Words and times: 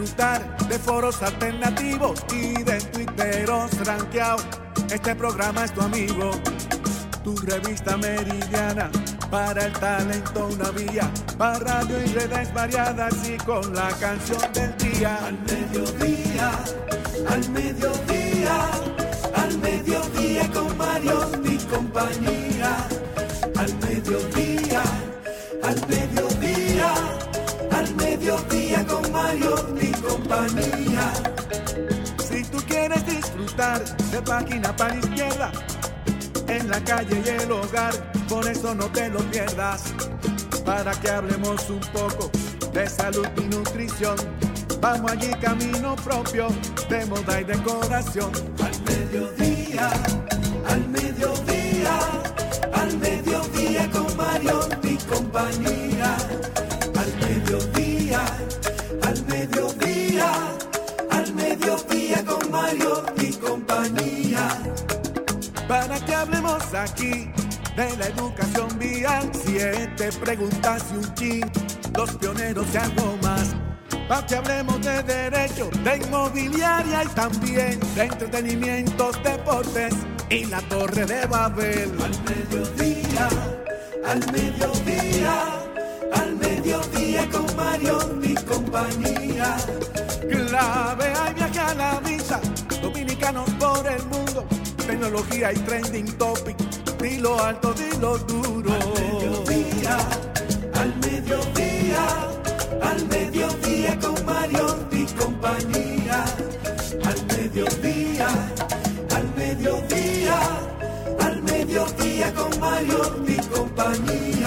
de 0.00 0.78
foros 0.78 1.22
alternativos 1.22 2.24
y 2.32 2.62
de 2.62 2.80
twitteros 2.80 3.70
rankeados, 3.86 4.46
este 4.90 5.14
programa 5.14 5.66
es 5.66 5.74
tu 5.74 5.82
amigo. 5.82 6.30
Tu 7.22 7.36
revista 7.36 7.98
meridiana 7.98 8.90
para 9.30 9.66
el 9.66 9.72
talento 9.74 10.46
una 10.46 10.70
vía, 10.70 11.10
para 11.36 11.58
radio 11.58 12.02
y 12.02 12.06
redes 12.06 12.54
variadas 12.54 13.14
y 13.28 13.36
con 13.36 13.74
la 13.74 13.90
canción 14.00 14.40
del 14.54 14.74
día. 14.78 15.18
Al 15.26 15.38
mediodía, 15.40 16.50
al 17.28 17.50
mediodía 17.50 18.70
al 19.34 19.58
mediodía 19.58 20.50
con 20.50 20.78
Mario 20.78 21.30
mi 21.44 21.56
compañía. 21.58 22.88
Al 23.56 23.74
mediodía, 23.80 24.82
al 25.62 25.76
mediodía, 25.88 26.94
al 27.70 27.94
mediodía 27.96 28.86
con 28.86 29.12
Mario 29.12 29.54
mi 29.74 29.89
compañía. 30.10 31.12
Si 32.28 32.44
tú 32.44 32.58
quieres 32.66 33.04
disfrutar 33.06 33.84
de 34.12 34.22
página 34.22 34.74
para 34.76 34.96
izquierda, 34.96 35.52
en 36.48 36.68
la 36.68 36.82
calle 36.84 37.22
y 37.24 37.28
el 37.28 37.52
hogar, 37.52 37.94
por 38.28 38.46
eso 38.48 38.74
no 38.74 38.86
te 38.86 39.08
lo 39.08 39.20
pierdas. 39.30 39.84
Para 40.64 40.92
que 40.92 41.10
hablemos 41.10 41.70
un 41.70 41.80
poco 41.92 42.30
de 42.72 42.88
salud 42.88 43.26
y 43.36 43.42
nutrición 43.54 44.16
Vamos 44.80 45.12
allí 45.12 45.30
camino 45.42 45.94
propio 45.96 46.48
de 46.88 47.04
moda 47.04 47.40
y 47.40 47.44
decoración. 47.44 48.30
Al 48.64 48.82
mediodía, 48.82 49.90
al 50.66 50.88
mediodía, 50.88 51.98
al 52.72 52.96
mediodía 52.96 53.90
con 53.90 54.16
Mario 54.16 54.60
y 54.82 54.96
compañía. 54.96 56.16
Al 61.10 61.34
mediodía 61.34 62.24
con 62.24 62.50
Mario 62.50 63.04
y 63.16 63.32
compañía. 63.34 64.48
Para 65.68 65.98
que 66.04 66.14
hablemos 66.14 66.74
aquí 66.74 67.30
de 67.76 67.96
la 67.96 68.06
educación 68.06 68.78
vial, 68.78 69.30
siete 69.32 70.10
preguntas 70.12 70.84
y 70.92 70.96
un 70.96 71.14
chin, 71.14 71.52
los 71.96 72.10
pioneros 72.16 72.66
y 72.72 72.76
algo 72.76 73.16
más 73.22 73.54
para 74.10 74.26
que 74.26 74.34
hablemos 74.34 74.82
de 74.82 75.02
derecho, 75.04 75.70
de 75.84 75.96
inmobiliaria 75.98 77.04
y 77.04 77.08
también 77.14 77.78
de 77.94 78.02
entretenimientos, 78.02 79.22
deportes 79.22 79.94
y 80.28 80.46
la 80.46 80.60
torre 80.62 81.06
de 81.06 81.26
Babel. 81.26 81.92
Al 82.02 82.10
mediodía, 82.24 83.28
al 84.04 84.32
mediodía, 84.32 85.44
al 86.12 86.34
mediodía 86.34 87.28
con 87.30 87.49
Mario 87.80 87.98
mi 88.16 88.34
compañía. 88.34 89.56
Clave 90.28 91.12
hay 91.18 91.34
viaje 91.34 91.60
a 91.60 91.74
la 91.74 92.00
visa, 92.00 92.40
dominicanos 92.82 93.48
por 93.58 93.86
el 93.86 94.02
mundo, 94.06 94.44
tecnología 94.86 95.52
y 95.52 95.56
trending 95.56 96.12
topic, 96.18 96.56
lo 97.20 97.42
alto, 97.42 97.74
lo 98.00 98.18
duro. 98.18 98.72
Al 98.72 98.88
mediodía, 98.94 99.98
al 100.74 100.96
mediodía 100.96 102.30
al 102.82 103.06
mediodía 103.08 103.98
con 103.98 104.26
Mario 104.26 104.78
y 104.92 105.04
compañía. 105.04 106.24
Al 107.04 107.26
mediodía, 107.26 108.28
al 109.14 109.34
mediodía, 109.36 110.38
al 111.20 111.42
mediodía 111.42 112.34
con 112.34 112.60
Mario 112.60 113.24
y 113.26 113.36
compañía. 113.48 114.39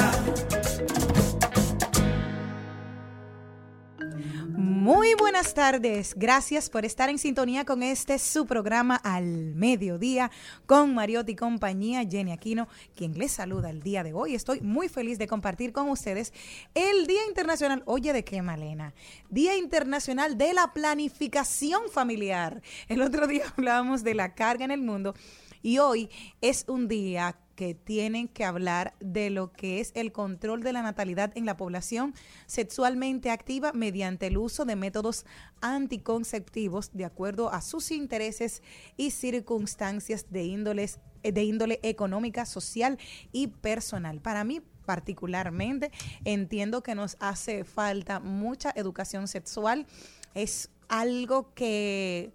Muy 5.04 5.16
buenas 5.16 5.54
tardes, 5.54 6.14
gracias 6.16 6.70
por 6.70 6.86
estar 6.86 7.10
en 7.10 7.20
sintonía 7.20 7.66
con 7.66 7.84
este 7.84 8.18
su 8.20 8.46
programa 8.46 8.96
al 8.96 9.54
mediodía 9.54 10.32
con 10.66 10.96
Mariotti 10.96 11.34
y 11.34 11.36
compañía, 11.36 12.08
Jenny 12.10 12.32
Aquino, 12.32 12.70
quien 12.96 13.18
les 13.18 13.34
saluda 13.34 13.70
el 13.70 13.84
día 13.84 14.02
de 14.04 14.14
hoy. 14.14 14.34
Estoy 14.34 14.62
muy 14.62 14.88
feliz 14.88 15.18
de 15.18 15.28
compartir 15.28 15.74
con 15.74 15.90
ustedes 15.90 16.32
el 16.74 17.06
Día 17.06 17.20
Internacional, 17.28 17.84
oye 17.86 18.14
de 18.14 18.24
qué 18.24 18.42
Malena, 18.42 18.94
Día 19.30 19.58
Internacional 19.58 20.38
de 20.38 20.54
la 20.54 20.72
Planificación 20.72 21.90
Familiar. 21.92 22.62
El 22.88 23.02
otro 23.02 23.28
día 23.28 23.44
hablábamos 23.58 24.06
de 24.06 24.16
la 24.16 24.34
carga 24.34 24.64
en 24.64 24.72
el 24.72 24.82
mundo 24.82 25.16
y 25.64 25.80
hoy 25.80 26.10
es 26.42 26.66
un 26.68 26.88
día 26.88 27.38
que 27.56 27.74
tienen 27.74 28.28
que 28.28 28.46
hablar 28.46 28.96
de 29.00 29.30
lo 29.30 29.52
que 29.54 29.80
es 29.80 29.92
el 29.96 30.12
control 30.12 30.62
de 30.62 30.74
la 30.74 30.82
natalidad 30.82 31.32
en 31.36 31.46
la 31.46 31.56
población 31.56 32.14
sexualmente 32.46 33.30
activa 33.32 33.72
mediante 33.74 34.28
el 34.28 34.38
uso 34.38 34.66
de 34.66 34.76
métodos 34.76 35.26
anticonceptivos 35.62 36.92
de 36.94 37.06
acuerdo 37.06 37.52
a 37.52 37.62
sus 37.62 37.92
intereses 37.92 38.62
y 38.98 39.12
circunstancias 39.12 40.26
de, 40.30 40.44
índoles, 40.44 41.00
de 41.24 41.44
índole 41.44 41.80
económica, 41.84 42.46
social 42.46 42.98
y 43.32 43.48
personal. 43.48 44.20
Para 44.20 44.44
mí, 44.44 44.62
particularmente, 44.86 45.92
entiendo 46.26 46.84
que 46.84 46.96
nos 46.96 47.16
hace 47.20 47.64
falta 47.64 48.20
mucha 48.20 48.74
educación 48.76 49.28
sexual. 49.28 49.86
Es 50.34 50.70
algo 50.90 51.54
que 51.54 52.34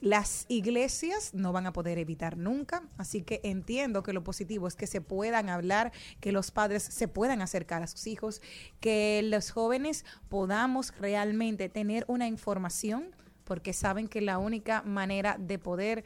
las 0.00 0.46
iglesias 0.48 1.34
no 1.34 1.52
van 1.52 1.66
a 1.66 1.72
poder 1.72 1.98
evitar 1.98 2.36
nunca, 2.36 2.82
así 2.96 3.22
que 3.22 3.40
entiendo 3.42 4.02
que 4.02 4.12
lo 4.12 4.22
positivo 4.22 4.68
es 4.68 4.76
que 4.76 4.86
se 4.86 5.00
puedan 5.00 5.48
hablar, 5.48 5.92
que 6.20 6.32
los 6.32 6.50
padres 6.50 6.82
se 6.82 7.08
puedan 7.08 7.42
acercar 7.42 7.82
a 7.82 7.86
sus 7.86 8.06
hijos, 8.06 8.40
que 8.80 9.20
los 9.24 9.50
jóvenes 9.50 10.04
podamos 10.28 10.92
realmente 10.98 11.68
tener 11.68 12.04
una 12.06 12.28
información, 12.28 13.14
porque 13.44 13.72
saben 13.72 14.08
que 14.08 14.20
la 14.20 14.38
única 14.38 14.82
manera 14.82 15.36
de 15.38 15.58
poder 15.58 16.04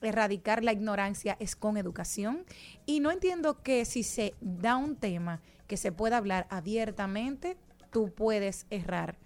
erradicar 0.00 0.62
la 0.62 0.72
ignorancia 0.72 1.36
es 1.40 1.56
con 1.56 1.76
educación. 1.76 2.44
Y 2.86 3.00
no 3.00 3.10
entiendo 3.10 3.62
que 3.62 3.84
si 3.84 4.02
se 4.02 4.34
da 4.40 4.76
un 4.76 4.96
tema 4.96 5.40
que 5.66 5.76
se 5.76 5.92
pueda 5.92 6.18
hablar 6.18 6.46
abiertamente, 6.50 7.56
tú 7.90 8.12
puedes 8.12 8.66
errar 8.70 9.16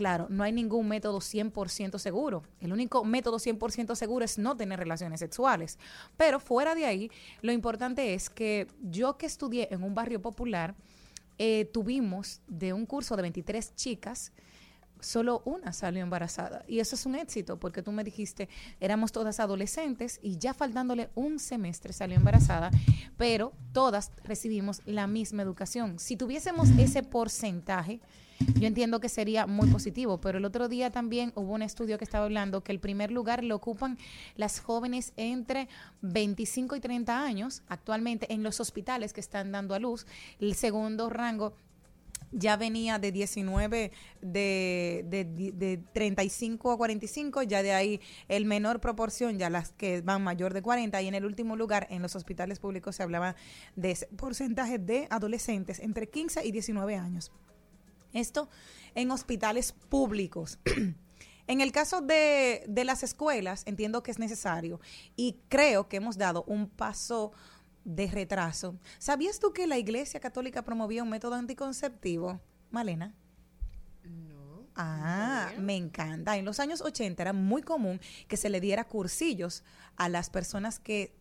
Claro, 0.00 0.28
no 0.30 0.44
hay 0.44 0.50
ningún 0.50 0.88
método 0.88 1.18
100% 1.18 1.98
seguro. 1.98 2.42
El 2.58 2.72
único 2.72 3.04
método 3.04 3.36
100% 3.36 3.94
seguro 3.94 4.24
es 4.24 4.38
no 4.38 4.56
tener 4.56 4.78
relaciones 4.78 5.20
sexuales. 5.20 5.78
Pero 6.16 6.40
fuera 6.40 6.74
de 6.74 6.86
ahí, 6.86 7.10
lo 7.42 7.52
importante 7.52 8.14
es 8.14 8.30
que 8.30 8.66
yo 8.80 9.18
que 9.18 9.26
estudié 9.26 9.68
en 9.70 9.82
un 9.82 9.94
barrio 9.94 10.22
popular, 10.22 10.74
eh, 11.36 11.66
tuvimos 11.66 12.40
de 12.48 12.72
un 12.72 12.86
curso 12.86 13.14
de 13.14 13.20
23 13.20 13.74
chicas, 13.74 14.32
solo 15.00 15.42
una 15.44 15.74
salió 15.74 16.02
embarazada. 16.02 16.64
Y 16.66 16.78
eso 16.78 16.94
es 16.94 17.04
un 17.04 17.14
éxito, 17.14 17.60
porque 17.60 17.82
tú 17.82 17.92
me 17.92 18.02
dijiste, 18.02 18.48
éramos 18.80 19.12
todas 19.12 19.38
adolescentes 19.38 20.18
y 20.22 20.38
ya 20.38 20.54
faltándole 20.54 21.10
un 21.14 21.38
semestre 21.38 21.92
salió 21.92 22.16
embarazada, 22.16 22.70
pero 23.18 23.52
todas 23.74 24.12
recibimos 24.24 24.80
la 24.86 25.06
misma 25.06 25.42
educación. 25.42 25.98
Si 25.98 26.16
tuviésemos 26.16 26.70
ese 26.78 27.02
porcentaje, 27.02 28.00
yo 28.60 28.66
entiendo 28.66 29.00
que 29.00 29.08
sería 29.08 29.46
muy 29.46 29.68
positivo, 29.68 30.20
pero 30.20 30.38
el 30.38 30.44
otro 30.44 30.68
día 30.68 30.90
también 30.90 31.32
hubo 31.34 31.54
un 31.54 31.62
estudio 31.62 31.96
que 31.96 32.04
estaba 32.04 32.26
hablando 32.26 32.62
que 32.62 32.72
el 32.72 32.80
primer 32.80 33.10
lugar 33.10 33.42
lo 33.42 33.56
ocupan 33.56 33.98
las 34.36 34.60
jóvenes 34.60 35.12
entre 35.16 35.68
25 36.02 36.76
y 36.76 36.80
30 36.80 37.22
años 37.22 37.62
actualmente 37.68 38.32
en 38.32 38.42
los 38.42 38.60
hospitales 38.60 39.12
que 39.12 39.20
están 39.20 39.50
dando 39.52 39.74
a 39.74 39.78
luz. 39.78 40.06
El 40.40 40.54
segundo 40.54 41.08
rango 41.08 41.54
ya 42.32 42.56
venía 42.56 42.98
de 42.98 43.12
19, 43.12 43.92
de, 44.20 45.04
de, 45.08 45.24
de, 45.52 45.82
35 45.92 46.72
a 46.72 46.76
45, 46.76 47.42
ya 47.42 47.62
de 47.62 47.72
ahí 47.72 48.00
el 48.28 48.44
menor 48.44 48.80
proporción, 48.80 49.38
ya 49.38 49.50
las 49.50 49.72
que 49.72 50.00
van 50.02 50.22
mayor 50.22 50.54
de 50.54 50.62
40, 50.62 51.00
y 51.02 51.08
en 51.08 51.14
el 51.14 51.24
último 51.24 51.56
lugar, 51.56 51.86
en 51.90 52.02
los 52.02 52.14
hospitales 52.14 52.58
públicos 52.58 52.96
se 52.96 53.02
hablaba 53.02 53.36
de 53.74 53.92
ese 53.92 54.06
porcentaje 54.06 54.78
de 54.78 55.08
adolescentes 55.10 55.80
entre 55.80 56.08
15 56.08 56.46
y 56.46 56.52
19 56.52 56.94
años. 56.94 57.32
Esto 58.12 58.48
en 58.94 59.10
hospitales 59.10 59.72
públicos. 59.72 60.58
En 61.46 61.60
el 61.60 61.72
caso 61.72 62.00
de, 62.00 62.62
de 62.68 62.84
las 62.84 63.02
escuelas, 63.02 63.64
entiendo 63.66 64.04
que 64.04 64.12
es 64.12 64.20
necesario 64.20 64.78
y 65.16 65.40
creo 65.48 65.88
que 65.88 65.96
hemos 65.96 66.16
dado 66.16 66.44
un 66.46 66.68
paso 66.68 67.32
de 67.84 68.06
retraso. 68.06 68.78
¿Sabías 68.98 69.40
tú 69.40 69.52
que 69.52 69.66
la 69.66 69.76
Iglesia 69.76 70.20
Católica 70.20 70.62
promovía 70.62 71.02
un 71.02 71.10
método 71.10 71.34
anticonceptivo? 71.34 72.40
Malena. 72.70 73.14
No. 74.04 74.66
Ah, 74.76 75.50
no 75.56 75.62
me 75.62 75.76
encanta. 75.76 76.36
En 76.36 76.44
los 76.44 76.60
años 76.60 76.80
80 76.80 77.20
era 77.20 77.32
muy 77.32 77.62
común 77.62 78.00
que 78.28 78.36
se 78.36 78.48
le 78.48 78.60
diera 78.60 78.86
cursillos 78.86 79.64
a 79.96 80.08
las 80.08 80.30
personas 80.30 80.78
que 80.78 81.16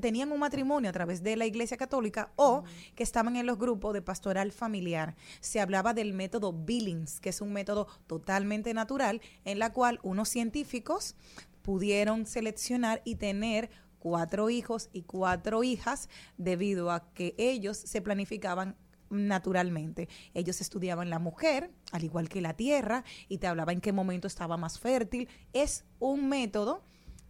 tenían 0.00 0.32
un 0.32 0.40
matrimonio 0.40 0.90
a 0.90 0.92
través 0.92 1.22
de 1.22 1.36
la 1.36 1.46
Iglesia 1.46 1.76
Católica 1.76 2.32
o 2.36 2.64
que 2.94 3.02
estaban 3.02 3.36
en 3.36 3.46
los 3.46 3.58
grupos 3.58 3.94
de 3.94 4.02
pastoral 4.02 4.52
familiar. 4.52 5.16
Se 5.40 5.60
hablaba 5.60 5.94
del 5.94 6.12
método 6.12 6.52
Billings, 6.52 7.20
que 7.20 7.30
es 7.30 7.40
un 7.40 7.52
método 7.52 7.86
totalmente 8.06 8.74
natural 8.74 9.20
en 9.44 9.58
la 9.58 9.72
cual 9.72 10.00
unos 10.02 10.28
científicos 10.28 11.16
pudieron 11.62 12.26
seleccionar 12.26 13.02
y 13.04 13.16
tener 13.16 13.70
cuatro 13.98 14.50
hijos 14.50 14.88
y 14.92 15.02
cuatro 15.02 15.64
hijas 15.64 16.08
debido 16.38 16.90
a 16.90 17.12
que 17.12 17.34
ellos 17.38 17.76
se 17.76 18.00
planificaban 18.00 18.76
naturalmente. 19.10 20.08
Ellos 20.34 20.60
estudiaban 20.60 21.10
la 21.10 21.18
mujer, 21.18 21.70
al 21.92 22.04
igual 22.04 22.28
que 22.28 22.40
la 22.40 22.54
tierra, 22.54 23.04
y 23.28 23.38
te 23.38 23.46
hablaba 23.46 23.72
en 23.72 23.80
qué 23.80 23.92
momento 23.92 24.26
estaba 24.26 24.56
más 24.56 24.78
fértil. 24.78 25.28
Es 25.52 25.84
un 25.98 26.28
método 26.28 26.82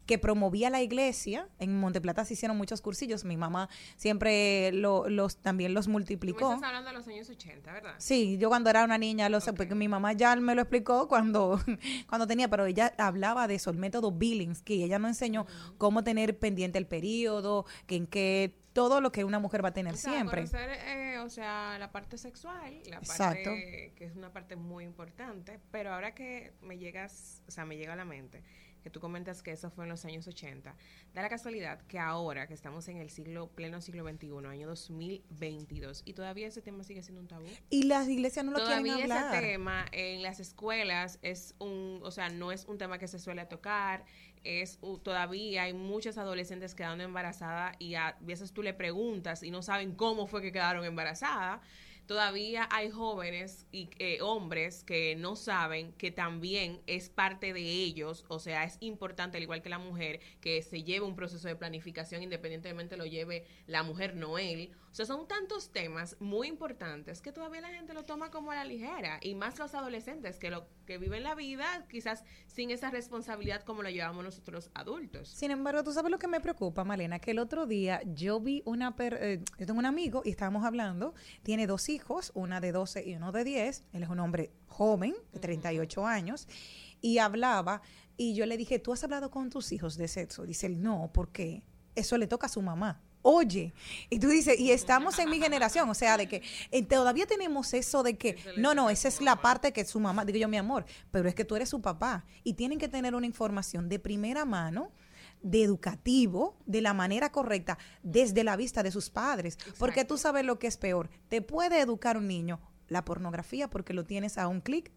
que 0.06 0.18
promovía 0.18 0.70
la 0.70 0.80
iglesia. 0.82 1.48
En 1.58 1.78
Monteplata 1.78 2.24
se 2.24 2.34
hicieron 2.34 2.56
muchos 2.56 2.80
cursillos. 2.80 3.24
Mi 3.24 3.36
mamá 3.36 3.68
siempre 3.96 4.70
lo- 4.72 5.08
los 5.08 5.36
también 5.38 5.74
los 5.74 5.86
Tú 5.86 5.90
multiplicó. 5.92 6.52
estás 6.54 6.68
hablando 6.68 6.90
de 6.90 6.96
los 6.96 7.08
años 7.08 7.28
80, 7.28 7.72
¿verdad? 7.72 7.94
Sí, 7.98 8.38
yo 8.38 8.48
cuando 8.48 8.70
era 8.70 8.84
una 8.84 8.98
niña 8.98 9.28
lo 9.28 9.40
sé, 9.40 9.52
porque 9.52 9.74
mi 9.74 9.88
mamá 9.88 10.12
ya 10.12 10.34
me 10.36 10.54
lo 10.54 10.62
explicó 10.62 11.08
cuando, 11.08 11.60
cuando 12.08 12.26
tenía, 12.26 12.48
pero 12.48 12.66
ella 12.66 12.94
hablaba 12.98 13.48
de 13.48 13.56
eso, 13.56 13.70
el 13.70 13.78
método 13.78 14.12
Billings, 14.12 14.62
que 14.62 14.74
ella 14.84 14.98
nos 14.98 15.08
enseñó 15.10 15.46
cómo 15.78 16.04
tener 16.04 16.38
pendiente 16.38 16.78
el 16.78 16.86
periodo, 16.86 17.66
que 17.86 17.96
en 17.96 18.06
qué 18.06 18.54
todo 18.72 19.00
lo 19.00 19.10
que 19.10 19.24
una 19.24 19.38
mujer 19.38 19.64
va 19.64 19.70
a 19.70 19.72
tener 19.72 19.94
O 19.94 19.96
sea, 19.96 20.12
siempre. 20.12 20.42
conocer, 20.42 20.68
eh, 20.86 21.18
o 21.20 21.30
sea, 21.30 21.78
la 21.78 21.90
parte 21.92 22.18
sexual, 22.18 22.78
la 22.90 22.98
Exacto. 22.98 23.44
parte 23.50 23.92
que 23.96 24.04
es 24.04 24.14
una 24.16 24.30
parte 24.32 24.54
muy 24.54 24.84
importante, 24.84 25.58
pero 25.70 25.94
ahora 25.94 26.14
que 26.14 26.52
me 26.60 26.76
llegas, 26.76 27.42
o 27.48 27.50
sea, 27.50 27.64
me 27.64 27.76
llega 27.78 27.94
a 27.94 27.96
la 27.96 28.04
mente 28.04 28.42
que 28.86 28.90
tú 28.90 29.00
comentas 29.00 29.42
que 29.42 29.50
eso 29.50 29.68
fue 29.68 29.82
en 29.84 29.90
los 29.90 30.04
años 30.04 30.28
80, 30.28 30.72
da 31.12 31.20
la 31.22 31.28
casualidad 31.28 31.80
que 31.88 31.98
ahora 31.98 32.46
que 32.46 32.54
estamos 32.54 32.86
en 32.86 32.98
el 32.98 33.10
siglo 33.10 33.48
pleno 33.48 33.80
siglo 33.80 34.08
XXI, 34.08 34.46
año 34.46 34.68
2022, 34.68 36.02
y 36.04 36.12
todavía 36.12 36.46
ese 36.46 36.62
tema 36.62 36.84
sigue 36.84 37.02
siendo 37.02 37.20
un 37.20 37.26
tabú. 37.26 37.46
Y 37.68 37.82
las 37.82 38.08
iglesias 38.08 38.44
no 38.44 38.52
lo 38.52 38.58
Todavía 38.58 38.94
quieren 38.94 39.10
ese 39.10 39.18
hablar. 39.20 39.42
tema 39.42 39.86
en 39.90 40.22
las 40.22 40.38
escuelas 40.38 41.18
es 41.22 41.56
un, 41.58 41.98
o 42.04 42.12
sea, 42.12 42.28
no 42.28 42.52
es 42.52 42.64
un 42.66 42.78
tema 42.78 42.98
que 42.98 43.08
se 43.08 43.18
suele 43.18 43.44
tocar, 43.46 44.04
es 44.44 44.78
u- 44.82 44.98
todavía 44.98 45.64
hay 45.64 45.72
muchas 45.72 46.16
adolescentes 46.16 46.76
quedando 46.76 47.02
embarazadas 47.02 47.74
y 47.80 47.96
a 47.96 48.16
veces 48.20 48.52
tú 48.52 48.62
le 48.62 48.72
preguntas 48.72 49.42
y 49.42 49.50
no 49.50 49.62
saben 49.62 49.96
cómo 49.96 50.28
fue 50.28 50.42
que 50.42 50.52
quedaron 50.52 50.84
embarazadas. 50.84 51.60
Todavía 52.06 52.68
hay 52.70 52.90
jóvenes 52.90 53.66
y 53.72 53.90
eh, 53.98 54.18
hombres 54.22 54.84
que 54.84 55.16
no 55.16 55.34
saben 55.34 55.92
que 55.94 56.12
también 56.12 56.80
es 56.86 57.08
parte 57.08 57.52
de 57.52 57.60
ellos, 57.60 58.24
o 58.28 58.38
sea, 58.38 58.62
es 58.62 58.76
importante, 58.78 59.38
al 59.38 59.42
igual 59.42 59.60
que 59.60 59.68
la 59.68 59.78
mujer, 59.78 60.20
que 60.40 60.62
se 60.62 60.84
lleve 60.84 61.04
un 61.04 61.16
proceso 61.16 61.48
de 61.48 61.56
planificación 61.56 62.22
independientemente 62.22 62.96
lo 62.96 63.06
lleve 63.06 63.44
la 63.66 63.82
mujer, 63.82 64.14
no 64.14 64.38
él. 64.38 64.70
O 64.96 65.04
sea, 65.04 65.04
son 65.04 65.28
tantos 65.28 65.72
temas 65.72 66.16
muy 66.20 66.48
importantes 66.48 67.20
que 67.20 67.30
todavía 67.30 67.60
la 67.60 67.68
gente 67.68 67.92
lo 67.92 68.04
toma 68.04 68.30
como 68.30 68.50
a 68.50 68.54
la 68.54 68.64
ligera, 68.64 69.18
y 69.20 69.34
más 69.34 69.58
los 69.58 69.74
adolescentes 69.74 70.38
que 70.38 70.48
lo 70.48 70.66
que 70.86 70.96
viven 70.96 71.22
la 71.22 71.34
vida 71.34 71.84
quizás 71.90 72.24
sin 72.46 72.70
esa 72.70 72.90
responsabilidad 72.90 73.62
como 73.62 73.82
lo 73.82 73.90
llevamos 73.90 74.24
nosotros 74.24 74.70
adultos. 74.72 75.28
Sin 75.28 75.50
embargo, 75.50 75.84
tú 75.84 75.92
sabes 75.92 76.10
lo 76.10 76.18
que 76.18 76.28
me 76.28 76.40
preocupa, 76.40 76.82
Malena, 76.82 77.18
que 77.18 77.32
el 77.32 77.40
otro 77.40 77.66
día 77.66 78.00
yo 78.14 78.40
vi 78.40 78.62
una, 78.64 78.96
per- 78.96 79.18
eh, 79.20 79.44
yo 79.58 79.66
tengo 79.66 79.78
un 79.80 79.84
amigo 79.84 80.22
y 80.24 80.30
estábamos 80.30 80.64
hablando, 80.64 81.12
tiene 81.42 81.66
dos 81.66 81.90
hijos, 81.90 82.32
una 82.34 82.62
de 82.62 82.72
12 82.72 83.06
y 83.06 83.16
uno 83.16 83.32
de 83.32 83.44
10, 83.44 83.84
él 83.92 84.02
es 84.02 84.08
un 84.08 84.18
hombre 84.20 84.50
joven, 84.66 85.14
de 85.34 85.40
38 85.40 86.06
años, 86.06 86.48
y 87.02 87.18
hablaba, 87.18 87.82
y 88.16 88.34
yo 88.34 88.46
le 88.46 88.56
dije, 88.56 88.78
¿tú 88.78 88.94
has 88.94 89.04
hablado 89.04 89.30
con 89.30 89.50
tus 89.50 89.72
hijos 89.72 89.98
de 89.98 90.08
sexo? 90.08 90.46
Dice 90.46 90.68
él, 90.68 90.82
no, 90.82 91.10
¿por 91.12 91.32
qué? 91.32 91.64
Eso 91.94 92.16
le 92.16 92.26
toca 92.26 92.46
a 92.46 92.48
su 92.48 92.62
mamá. 92.62 93.02
Oye, 93.28 93.74
y 94.08 94.20
tú 94.20 94.28
dices, 94.28 94.56
y 94.56 94.70
estamos 94.70 95.18
en 95.18 95.28
mi 95.28 95.40
generación, 95.40 95.90
o 95.90 95.94
sea, 95.94 96.16
de 96.16 96.28
que 96.28 96.42
eh, 96.70 96.84
todavía 96.84 97.26
tenemos 97.26 97.74
eso 97.74 98.04
de 98.04 98.16
que, 98.16 98.36
no, 98.56 98.72
no, 98.72 98.88
esa 98.88 99.08
es 99.08 99.20
la 99.20 99.34
parte 99.34 99.72
que 99.72 99.84
su 99.84 99.98
mamá, 99.98 100.24
digo 100.24 100.38
yo, 100.38 100.46
mi 100.46 100.58
amor, 100.58 100.84
pero 101.10 101.28
es 101.28 101.34
que 101.34 101.44
tú 101.44 101.56
eres 101.56 101.68
su 101.68 101.80
papá 101.80 102.24
y 102.44 102.52
tienen 102.52 102.78
que 102.78 102.86
tener 102.86 103.16
una 103.16 103.26
información 103.26 103.88
de 103.88 103.98
primera 103.98 104.44
mano 104.44 104.92
de 105.42 105.64
educativo, 105.64 106.56
de 106.66 106.80
la 106.80 106.94
manera 106.94 107.32
correcta, 107.32 107.78
desde 108.04 108.44
la 108.44 108.54
vista 108.54 108.84
de 108.84 108.92
sus 108.92 109.10
padres. 109.10 109.58
Porque 109.76 110.04
tú 110.04 110.18
sabes 110.18 110.44
lo 110.44 110.60
que 110.60 110.68
es 110.68 110.76
peor. 110.76 111.10
Te 111.28 111.42
puede 111.42 111.80
educar 111.80 112.16
un 112.16 112.28
niño 112.28 112.60
la 112.86 113.04
pornografía 113.04 113.68
porque 113.68 113.92
lo 113.92 114.04
tienes 114.04 114.38
a 114.38 114.46
un 114.46 114.60
clic. 114.60 114.92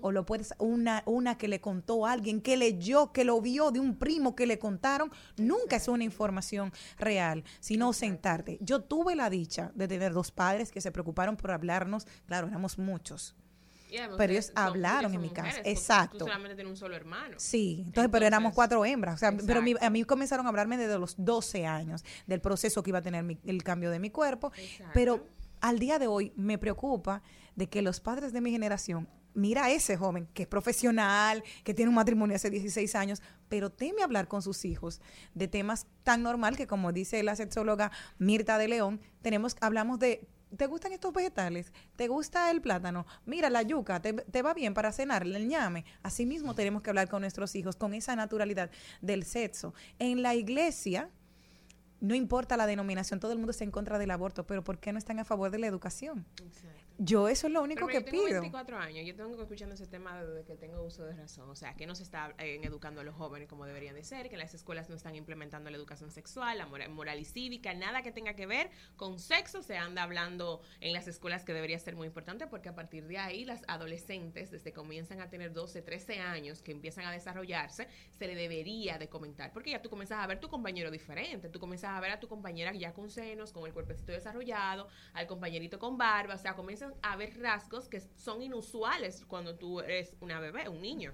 O 0.00 0.10
lo 0.10 0.26
puedes, 0.26 0.54
una, 0.58 1.02
una 1.06 1.38
que 1.38 1.46
le 1.48 1.60
contó 1.60 2.04
a 2.06 2.12
alguien, 2.12 2.40
que 2.40 2.56
leyó, 2.56 3.12
que 3.12 3.24
lo 3.24 3.40
vio 3.40 3.70
de 3.70 3.78
un 3.80 3.96
primo 3.96 4.34
que 4.34 4.46
le 4.46 4.58
contaron, 4.58 5.10
nunca 5.36 5.76
es 5.76 5.86
una 5.88 6.04
información 6.04 6.72
real, 6.98 7.44
sino 7.60 7.92
sentarte. 7.92 8.58
Yo 8.60 8.80
tuve 8.82 9.14
la 9.14 9.30
dicha 9.30 9.70
de 9.74 9.86
tener 9.88 10.12
dos 10.12 10.32
padres 10.32 10.72
que 10.72 10.80
se 10.80 10.90
preocuparon 10.90 11.36
por 11.36 11.52
hablarnos, 11.52 12.06
claro, 12.26 12.48
éramos 12.48 12.78
muchos, 12.78 13.36
Pero 14.16 14.32
ellos 14.32 14.52
hablaron 14.54 15.14
en 15.14 15.20
mi 15.20 15.28
casa, 15.28 15.48
mujeres, 15.58 15.66
exacto. 15.78 16.18
Tú 16.18 16.24
solamente 16.24 16.54
tienes 16.54 16.70
un 16.70 16.76
solo 16.78 16.96
hermano. 16.96 17.34
Sí, 17.38 17.82
entonces, 17.86 18.10
pero 18.10 18.24
éramos 18.26 18.54
cuatro 18.54 18.84
hembras. 18.86 19.16
O 19.16 19.18
sea, 19.18 19.36
pero 19.46 19.60
mi- 19.62 19.74
a 19.80 19.90
mí 19.90 20.02
comenzaron 20.04 20.46
a 20.46 20.48
hablarme 20.48 20.78
desde 20.78 20.98
los 20.98 21.14
12 21.18 21.66
años 21.66 22.02
del 22.26 22.40
proceso 22.40 22.82
que 22.82 22.88
iba 22.90 23.00
a 23.00 23.02
tener 23.02 23.22
mi- 23.22 23.38
el 23.44 23.62
cambio 23.62 23.90
de 23.90 23.98
mi 23.98 24.08
cuerpo. 24.10 24.50
Exacto. 24.56 24.92
Pero 24.94 25.26
al 25.60 25.78
día 25.78 25.98
de 25.98 26.06
hoy 26.06 26.32
me 26.36 26.56
preocupa 26.56 27.22
de 27.54 27.68
que 27.68 27.82
los 27.82 28.00
padres 28.00 28.32
de 28.32 28.40
mi 28.40 28.50
generación, 28.50 29.08
mira 29.34 29.64
a 29.64 29.70
ese 29.70 29.96
joven 29.96 30.28
que 30.34 30.42
es 30.42 30.48
profesional, 30.48 31.42
que 31.64 31.74
tiene 31.74 31.88
un 31.88 31.94
matrimonio 31.94 32.36
hace 32.36 32.50
16 32.50 32.94
años, 32.94 33.22
pero 33.48 33.70
teme 33.70 34.02
hablar 34.02 34.28
con 34.28 34.42
sus 34.42 34.64
hijos 34.64 35.00
de 35.34 35.48
temas 35.48 35.86
tan 36.02 36.22
normal 36.22 36.56
que 36.56 36.66
como 36.66 36.92
dice 36.92 37.22
la 37.22 37.36
sexóloga 37.36 37.90
Mirta 38.18 38.58
de 38.58 38.68
León, 38.68 39.00
tenemos 39.22 39.56
hablamos 39.60 39.98
de 39.98 40.26
¿Te 40.56 40.66
gustan 40.66 40.92
estos 40.92 41.14
vegetales? 41.14 41.72
¿Te 41.96 42.08
gusta 42.08 42.50
el 42.50 42.60
plátano? 42.60 43.06
Mira 43.24 43.48
la 43.48 43.62
yuca, 43.62 44.02
¿te, 44.02 44.12
te 44.12 44.42
va 44.42 44.52
bien 44.52 44.74
para 44.74 44.92
cenar? 44.92 45.22
El 45.22 45.48
ñame. 45.48 45.86
Así 46.02 46.26
mismo 46.26 46.54
tenemos 46.54 46.82
que 46.82 46.90
hablar 46.90 47.08
con 47.08 47.22
nuestros 47.22 47.54
hijos 47.54 47.76
con 47.76 47.94
esa 47.94 48.14
naturalidad 48.16 48.70
del 49.00 49.24
sexo. 49.24 49.72
En 49.98 50.20
la 50.20 50.34
iglesia, 50.34 51.08
no 52.02 52.16
importa 52.16 52.56
la 52.56 52.66
denominación, 52.66 53.20
todo 53.20 53.30
el 53.30 53.38
mundo 53.38 53.52
está 53.52 53.62
en 53.62 53.70
contra 53.70 53.96
del 53.96 54.10
aborto, 54.10 54.44
pero 54.44 54.64
¿por 54.64 54.78
qué 54.78 54.92
no 54.92 54.98
están 54.98 55.20
a 55.20 55.24
favor 55.24 55.52
de 55.52 55.58
la 55.58 55.68
educación? 55.68 56.26
Yo 57.04 57.26
eso 57.26 57.48
es 57.48 57.52
lo 57.52 57.62
único 57.62 57.86
Pero 57.86 57.98
que 57.98 58.04
yo 58.04 58.10
tengo 58.12 58.26
pido. 58.26 58.40
24 58.42 58.78
años, 58.78 59.04
yo 59.04 59.16
tengo 59.16 59.42
escuchando 59.42 59.74
ese 59.74 59.88
tema 59.88 60.22
desde 60.22 60.44
que 60.44 60.54
tengo 60.54 60.80
uso 60.84 61.04
de 61.04 61.14
razón, 61.14 61.50
o 61.50 61.56
sea, 61.56 61.74
que 61.74 61.84
no 61.84 61.96
se 61.96 62.04
está 62.04 62.32
eh, 62.38 62.60
educando 62.62 63.00
a 63.00 63.04
los 63.04 63.16
jóvenes 63.16 63.48
como 63.48 63.66
deberían 63.66 63.96
de 63.96 64.04
ser, 64.04 64.28
que 64.28 64.36
las 64.36 64.54
escuelas 64.54 64.88
no 64.88 64.94
están 64.94 65.16
implementando 65.16 65.68
la 65.68 65.76
educación 65.76 66.12
sexual, 66.12 66.58
la 66.58 66.66
moral, 66.66 66.90
moral 66.90 67.18
y 67.18 67.24
cívica, 67.24 67.74
nada 67.74 68.02
que 68.02 68.12
tenga 68.12 68.34
que 68.34 68.46
ver 68.46 68.70
con 68.94 69.18
sexo 69.18 69.64
se 69.64 69.76
anda 69.76 70.04
hablando 70.04 70.60
en 70.78 70.92
las 70.92 71.08
escuelas 71.08 71.44
que 71.44 71.52
debería 71.52 71.76
ser 71.80 71.96
muy 71.96 72.06
importante 72.06 72.46
porque 72.46 72.68
a 72.68 72.74
partir 72.76 73.08
de 73.08 73.18
ahí 73.18 73.44
las 73.44 73.64
adolescentes, 73.66 74.52
desde 74.52 74.70
que 74.70 74.72
comienzan 74.72 75.20
a 75.20 75.28
tener 75.28 75.52
12, 75.52 75.82
13 75.82 76.20
años, 76.20 76.62
que 76.62 76.70
empiezan 76.70 77.04
a 77.06 77.10
desarrollarse, 77.10 77.88
se 78.12 78.28
le 78.28 78.36
debería 78.36 78.98
de 78.98 79.08
comentar, 79.08 79.52
porque 79.52 79.72
ya 79.72 79.82
tú 79.82 79.90
comienzas 79.90 80.20
a 80.20 80.26
ver 80.28 80.38
tu 80.38 80.48
compañero 80.48 80.88
diferente, 80.92 81.48
tú 81.48 81.58
comienzas 81.58 81.90
a 81.90 82.00
ver 82.00 82.12
a 82.12 82.20
tu 82.20 82.28
compañera 82.28 82.72
ya 82.74 82.92
con 82.92 83.10
senos, 83.10 83.52
con 83.52 83.66
el 83.66 83.72
cuerpecito 83.72 84.12
desarrollado, 84.12 84.86
al 85.14 85.26
compañerito 85.26 85.80
con 85.80 85.98
barba, 85.98 86.34
o 86.34 86.38
sea, 86.38 86.54
comienzan 86.54 86.91
a 87.02 87.16
ver 87.16 87.38
rasgos 87.40 87.88
que 87.88 88.00
son 88.16 88.42
inusuales 88.42 89.24
cuando 89.26 89.56
tú 89.56 89.80
eres 89.80 90.16
una 90.20 90.40
bebé, 90.40 90.68
un 90.68 90.80
niño. 90.82 91.12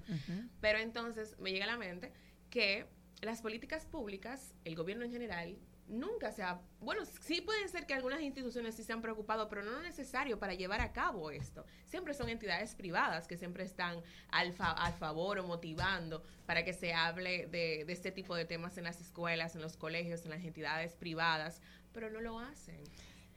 Pero 0.61 0.79
entonces 0.79 1.37
me 1.39 1.51
llega 1.53 1.65
a 1.65 1.69
la 1.69 1.77
mente 1.77 2.13
que 2.51 2.87
las 3.21 3.43
políticas 3.43 3.87
públicas, 3.87 4.55
el 4.65 4.75
gobierno 4.77 5.05
en 5.05 5.11
general, 5.13 5.59
nunca 5.89 6.33
se 6.33 6.43
ha... 6.43 6.61
Bueno, 6.81 7.05
sí 7.07 7.41
pueden 7.41 7.67
ser 7.71 7.87
que 7.87 7.95
algunas 7.95 8.21
instituciones 8.21 8.75
sí 8.75 8.85
se 8.85 8.93
han 8.93 9.01
preocupado, 9.01 9.49
pero 9.49 9.63
no 9.63 9.71
lo 9.73 9.81
necesario 9.81 10.39
para 10.39 10.53
llevar 10.53 10.81
a 10.83 10.93
cabo 10.93 11.31
esto. 11.31 11.65
Siempre 11.87 12.13
son 12.13 12.29
entidades 12.29 12.75
privadas 12.75 13.27
que 13.27 13.39
siempre 13.39 13.65
están 13.65 14.03
al, 14.31 14.53
fa- 14.53 14.73
al 14.73 14.93
favor 14.93 15.39
o 15.39 15.47
motivando 15.47 16.23
para 16.47 16.63
que 16.65 16.75
se 16.75 16.93
hable 16.93 17.47
de, 17.47 17.85
de 17.87 17.93
este 17.93 18.13
tipo 18.13 18.37
de 18.37 18.45
temas 18.45 18.77
en 18.77 18.85
las 18.85 19.01
escuelas, 19.01 19.55
en 19.57 19.63
los 19.63 19.77
colegios, 19.79 20.25
en 20.25 20.31
las 20.31 20.45
entidades 20.45 20.95
privadas, 20.95 21.63
pero 21.93 22.11
no 22.11 22.21
lo 22.21 22.39
hacen. 22.39 22.85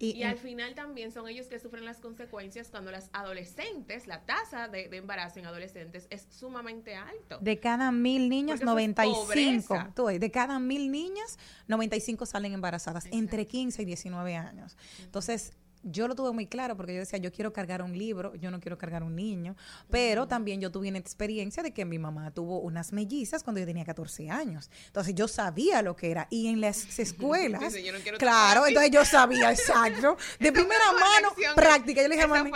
Y- 0.01 0.17
Y, 0.17 0.23
al 0.23 0.37
final 0.37 0.73
también 0.73 1.11
son 1.11 1.27
ellos 1.27 1.47
que 1.47 1.59
sufren 1.59 1.85
las 1.85 1.99
consecuencias 1.99 2.69
cuando 2.69 2.91
las 2.91 3.09
adolescentes, 3.13 4.07
la 4.07 4.25
tasa 4.25 4.67
de, 4.67 4.89
de 4.89 4.97
embarazo 4.97 5.39
en 5.39 5.45
adolescentes 5.45 6.07
es 6.09 6.27
sumamente 6.31 6.95
alto. 6.95 7.37
De 7.39 7.59
cada 7.59 7.91
mil 7.91 8.31
es 8.33 8.61
95. 8.61 9.25
pobreza. 9.25 9.91
tú 9.95 10.07
de 10.07 10.31
cada 10.31 10.59
mil 10.59 10.91
niñas, 10.91 11.37
95 11.67 12.25
salen 12.25 12.53
embarazadas 12.53 13.05
entre 13.11 13.45
15 13.45 13.83
y 13.83 13.85
19 13.85 14.35
años. 14.35 14.75
Entonces, 15.03 15.53
yo 15.83 16.07
lo 16.07 16.15
tuve 16.15 16.31
muy 16.31 16.47
claro 16.47 16.75
porque 16.77 16.93
yo 16.93 16.99
decía, 16.99 17.19
yo 17.19 17.31
quiero 17.31 17.53
cargar 17.53 17.81
un 17.81 17.97
libro, 17.97 18.35
yo 18.35 18.51
no 18.51 18.59
quiero 18.59 18.77
cargar 18.77 19.03
un 19.03 19.15
niño, 19.15 19.55
pero 19.89 20.27
también 20.27 20.61
yo 20.61 20.71
tuve 20.71 20.89
una 20.89 20.97
experiencia 20.97 21.63
de 21.63 21.73
que 21.73 21.85
mi 21.85 21.99
mamá 21.99 22.31
tuvo 22.31 22.59
unas 22.59 22.91
mellizas 22.93 23.43
cuando 23.43 23.59
yo 23.59 23.65
tenía 23.65 23.85
14 23.85 24.29
años. 24.29 24.69
Entonces 24.87 25.15
yo 25.15 25.27
sabía 25.27 25.81
lo 25.81 25.95
que 25.95 26.11
era. 26.11 26.27
Y 26.29 26.47
en 26.47 26.61
las 26.61 26.99
escuelas, 26.99 27.61
Dice, 27.61 27.83
"Yo 27.83 27.93
no 27.93 27.99
quiero 27.99 28.17
claro, 28.17 28.61
tocar 28.61 28.63
a 28.63 28.65
ti". 28.65 28.69
entonces 28.69 28.91
yo 28.91 29.05
sabía 29.05 29.51
exacto. 29.51 30.17
De 30.39 30.51
primera 30.51 30.91
mano, 30.93 31.29
lección 31.29 31.55
práctica. 31.55 32.01
Yo 32.01 32.07
le 32.07 32.15
dije, 32.15 32.27
"Mami, 32.27 32.51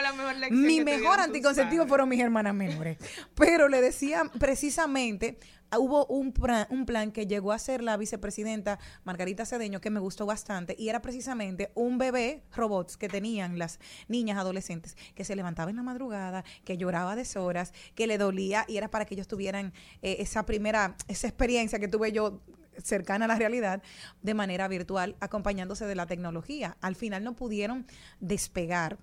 mi 0.51 0.81
mejor 0.81 1.19
anticonceptivo 1.19 1.79
padres". 1.83 1.89
fueron 1.89 2.09
mis 2.09 2.19
hermanas 2.19 2.53
menores. 2.53 2.97
Pero 3.35 3.67
le 3.67 3.81
decía 3.81 4.23
precisamente, 4.39 5.37
hubo 5.79 6.05
un, 6.07 6.33
pra- 6.33 6.67
un 6.69 6.85
plan 6.85 7.11
que 7.11 7.27
llegó 7.27 7.51
a 7.51 7.59
ser 7.59 7.81
la 7.83 7.97
vicepresidenta 7.97 8.79
Margarita 9.03 9.45
Cedeño 9.45 9.81
que 9.81 9.89
me 9.89 9.99
gustó 9.99 10.25
bastante 10.25 10.75
y 10.77 10.89
era 10.89 11.01
precisamente 11.01 11.71
un 11.75 11.97
bebé 11.97 12.43
robots 12.55 12.97
que 12.97 13.09
tenían 13.09 13.57
las 13.59 13.79
niñas 14.07 14.37
adolescentes 14.37 14.97
que 15.15 15.23
se 15.25 15.35
levantaba 15.35 15.69
en 15.69 15.75
la 15.77 15.83
madrugada, 15.83 16.43
que 16.63 16.77
lloraba 16.77 17.13
a 17.13 17.15
deshoras, 17.15 17.73
que 17.95 18.07
le 18.07 18.17
dolía 18.17 18.65
y 18.67 18.77
era 18.77 18.89
para 18.89 19.05
que 19.05 19.15
ellos 19.15 19.27
tuvieran 19.27 19.73
eh, 20.01 20.17
esa 20.19 20.45
primera, 20.45 20.95
esa 21.07 21.27
experiencia 21.27 21.79
que 21.79 21.87
tuve 21.87 22.11
yo 22.11 22.41
cercana 22.83 23.25
a 23.25 23.27
la 23.29 23.35
realidad 23.35 23.81
de 24.21 24.33
manera 24.33 24.67
virtual, 24.67 25.15
acompañándose 25.21 25.85
de 25.85 25.95
la 25.95 26.07
tecnología. 26.07 26.75
Al 26.81 26.95
final 26.95 27.23
no 27.23 27.33
pudieron 27.33 27.87
despegar. 28.19 28.97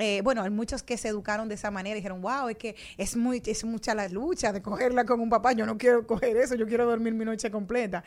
Eh, 0.00 0.22
bueno, 0.22 0.42
hay 0.42 0.50
muchos 0.50 0.82
que 0.82 0.96
se 0.96 1.08
educaron 1.08 1.48
de 1.48 1.56
esa 1.56 1.70
manera 1.70 1.94
y 1.94 2.00
dijeron, 2.00 2.22
wow, 2.22 2.48
es 2.48 2.56
que 2.56 2.74
es, 2.96 3.16
muy, 3.16 3.42
es 3.44 3.64
mucha 3.64 3.94
la 3.94 4.08
lucha 4.08 4.50
de 4.50 4.62
cogerla 4.62 5.04
con 5.04 5.20
un 5.20 5.28
papá, 5.28 5.52
yo 5.52 5.66
no 5.66 5.76
quiero 5.76 6.06
coger 6.06 6.38
eso, 6.38 6.54
yo 6.54 6.66
quiero 6.66 6.86
dormir 6.86 7.12
mi 7.12 7.26
noche 7.26 7.50
completa. 7.50 8.02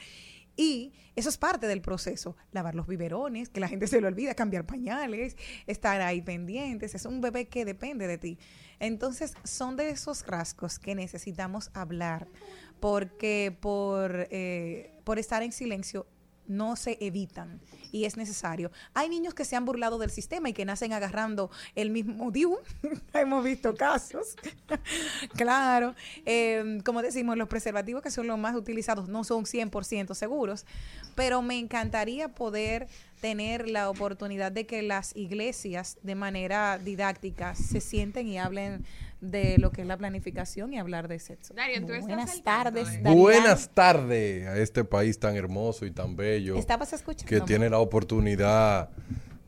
Y 0.55 0.93
eso 1.15 1.29
es 1.29 1.38
parte 1.38 1.67
del 1.67 1.81
proceso, 1.81 2.35
lavar 2.51 2.73
los 2.73 2.88
biberones, 2.88 3.50
que 3.50 3.59
la 3.59 3.67
gente 3.67 3.85
se 3.85 4.01
le 4.01 4.07
olvida, 4.07 4.33
cambiar 4.33 4.65
pañales, 4.65 5.35
estar 5.67 6.01
ahí 6.01 6.21
pendientes, 6.21 6.95
es 6.95 7.05
un 7.05 7.21
bebé 7.21 7.47
que 7.47 7.63
depende 7.63 8.07
de 8.07 8.17
ti. 8.17 8.39
Entonces, 8.79 9.35
son 9.43 9.75
de 9.75 9.89
esos 9.89 10.25
rasgos 10.25 10.79
que 10.79 10.95
necesitamos 10.95 11.69
hablar, 11.73 12.27
porque 12.79 13.55
por, 13.62 14.27
eh, 14.31 15.00
por 15.03 15.19
estar 15.19 15.43
en 15.43 15.51
silencio 15.51 16.07
no 16.47 16.75
se 16.75 16.97
evitan 17.01 17.59
y 17.91 18.05
es 18.05 18.17
necesario. 18.17 18.71
Hay 18.93 19.07
niños 19.07 19.33
que 19.33 19.45
se 19.45 19.55
han 19.55 19.65
burlado 19.65 20.00
del 20.00 20.09
sistema 20.09 20.50
y 20.50 20.53
que 20.53 20.65
nacen 20.65 20.93
agarrando 20.93 21.51
el 21.75 21.91
mismo 21.91 22.31
DIU. 22.33 22.57
Hemos 23.13 23.43
visto 23.43 23.75
casos. 23.75 24.35
claro. 25.35 25.95
Eh, 26.25 26.81
como 26.83 27.01
decimos, 27.01 27.38
los 27.38 27.47
preservativos 27.47 28.01
que 28.01 28.12
son 28.12 28.27
los 28.27 28.38
más 28.38 28.55
utilizados 28.55 29.07
no 29.07 29.23
son 29.23 29.45
100% 29.45 30.15
seguros, 30.15 30.65
pero 31.15 31.41
me 31.41 31.57
encantaría 31.59 32.29
poder 32.29 32.88
tener 33.21 33.69
la 33.69 33.89
oportunidad 33.89 34.51
de 34.51 34.65
que 34.65 34.81
las 34.81 35.15
iglesias 35.15 35.97
de 36.03 36.15
manera 36.15 36.77
didáctica 36.77 37.55
se 37.55 37.79
sienten 37.79 38.27
y 38.27 38.38
hablen 38.38 38.83
de 39.23 39.57
lo 39.57 39.71
que 39.71 39.81
es 39.81 39.87
la 39.87 39.97
planificación 39.97 40.73
y 40.73 40.79
hablar 40.79 41.07
de 41.07 41.17
sexo. 41.19 41.53
¿tú 41.53 41.87
Buenas 42.01 42.27
tanto 42.27 42.43
tardes. 42.43 42.91
de- 42.91 42.97
Darian. 42.97 43.17
Buenas 43.19 43.69
tardes 43.69 44.45
a 44.47 44.57
este 44.57 44.83
país 44.83 45.17
tan 45.17 45.35
hermoso 45.35 45.85
y 45.85 45.91
tan 45.91 46.15
bello 46.15 46.57
¿Estabas 46.57 46.91
escuchando? 46.93 47.29
que 47.29 47.39
tiene 47.41 47.69
la 47.69 47.79
oportunidad 47.79 48.89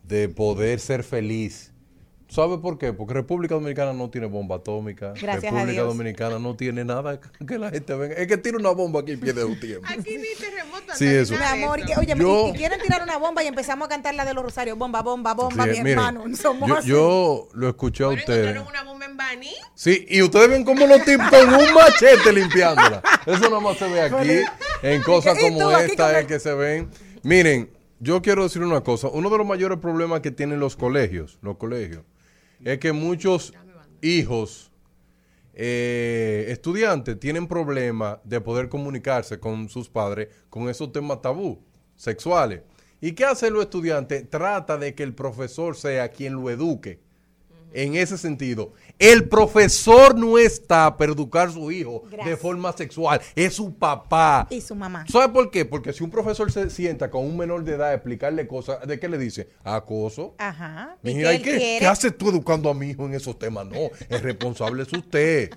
de 0.04 0.30
poder 0.30 0.80
ser 0.80 1.04
feliz. 1.04 1.74
¿Sabe 2.28 2.58
por 2.58 2.78
qué? 2.80 2.92
Porque 2.92 3.14
República 3.14 3.54
Dominicana 3.56 3.94
no 3.94 4.10
tiene 4.10 4.26
bomba 4.28 4.56
atómica. 4.56 5.14
Gracias 5.22 5.44
a 5.46 5.56
República 5.58 5.72
Dios. 5.74 5.88
Dominicana 5.88 6.40
no 6.40 6.56
tiene 6.56 6.84
nada 6.84 7.20
que 7.48 7.58
la 7.60 7.70
gente 7.70 7.94
venga. 7.96 8.16
Es 8.16 8.28
que 8.28 8.38
tira 8.38 8.58
una 8.58 8.72
bomba 8.72 9.02
aquí 9.02 9.12
y 9.12 9.18
pierde 9.18 9.44
un 9.44 9.60
tiempo. 9.60 9.86
Aquí 9.88 10.18
ni 10.18 10.36
terremoto. 10.40 10.94
Sí, 10.96 11.06
eso. 11.06 11.36
Mi 11.36 11.44
amor, 11.44 11.86
que, 11.86 11.94
oye, 11.98 12.16
Yo- 12.18 12.48
y, 12.48 12.50
y 12.50 12.58
quieren 12.58 12.82
tirar 12.82 13.04
una 13.04 13.18
bomba 13.18 13.44
y 13.44 13.48
empezamos 13.48 13.86
a 13.86 13.90
cantar 13.90 14.16
la 14.16 14.26
de 14.26 14.34
los 14.34 14.44
Rosarios. 14.44 14.78
Bomba, 14.78 15.02
bomba, 15.04 15.34
bomba, 15.36 15.64
Sí, 15.66 15.70
mi 15.70 15.78
miren, 15.78 15.88
hermano. 16.00 16.24
Somos 16.36 16.68
yo, 16.68 16.76
así. 16.78 16.88
yo 16.90 17.48
lo 17.54 17.70
escuché 17.70 18.04
a 18.04 18.08
ustedes. 18.10 18.58
una 18.68 18.84
bomba 18.84 19.06
en 19.06 19.18
Bani. 19.18 19.52
Sí, 19.76 20.06
y 20.10 20.22
ustedes 20.24 20.50
ven 20.50 20.66
como 20.66 20.88
los 20.88 21.04
tipos 21.06 21.30
con 21.30 21.48
un 21.54 21.74
machete 21.74 22.34
limpiándola. 22.34 23.04
Eso 23.28 23.50
no 23.50 23.62
más 23.62 23.78
se 23.78 23.88
ve 23.88 24.02
aquí. 24.02 24.40
En 24.82 25.02
cosas 25.04 25.38
¿Y 25.38 25.42
como 25.42 25.60
tú 25.60 25.72
esta 25.78 26.12
es 26.14 26.18
el- 26.22 26.28
que 26.28 26.40
se 26.40 26.54
ven. 26.54 26.90
Miren, 27.24 27.70
yo 28.00 28.22
quiero 28.22 28.44
decir 28.44 28.62
una 28.64 28.82
cosa. 28.82 29.08
Uno 29.10 29.30
de 29.30 29.38
los 29.38 29.48
mayores 29.48 29.78
problemas 29.80 30.22
que 30.22 30.32
tienen 30.32 30.60
los 30.60 30.76
colegios, 30.76 31.38
los 31.42 31.58
colegios, 31.58 32.02
es 32.64 32.80
que 32.80 32.92
muchos 32.94 33.54
hijos, 34.02 34.72
eh, 35.54 36.46
estudiantes, 36.50 37.20
tienen 37.20 37.48
problemas 37.48 38.20
de 38.24 38.42
poder 38.42 38.70
comunicarse 38.70 39.40
con 39.40 39.70
sus 39.70 39.90
padres 39.90 40.30
con 40.50 40.70
esos 40.70 40.92
temas 40.92 41.22
tabú, 41.22 41.64
sexuales. 41.96 42.62
¿Y 43.02 43.12
qué 43.12 43.26
hacen 43.26 43.54
los 43.54 43.64
estudiantes? 43.64 44.30
Trata 44.30 44.78
de 44.78 44.96
que 44.96 45.04
el 45.04 45.14
profesor 45.14 45.76
sea 45.76 46.10
quien 46.10 46.34
lo 46.34 46.50
eduque 46.50 47.05
en 47.76 47.96
ese 47.96 48.18
sentido. 48.18 48.72
El 48.98 49.28
profesor 49.28 50.18
no 50.18 50.38
está 50.38 50.96
para 50.98 51.12
educar 51.12 51.50
a 51.50 51.52
su 51.52 51.72
hijo 51.72 52.04
de 52.24 52.38
forma 52.38 52.72
sexual, 52.74 53.22
es 53.36 53.54
su 53.54 53.74
papá. 53.74 54.48
Y 54.50 54.62
su 54.62 54.74
mamá. 54.74 55.06
¿Sabe 55.12 55.34
por 55.34 55.52
qué? 55.52 55.66
Porque 55.66 55.92
si 55.92 56.04
un 56.04 56.10
profesor 56.10 56.52
se 56.52 56.70
sienta 56.70 57.12
con 57.12 57.26
un 57.26 57.38
menor 57.38 57.64
de 57.64 57.74
edad 57.74 57.90
a 57.90 57.94
explicarle 57.94 58.48
cosas, 58.48 58.88
¿de 58.88 59.00
qué 59.00 59.10
le 59.10 59.18
dice? 59.18 59.50
Acoso. 59.64 60.36
Ajá. 60.38 60.96
Y 61.04 61.14
Mira, 61.16 61.30
que 61.32 61.34
¿y 61.34 61.36
él 61.38 61.44
qué, 61.44 61.78
qué 61.80 61.88
haces 61.88 62.18
tú 62.18 62.30
educando 62.30 62.70
a 62.70 62.74
mi 62.74 62.90
hijo 62.92 63.06
en 63.06 63.14
esos 63.14 63.38
temas? 63.38 63.66
No, 63.66 63.90
el 64.10 64.22
responsable 64.22 64.84
es 64.84 64.94
usted. 64.94 65.50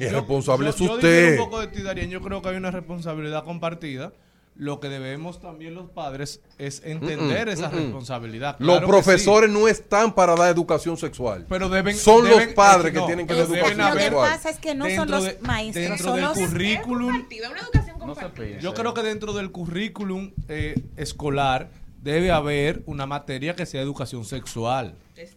El 0.00 0.10
responsable 0.10 0.66
yo, 0.66 0.70
es 0.70 0.76
yo 0.76 0.94
usted. 0.94 1.22
difiero 1.22 1.44
un 1.44 1.50
poco 1.50 1.60
de 1.60 1.66
ti, 1.68 1.82
Darien. 1.82 2.10
Yo 2.10 2.20
creo 2.20 2.42
que 2.42 2.48
hay 2.48 2.56
una 2.56 2.70
responsabilidad 2.70 3.44
compartida. 3.44 4.12
Lo 4.60 4.78
que 4.78 4.90
debemos 4.90 5.40
también 5.40 5.72
los 5.74 5.88
padres 5.88 6.42
es 6.58 6.82
entender 6.84 7.48
esa 7.48 7.70
responsabilidad. 7.70 8.56
Los 8.58 8.76
Claro 8.76 8.86
profesores 8.88 9.48
no 9.50 9.68
están 9.68 10.14
para 10.14 10.34
dar 10.36 10.50
educación 10.52 10.98
sexual. 10.98 11.46
Pero 11.48 11.70
deben, 11.70 11.96
Son 11.96 12.26
deben- 12.26 12.44
los 12.46 12.54
padres 12.54 12.90
eh, 12.90 12.92
que 12.92 12.98
no, 13.00 13.06
tienen 13.06 13.26
que 13.26 13.32
dar 13.32 13.44
educación 13.46 13.78
lo 13.78 13.92
que 13.96 14.02
sexual. 14.02 14.30
pasa 14.30 14.50
es 14.50 14.58
que 14.58 14.74
no 14.74 14.84
son 14.84 14.96
Dentro 14.98 15.16
los 15.16 15.24
de- 15.24 15.38
maestros, 15.40 15.88
dentro 15.88 16.06
son 16.06 16.16
del 16.16 16.24
los... 16.26 16.38
currículum. 16.38 17.10
Compartida, 17.12 17.50
una 17.50 17.60
educación 17.60 17.98
compartida. 17.98 18.58
Yo 18.60 18.74
creo 18.74 18.92
que 18.92 19.02
dentro 19.02 19.32
del 19.32 19.50
currículum 19.50 20.32
eh, 20.48 20.74
escolar 20.98 21.70
debe 22.02 22.30
haber 22.30 22.82
una 22.84 23.06
materia 23.06 23.56
que 23.56 23.64
sea 23.64 23.80
educación 23.80 24.26
sexual. 24.26 24.94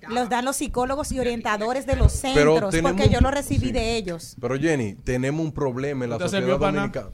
Los 0.09 0.29
dan 0.29 0.43
los 0.45 0.57
psicólogos 0.57 1.11
y 1.13 1.19
orientadores 1.19 1.85
de 1.85 1.95
los 1.95 2.13
Pero 2.21 2.55
centros, 2.55 2.71
tenemos- 2.71 2.91
porque 2.93 3.09
yo 3.09 3.19
lo 3.21 3.31
recibí 3.31 3.67
sí. 3.67 3.71
de 3.71 3.95
ellos. 3.95 4.35
Pero 4.39 4.57
Jenny, 4.59 4.95
tenemos 4.95 5.45
un 5.45 5.51
problema 5.53 6.03
en 6.05 6.09
la 6.09 6.15
¿No 6.17 6.25
te 6.25 6.29
sociedad 6.29 6.57
dominicana. 6.57 7.09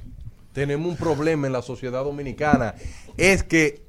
Tenemos 0.59 0.89
un 0.91 0.97
problema 0.97 1.47
en 1.47 1.53
la 1.53 1.61
sociedad 1.61 2.03
dominicana. 2.03 2.75
Es 3.15 3.43
que 3.43 3.81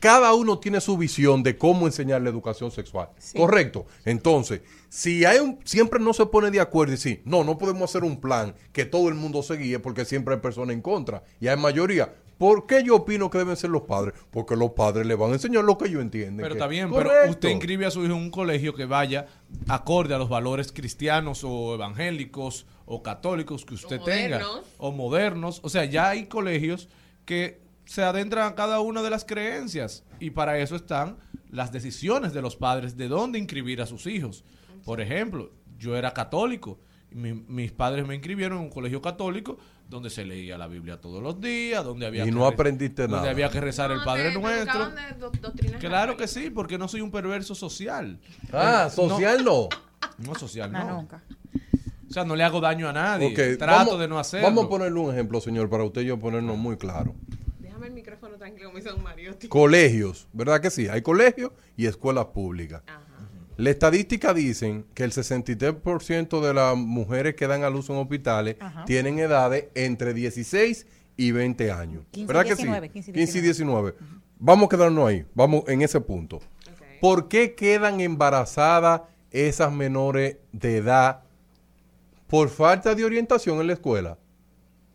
cada 0.00 0.34
uno 0.34 0.58
tiene 0.58 0.80
su 0.80 0.96
visión 0.96 1.44
de 1.44 1.56
cómo 1.56 1.86
enseñar 1.86 2.20
la 2.20 2.30
educación 2.30 2.72
sexual. 2.72 3.10
Correcto. 3.36 3.86
Entonces, 4.04 4.62
si 4.88 5.24
hay 5.24 5.38
un, 5.38 5.60
siempre 5.64 6.00
no 6.00 6.12
se 6.12 6.26
pone 6.26 6.50
de 6.50 6.58
acuerdo 6.58 6.94
y 6.94 6.96
sí, 6.96 7.22
no, 7.24 7.44
no 7.44 7.56
podemos 7.58 7.88
hacer 7.88 8.02
un 8.02 8.20
plan 8.20 8.56
que 8.72 8.84
todo 8.84 9.08
el 9.08 9.14
mundo 9.14 9.40
se 9.44 9.54
guíe 9.56 9.78
porque 9.78 10.04
siempre 10.04 10.34
hay 10.34 10.40
personas 10.40 10.74
en 10.74 10.82
contra 10.82 11.22
y 11.40 11.46
hay 11.46 11.56
mayoría. 11.56 12.12
¿Por 12.38 12.66
qué 12.66 12.82
yo 12.82 12.96
opino 12.96 13.30
que 13.30 13.38
deben 13.38 13.56
ser 13.56 13.70
los 13.70 13.82
padres? 13.82 14.12
Porque 14.32 14.56
los 14.56 14.72
padres 14.72 15.06
le 15.06 15.14
van 15.14 15.30
a 15.30 15.34
enseñar 15.34 15.62
lo 15.62 15.78
que 15.78 15.86
ellos 15.88 16.02
entienden. 16.02 16.38
Pero 16.38 16.54
que- 16.54 16.58
está 16.58 16.66
bien, 16.66 16.90
pero 16.92 17.08
usted 17.30 17.50
inscribe 17.50 17.86
a 17.86 17.90
su 17.92 18.00
hijo 18.04 18.14
en 18.14 18.18
un 18.20 18.30
colegio 18.30 18.74
que 18.74 18.84
vaya 18.84 19.26
acorde 19.68 20.12
a 20.12 20.18
los 20.18 20.28
valores 20.28 20.72
cristianos 20.72 21.44
o 21.44 21.74
evangélicos 21.74 22.66
o 22.86 23.02
católicos 23.02 23.64
que 23.66 23.74
usted 23.74 24.00
O 24.00 24.04
tenga. 24.04 24.38
modernos. 24.38 24.64
O 24.78 24.92
modernos. 24.92 25.60
O 25.62 25.68
sea, 25.68 25.84
ya 25.84 26.08
hay 26.08 26.26
colegios 26.26 26.88
que 27.24 27.60
se 27.84 28.02
adentran 28.02 28.46
a 28.48 28.54
cada 28.54 28.80
una 28.80 29.02
de 29.02 29.10
las 29.10 29.24
creencias 29.24 30.04
y 30.20 30.30
para 30.30 30.58
eso 30.58 30.74
están 30.76 31.18
las 31.50 31.70
decisiones 31.72 32.32
de 32.32 32.42
los 32.42 32.56
padres 32.56 32.96
de 32.96 33.08
dónde 33.08 33.38
inscribir 33.38 33.80
a 33.82 33.86
sus 33.86 34.06
hijos. 34.06 34.44
Por 34.84 35.00
ejemplo, 35.00 35.50
yo 35.78 35.96
era 35.96 36.12
católico. 36.14 36.80
y 37.08 37.14
mi- 37.14 37.32
mis 37.34 37.70
padres 37.70 38.04
me 38.04 38.16
inscribieron 38.16 38.58
en 38.58 38.64
un 38.64 38.70
colegio 38.70 39.00
católico 39.00 39.56
donde 39.88 40.10
se 40.10 40.24
leía 40.26 40.58
la 40.58 40.66
Biblia 40.66 41.00
todos 41.00 41.22
los 41.22 41.40
días, 41.40 41.84
donde 41.84 42.04
había 42.04 42.22
Y 42.22 42.26
que 42.26 42.32
no 42.32 42.48
re- 42.48 42.54
aprendiste 42.54 43.02
donde 43.02 43.18
nada. 43.18 43.30
había 43.30 43.48
que 43.48 43.60
rezar 43.60 43.92
el 43.92 44.02
Padre 44.04 44.32
te- 44.32 44.38
Nuestro. 44.40 44.90
do- 45.20 45.32
Claro 45.78 46.16
que 46.16 46.26
sí, 46.26 46.50
porque 46.50 46.76
no 46.78 46.88
soy 46.88 47.02
un 47.02 47.12
perverso 47.12 47.54
social. 47.54 48.18
Ah, 48.52 48.90
social 48.92 49.44
no. 49.44 49.68
No 50.18 50.34
social, 50.34 50.72
No, 50.72 50.84
no. 50.84 50.94
nunca. 50.96 51.22
O 52.08 52.12
sea, 52.12 52.24
no 52.24 52.36
le 52.36 52.44
hago 52.44 52.60
daño 52.60 52.88
a 52.88 52.92
nadie. 52.92 53.34
Trato 53.56 53.66
vamos- 53.90 53.98
de 54.00 54.08
no 54.08 54.18
hacerlo. 54.18 54.46
Vamos 54.46 54.66
a 54.66 54.68
ponerle 54.68 54.98
un 55.00 55.12
ejemplo, 55.12 55.40
señor, 55.40 55.68
para 55.68 55.84
usted 55.84 56.02
y 56.02 56.06
yo 56.06 56.18
ponernos 56.18 56.56
muy 56.56 56.76
claro. 56.76 57.14
Déjame 57.58 57.88
el 57.88 57.92
micrófono 57.92 58.36
tranquilo, 58.36 58.72
me 58.72 58.80
un 58.92 59.02
Mariotti. 59.02 59.48
Colegios, 59.48 60.28
¿verdad 60.32 60.60
que 60.60 60.70
sí? 60.70 60.88
Hay 60.88 61.02
colegios 61.02 61.50
y 61.76 61.86
escuelas 61.86 62.26
públicas. 62.26 62.82
Ajá. 62.86 63.02
La 63.58 63.70
estadística 63.70 64.34
dicen 64.34 64.84
que 64.94 65.02
el 65.04 65.12
63% 65.12 66.40
de 66.40 66.52
las 66.54 66.76
mujeres 66.76 67.34
que 67.34 67.46
dan 67.46 67.64
a 67.64 67.70
luz 67.70 67.88
en 67.88 67.96
hospitales 67.96 68.56
Ajá. 68.60 68.84
tienen 68.84 69.18
edades 69.18 69.66
entre 69.74 70.12
16 70.14 70.86
y 71.16 71.30
20 71.32 71.72
años. 71.72 72.04
15 72.10 72.20
y 72.20 72.26
¿Verdad 72.26 72.44
19, 72.44 72.88
que 72.88 72.92
15 72.92 73.04
sí? 73.06 73.10
y 73.10 73.14
15 73.24 73.38
y 73.38 73.40
19. 73.42 73.94
Vamos 74.38 74.66
a 74.66 74.68
quedarnos 74.68 75.08
ahí, 75.08 75.24
vamos 75.34 75.64
en 75.68 75.80
ese 75.82 76.00
punto. 76.00 76.40
¿Por 77.00 77.28
qué 77.28 77.54
quedan 77.54 78.00
embarazadas 78.00 79.02
esas 79.30 79.72
menores 79.72 80.36
de 80.52 80.76
edad 80.76 81.22
por 82.26 82.48
falta 82.48 82.94
de 82.94 83.04
orientación 83.04 83.60
en 83.60 83.68
la 83.68 83.72
escuela? 83.74 84.18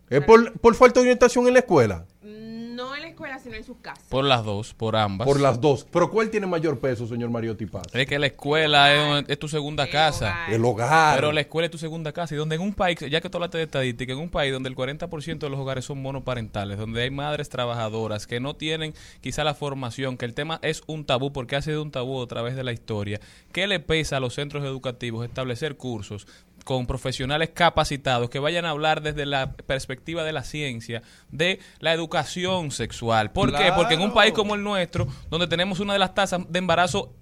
¿Es 0.09 0.21
por, 0.23 0.59
por 0.59 0.75
falta 0.75 0.99
de 0.99 1.05
orientación 1.05 1.47
en 1.47 1.53
la 1.53 1.59
escuela? 1.59 2.05
No 2.21 2.95
en 2.95 3.01
la 3.01 3.07
escuela, 3.09 3.37
sino 3.39 3.55
en 3.55 3.63
sus 3.63 3.77
casas. 3.77 4.03
Por 4.09 4.25
las 4.25 4.43
dos, 4.43 4.73
por 4.73 4.95
ambas. 4.95 5.25
Por 5.25 5.39
las 5.39 5.61
dos. 5.61 5.85
Pero 5.91 6.09
¿cuál 6.09 6.29
tiene 6.29 6.47
mayor 6.47 6.79
peso, 6.79 7.07
señor 7.07 7.29
Mariotti 7.29 7.65
Paz? 7.65 7.83
Es 7.93 8.07
que 8.07 8.17
la 8.17 8.27
escuela 8.27 9.19
es, 9.19 9.25
es 9.27 9.39
tu 9.39 9.47
segunda 9.47 9.83
El 9.83 9.89
casa. 9.91 10.31
hogar. 10.31 10.53
El 10.53 10.65
hogar. 10.65 11.15
Pero 11.15 11.31
la 11.31 11.41
escuela 11.41 11.65
es 11.65 11.71
tu 11.71 11.77
segunda 11.77 12.11
casa 12.11 12.33
y 12.33 12.37
donde 12.37 12.55
en 12.55 12.61
un 12.61 12.73
país, 12.73 12.97
ya 12.99 13.21
que 13.21 13.29
tú 13.29 13.37
hablaste 13.37 13.57
de 13.59 13.65
estadística, 13.65 14.11
en 14.13 14.19
un 14.19 14.29
país 14.29 14.51
donde 14.51 14.67
el 14.69 14.75
40% 14.75 15.37
de 15.39 15.49
los 15.49 15.59
hogares 15.59 15.85
son 15.85 16.01
monoparentales, 16.01 16.77
donde 16.77 17.03
hay 17.03 17.11
madres 17.11 17.49
trabajadoras 17.49 18.25
que 18.25 18.39
no 18.39 18.55
tienen 18.55 18.93
quizá 19.21 19.43
la 19.43 19.53
formación, 19.53 20.17
que 20.17 20.25
el 20.25 20.33
tema 20.33 20.59
es 20.61 20.81
un 20.87 21.05
tabú 21.05 21.31
porque 21.31 21.55
ha 21.55 21.61
sido 21.61 21.83
un 21.83 21.91
tabú 21.91 22.21
a 22.21 22.27
través 22.27 22.55
de 22.55 22.63
la 22.63 22.71
historia, 22.73 23.19
¿qué 23.51 23.67
le 23.67 23.79
pesa 23.79 24.17
a 24.17 24.19
los 24.19 24.33
centros 24.33 24.63
educativos 24.63 25.25
establecer 25.25 25.77
cursos 25.77 26.25
con 26.63 26.85
profesionales 26.87 27.49
capacitados 27.53 28.29
que 28.29 28.39
vayan 28.39 28.65
a 28.65 28.69
hablar 28.71 29.01
desde 29.01 29.25
la 29.25 29.53
perspectiva 29.53 30.23
de 30.23 30.31
la 30.33 30.43
ciencia 30.43 31.01
de 31.29 31.59
la 31.79 31.93
educación 31.93 32.71
sexual? 32.71 33.31
¿Por 33.31 33.55
qué? 33.55 33.71
Porque 33.75 33.95
en 33.95 34.01
un 34.01 34.13
país 34.13 34.33
como 34.33 34.55
el 34.55 34.63
nuestro, 34.63 35.07
donde 35.29 35.47
tenemos 35.47 35.79
una 35.79 35.93
de 35.93 35.99
las 35.99 36.13
tasas 36.13 36.41
de 36.49 36.59
embarazo 36.59 37.13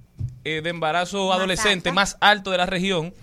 eh, 0.43 0.62
de 0.62 0.69
embarazo 0.69 1.27
Más 1.29 1.38
adolescente 1.38 1.91
más 1.93 2.17
alto 2.19 2.51
de 2.51 2.58
la 2.58 2.65
región, 2.65 3.13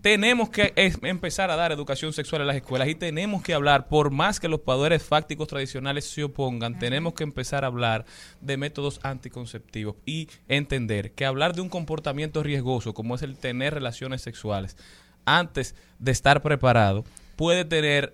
tenemos 0.00 0.48
que 0.48 0.72
es- 0.76 0.98
empezar 1.02 1.50
a 1.50 1.56
dar 1.56 1.72
educación 1.72 2.14
sexual 2.14 2.40
en 2.40 2.46
las 2.46 2.56
escuelas 2.56 2.88
y 2.88 2.94
tenemos 2.94 3.42
que 3.42 3.52
hablar, 3.52 3.88
por 3.88 4.10
más 4.10 4.40
que 4.40 4.48
los 4.48 4.60
poderes 4.60 5.02
fácticos 5.02 5.48
tradicionales 5.48 6.06
se 6.06 6.24
opongan, 6.24 6.78
tenemos 6.78 7.12
que 7.12 7.24
empezar 7.24 7.64
a 7.64 7.66
hablar 7.66 8.06
de 8.40 8.56
métodos 8.56 9.00
anticonceptivos 9.02 9.96
y 10.06 10.28
entender 10.48 11.12
que 11.12 11.26
hablar 11.26 11.54
de 11.54 11.60
un 11.60 11.68
comportamiento 11.68 12.42
riesgoso 12.42 12.94
como 12.94 13.14
es 13.14 13.20
el 13.22 13.36
tener 13.36 13.74
relaciones 13.74 14.22
sexuales 14.22 14.78
antes 15.24 15.74
de 15.98 16.12
estar 16.12 16.42
preparado 16.42 17.04
puede 17.36 17.64
tener 17.64 18.12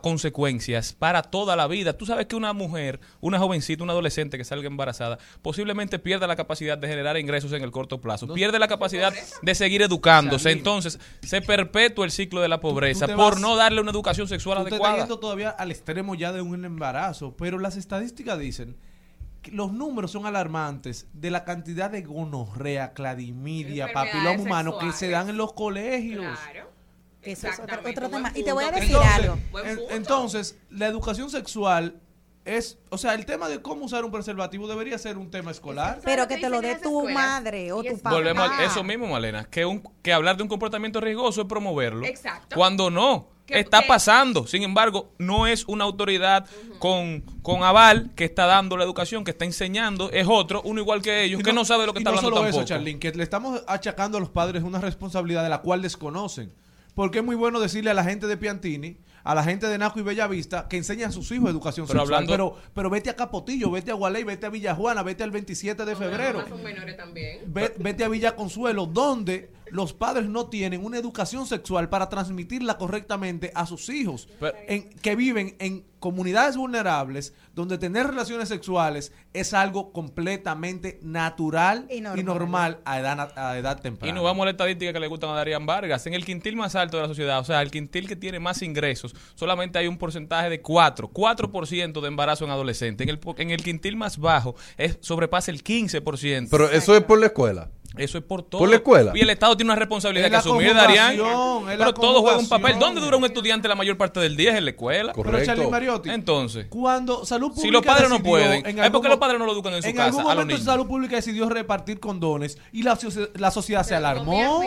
consecuencias 0.00 0.92
para 0.92 1.22
toda 1.22 1.56
la 1.56 1.66
vida. 1.66 1.94
Tú 1.96 2.06
sabes 2.06 2.26
que 2.26 2.36
una 2.36 2.52
mujer, 2.52 3.00
una 3.20 3.38
jovencita, 3.38 3.82
una 3.82 3.92
adolescente 3.92 4.38
que 4.38 4.44
salga 4.44 4.66
embarazada, 4.68 5.18
posiblemente 5.42 5.98
pierda 5.98 6.26
la 6.26 6.36
capacidad 6.36 6.78
de 6.78 6.86
generar 6.88 7.16
ingresos 7.18 7.52
en 7.52 7.62
el 7.62 7.70
corto 7.70 8.00
plazo, 8.00 8.32
pierde 8.32 8.58
la 8.58 8.68
capacidad 8.68 9.12
de 9.42 9.54
seguir 9.54 9.82
educándose, 9.82 10.50
entonces 10.52 11.00
se 11.22 11.40
perpetúa 11.40 12.04
el 12.04 12.10
ciclo 12.10 12.40
de 12.40 12.48
la 12.48 12.60
pobreza 12.60 13.06
por 13.08 13.32
vas- 13.34 13.40
no 13.40 13.56
darle 13.56 13.80
una 13.80 13.90
educación 13.90 14.28
sexual 14.28 14.58
Tú 14.58 14.64
te 14.64 14.68
estás 14.68 14.80
adecuada. 14.80 15.04
yendo 15.04 15.18
todavía 15.18 15.50
al 15.50 15.70
extremo 15.70 16.14
ya 16.14 16.32
de 16.32 16.42
un 16.42 16.64
embarazo, 16.64 17.34
pero 17.36 17.58
las 17.58 17.76
estadísticas 17.76 18.38
dicen 18.38 18.76
los 19.50 19.72
números 19.72 20.10
son 20.12 20.26
alarmantes 20.26 21.06
de 21.12 21.30
la 21.30 21.44
cantidad 21.44 21.90
de 21.90 22.02
gonorrea, 22.02 22.92
clamidia, 22.92 23.86
Enfermedades 23.86 24.12
papiloma 24.22 24.42
humano 24.42 24.78
que 24.78 24.92
se 24.92 25.10
dan 25.10 25.28
en 25.28 25.36
los 25.36 25.52
colegios. 25.52 26.38
Claro. 26.52 26.70
Eso 27.22 27.48
es 27.48 27.58
otro- 27.60 27.80
tema. 27.82 28.32
Y 28.34 28.42
te 28.44 28.52
voy 28.52 28.64
a 28.64 28.70
decir 28.72 28.90
Entonces, 28.96 29.12
algo. 29.14 29.38
En- 29.64 29.96
entonces, 29.96 30.58
la 30.70 30.86
educación 30.86 31.30
sexual 31.30 32.00
es, 32.44 32.78
o 32.90 32.98
sea, 32.98 33.14
el 33.14 33.24
tema 33.26 33.48
de 33.48 33.62
cómo 33.62 33.84
usar 33.84 34.04
un 34.04 34.10
preservativo 34.10 34.66
debería 34.66 34.98
ser 34.98 35.16
un 35.16 35.30
tema 35.30 35.52
escolar. 35.52 36.00
Pero 36.04 36.26
que 36.26 36.38
te 36.38 36.48
lo 36.50 36.60
dé 36.60 36.76
tu 36.76 37.08
madre 37.10 37.70
o 37.72 37.82
tu 37.82 37.96
papá. 37.98 38.16
Volvemos 38.16 38.50
a 38.50 38.64
eso 38.64 38.82
mismo, 38.82 39.06
Malena, 39.06 39.44
que, 39.44 39.64
un, 39.64 39.82
que 40.02 40.12
hablar 40.12 40.36
de 40.36 40.42
un 40.42 40.48
comportamiento 40.48 41.00
riesgoso 41.00 41.42
es 41.42 41.46
promoverlo. 41.46 42.04
Exacto. 42.04 42.56
Cuando 42.56 42.90
no, 42.90 43.28
está 43.48 43.82
pasando. 43.86 44.46
Sin 44.46 44.62
embargo, 44.62 45.10
no 45.18 45.46
es 45.46 45.64
una 45.66 45.84
autoridad 45.84 46.46
con, 46.78 47.20
con 47.42 47.62
aval 47.62 48.10
que 48.16 48.24
está 48.24 48.46
dando 48.46 48.76
la 48.76 48.84
educación, 48.84 49.24
que 49.24 49.30
está 49.32 49.44
enseñando, 49.44 50.10
es 50.10 50.26
otro, 50.28 50.62
uno 50.64 50.80
igual 50.80 51.02
que 51.02 51.24
ellos, 51.24 51.40
Y 51.40 51.42
que 51.42 51.52
no 51.52 51.64
sabe 51.64 51.86
lo 51.86 51.92
que 51.92 51.98
y 51.98 52.02
está 52.02 52.10
no 52.10 52.16
hablando 52.18 52.36
solo 52.36 52.42
tampoco. 52.46 52.62
eso, 52.62 52.68
Charlene, 52.68 52.98
que 52.98 53.10
le 53.12 53.22
estamos 53.22 53.62
achacando 53.66 54.18
a 54.18 54.20
los 54.20 54.30
padres 54.30 54.62
una 54.62 54.80
responsabilidad 54.80 55.42
de 55.42 55.48
la 55.50 55.58
cual 55.62 55.82
desconocen. 55.82 56.52
Porque 56.94 57.20
es 57.20 57.24
muy 57.24 57.36
bueno 57.36 57.58
decirle 57.58 57.90
a 57.90 57.94
la 57.94 58.04
gente 58.04 58.26
de 58.26 58.36
Piantini, 58.36 58.98
a 59.24 59.34
la 59.34 59.42
gente 59.42 59.66
de 59.66 59.78
Naco 59.78 59.98
y 59.98 60.02
Bellavista, 60.02 60.68
que 60.68 60.76
enseñan 60.76 61.08
a 61.08 61.12
sus 61.12 61.30
hijos 61.32 61.48
educación 61.48 61.86
Pero 61.86 62.00
sexual. 62.00 62.24
hablando- 62.24 62.32
Pero, 62.56 62.70
pero 62.74 62.90
vete 62.90 63.08
a 63.08 63.16
Capotillo, 63.16 63.70
vete 63.70 63.90
a 63.92 63.94
Gualey, 63.94 64.24
vete 64.24 64.44
a 64.44 64.50
Villajuana, 64.50 65.02
vete 65.02 65.22
al 65.24 65.30
27 65.30 65.86
de 65.86 65.96
febrero. 65.96 66.46
son 66.46 66.62
menores 66.62 66.94
también. 66.96 67.38
Ve- 67.46 67.72
vete 67.78 68.04
a 68.04 68.08
Villa 68.08 68.36
Consuelo, 68.36 68.84
donde 68.84 69.50
los 69.72 69.92
padres 69.94 70.28
no 70.28 70.46
tienen 70.48 70.84
una 70.84 70.98
educación 70.98 71.46
sexual 71.46 71.88
para 71.88 72.08
transmitirla 72.08 72.78
correctamente 72.78 73.50
a 73.54 73.66
sus 73.66 73.88
hijos, 73.88 74.28
Pero- 74.38 74.56
en, 74.68 74.90
que 74.90 75.16
viven 75.16 75.56
en 75.58 75.84
comunidades 75.98 76.56
vulnerables, 76.56 77.32
donde 77.54 77.78
tener 77.78 78.06
relaciones 78.08 78.48
sexuales 78.48 79.12
es 79.32 79.54
algo 79.54 79.92
completamente 79.92 80.98
natural 81.02 81.86
Y 81.90 81.98
y 81.98 82.00
normal. 82.24 82.80
a, 82.84 82.98
edad, 82.98 83.32
a 83.38 83.56
edad 83.56 83.80
temprana. 83.80 84.10
Y 84.10 84.14
nos 84.14 84.24
vamos 84.24 84.42
a 84.42 84.44
la 84.46 84.50
estadística 84.50 84.92
que 84.92 84.98
le 85.00 85.06
gustan 85.06 85.30
a 85.30 85.34
Darían 85.34 85.64
Vargas. 85.64 86.04
En 86.06 86.14
el 86.14 86.24
quintil 86.24 86.56
más 86.56 86.74
alto 86.74 86.96
de 86.96 87.02
la 87.04 87.08
sociedad, 87.08 87.38
o 87.38 87.44
sea, 87.44 87.62
el 87.62 87.70
quintil 87.70 88.08
que 88.08 88.16
tiene 88.16 88.40
más 88.40 88.62
ingresos, 88.62 89.14
solamente 89.36 89.78
hay 89.78 89.86
un 89.86 89.96
porcentaje 89.96 90.50
de 90.50 90.60
4, 90.60 91.10
4% 91.12 92.00
de 92.00 92.08
embarazo 92.08 92.44
en 92.44 92.50
adolescente. 92.50 93.04
En 93.04 93.08
el, 93.10 93.18
po- 93.18 93.34
en 93.38 93.50
el 93.50 93.62
quintil 93.62 93.96
más 93.96 94.18
bajo 94.18 94.54
es, 94.76 94.98
sobrepasa 95.00 95.50
el 95.52 95.62
15%. 95.62 96.48
Pero 96.50 96.68
eso 96.70 96.96
es 96.96 97.04
por 97.04 97.20
la 97.20 97.26
escuela. 97.26 97.70
Eso 97.96 98.18
es 98.18 98.24
por 98.24 98.42
todo. 98.42 98.58
¿Por 98.60 98.70
la 98.70 98.76
escuela? 98.76 99.12
Y 99.14 99.20
el 99.20 99.30
Estado 99.30 99.56
tiene 99.56 99.70
una 99.70 99.78
responsabilidad 99.78 100.26
Es 100.26 100.30
que 100.30 100.36
asumir, 100.36 100.74
Darían. 100.74 101.16
Pero 101.66 101.94
todo 101.94 102.22
juega 102.22 102.38
un 102.38 102.48
papel. 102.48 102.78
¿Dónde 102.78 103.00
dura 103.00 103.16
un 103.16 103.24
estudiante 103.24 103.68
la 103.68 103.74
mayor 103.74 103.96
parte 103.96 104.20
del 104.20 104.36
día? 104.36 104.52
Es 104.52 104.58
en 104.58 104.64
la 104.64 104.70
escuela. 104.70 105.12
Correcto. 105.12 105.36
Pero 105.38 105.44
Charlie 105.46 105.70
Mariotti, 105.70 106.10
Entonces, 106.10 106.66
cuando 106.68 107.24
Salud 107.24 107.48
Pública 107.48 107.62
si 107.62 107.70
los 107.70 107.84
padres 107.84 108.08
no 108.08 108.22
pueden, 108.22 108.64
en 108.66 108.78
¿es 108.78 108.84
algún 108.84 108.92
porque 108.92 109.08
los 109.08 109.18
padres 109.18 109.38
no 109.38 109.46
lo 109.46 109.52
educan 109.52 109.74
en 109.74 109.82
su 109.82 109.88
en 109.88 109.96
casa 109.96 110.06
algún 110.08 110.20
a 110.20 110.24
los 110.24 110.34
momento 110.36 110.52
niños? 110.54 110.64
Salud 110.64 110.86
Pública 110.86 111.16
decidió 111.16 111.48
repartir 111.48 112.00
condones 112.00 112.58
y 112.72 112.82
la, 112.82 112.98
la 113.34 113.50
sociedad 113.50 113.84
se 113.84 113.94
alarmó. 113.94 114.62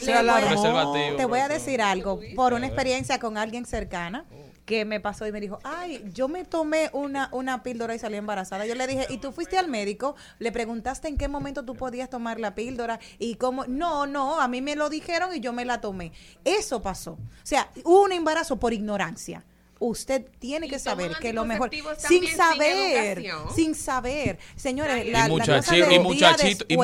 Se 0.00 0.12
a- 0.12 0.20
alarmó. 0.20 0.94
Te 1.16 1.24
voy 1.24 1.40
a 1.40 1.48
decir 1.48 1.80
algo 1.82 2.20
por 2.36 2.52
una 2.52 2.66
experiencia 2.66 3.18
con 3.18 3.36
alguien 3.36 3.64
cercana 3.66 4.24
que 4.68 4.84
me 4.84 5.00
pasó 5.00 5.26
y 5.26 5.32
me 5.32 5.40
dijo, 5.40 5.58
ay, 5.64 6.04
yo 6.12 6.28
me 6.28 6.44
tomé 6.44 6.90
una, 6.92 7.30
una 7.32 7.62
píldora 7.62 7.94
y 7.94 7.98
salí 7.98 8.18
embarazada. 8.18 8.66
Yo 8.66 8.74
le 8.74 8.86
dije, 8.86 9.06
¿y 9.08 9.16
tú 9.16 9.32
fuiste 9.32 9.56
al 9.56 9.66
médico? 9.66 10.14
Le 10.38 10.52
preguntaste 10.52 11.08
en 11.08 11.16
qué 11.16 11.26
momento 11.26 11.64
tú 11.64 11.74
podías 11.74 12.10
tomar 12.10 12.38
la 12.38 12.54
píldora 12.54 13.00
y 13.18 13.36
cómo. 13.36 13.64
No, 13.64 14.06
no, 14.06 14.38
a 14.38 14.46
mí 14.46 14.60
me 14.60 14.76
lo 14.76 14.90
dijeron 14.90 15.34
y 15.34 15.40
yo 15.40 15.54
me 15.54 15.64
la 15.64 15.80
tomé. 15.80 16.12
Eso 16.44 16.82
pasó. 16.82 17.12
O 17.12 17.18
sea, 17.44 17.70
hubo 17.82 18.02
un 18.04 18.12
embarazo 18.12 18.58
por 18.58 18.74
ignorancia. 18.74 19.42
Usted 19.80 20.26
tiene 20.38 20.66
Y 20.66 20.70
que 20.70 20.78
saber 20.78 21.12
que 21.20 21.32
lo 21.32 21.44
mejor, 21.44 21.70
sin 21.98 22.26
saber, 22.26 23.24
sin 23.54 23.74
saber, 23.74 24.38
señores, 24.56 25.06
Y 25.06 25.10
la, 25.10 25.18
y, 25.20 25.22
la 25.22 25.28
cosa 25.28 25.56
muchachito, 25.58 26.66
y 26.68 26.78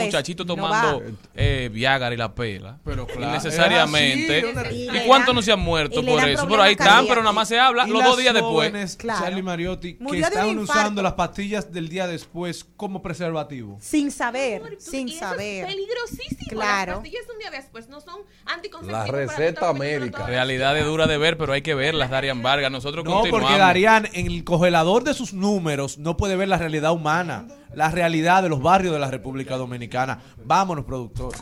tomando 0.47 1.03
eh, 1.35 1.71
Viagra 1.73 2.15
y 2.15 2.17
la 2.17 2.35
pela. 2.35 2.79
Pero 2.85 3.07
claro, 3.07 3.31
Innecesariamente. 3.31 4.39
es 4.51 4.57
así, 4.57 4.89
¿Y 4.93 5.07
cuántos 5.07 5.35
no 5.35 5.43
se 5.43 5.53
han 5.53 5.61
muerto 5.61 6.05
por 6.05 6.29
eso? 6.29 6.47
Pero 6.49 6.63
ahí 6.63 6.73
están, 6.73 7.07
pero 7.07 7.21
nada 7.23 7.33
más 7.33 7.49
se 7.49 7.59
habla 7.59 7.87
Y 7.87 7.91
los 7.91 8.05
dos 8.05 8.17
días 8.19 8.35
después. 8.35 8.97
Claro. 8.97 9.25
Charlie 9.25 9.43
Mariotti, 9.43 9.95
que 9.95 10.23
un 10.47 10.59
usando 10.59 11.03
las 11.03 11.15
pastillas 11.15 11.73
del 11.73 11.89
día 11.89 12.07
después 12.07 12.65
como 12.77 13.03
preservativo. 13.03 13.79
Sin 13.81 14.11
saber, 14.11 14.61
Amor, 14.63 14.77
tú- 14.77 14.91
sin 14.91 15.09
y 15.09 15.13
eso 15.13 15.21
saber. 15.21 15.65
Es 15.65 15.75
peligrosísimo. 15.75 16.51
Claro. 16.51 16.93
Las 16.93 17.01
pastillas 17.01 17.25
un 17.33 17.39
día 17.39 17.51
después 17.51 17.89
no 17.89 18.01
son 18.01 18.21
anticonceptivos. 18.47 19.07
La 19.09 19.13
receta 19.13 19.73
médica. 19.73 20.27
Realidad 20.27 20.75
días. 20.75 20.87
dura 20.87 21.07
de 21.07 21.19
ver, 21.19 21.37
pero 21.37 21.53
hay 21.53 21.63
que 21.63 21.75
verlas, 21.75 22.11
Darian 22.11 22.43
Vargas. 22.43 22.71
Nosotros 22.85 23.05
No, 23.07 23.13
continuamos. 23.13 23.49
porque 23.49 23.59
Darían, 23.59 24.09
en 24.13 24.27
el 24.27 24.45
congelador 24.45 25.05
de 25.05 25.15
sus 25.15 25.33
números, 25.33 25.97
no 25.97 26.19
puede 26.19 26.37
ver 26.37 26.49
la 26.49 26.59
realidad 26.59 26.93
humana, 26.93 27.47
la 27.75 27.91
realidad 27.91 28.43
de 28.43 28.51
los 28.51 28.61
barrios 28.61 28.93
de 28.93 29.01
la 29.01 29.11
República 29.11 29.57
Dominicana. 29.57 30.21
Vámonos, 30.45 30.85
productor. 30.85 31.33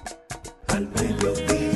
Al 0.69 0.89
mediodía, 0.89 1.72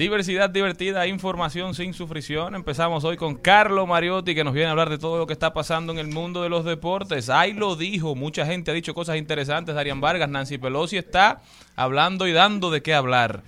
Diversidad 0.00 0.48
divertida, 0.48 1.06
información 1.06 1.74
sin 1.74 1.92
sufrición. 1.92 2.54
Empezamos 2.54 3.04
hoy 3.04 3.18
con 3.18 3.34
Carlo 3.34 3.86
Mariotti, 3.86 4.34
que 4.34 4.44
nos 4.44 4.54
viene 4.54 4.68
a 4.68 4.70
hablar 4.70 4.88
de 4.88 4.96
todo 4.96 5.18
lo 5.18 5.26
que 5.26 5.34
está 5.34 5.52
pasando 5.52 5.92
en 5.92 5.98
el 5.98 6.06
mundo 6.06 6.42
de 6.42 6.48
los 6.48 6.64
deportes. 6.64 7.28
Ahí 7.28 7.52
lo 7.52 7.76
dijo, 7.76 8.14
mucha 8.14 8.46
gente 8.46 8.70
ha 8.70 8.74
dicho 8.74 8.94
cosas 8.94 9.18
interesantes. 9.18 9.74
Darian 9.74 10.00
Vargas, 10.00 10.30
Nancy 10.30 10.56
Pelosi 10.56 10.96
está 10.96 11.42
hablando 11.76 12.26
y 12.26 12.32
dando 12.32 12.70
de 12.70 12.80
qué 12.80 12.94
hablar. 12.94 13.42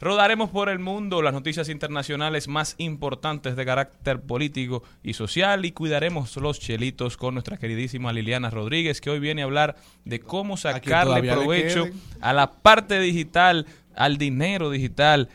Rodaremos 0.00 0.48
por 0.48 0.70
el 0.70 0.78
mundo 0.78 1.20
las 1.20 1.34
noticias 1.34 1.68
internacionales 1.68 2.48
más 2.48 2.74
importantes 2.78 3.54
de 3.54 3.66
carácter 3.66 4.18
político 4.18 4.82
y 5.02 5.12
social 5.12 5.66
y 5.66 5.72
cuidaremos 5.72 6.34
los 6.38 6.58
chelitos 6.58 7.18
con 7.18 7.34
nuestra 7.34 7.58
queridísima 7.58 8.14
Liliana 8.14 8.48
Rodríguez, 8.48 9.02
que 9.02 9.10
hoy 9.10 9.20
viene 9.20 9.42
a 9.42 9.44
hablar 9.44 9.76
de 10.06 10.20
cómo 10.20 10.56
sacarle 10.56 11.22
provecho 11.22 11.86
a 12.22 12.32
la 12.32 12.50
parte 12.50 12.98
digital, 12.98 13.66
al 13.94 14.16
dinero 14.16 14.70
digital. 14.70 15.28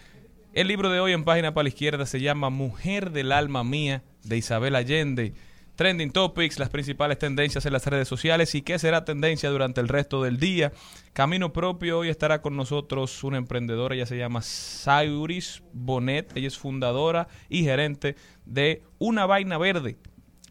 El 0.58 0.70
libro 0.70 0.89
de 0.89 1.00
hoy 1.00 1.12
en 1.12 1.24
página 1.24 1.54
para 1.54 1.65
la 1.65 1.70
izquierda 1.70 2.08
se 2.08 2.20
llama 2.20 2.50
Mujer 2.50 3.12
del 3.12 3.32
alma 3.32 3.63
mía 3.63 4.02
de 4.24 4.38
Isabel 4.38 4.76
Allende. 4.76 5.36
Trending 5.76 6.10
Topics, 6.10 6.58
las 6.58 6.70
principales 6.70 7.20
tendencias 7.20 7.67
en 7.67 7.74
las 7.74 7.86
redes 7.86 8.08
sociales 8.08 8.56
y 8.56 8.63
qué 8.63 8.80
será 8.80 9.06
tendencia 9.06 9.52
durante 9.52 9.82
el 9.82 9.88
resto 9.88 10.24
del 10.24 10.39
día. 10.39 10.74
Camino 11.13 11.54
propio, 11.54 12.00
hoy 12.00 12.10
estará 12.10 12.41
con 12.41 12.56
nosotros 12.56 13.24
una 13.24 13.38
emprendedora, 13.38 13.93
ella 13.93 14.08
se 14.08 14.17
llama 14.17 14.41
Sayuris 14.41 15.62
Bonet, 15.74 16.36
ella 16.36 16.48
es 16.48 16.58
fundadora 16.58 17.28
y 17.50 17.63
gerente 17.63 18.15
de 18.48 18.82
Una 18.98 19.28
Vaina 19.28 19.60
Verde. 19.60 20.00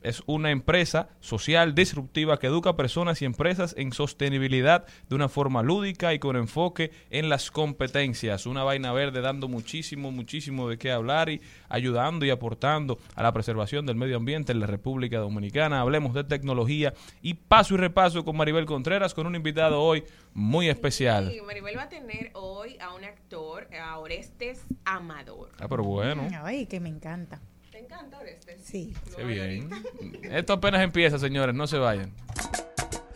Es 0.06 0.22
una 0.26 0.52
empresa 0.52 1.08
social 1.18 1.74
disruptiva 1.74 2.38
que 2.38 2.46
educa 2.46 2.70
a 2.70 2.76
personas 2.76 3.20
y 3.22 3.24
empresas 3.24 3.74
en 3.76 3.92
sostenibilidad 3.92 4.86
de 5.08 5.14
una 5.16 5.28
forma 5.28 5.62
lúdica 5.62 6.14
y 6.14 6.20
con 6.20 6.36
enfoque 6.36 6.92
en 7.10 7.28
las 7.28 7.50
competencias. 7.50 8.46
Una 8.46 8.62
vaina 8.62 8.92
verde 8.92 9.20
dando 9.20 9.48
muchísimo, 9.48 10.12
muchísimo 10.12 10.68
de 10.68 10.78
qué 10.78 10.92
hablar 10.92 11.28
y 11.28 11.40
ayudando 11.68 12.24
y 12.24 12.30
aportando 12.30 12.98
a 13.16 13.22
la 13.24 13.32
preservación 13.32 13.84
del 13.84 13.96
medio 13.96 14.16
ambiente 14.16 14.52
en 14.52 14.60
la 14.60 14.66
República 14.66 15.18
Dominicana. 15.18 15.80
Hablemos 15.80 16.14
de 16.14 16.22
tecnología 16.22 16.94
y 17.20 17.34
paso 17.34 17.74
y 17.74 17.78
repaso 17.78 18.24
con 18.24 18.36
Maribel 18.36 18.64
Contreras 18.64 19.12
con 19.12 19.26
un 19.26 19.34
invitado 19.34 19.82
hoy 19.82 20.04
muy 20.34 20.68
especial. 20.68 21.32
Sí, 21.32 21.40
Maribel 21.40 21.76
va 21.76 21.82
a 21.82 21.88
tener 21.88 22.30
hoy 22.34 22.78
a 22.78 22.94
un 22.94 23.02
actor, 23.02 23.68
a 23.74 23.98
Orestes 23.98 24.64
Amador. 24.84 25.50
Ah, 25.58 25.66
pero 25.68 25.82
bueno. 25.82 26.28
Ay, 26.44 26.66
que 26.66 26.78
me 26.78 26.90
encanta. 26.90 27.40
¿Te 27.76 27.82
encanta 27.82 28.18
Orestes? 28.18 28.58
Sí. 28.64 28.94
Qué 29.14 29.22
bien. 29.22 29.68
Esto 30.22 30.54
apenas 30.54 30.80
empieza, 30.80 31.18
señores, 31.18 31.54
no 31.54 31.66
se 31.66 31.76
vayan. 31.76 32.10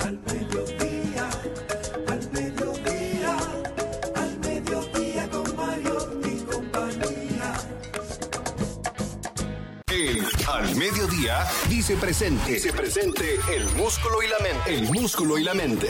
Al 0.01 0.19
mediodía, 0.19 1.31
al 2.07 2.31
mediodía, 2.31 3.39
al 4.17 4.39
mediodía 4.41 5.31
con 5.31 5.57
Mario 5.57 6.21
y 6.27 6.41
compañía. 6.43 7.55
El 9.91 10.27
Al 10.47 10.77
Mediodía 10.77 11.47
dice 11.71 11.97
presente. 11.97 12.53
Dice 12.53 12.75
presente 12.75 13.37
el 13.57 13.65
músculo 13.77 14.23
y 14.23 14.29
la 14.29 14.39
mente. 14.41 14.75
El 14.75 14.93
músculo 14.93 15.39
y 15.39 15.45
la 15.45 15.55
mente. 15.55 15.89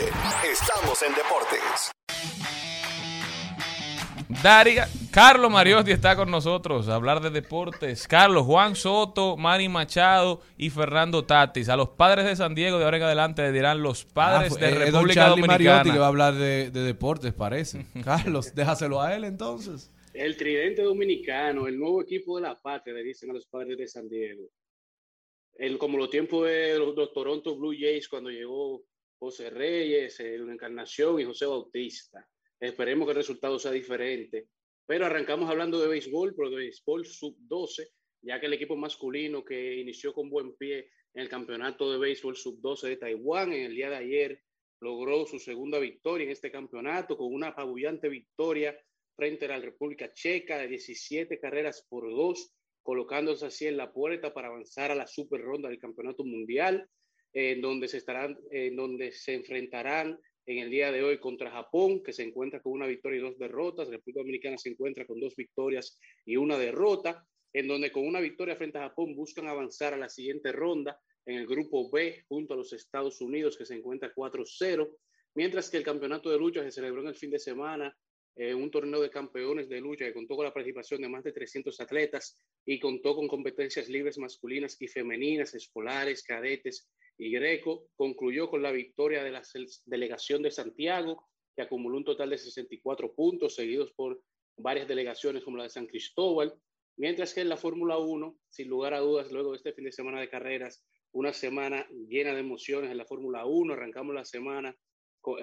Estamos 0.49 1.03
en 1.03 1.13
deportes. 1.17 1.91
Daria, 4.43 4.89
Carlos 5.11 5.51
Mariotti 5.51 5.91
está 5.91 6.15
con 6.15 6.31
nosotros 6.31 6.89
a 6.89 6.95
hablar 6.95 7.21
de 7.21 7.31
deportes. 7.31 8.07
Carlos, 8.07 8.45
Juan 8.47 8.77
Soto, 8.77 9.37
Manny 9.37 9.69
Machado 9.69 10.41
y 10.57 10.71
Fernando 10.71 11.25
Tatis. 11.25 11.69
A 11.69 11.77
los 11.77 11.91
padres 11.91 12.27
de 12.27 12.37
San 12.37 12.55
Diego 12.55 12.79
de 12.79 12.85
ahora 12.85 12.97
en 12.99 13.03
adelante 13.03 13.43
le 13.43 13.53
dirán 13.53 13.83
los 13.83 14.05
padres 14.05 14.55
Ah, 14.57 14.61
de 14.61 14.67
eh, 14.69 14.71
don 14.71 14.79
República 15.09 15.21
Charlie 15.27 15.43
Mariotti 15.47 15.65
Dominicana. 15.65 15.93
que 15.93 15.99
va 15.99 16.05
a 16.05 16.09
hablar 16.09 16.35
de, 16.35 16.71
de 16.71 16.81
deportes, 16.83 17.33
parece. 17.35 17.87
Carlos, 18.05 18.55
déjaselo 18.55 19.01
a 19.01 19.15
él 19.17 19.25
entonces. 19.25 19.91
El 20.15 20.37
tridente 20.37 20.83
dominicano, 20.83 21.67
el 21.67 21.79
nuevo 21.79 22.03
equipo 22.03 22.37
de 22.37 22.43
la 22.43 22.61
patria, 22.61 22.95
le 22.95 23.03
dicen 23.03 23.31
a 23.31 23.35
los 23.35 23.47
padres 23.47 23.77
de 23.79 23.89
San 23.89 24.09
Diego. 24.09 24.49
El, 25.55 25.77
como 25.77 25.99
los 25.99 26.09
tiempos 26.09 26.47
de 26.47 26.79
los, 26.79 26.95
los 26.97 27.13
Toronto 27.13 27.57
Blue 27.57 27.75
Jays 27.79 28.09
cuando 28.09 28.31
llegó 28.31 28.83
José 29.19 29.51
Reyes, 29.51 30.19
eh, 30.21 30.41
una 30.41 30.55
encarnación 30.55 31.21
y 31.21 31.25
José 31.25 31.47
Bautista. 31.47 32.27
Esperemos 32.61 33.07
que 33.07 33.13
el 33.13 33.17
resultado 33.17 33.59
sea 33.59 33.73
diferente. 33.73 34.49
Pero 34.87 35.07
arrancamos 35.07 35.49
hablando 35.49 35.81
de 35.81 35.89
béisbol, 35.89 36.35
pero 36.37 36.51
de 36.51 36.57
béisbol 36.57 37.07
sub-12, 37.07 37.89
ya 38.23 38.39
que 38.39 38.47
el 38.47 38.53
equipo 38.53 38.77
masculino 38.77 39.45
que 39.45 39.77
inició 39.77 40.13
con 40.13 40.29
buen 40.29 40.57
pie 40.57 40.91
en 41.15 41.23
el 41.23 41.29
campeonato 41.29 41.91
de 41.91 41.99
béisbol 41.99 42.37
sub-12 42.37 42.89
de 42.89 42.97
Taiwán 42.97 43.53
en 43.53 43.65
el 43.65 43.75
día 43.75 43.91
de 43.91 43.97
ayer 43.97 44.43
logró 44.81 45.27
su 45.27 45.39
segunda 45.39 45.79
victoria 45.79 46.25
en 46.25 46.33
este 46.33 46.51
campeonato 46.51 47.17
con 47.17 47.33
una 47.33 47.49
apabullante 47.49 48.09
victoria 48.09 48.79
frente 49.15 49.45
a 49.45 49.49
la 49.49 49.61
República 49.61 50.13
Checa 50.13 50.59
de 50.59 50.69
17 50.69 51.39
carreras 51.39 51.87
por 51.89 52.09
dos, 52.11 52.55
colocándose 52.83 53.47
así 53.47 53.67
en 53.67 53.77
la 53.77 53.93
puerta 53.93 54.33
para 54.33 54.49
avanzar 54.49 54.91
a 54.91 54.95
la 54.95 55.07
super 55.07 55.43
ronda 55.43 55.69
del 55.69 55.79
Campeonato 55.79 56.25
Mundial, 56.25 56.89
en 57.33 57.61
donde 57.61 57.89
se 57.89 57.99
estarán, 57.99 58.39
en 58.51 58.75
donde 58.77 59.13
se 59.13 59.35
enfrentarán 59.35 60.19
en 60.47 60.59
el 60.59 60.71
día 60.71 60.91
de 60.91 61.03
hoy 61.03 61.19
contra 61.19 61.51
Japón, 61.51 62.03
que 62.03 62.13
se 62.13 62.23
encuentra 62.23 62.61
con 62.61 62.73
una 62.73 62.87
victoria 62.87 63.19
y 63.19 63.23
dos 63.23 63.39
derrotas. 63.39 63.89
República 63.89 64.21
Dominicana 64.21 64.59
se 64.59 64.71
encuentra 64.71 65.07
con 65.07 65.21
dos 65.21 65.37
victorias 65.37 65.99
y 66.25 66.37
una 66.37 66.59
derrota, 66.59 67.27
en 67.53 67.69
donde 67.69 67.91
con 67.91 68.07
una 68.07 68.21
victoria 68.21 68.57
frente 68.57 68.79
a 68.79 68.89
Japón 68.89 69.15
buscan 69.15 69.49
avanzar 69.49 69.95
a 69.95 69.99
la 69.99 70.09
siguiente 70.09 70.53
ronda 70.53 70.99
en 71.27 71.37
el 71.37 71.47
grupo 71.47 71.91
B 71.91 72.25
junto 72.29 72.55
a 72.55 72.57
los 72.57 72.73
Estados 72.73 73.21
Unidos, 73.21 73.57
que 73.57 73.67
se 73.67 73.75
encuentra 73.75 74.13
4-0, 74.15 74.89
mientras 75.35 75.71
que 75.71 75.77
el 75.77 75.85
campeonato 75.85 76.31
de 76.31 76.39
lucha 76.39 76.63
se 76.63 76.71
celebró 76.71 77.03
en 77.03 77.09
el 77.09 77.15
fin 77.15 77.31
de 77.31 77.39
semana 77.39 77.97
eh, 78.37 78.55
un 78.55 78.71
torneo 78.71 79.01
de 79.01 79.11
campeones 79.11 79.69
de 79.69 79.81
lucha 79.81 80.05
que 80.05 80.15
contó 80.15 80.37
con 80.37 80.45
la 80.45 80.55
participación 80.55 81.03
de 81.03 81.09
más 81.09 81.25
de 81.25 81.33
300 81.33 81.79
atletas 81.81 82.39
y 82.65 82.79
contó 82.79 83.15
con 83.15 83.29
competencias 83.29 83.89
libres 83.89 84.19
masculinas 84.19 84.81
y 84.81 84.89
femeninas, 84.89 85.55
escolares, 85.55 86.23
cadetes 86.23 86.89
y 87.19 87.31
greco. 87.31 87.89
Concluyó 87.97 88.49
con 88.49 88.63
la 88.63 88.73
victoria 88.73 89.25
de 89.25 89.33
la 89.33 89.43
delegación 89.85 90.43
de 90.43 90.51
Santiago, 90.51 91.29
que 91.55 91.63
acumuló 91.63 91.97
un 91.97 92.05
total 92.05 92.31
de 92.31 92.39
64 92.39 93.15
puntos, 93.15 93.55
seguidos 93.55 93.93
por 93.93 94.23
varias 94.57 94.89
delegaciones 94.89 95.43
como 95.43 95.57
la 95.57 95.65
de 95.65 95.71
San 95.71 95.87
Cristóbal, 95.87 96.55
mientras 96.97 97.35
que 97.35 97.41
en 97.41 97.49
la 97.49 97.57
Fórmula 97.57 97.99
1, 97.99 98.39
sin 98.49 98.69
lugar 98.69 98.95
a 98.95 99.01
dudas, 99.01 99.33
luego 99.33 99.53
de 99.53 99.57
este 99.57 99.73
fin 99.73 99.85
de 99.85 99.93
semana 99.93 100.21
de 100.21 100.29
carreras, 100.29 100.85
una 101.13 101.33
semana 101.33 101.87
llena 102.09 102.33
de 102.35 102.41
emociones 102.41 102.91
en 102.91 102.99
la 102.99 103.05
Fórmula 103.05 103.45
1, 103.45 103.73
arrancamos 103.73 104.15
la 104.15 104.25
semana, 104.25 104.77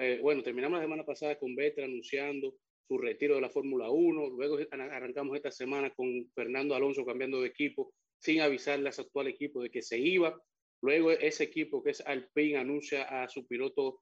eh, 0.00 0.18
bueno, 0.22 0.42
terminamos 0.42 0.78
la 0.78 0.84
semana 0.84 1.04
pasada 1.04 1.38
con 1.38 1.54
Vettel 1.54 1.84
anunciando 1.84 2.54
su 2.88 2.98
retiro 2.98 3.34
de 3.34 3.42
la 3.42 3.50
Fórmula 3.50 3.90
1. 3.90 4.30
Luego 4.30 4.58
arran- 4.70 4.90
arrancamos 4.90 5.36
esta 5.36 5.50
semana 5.50 5.90
con 5.94 6.08
Fernando 6.34 6.74
Alonso 6.74 7.04
cambiando 7.04 7.42
de 7.42 7.48
equipo 7.48 7.92
sin 8.18 8.40
avisarle 8.40 8.88
a 8.88 8.92
su 8.92 9.02
actual 9.02 9.28
equipo 9.28 9.62
de 9.62 9.70
que 9.70 9.82
se 9.82 9.98
iba. 9.98 10.40
Luego 10.82 11.10
ese 11.10 11.44
equipo 11.44 11.82
que 11.82 11.90
es 11.90 12.00
Alpine 12.00 12.56
anuncia 12.56 13.02
a 13.22 13.28
su 13.28 13.46
piloto 13.46 14.00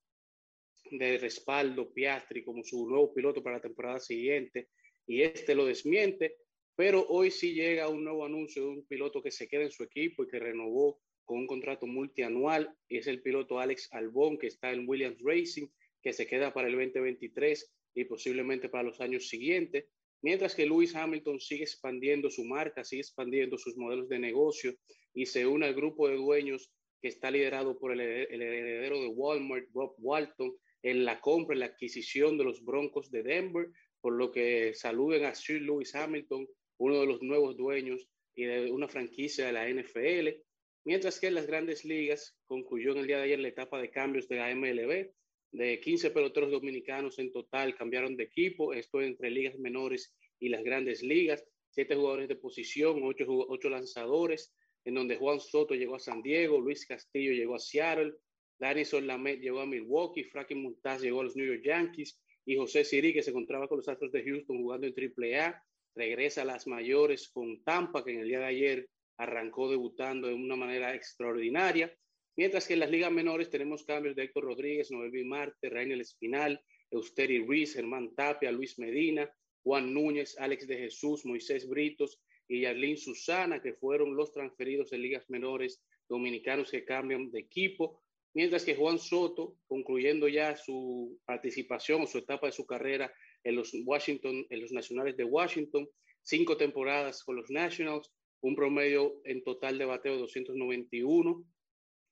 de 0.91 1.19
respaldo, 1.19 1.93
Piastri, 1.93 2.45
como 2.45 2.63
su 2.63 2.89
nuevo 2.89 3.13
piloto 3.13 3.43
para 3.43 3.57
la 3.57 3.63
temporada 3.63 3.99
siguiente 3.99 4.69
y 5.07 5.23
este 5.23 5.55
lo 5.55 5.67
desmiente. 5.67 6.37
Pero 6.77 7.05
hoy 7.09 7.31
sí 7.31 7.55
llega 7.55 7.89
un 7.89 8.05
nuevo 8.05 8.25
anuncio 8.25 8.63
de 8.63 8.69
un 8.69 8.87
piloto 8.87 9.23
que 9.23 9.31
se 9.31 9.49
queda 9.49 9.63
en 9.63 9.71
su 9.71 9.83
equipo 9.83 10.23
y 10.23 10.29
que 10.29 10.39
renovó 10.39 11.01
con 11.25 11.39
un 11.39 11.47
contrato 11.47 11.87
multianual 11.87 12.73
y 12.89 12.99
es 12.99 13.07
el 13.09 13.21
piloto 13.23 13.59
Alex 13.59 13.89
Albón 13.93 14.39
que 14.39 14.47
está 14.47 14.73
en 14.73 14.89
Williams 14.89 15.19
Racing 15.25 15.67
que 16.03 16.13
se 16.13 16.27
queda 16.27 16.53
para 16.55 16.69
el 16.69 16.75
2023 16.77 17.76
y 17.97 18.05
posiblemente 18.05 18.69
para 18.69 18.85
los 18.85 19.01
años 19.01 19.29
siguientes, 19.29 19.87
mientras 20.23 20.55
que 20.55 20.67
Lewis 20.67 20.95
Hamilton 20.95 21.41
sigue 21.41 21.65
expandiendo 21.65 22.31
su 22.31 22.45
marca, 22.45 22.85
sigue 22.85 23.01
expandiendo 23.03 23.59
sus 23.59 23.77
modelos 23.77 24.09
de 24.09 24.19
negocio 24.21 24.75
y 25.15 25.27
se 25.27 25.47
une 25.47 25.67
al 25.67 25.75
grupo 25.75 26.09
de 26.09 26.17
dueños 26.17 26.73
que 27.03 27.09
está 27.09 27.31
liderado 27.31 27.79
por 27.79 27.93
el, 27.93 28.01
hered- 28.01 28.29
el 28.31 28.43
heredero 28.43 29.01
de 29.01 29.09
Walmart, 29.09 29.67
Rob 29.73 29.95
Walton, 29.99 30.55
en 30.83 31.05
la 31.05 31.21
compra, 31.21 31.55
en 31.55 31.61
la 31.61 31.67
adquisición 31.67 32.39
de 32.39 32.45
los 32.45 32.65
Broncos 32.65 33.11
de 33.11 33.23
Denver, 33.23 33.67
por 34.01 34.13
lo 34.15 34.31
que 34.31 34.73
saluden 34.75 35.25
a 35.25 35.35
Sir 35.35 35.63
Lewis 35.63 35.95
Hamilton, 35.95 36.47
uno 36.79 37.01
de 37.01 37.07
los 37.07 37.23
nuevos 37.23 37.57
dueños 37.57 38.07
y 38.35 38.45
de 38.45 38.71
una 38.71 38.87
franquicia 38.89 39.47
de 39.47 39.53
la 39.53 39.69
NFL, 39.69 40.39
mientras 40.85 41.19
que 41.19 41.27
en 41.29 41.35
las 41.35 41.47
grandes 41.47 41.85
ligas 41.85 42.39
concluyó 42.47 42.93
en 42.93 42.99
el 42.99 43.07
día 43.07 43.17
de 43.19 43.25
ayer 43.25 43.39
la 43.41 43.49
etapa 43.49 43.81
de 43.81 43.91
cambios 43.91 44.29
de 44.29 44.37
la 44.37 44.55
MLB, 44.55 45.11
de 45.57 45.81
15 45.81 46.11
peloteros 46.11 46.51
dominicanos 46.51 47.19
en 47.19 47.33
total 47.33 47.75
cambiaron 47.75 48.15
de 48.15 48.25
equipo, 48.25 48.75
esto 48.75 49.01
entre 49.01 49.31
ligas 49.31 49.59
menores 49.59 50.15
y 50.39 50.51
las 50.51 50.63
grandes 50.63 51.03
ligas, 51.03 51.43
siete 51.71 51.95
jugadores 51.95 52.29
de 52.29 52.37
posición, 52.37 53.01
ocho, 53.03 53.25
ocho 53.27 53.71
lanzadores, 53.71 54.55
en 54.85 54.95
donde 54.95 55.17
Juan 55.17 55.41
Soto 55.41 55.75
llegó 55.75 55.97
a 55.97 55.99
San 55.99 56.21
Diego, 56.21 56.61
Luis 56.61 56.85
Castillo 56.85 57.33
llegó 57.33 57.55
a 57.55 57.59
Seattle, 57.59 58.13
Danison 58.59 59.07
Lamet 59.07 59.41
llegó 59.41 59.61
a 59.61 59.67
Milwaukee, 59.67 60.25
Frankie 60.25 60.55
Montaz 60.55 61.01
llegó 61.01 61.21
a 61.21 61.25
los 61.25 61.37
New 61.37 61.47
York 61.47 61.63
Yankees 61.65 62.21
y 62.45 62.57
José 62.57 62.85
Siri, 62.85 63.15
que 63.15 63.23
se 63.23 63.31
encontraba 63.31 63.67
con 63.67 63.79
los 63.79 63.89
Astros 63.89 64.13
de 64.13 64.25
Houston 64.25 64.59
jugando 64.59 64.87
en 64.87 64.95
AAA, 64.95 65.63
regresa 65.95 66.43
a 66.43 66.45
las 66.45 66.67
mayores 66.67 67.31
con 67.31 67.63
Tampa, 67.65 68.05
que 68.05 68.13
en 68.13 68.21
el 68.21 68.29
día 68.29 68.41
de 68.41 68.45
ayer 68.45 68.89
arrancó 69.17 69.71
debutando 69.71 70.29
de 70.29 70.35
una 70.35 70.55
manera 70.55 70.95
extraordinaria. 70.95 71.91
Mientras 72.37 72.67
que 72.67 72.75
en 72.75 72.81
las 72.81 72.91
ligas 72.91 73.11
menores 73.11 73.49
tenemos 73.49 73.83
cambios 73.85 74.15
de 74.15 74.25
Héctor 74.25 74.45
Rodríguez, 74.45 74.91
Noelvi 74.91 75.25
Marte, 75.25 75.71
Rainel 75.71 76.03
Espinal, 76.03 76.61
Eusteri 76.91 77.39
Ruiz, 77.39 77.73
Germán 77.73 78.15
Tapia, 78.15 78.53
Luis 78.53 78.79
Medina, 78.79 79.31
Juan 79.63 79.93
Núñez, 79.93 80.39
Alex 80.39 80.67
de 80.67 80.77
Jesús, 80.77 81.25
Moisés 81.25 81.67
Britos 81.67 82.21
y 82.47 82.61
Yarlín 82.61 82.99
Susana, 82.99 83.61
que 83.63 83.73
fueron 83.73 84.15
los 84.15 84.33
transferidos 84.33 84.93
en 84.93 85.03
ligas 85.03 85.29
menores 85.31 85.83
dominicanos 86.09 86.71
que 86.71 86.85
cambian 86.85 87.31
de 87.31 87.41
equipo. 87.41 88.03
Mientras 88.35 88.67
que 88.67 88.77
Juan 88.77 88.99
Soto, 88.99 89.57
concluyendo 89.67 90.29
ya 90.29 90.57
su 90.57 91.19
participación 91.25 92.03
o 92.03 92.07
su 92.07 92.19
etapa 92.19 92.49
de 92.49 92.53
su 92.53 92.67
carrera 92.67 93.11
en 93.43 93.57
los 93.57 93.75
Washington, 93.85 94.47
en 94.51 94.61
los 94.61 94.73
Nacionales 94.73 95.17
de 95.17 95.25
Washington, 95.25 95.89
cinco 96.23 96.59
temporadas 96.59 97.25
con 97.25 97.37
los 97.37 97.51
Nationals, 97.51 98.13
un 98.43 98.55
promedio 98.55 99.23
en 99.25 99.43
total 99.43 99.79
de 99.79 99.87
bateo 99.87 100.13
de 100.13 100.19
291, 100.21 101.45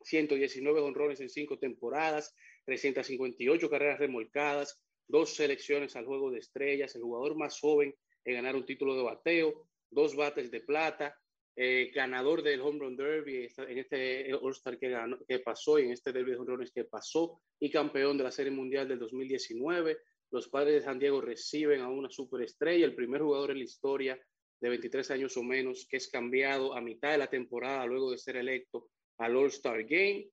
119 0.04 0.80
honrones 0.80 1.20
en 1.20 1.28
cinco 1.28 1.58
temporadas, 1.58 2.34
358 2.66 3.70
carreras 3.70 3.98
remolcadas, 3.98 4.80
dos 5.06 5.34
selecciones 5.34 5.96
al 5.96 6.06
juego 6.06 6.30
de 6.30 6.38
estrellas, 6.38 6.94
el 6.94 7.02
jugador 7.02 7.36
más 7.36 7.58
joven 7.58 7.94
en 8.24 8.34
ganar 8.34 8.56
un 8.56 8.64
título 8.64 8.96
de 8.96 9.02
bateo, 9.02 9.68
dos 9.90 10.16
bates 10.16 10.50
de 10.50 10.60
plata, 10.60 11.16
eh, 11.56 11.92
ganador 11.94 12.42
del 12.42 12.60
Home 12.60 12.80
Run 12.80 12.96
Derby 12.96 13.48
en 13.56 13.78
este 13.78 14.34
All-Star 14.34 14.76
que, 14.76 14.92
que 15.28 15.38
pasó 15.38 15.78
y 15.78 15.84
en 15.84 15.92
este 15.92 16.12
Derby 16.12 16.32
de 16.32 16.38
Home 16.38 16.56
Runs 16.56 16.72
que 16.72 16.84
pasó 16.84 17.40
y 17.60 17.70
campeón 17.70 18.18
de 18.18 18.24
la 18.24 18.32
Serie 18.32 18.50
Mundial 18.50 18.88
del 18.88 18.98
2019. 18.98 19.98
Los 20.32 20.48
padres 20.48 20.74
de 20.74 20.82
San 20.82 20.98
Diego 20.98 21.20
reciben 21.20 21.80
a 21.80 21.88
una 21.88 22.10
superestrella, 22.10 22.84
el 22.84 22.96
primer 22.96 23.22
jugador 23.22 23.52
en 23.52 23.58
la 23.58 23.64
historia 23.64 24.18
de 24.60 24.68
23 24.68 25.10
años 25.12 25.36
o 25.36 25.44
menos 25.44 25.86
que 25.88 25.98
es 25.98 26.08
cambiado 26.08 26.74
a 26.74 26.80
mitad 26.80 27.12
de 27.12 27.18
la 27.18 27.28
temporada 27.28 27.86
luego 27.86 28.10
de 28.10 28.18
ser 28.18 28.36
electo 28.36 28.88
al 29.18 29.36
All-Star 29.36 29.84
Game. 29.84 30.28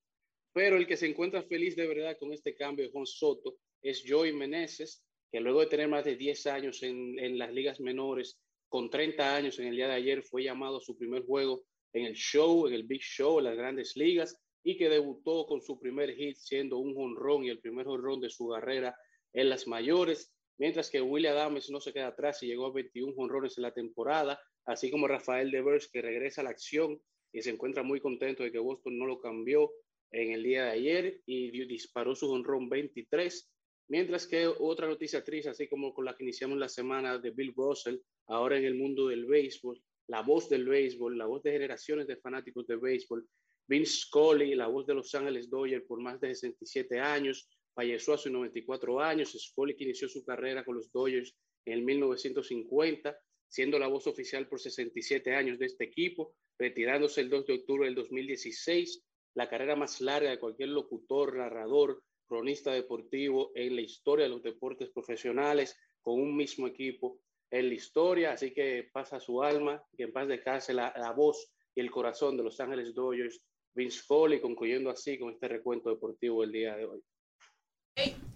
Pero 0.53 0.77
el 0.77 0.87
que 0.87 0.97
se 0.97 1.07
encuentra 1.07 1.43
feliz 1.43 1.75
de 1.75 1.87
verdad 1.87 2.17
con 2.19 2.33
este 2.33 2.55
cambio 2.55 2.85
de 2.85 2.91
Juan 2.91 3.05
Soto 3.05 3.57
es 3.81 4.03
Joey 4.07 4.33
Meneses, 4.33 5.03
que 5.31 5.39
luego 5.39 5.61
de 5.61 5.67
tener 5.67 5.87
más 5.87 6.03
de 6.03 6.15
10 6.15 6.47
años 6.47 6.83
en, 6.83 7.17
en 7.19 7.37
las 7.37 7.53
ligas 7.53 7.79
menores, 7.79 8.39
con 8.67 8.89
30 8.89 9.35
años 9.35 9.59
en 9.59 9.67
el 9.67 9.75
día 9.75 9.87
de 9.87 9.95
ayer, 9.95 10.23
fue 10.23 10.43
llamado 10.43 10.77
a 10.77 10.81
su 10.81 10.97
primer 10.97 11.25
juego 11.25 11.63
en 11.93 12.05
el 12.05 12.13
show, 12.13 12.67
en 12.67 12.73
el 12.73 12.83
Big 12.83 13.01
Show, 13.01 13.39
en 13.39 13.45
las 13.45 13.55
grandes 13.55 13.95
ligas, 13.95 14.37
y 14.63 14.77
que 14.77 14.89
debutó 14.89 15.45
con 15.45 15.61
su 15.61 15.79
primer 15.79 16.13
hit 16.15 16.37
siendo 16.37 16.77
un 16.77 16.93
jonrón 16.93 17.43
y 17.43 17.49
el 17.49 17.59
primer 17.59 17.85
jonrón 17.85 18.21
de 18.21 18.29
su 18.29 18.49
carrera 18.49 18.95
en 19.33 19.49
las 19.49 19.67
mayores, 19.67 20.33
mientras 20.57 20.89
que 20.89 21.01
William 21.01 21.35
Adams 21.35 21.69
no 21.69 21.81
se 21.81 21.93
queda 21.93 22.07
atrás 22.07 22.43
y 22.43 22.47
llegó 22.47 22.67
a 22.67 22.73
21 22.73 23.13
jonrones 23.15 23.57
en 23.57 23.63
la 23.63 23.73
temporada, 23.73 24.39
así 24.65 24.91
como 24.91 25.07
Rafael 25.07 25.51
Devers 25.51 25.89
que 25.91 26.01
regresa 26.01 26.41
a 26.41 26.43
la 26.43 26.51
acción 26.51 27.01
y 27.33 27.41
se 27.41 27.49
encuentra 27.49 27.83
muy 27.83 27.99
contento 27.99 28.43
de 28.43 28.51
que 28.51 28.59
Boston 28.59 28.97
no 28.97 29.05
lo 29.05 29.19
cambió 29.19 29.71
en 30.11 30.31
el 30.31 30.43
día 30.43 30.65
de 30.65 30.71
ayer 30.71 31.21
y 31.25 31.51
disparó 31.65 32.15
su 32.15 32.27
jonrón 32.27 32.69
23, 32.69 33.49
mientras 33.89 34.27
que 34.27 34.47
otra 34.47 34.87
noticia 34.87 35.23
triste, 35.23 35.49
así 35.49 35.67
como 35.67 35.93
con 35.93 36.05
la 36.05 36.15
que 36.15 36.23
iniciamos 36.23 36.57
la 36.57 36.67
semana 36.67 37.17
de 37.17 37.31
Bill 37.31 37.53
Russell, 37.55 37.97
ahora 38.27 38.57
en 38.57 38.65
el 38.65 38.75
mundo 38.75 39.07
del 39.07 39.25
béisbol, 39.25 39.81
la 40.07 40.21
voz 40.21 40.49
del 40.49 40.65
béisbol, 40.65 41.17
la 41.17 41.25
voz 41.25 41.41
de 41.43 41.51
generaciones 41.51 42.07
de 42.07 42.17
fanáticos 42.17 42.67
de 42.67 42.75
béisbol, 42.75 43.25
Vince 43.67 44.01
Scully, 44.01 44.55
la 44.55 44.67
voz 44.67 44.85
de 44.85 44.93
Los 44.93 45.15
Ángeles 45.15 45.49
Dodgers 45.49 45.85
por 45.85 46.01
más 46.01 46.19
de 46.19 46.35
67 46.35 46.99
años, 46.99 47.49
falleció 47.73 48.13
a 48.13 48.17
sus 48.17 48.31
94 48.31 48.99
años. 48.99 49.31
Scully 49.31 49.75
que 49.75 49.85
inició 49.85 50.09
su 50.09 50.25
carrera 50.25 50.65
con 50.65 50.75
los 50.75 50.91
Dodgers 50.91 51.33
en 51.65 51.85
1950, 51.85 53.17
siendo 53.51 53.77
la 53.77 53.87
voz 53.87 54.07
oficial 54.07 54.47
por 54.47 54.61
67 54.61 55.35
años 55.35 55.59
de 55.59 55.65
este 55.65 55.83
equipo, 55.83 56.33
retirándose 56.57 57.19
el 57.19 57.29
2 57.29 57.47
de 57.47 57.53
octubre 57.55 57.85
del 57.85 57.95
2016, 57.95 59.03
la 59.35 59.49
carrera 59.49 59.75
más 59.75 59.99
larga 59.99 60.29
de 60.29 60.39
cualquier 60.39 60.69
locutor, 60.69 61.35
narrador, 61.35 62.01
cronista 62.25 62.71
deportivo 62.71 63.51
en 63.53 63.75
la 63.75 63.81
historia 63.81 64.23
de 64.23 64.29
los 64.29 64.41
deportes 64.41 64.89
profesionales 64.89 65.77
con 66.01 66.21
un 66.21 66.35
mismo 66.35 66.65
equipo 66.65 67.19
en 67.49 67.67
la 67.67 67.73
historia. 67.73 68.31
Así 68.31 68.53
que 68.53 68.89
pasa 68.93 69.19
su 69.19 69.43
alma, 69.43 69.83
que 69.97 70.03
en 70.03 70.13
paz 70.13 70.29
descanse 70.29 70.73
la, 70.73 70.93
la 70.95 71.11
voz 71.11 71.51
y 71.75 71.81
el 71.81 71.91
corazón 71.91 72.37
de 72.37 72.43
Los 72.43 72.57
Ángeles 72.61 72.93
Dodgers 72.93 73.41
Vince 73.73 74.01
Foley, 74.07 74.39
concluyendo 74.39 74.89
así 74.89 75.19
con 75.19 75.33
este 75.33 75.49
recuento 75.49 75.89
deportivo 75.89 76.41
el 76.43 76.53
día 76.53 76.77
de 76.77 76.85
hoy. 76.85 77.03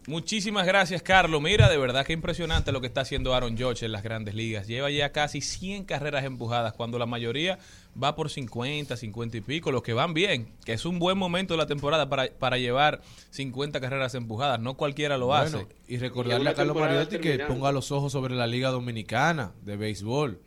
Muchísimas 0.07 0.67
gracias, 0.67 1.01
Carlos. 1.01 1.41
Mira, 1.41 1.67
de 1.67 1.77
verdad 1.77 2.05
que 2.05 2.13
impresionante 2.13 2.71
lo 2.71 2.79
que 2.79 2.85
está 2.85 3.01
haciendo 3.01 3.33
Aaron 3.33 3.57
George 3.57 3.87
en 3.87 3.91
las 3.91 4.03
grandes 4.03 4.35
ligas. 4.35 4.67
Lleva 4.67 4.91
ya 4.91 5.11
casi 5.11 5.41
100 5.41 5.85
carreras 5.85 6.23
empujadas, 6.25 6.73
cuando 6.73 6.99
la 6.99 7.07
mayoría 7.07 7.57
va 8.01 8.15
por 8.15 8.29
50, 8.29 8.95
50 8.97 9.37
y 9.37 9.41
pico, 9.41 9.71
los 9.71 9.81
que 9.81 9.93
van 9.93 10.13
bien, 10.13 10.53
que 10.63 10.73
es 10.73 10.85
un 10.85 10.99
buen 10.99 11.17
momento 11.17 11.55
de 11.55 11.57
la 11.57 11.65
temporada 11.65 12.07
para, 12.07 12.29
para 12.29 12.59
llevar 12.59 13.01
50 13.31 13.81
carreras 13.81 14.13
empujadas. 14.13 14.59
No 14.59 14.77
cualquiera 14.77 15.17
lo 15.17 15.33
hace. 15.33 15.65
Y 15.87 15.97
recordarle 15.97 16.51
a 16.51 16.53
Carlos 16.53 16.77
Mariotti 16.77 17.17
que 17.17 17.39
ponga 17.39 17.71
los 17.71 17.91
ojos 17.91 18.11
sobre 18.11 18.35
la 18.35 18.45
Liga 18.45 18.69
Dominicana 18.69 19.53
de 19.63 19.75
béisbol. 19.75 20.39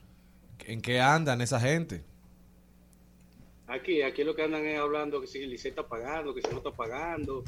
¿En 0.66 0.80
qué 0.82 1.00
andan 1.00 1.40
esa 1.40 1.58
gente? 1.58 2.04
Aquí, 3.66 4.02
aquí 4.02 4.22
lo 4.22 4.34
que 4.34 4.42
andan 4.42 4.64
es 4.64 4.78
hablando 4.78 5.20
que 5.20 5.26
si 5.26 5.42
el 5.42 5.52
está 5.52 5.86
pagando, 5.86 6.34
que 6.34 6.42
si 6.42 6.48
no 6.50 6.58
está 6.58 6.70
pagando, 6.70 7.44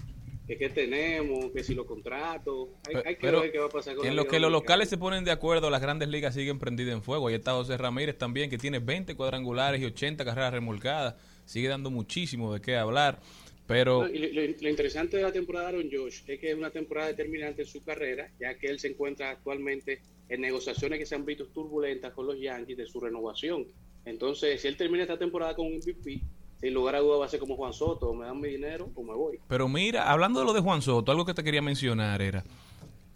que 0.50 0.58
qué 0.58 0.68
tenemos, 0.68 1.52
que 1.52 1.62
si 1.62 1.76
lo 1.76 1.86
contratos. 1.86 2.70
Hay, 3.04 3.14
que 3.14 3.30
ver 3.30 3.52
qué 3.52 3.58
va 3.60 3.66
a 3.66 3.68
pasar 3.68 3.94
con 3.94 4.04
En 4.04 4.16
lo 4.16 4.26
que 4.26 4.40
los 4.40 4.50
locales 4.50 4.88
se 4.88 4.98
ponen 4.98 5.22
de 5.22 5.30
acuerdo, 5.30 5.70
las 5.70 5.80
grandes 5.80 6.08
ligas 6.08 6.34
siguen 6.34 6.58
prendidas 6.58 6.92
en 6.92 7.02
fuego. 7.02 7.28
Ahí 7.28 7.36
está 7.36 7.52
José 7.52 7.76
Ramírez 7.76 8.18
también, 8.18 8.50
que 8.50 8.58
tiene 8.58 8.80
20 8.80 9.14
cuadrangulares 9.14 9.80
y 9.80 9.84
80 9.84 10.24
carreras 10.24 10.52
remolcadas. 10.52 11.14
Sigue 11.44 11.68
dando 11.68 11.92
muchísimo 11.92 12.52
de 12.52 12.60
qué 12.60 12.76
hablar. 12.76 13.20
Pero... 13.68 14.08
lo, 14.08 14.68
interesante 14.68 15.18
de 15.18 15.22
la 15.22 15.30
temporada 15.30 15.70
de 15.70 15.76
Aaron 15.76 15.90
Josh 15.92 16.22
es 16.26 16.40
que 16.40 16.50
es 16.50 16.56
una 16.56 16.70
temporada 16.70 17.06
determinante 17.06 17.62
en 17.62 17.68
su 17.68 17.84
carrera, 17.84 18.28
ya 18.40 18.58
que 18.58 18.66
él 18.66 18.80
se 18.80 18.88
encuentra 18.88 19.30
actualmente 19.30 20.00
en 20.28 20.40
negociaciones 20.40 20.98
que 20.98 21.06
se 21.06 21.14
han 21.14 21.24
visto 21.24 21.46
turbulentas 21.46 22.12
con 22.12 22.26
los 22.26 22.40
Yankees 22.40 22.76
de 22.76 22.86
su 22.86 22.98
renovación. 22.98 23.68
Entonces, 24.04 24.60
si 24.60 24.66
él 24.66 24.76
termina 24.76 25.04
esta 25.04 25.18
temporada 25.18 25.54
con 25.54 25.66
un 25.66 25.76
MVP, 25.76 26.20
sin 26.60 26.74
lugar 26.74 26.94
a 26.96 27.00
duda 27.00 27.18
va 27.18 27.26
a 27.26 27.28
ser 27.28 27.40
como 27.40 27.56
Juan 27.56 27.72
Soto, 27.72 28.12
me 28.14 28.26
dan 28.26 28.40
mi 28.40 28.48
dinero 28.48 28.90
o 28.94 29.02
me 29.02 29.14
voy. 29.14 29.40
Pero 29.48 29.68
mira, 29.68 30.10
hablando 30.10 30.40
de 30.40 30.46
lo 30.46 30.52
de 30.52 30.60
Juan 30.60 30.82
Soto, 30.82 31.10
algo 31.10 31.24
que 31.24 31.34
te 31.34 31.42
quería 31.42 31.62
mencionar 31.62 32.20
era, 32.20 32.44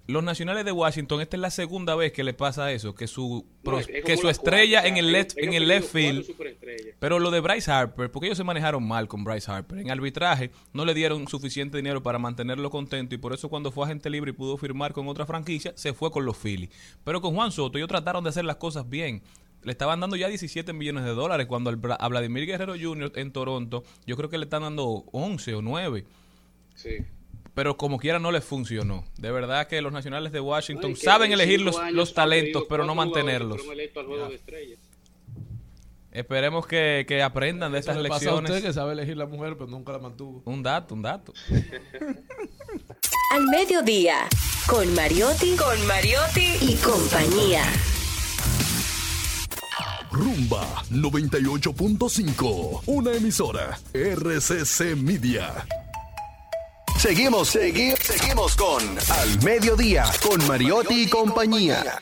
los 0.07 0.23
nacionales 0.23 0.67
de 0.67 0.73
Washington, 0.73 1.23
esta 1.23 1.37
es 1.37 1.41
la 1.41 1.51
segunda 1.51 1.95
vez 1.95 2.13
que 2.13 2.25
le 2.25 2.35
pasa 2.35 2.71
eso, 2.73 2.95
que 2.95 3.07
su 3.07 3.47
que 4.05 4.17
su 4.19 4.29
estrella 4.29 4.87
en 4.87 4.99
el 4.99 5.11
left, 5.11 5.39
en 5.39 5.55
el 5.55 5.67
left 5.67 5.93
field. 5.93 6.27
Pero 6.99 7.19
lo 7.19 7.31
de 7.31 7.41
Bryce 7.41 7.71
Harper, 7.71 8.11
porque 8.11 8.27
ellos 8.27 8.37
se 8.37 8.45
manejaron 8.45 8.87
mal 8.87 9.09
con 9.09 9.25
Bryce 9.25 9.51
Harper. 9.51 9.79
En 9.79 9.91
arbitraje 9.91 10.51
no 10.75 10.85
le 10.85 10.93
dieron 10.93 11.27
suficiente 11.27 11.79
dinero 11.79 12.03
para 12.03 12.19
mantenerlo 12.19 12.69
contento 12.69 13.15
y 13.15 13.19
por 13.19 13.33
eso 13.33 13.49
cuando 13.49 13.71
fue 13.73 13.87
agente 13.87 14.11
libre 14.11 14.31
y 14.31 14.35
pudo 14.35 14.59
firmar 14.59 14.93
con 14.93 15.09
otra 15.09 15.25
franquicia, 15.25 15.73
se 15.75 15.95
fue 15.95 16.11
con 16.11 16.27
los 16.27 16.37
Phillies. 16.37 16.71
Pero 17.03 17.23
con 17.23 17.35
Juan 17.35 17.51
Soto 17.51 17.79
ellos 17.79 17.89
trataron 17.89 18.23
de 18.25 18.31
hacer 18.31 18.45
las 18.45 18.57
cosas 18.57 18.89
bien 18.89 19.23
le 19.65 19.73
estaban 19.73 20.01
dando 20.01 20.17
ya 20.17 20.29
17 20.29 20.73
millones 20.73 21.05
de 21.05 21.11
dólares 21.11 21.47
cuando 21.47 21.71
a 21.99 22.09
Vladimir 22.09 22.47
Guerrero 22.47 22.75
Jr. 22.81 23.13
en 23.17 23.33
Toronto, 23.33 23.85
yo 24.07 24.17
creo 24.17 24.29
que 24.29 24.39
le 24.39 24.45
están 24.45 24.63
dando 24.63 25.05
11 25.13 25.55
o 25.55 25.63
9. 25.63 26.05
Sí. 26.75 26.99
Pero 27.55 27.77
como 27.77 27.99
quiera 27.99 28.19
no 28.19 28.33
les 28.33 28.45
funcionó. 28.45 29.05
De 29.17 29.31
verdad 29.31 29.69
que 29.69 29.81
los 29.81 29.93
nacionales 29.93 30.33
de 30.33 30.41
Washington 30.41 30.97
saben 30.97 31.33
elegir 31.33 31.61
los, 31.61 31.77
los 31.93 32.13
talentos, 32.13 32.65
pero 32.69 32.85
no 32.85 32.95
mantenerlos. 32.95 33.63
Esperemos 36.11 36.67
que, 36.67 37.05
que, 37.09 37.23
aprendan 37.23 37.73
de 37.73 37.81
estas 37.81 37.97
lecciones. 37.97 38.51
usted 38.51 38.63
que 38.63 38.73
sabe 38.73 38.93
elegir 38.93 39.17
la 39.17 39.27
mujer, 39.27 39.55
pero 39.55 39.67
nunca 39.67 39.93
la 39.93 39.99
mantuvo. 39.99 40.43
Un 40.45 40.63
dato, 40.63 40.95
un 40.95 41.03
dato. 41.03 41.33
Al 43.33 43.45
mediodía, 43.47 44.29
con 44.69 44.95
Mariotti, 44.95 45.57
con 45.57 45.87
Mariotti 45.89 46.57
y 46.61 46.77
compañía. 46.77 47.65
Rumba 50.15 50.65
98.5, 50.93 52.83
una 52.87 53.13
emisora 53.13 53.77
RCC 53.93 54.95
Media. 54.97 55.67
Seguimos, 56.97 57.49
seguimos, 57.49 57.99
seguimos 57.99 58.55
con 58.55 58.81
Al 59.11 59.43
Mediodía, 59.43 60.05
con 60.23 60.47
Mariotti 60.47 61.03
y 61.03 61.09
compañía. 61.09 62.01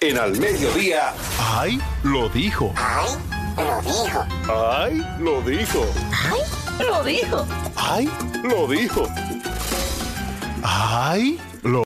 En 0.00 0.18
Al 0.18 0.38
Mediodía, 0.38 1.12
¡ay! 1.40 1.80
Lo 2.04 2.28
dijo. 2.28 2.72
¡Ay! 2.76 3.18
Lo 3.58 3.82
dijo. 3.82 4.24
¡Ay! 4.48 5.02
Lo 5.18 5.42
dijo. 5.42 5.84
¡Ay! 6.14 6.48
Lo 6.78 7.02
dijo. 7.02 7.46
¡Ay! 7.74 8.08
Lo 8.44 8.68
dijo. 8.68 9.08
¡Ay! 10.62 11.40
Lo 11.64 11.82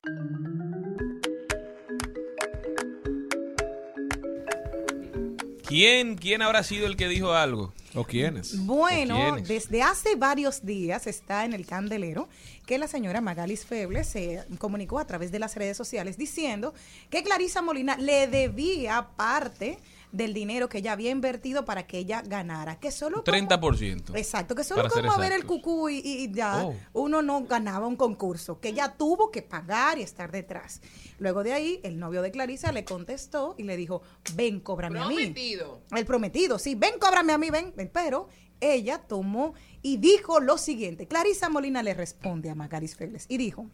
¿Quién, 5.75 6.15
¿Quién 6.15 6.41
habrá 6.41 6.63
sido 6.63 6.87
el 6.87 6.97
que 6.97 7.09
dijo 7.09 7.33
algo? 7.33 7.73
¿O 7.97 8.05
quiénes? 8.05 8.65
Bueno, 8.65 9.39
desde 9.45 9.83
hace 9.83 10.15
varios 10.15 10.65
días 10.65 11.09
está 11.09 11.45
en 11.45 11.53
el 11.53 11.67
candelero 11.67 12.29
que 12.65 12.79
la 12.79 12.87
señora 12.87 13.21
Magalis 13.21 13.67
Feble 13.67 14.05
se 14.05 14.45
comunicó 14.59 15.01
a 15.01 15.05
través 15.05 15.33
de 15.33 15.41
las 15.41 15.57
redes 15.57 15.77
sociales 15.77 16.17
diciendo 16.17 16.75
que 17.11 17.25
Clarisa 17.25 17.61
Molina 17.61 17.97
le 17.97 18.29
debía 18.29 19.09
parte 19.17 19.81
del 20.15 20.33
dinero 20.33 20.69
que 20.69 20.79
ella 20.79 20.93
había 20.93 21.11
invertido 21.11 21.65
para 21.65 21.87
que 21.87 21.99
ella 21.99 22.23
ganara. 22.23 22.79
Que 22.79 22.93
solo 22.93 23.25
30%. 23.25 24.17
exacto, 24.17 24.55
que 24.55 24.63
solo 24.63 24.89
como 24.89 25.19
ver 25.19 25.33
el 25.33 25.45
cucú 25.45 25.89
y, 25.89 26.31
ya 26.33 26.65
oh. 26.65 26.77
uno 26.93 27.21
no 27.21 27.43
ganaba 27.45 27.87
un 27.87 27.97
concurso, 27.97 28.61
que 28.61 28.69
ella 28.69 28.95
tuvo 28.97 29.31
que 29.31 29.43
pagar 29.43 29.99
y 29.99 30.03
estar 30.03 30.31
detrás. 30.31 30.81
Luego 31.19 31.43
de 31.43 31.53
ahí, 31.53 31.81
el 31.83 31.99
novio 31.99 32.23
de 32.23 32.31
Clarisa 32.31 32.71
le 32.71 32.85
contestó 32.85 33.57
y 33.59 33.65
le 33.65 33.77
dijo, 33.77 34.03
ven, 34.35 34.61
cóbrame 34.61 35.01
a 35.01 35.09
mí. 35.09 35.17
Prometido. 35.17 35.81
El 35.91 36.07
prometido, 36.07 36.59
sí, 36.59 36.77
ven, 36.77 36.95
cóbrame 37.01 37.33
a 37.33 37.39
mí, 37.39 37.51
ven, 37.51 37.73
ven. 37.77 37.91
Pero 37.93 38.29
ella 38.61 38.99
tomó 38.99 39.55
y 39.83 39.97
dijo 39.97 40.39
lo 40.39 40.59
siguiente. 40.59 41.09
Clarisa 41.09 41.49
Molina 41.49 41.83
le 41.83 41.95
responde 41.95 42.51
a 42.51 42.55
Magalis 42.55 42.95
Febles 42.95 43.27
y 43.29 43.37
dijo, 43.37 43.67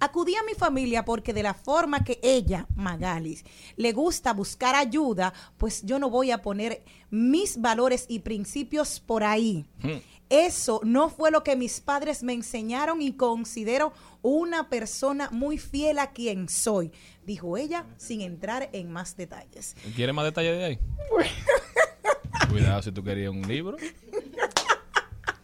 Acudí 0.00 0.36
a 0.36 0.44
mi 0.44 0.54
familia 0.54 1.04
porque 1.04 1.32
de 1.32 1.42
la 1.42 1.54
forma 1.54 2.04
que 2.04 2.20
ella, 2.22 2.66
Magalis, 2.76 3.44
le 3.76 3.92
gusta 3.92 4.32
buscar 4.32 4.74
ayuda, 4.74 5.34
pues 5.56 5.82
yo 5.84 5.98
no 5.98 6.08
voy 6.08 6.30
a 6.30 6.42
poner 6.42 6.84
mis 7.10 7.60
valores 7.60 8.04
y 8.08 8.20
principios 8.20 9.00
por 9.00 9.24
ahí. 9.24 9.66
Hmm. 9.82 9.98
Eso 10.30 10.80
no 10.84 11.08
fue 11.08 11.30
lo 11.30 11.42
que 11.42 11.56
mis 11.56 11.80
padres 11.80 12.22
me 12.22 12.34
enseñaron 12.34 13.00
y 13.00 13.12
considero 13.12 13.92
una 14.22 14.68
persona 14.68 15.30
muy 15.30 15.56
fiel 15.58 15.98
a 15.98 16.10
quien 16.12 16.48
soy, 16.48 16.92
dijo 17.24 17.56
ella 17.56 17.86
sin 17.96 18.20
entrar 18.20 18.68
en 18.72 18.92
más 18.92 19.16
detalles. 19.16 19.74
¿Quiere 19.96 20.12
más 20.12 20.26
detalles 20.26 20.58
de 20.58 20.64
ahí? 20.64 20.78
Cuidado 22.50 22.82
si 22.82 22.92
tú 22.92 23.02
querías 23.02 23.30
un 23.30 23.46
libro. 23.48 23.78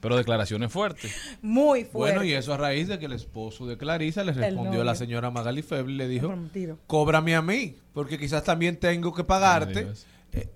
Pero 0.04 0.16
declaraciones 0.16 0.70
fuertes. 0.70 1.16
Muy 1.40 1.84
fuertes. 1.84 1.92
Bueno, 1.92 2.24
y 2.24 2.34
eso 2.34 2.52
a 2.52 2.58
raíz 2.58 2.88
de 2.88 2.98
que 2.98 3.06
el 3.06 3.14
esposo 3.14 3.66
de 3.66 3.78
Clarisa 3.78 4.22
le 4.22 4.32
respondió 4.32 4.82
a 4.82 4.84
la 4.84 4.94
señora 4.94 5.30
Magali 5.30 5.62
Feble 5.62 5.94
y 5.94 5.96
le 5.96 6.08
dijo, 6.08 6.30
cóbrame 6.86 7.34
a 7.34 7.40
mí, 7.40 7.74
porque 7.94 8.18
quizás 8.18 8.44
también 8.44 8.76
tengo 8.76 9.14
que 9.14 9.24
pagarte. 9.24 9.88
Eh, 10.34 10.50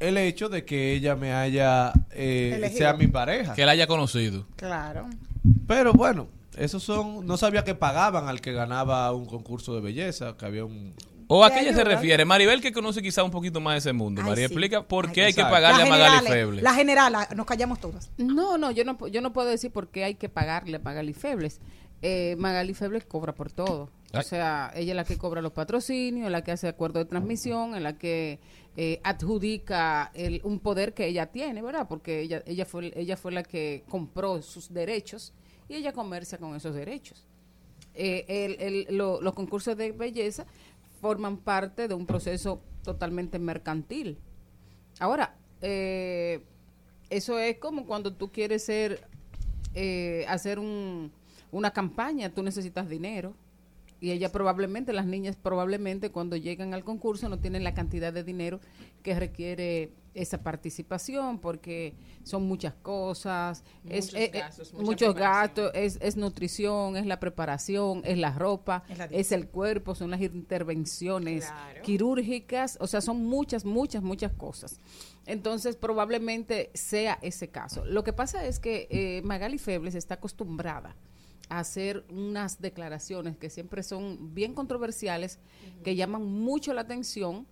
el 0.00 0.16
hecho 0.16 0.48
de 0.48 0.64
que 0.64 0.94
ella 0.94 1.14
me 1.14 1.34
haya 1.34 1.92
eh, 2.10 2.72
sea 2.74 2.94
mi 2.94 3.06
pareja. 3.06 3.52
Que 3.52 3.66
la 3.66 3.72
haya 3.72 3.86
conocido. 3.86 4.46
Claro. 4.56 5.10
Pero 5.66 5.92
bueno, 5.92 6.28
esos 6.56 6.82
son 6.82 7.26
no 7.26 7.36
sabía 7.36 7.64
que 7.64 7.74
pagaban 7.74 8.28
al 8.28 8.40
que 8.40 8.54
ganaba 8.54 9.12
un 9.12 9.26
concurso 9.26 9.74
de 9.74 9.82
belleza, 9.82 10.38
que 10.38 10.46
había 10.46 10.64
un 10.64 10.94
¿O 11.28 11.44
a 11.44 11.50
qué 11.50 11.60
ella 11.60 11.74
se 11.74 11.82
refiere? 11.84 12.24
Maribel, 12.24 12.60
que 12.60 12.72
conoce 12.72 13.02
quizá 13.02 13.24
un 13.24 13.30
poquito 13.30 13.60
más 13.60 13.74
de 13.74 13.78
ese 13.78 13.92
mundo. 13.92 14.20
Ay, 14.22 14.28
María, 14.28 14.46
sí. 14.48 14.52
explica 14.54 14.86
por 14.86 15.06
Ay, 15.08 15.12
qué 15.12 15.24
hay 15.24 15.32
que 15.32 15.42
pagarle 15.42 15.82
a 15.82 15.86
Magali 15.86 16.16
general, 16.18 16.32
Feble. 16.32 16.62
La 16.62 16.74
general, 16.74 17.16
nos 17.34 17.46
callamos 17.46 17.80
todas. 17.80 18.10
No, 18.18 18.58
no, 18.58 18.70
yo 18.70 18.84
no, 18.84 19.06
yo 19.08 19.20
no 19.20 19.32
puedo 19.32 19.48
decir 19.48 19.70
por 19.72 19.88
qué 19.88 20.04
hay 20.04 20.14
que 20.14 20.28
pagarle 20.28 20.76
a 20.76 20.80
Magali 20.80 21.12
Febles. 21.14 21.60
Eh, 22.02 22.36
Magali 22.38 22.74
Febles 22.74 23.04
cobra 23.06 23.34
por 23.34 23.50
todo. 23.50 23.90
Ay. 24.12 24.20
O 24.20 24.22
sea, 24.22 24.70
ella 24.76 24.92
es 24.92 24.96
la 24.96 25.04
que 25.04 25.16
cobra 25.18 25.40
los 25.42 25.52
patrocinios, 25.52 26.30
la 26.30 26.44
que 26.44 26.52
hace 26.52 26.68
acuerdo 26.68 26.98
de 27.00 27.06
transmisión, 27.06 27.74
es 27.74 27.82
la 27.82 27.98
que 27.98 28.38
eh, 28.76 29.00
adjudica 29.02 30.10
el- 30.14 30.40
un 30.44 30.60
poder 30.60 30.92
que 30.94 31.06
ella 31.06 31.26
tiene, 31.26 31.62
¿verdad? 31.62 31.86
Porque 31.88 32.20
ella, 32.20 32.42
ella, 32.46 32.66
fue, 32.66 32.92
ella 32.94 33.16
fue 33.16 33.32
la 33.32 33.42
que 33.42 33.84
compró 33.88 34.42
sus 34.42 34.72
derechos 34.72 35.32
y 35.68 35.74
ella 35.74 35.92
comercia 35.92 36.38
con 36.38 36.54
esos 36.54 36.74
derechos. 36.74 37.24
Eh, 37.94 38.26
el- 38.28 38.86
el- 38.88 38.96
lo- 38.96 39.22
los 39.22 39.32
concursos 39.32 39.74
de 39.76 39.92
belleza 39.92 40.44
forman 41.00 41.36
parte 41.38 41.88
de 41.88 41.94
un 41.94 42.06
proceso 42.06 42.60
totalmente 42.82 43.38
mercantil. 43.38 44.18
Ahora, 44.98 45.36
eh, 45.60 46.42
eso 47.10 47.38
es 47.38 47.58
como 47.58 47.86
cuando 47.86 48.12
tú 48.12 48.30
quieres 48.32 48.64
ser, 48.64 49.06
eh, 49.74 50.24
hacer 50.28 50.58
un- 50.58 51.12
una 51.52 51.70
campaña, 51.72 52.30
tú 52.30 52.42
necesitas 52.42 52.88
dinero. 52.88 53.34
Y 54.00 54.10
ella 54.10 54.30
probablemente, 54.30 54.92
las 54.92 55.06
niñas 55.06 55.36
probablemente 55.36 56.10
cuando 56.10 56.36
llegan 56.36 56.74
al 56.74 56.84
concurso 56.84 57.28
no 57.28 57.38
tienen 57.38 57.64
la 57.64 57.74
cantidad 57.74 58.12
de 58.12 58.24
dinero 58.24 58.60
que 59.02 59.18
requiere 59.18 59.90
esa 60.16 60.42
participación 60.42 61.38
porque 61.38 61.94
son 62.24 62.46
muchas 62.48 62.74
cosas, 62.74 63.62
es, 63.88 64.06
Muchos 64.06 64.14
eh, 64.20 64.24
eh, 64.32 64.38
gastos, 64.40 64.72
mucha 64.72 64.84
muchos 64.84 65.14
preparación. 65.14 65.54
gastos, 65.66 65.70
es, 65.74 65.98
es 66.00 66.16
nutrición, 66.16 66.96
es 66.96 67.06
la 67.06 67.20
preparación, 67.20 68.02
es 68.04 68.18
la 68.18 68.32
ropa, 68.32 68.82
Es 68.88 68.98
la 68.98 69.04
es 69.06 69.32
el 69.32 69.48
cuerpo, 69.48 69.94
son 69.94 70.10
las 70.10 70.20
intervenciones 70.20 71.46
Claro. 71.46 71.82
quirúrgicas, 71.82 72.78
o 72.80 72.86
sea, 72.86 73.00
son 73.00 73.24
muchas, 73.24 73.64
muchas, 73.64 74.02
muchas 74.02 74.32
cosas. 74.32 74.80
Entonces, 75.26 75.76
probablemente 75.76 76.70
sea 76.74 77.18
ese 77.22 77.48
caso. 77.48 77.84
Lo 77.84 78.04
que 78.04 78.12
pasa 78.12 78.44
es 78.46 78.58
que 78.58 78.86
eh, 78.90 79.22
Magali 79.24 79.58
Febles 79.58 79.94
está 79.94 80.14
acostumbrada 80.14 80.96
a 81.48 81.60
hacer 81.60 82.04
unas 82.10 82.60
declaraciones 82.60 83.36
que 83.36 83.50
siempre 83.50 83.82
son 83.82 84.34
bien 84.34 84.54
controversiales, 84.54 85.38
que 85.84 85.94
llaman 85.94 86.24
mucho 86.24 86.72
la 86.74 86.80
atención 86.82 87.46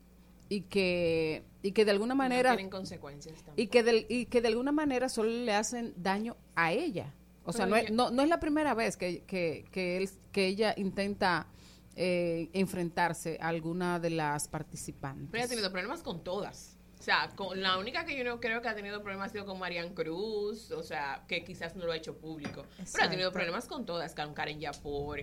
y 0.56 0.60
que, 0.62 1.42
y 1.62 1.72
que 1.72 1.84
de 1.84 1.90
alguna 1.90 2.14
manera 2.14 2.50
no 2.50 2.56
tienen 2.56 2.70
consecuencias 2.70 3.34
tampoco. 3.36 3.60
y 3.60 3.66
que, 3.68 3.82
del- 3.82 4.06
y 4.08 4.26
que 4.26 4.40
de 4.40 4.48
alguna 4.48 4.72
manera 4.72 5.08
solo 5.08 5.30
le 5.30 5.52
hacen 5.54 5.94
daño 5.96 6.36
a 6.54 6.72
ella. 6.72 7.12
O 7.44 7.52
sea, 7.52 7.66
no 7.66 7.76
es, 7.76 7.90
no, 7.90 8.10
no 8.10 8.22
es 8.22 8.28
la 8.28 8.40
primera 8.40 8.72
vez 8.74 8.96
que, 8.96 9.22
que, 9.24 9.64
que, 9.70 9.96
él- 9.98 10.10
que 10.32 10.46
ella 10.46 10.74
intenta 10.76 11.46
eh, 11.96 12.48
enfrentarse 12.52 13.38
a 13.40 13.48
alguna 13.48 13.98
de 14.00 14.10
las 14.10 14.48
participantes. 14.48 15.28
Pero 15.30 15.44
ha 15.44 15.48
tenido 15.48 15.70
problemas 15.70 16.02
con 16.02 16.24
todas. 16.24 16.76
O 16.98 17.02
sea, 17.04 17.30
con 17.36 17.60
la 17.60 17.76
única 17.76 18.06
que 18.06 18.16
yo 18.16 18.24
no 18.24 18.40
creo 18.40 18.62
que 18.62 18.68
ha 18.68 18.74
tenido 18.74 19.02
problemas 19.02 19.28
ha 19.28 19.32
sido 19.32 19.44
con 19.44 19.58
Marian 19.58 19.92
Cruz, 19.94 20.70
o 20.70 20.82
sea, 20.82 21.24
que 21.28 21.44
quizás 21.44 21.76
no 21.76 21.84
lo 21.84 21.92
ha 21.92 21.96
hecho 21.96 22.16
público. 22.16 22.64
Pero 22.92 23.04
ha 23.04 23.10
tenido 23.10 23.30
problemas 23.30 23.66
con 23.66 23.84
todas, 23.84 24.14
con 24.14 24.32
Karen 24.32 24.58
Yapor, 24.58 25.20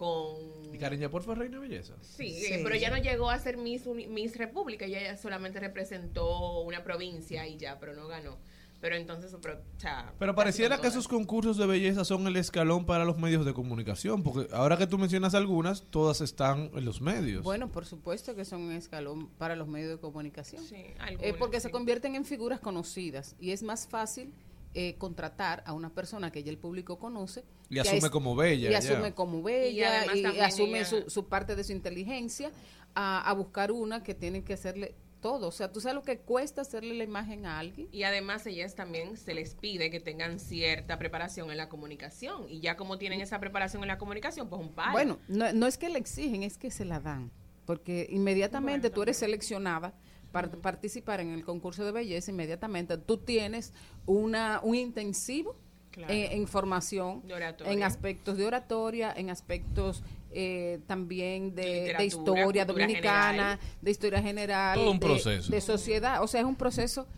con... 0.00 0.74
¿Y 0.74 0.78
Karen 0.78 0.98
Yapor 0.98 1.22
fue 1.22 1.34
reina 1.34 1.60
de 1.60 1.68
belleza? 1.68 1.94
Sí, 2.00 2.30
Sí. 2.32 2.54
eh, 2.54 2.60
pero 2.62 2.74
ella 2.74 2.88
no 2.88 2.96
llegó 2.96 3.28
a 3.28 3.38
ser 3.38 3.58
Miss, 3.58 3.84
Uni- 3.86 4.06
Miss 4.06 4.36
República, 4.38 4.86
ella 4.86 5.02
ya 5.02 5.16
solamente 5.18 5.60
representó 5.60 6.60
una 6.62 6.82
provincia 6.82 7.46
y 7.46 7.58
ya, 7.58 7.78
pero 7.78 7.94
no 7.94 8.08
ganó. 8.08 8.38
Pero 8.80 8.96
entonces, 8.96 9.36
pero, 9.42 9.58
o 9.76 9.78
sea, 9.80 10.14
Pero 10.18 10.34
pareciera 10.34 10.76
que 10.76 10.80
todas. 10.84 10.94
esos 10.94 11.06
concursos 11.06 11.58
de 11.58 11.66
belleza 11.66 12.02
son 12.06 12.26
el 12.26 12.36
escalón 12.36 12.86
para 12.86 13.04
los 13.04 13.18
medios 13.18 13.44
de 13.44 13.52
comunicación, 13.52 14.22
porque 14.22 14.48
ahora 14.54 14.78
que 14.78 14.86
tú 14.86 14.96
mencionas 14.96 15.34
algunas, 15.34 15.82
todas 15.90 16.22
están 16.22 16.70
en 16.74 16.86
los 16.86 17.02
medios. 17.02 17.44
Bueno, 17.44 17.70
por 17.70 17.84
supuesto 17.84 18.34
que 18.34 18.46
son 18.46 18.62
un 18.62 18.72
escalón 18.72 19.28
para 19.36 19.54
los 19.54 19.68
medios 19.68 19.90
de 19.90 19.98
comunicación. 19.98 20.64
Sí, 20.64 20.76
Eh, 20.76 20.94
algunas, 20.98 21.36
porque 21.36 21.60
sí. 21.60 21.64
se 21.64 21.70
convierten 21.70 22.14
en 22.14 22.24
figuras 22.24 22.58
conocidas 22.60 23.36
y 23.38 23.50
es 23.50 23.62
más 23.62 23.86
fácil 23.86 24.32
eh, 24.74 24.94
contratar 24.98 25.62
a 25.66 25.72
una 25.72 25.90
persona 25.90 26.30
que 26.30 26.42
ya 26.42 26.50
el 26.50 26.58
público 26.58 26.98
conoce. 26.98 27.44
Y 27.68 27.78
asume 27.78 27.98
es- 27.98 28.10
como 28.10 28.34
bella, 28.36 28.68
Y 28.68 28.72
ya. 28.72 28.78
asume 28.78 29.14
como 29.14 29.42
bella 29.42 30.14
y, 30.14 30.24
asume 30.40 30.78
ella- 30.80 30.84
su, 30.84 31.10
su 31.10 31.26
parte 31.26 31.56
de 31.56 31.64
su 31.64 31.72
inteligencia 31.72 32.50
a, 32.94 33.20
a 33.28 33.32
buscar 33.34 33.72
una 33.72 34.02
que 34.02 34.14
tiene 34.14 34.42
que 34.44 34.54
hacerle 34.54 34.94
todo. 35.20 35.48
O 35.48 35.52
sea, 35.52 35.70
tú 35.70 35.80
sabes 35.80 35.94
lo 35.96 36.02
que 36.02 36.18
cuesta 36.18 36.62
hacerle 36.62 36.94
la 36.94 37.04
imagen 37.04 37.44
a 37.46 37.58
alguien. 37.58 37.88
Y 37.92 38.04
además 38.04 38.46
ellas 38.46 38.74
también 38.74 39.16
se 39.16 39.34
les 39.34 39.54
pide 39.54 39.90
que 39.90 40.00
tengan 40.00 40.40
cierta 40.40 40.98
preparación 40.98 41.50
en 41.50 41.56
la 41.58 41.68
comunicación. 41.68 42.46
Y 42.48 42.60
ya 42.60 42.76
como 42.76 42.96
tienen 42.96 43.20
esa 43.20 43.38
preparación 43.38 43.82
en 43.82 43.88
la 43.88 43.98
comunicación, 43.98 44.48
pues 44.48 44.62
un 44.62 44.70
par. 44.72 44.92
Bueno, 44.92 45.18
no, 45.28 45.52
no 45.52 45.66
es 45.66 45.76
que 45.78 45.90
le 45.90 45.98
exigen, 45.98 46.42
es 46.42 46.56
que 46.56 46.70
se 46.70 46.84
la 46.84 47.00
dan. 47.00 47.30
Porque 47.66 48.06
inmediatamente 48.10 48.88
Bueno, 48.88 48.94
tú 48.94 49.02
eres 49.02 49.18
seleccionada 49.18 49.92
para 50.32 50.48
participar 50.50 51.20
en 51.20 51.30
el 51.32 51.44
concurso 51.44 51.84
de 51.84 51.92
belleza, 51.92 52.30
inmediatamente 52.30 52.96
tú 52.98 53.18
tienes 53.18 53.72
una, 54.06 54.60
un 54.62 54.74
intensivo 54.76 55.56
Claro. 55.90 56.12
eh, 56.12 56.36
en 56.36 56.46
formación, 56.46 57.24
en 57.66 57.82
aspectos 57.82 58.36
de 58.36 58.46
oratoria, 58.46 59.12
en 59.16 59.28
aspectos 59.28 60.04
eh, 60.30 60.78
también 60.86 61.56
de, 61.56 61.92
De 61.98 62.04
historia 62.04 62.64
dominicana, 62.64 63.30
general. 63.32 63.58
de 63.82 63.90
historia 63.90 64.22
general, 64.22 64.78
Todo 64.78 64.92
un 64.92 65.00
de- 65.00 65.06
proceso. 65.06 65.50
de 65.50 65.60
sociedad. 65.60 66.22
O 66.22 66.28
sea, 66.28 66.42
es 66.42 66.46
un 66.46 66.54
proceso 66.54 67.08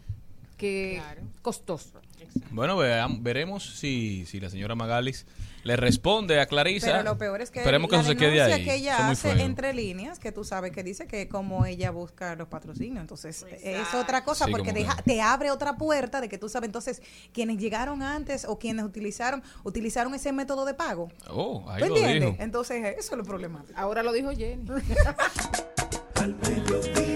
que 0.57 0.94
Claro. 1.03 1.22
costoso. 1.42 2.01
Exacto. 2.18 2.48
Bueno, 2.53 2.79
veremos 3.20 3.79
si, 3.79 4.25
si 4.25 4.40
la 4.40 4.48
señora 4.48 4.75
Magalis 4.75 5.27
le 5.64 5.77
responde 5.77 6.40
a 6.40 6.46
Clarisa. 6.46 6.87
Pero 6.88 7.03
lo 7.03 7.18
peor 7.18 7.40
es 7.40 7.51
que 7.51 7.61
Esperemos 7.61 7.88
que 7.90 7.96
la 7.96 8.03
eso 8.03 8.11
se 8.11 8.16
quede 8.16 8.42
ahí. 8.42 8.64
que 8.64 8.75
ella 8.75 9.09
hace 9.09 9.31
entre 9.42 9.72
líneas, 9.75 10.18
que 10.18 10.33
tú 10.33 10.44
sabes 10.44 10.72
que 10.72 10.83
dice 10.83 11.07
que 11.07 11.29
como 11.29 11.66
ella 11.66 11.90
busca 11.90 12.35
los 12.37 12.48
patrocinios, 12.48 13.01
entonces 13.01 13.46
es 13.62 13.94
otra 13.94 14.25
cosa 14.25 14.46
Sí, 14.46 14.51
porque 14.51 14.70
como 14.70 14.81
deja- 14.81 14.96
que- 14.96 15.03
te 15.03 15.20
abre 15.22 15.51
otra 15.51 15.77
puerta 15.77 16.20
de 16.20 16.29
que 16.29 16.38
tú 16.38 16.48
sabes 16.48 16.66
entonces 16.68 17.03
quienes 17.33 17.59
llegaron 17.59 18.03
antes 18.03 18.44
o 18.44 18.59
quienes 18.59 18.85
utilizaron 18.85 19.42
utilizaron 19.64 20.14
ese 20.14 20.33
método 20.33 20.64
de 20.64 20.75
pago. 20.75 21.11
Oh, 21.31 21.64
ahí 21.68 21.83
¿Tú 21.83 21.88
lo 21.90 21.96
entiendes? 21.96 22.31
dijo. 22.33 22.42
Entonces 22.42 22.85
eso 22.98 23.12
es 23.12 23.16
lo 23.18 23.25
problemático. 23.25 23.79
Ahora 23.79 24.03
lo 24.03 24.12
dijo 24.12 24.31
Jenny. 24.33 24.64
Al 26.16 26.35
mediodía, 26.37 26.92
al 26.94 27.12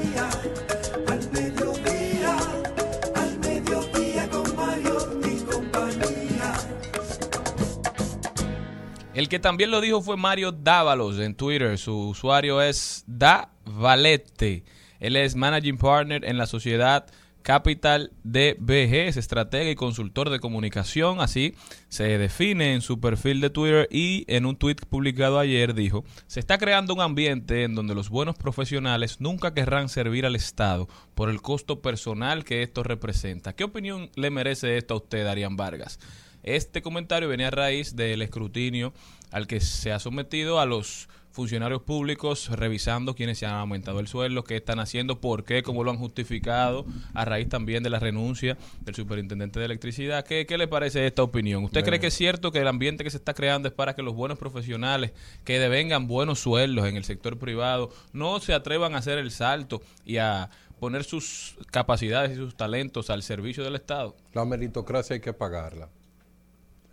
El 9.17 9.31
que 9.31 9.39
también 9.39 9.71
lo 9.71 9.81
dijo 9.81 10.03
fue 10.03 10.19
Mario 10.19 10.53
Dávalos 10.53 11.19
en 11.21 11.35
Twitter. 11.35 11.79
Su 11.79 12.11
usuario 12.11 12.61
es 12.61 13.03
Da 13.07 13.49
Valete. 13.65 14.63
Él 15.01 15.17
es 15.17 15.35
Managing 15.35 15.79
Partner 15.79 16.23
en 16.23 16.37
la 16.37 16.45
sociedad 16.45 17.07
Capital 17.41 18.13
DBG, 18.25 19.07
es 19.07 19.17
estratega 19.17 19.71
y 19.71 19.75
consultor 19.75 20.29
de 20.29 20.39
comunicación. 20.39 21.21
Así 21.21 21.55
se 21.89 22.19
define 22.19 22.75
en 22.75 22.83
su 22.83 23.01
perfil 23.01 23.41
de 23.41 23.49
Twitter 23.49 23.89
y 23.91 24.27
en 24.29 24.45
un 24.45 24.57
tweet 24.57 24.77
publicado 24.87 25.39
ayer 25.39 25.73
dijo, 25.73 26.05
se 26.27 26.41
está 26.41 26.59
creando 26.59 26.93
un 26.93 27.01
ambiente 27.01 27.63
en 27.63 27.75
donde 27.75 27.95
los 27.95 28.11
buenos 28.11 28.37
profesionales 28.37 29.23
nunca 29.23 29.55
querrán 29.55 29.89
servir 29.89 30.27
al 30.27 30.37
Estado 30.37 30.89
por 31.15 31.31
el 31.31 31.41
costo 31.41 31.81
personal 31.81 32.45
que 32.45 32.63
esto 32.63 32.83
representa. 32.83 33.55
¿Qué 33.55 33.65
opinión 33.65 34.11
le 34.15 34.29
merece 34.29 34.77
esto 34.77 34.93
a 34.93 34.99
usted, 34.99 35.25
Darían 35.25 35.57
Vargas? 35.57 36.01
Este 36.47 36.81
comentario 36.81 37.29
viene 37.29 37.45
a 37.45 37.51
raíz 37.51 37.97
del 37.97 38.23
escrutinio 38.23 38.93
al 39.33 39.49
que 39.49 39.59
se 39.59 39.91
ha 39.91 39.99
sometido 39.99 40.61
a 40.61 40.65
los 40.65 41.09
funcionarios 41.33 41.83
públicos 41.83 42.49
revisando 42.51 43.17
quiénes 43.17 43.39
se 43.39 43.47
han 43.47 43.57
aumentado 43.57 43.99
el 43.99 44.07
sueldo, 44.07 44.45
qué 44.45 44.55
están 44.55 44.79
haciendo, 44.79 45.21
por 45.21 45.43
qué, 45.43 45.65
cómo 45.65 45.83
lo 45.83 45.91
han 45.91 45.99
justificado, 45.99 46.87
a 47.15 47.25
raíz 47.25 47.49
también 47.49 47.83
de 47.83 47.91
la 47.91 47.99
renuncia 47.99 48.57
del 48.83 48.95
superintendente 48.95 49.59
de 49.59 49.67
electricidad. 49.67 50.25
¿Qué, 50.25 50.47
qué 50.47 50.57
le 50.57 50.69
parece 50.69 51.05
esta 51.05 51.25
opinión? 51.25 51.65
¿Usted 51.65 51.85
cree 51.85 51.99
que 51.99 52.07
es 52.07 52.15
cierto 52.15 52.53
que 52.53 52.61
el 52.61 52.69
ambiente 52.69 53.03
que 53.03 53.11
se 53.11 53.17
está 53.17 53.35
creando 53.35 53.67
es 53.67 53.75
para 53.75 53.97
que 53.97 54.03
los 54.03 54.15
buenos 54.15 54.39
profesionales 54.39 55.13
que 55.45 55.59
devengan 55.59 56.07
buenos 56.07 56.39
sueldos 56.39 56.87
en 56.87 56.97
el 56.97 57.03
sector 57.03 57.41
privado 57.41 57.91
no 58.13 58.39
se 58.39 58.55
atrevan 58.55 58.95
a 58.95 58.99
hacer 58.99 59.19
el 59.19 59.33
salto 59.33 59.83
y 60.05 60.19
a 60.19 60.49
poner 60.79 61.03
sus 61.03 61.57
capacidades 61.73 62.31
y 62.31 62.37
sus 62.37 62.57
talentos 62.57 63.11
al 63.11 63.25
servicio 63.25 63.65
del 63.65 63.75
Estado? 63.75 64.17
La 64.33 64.45
meritocracia 64.45 65.15
hay 65.15 65.21
que 65.21 65.33
pagarla. 65.33 65.89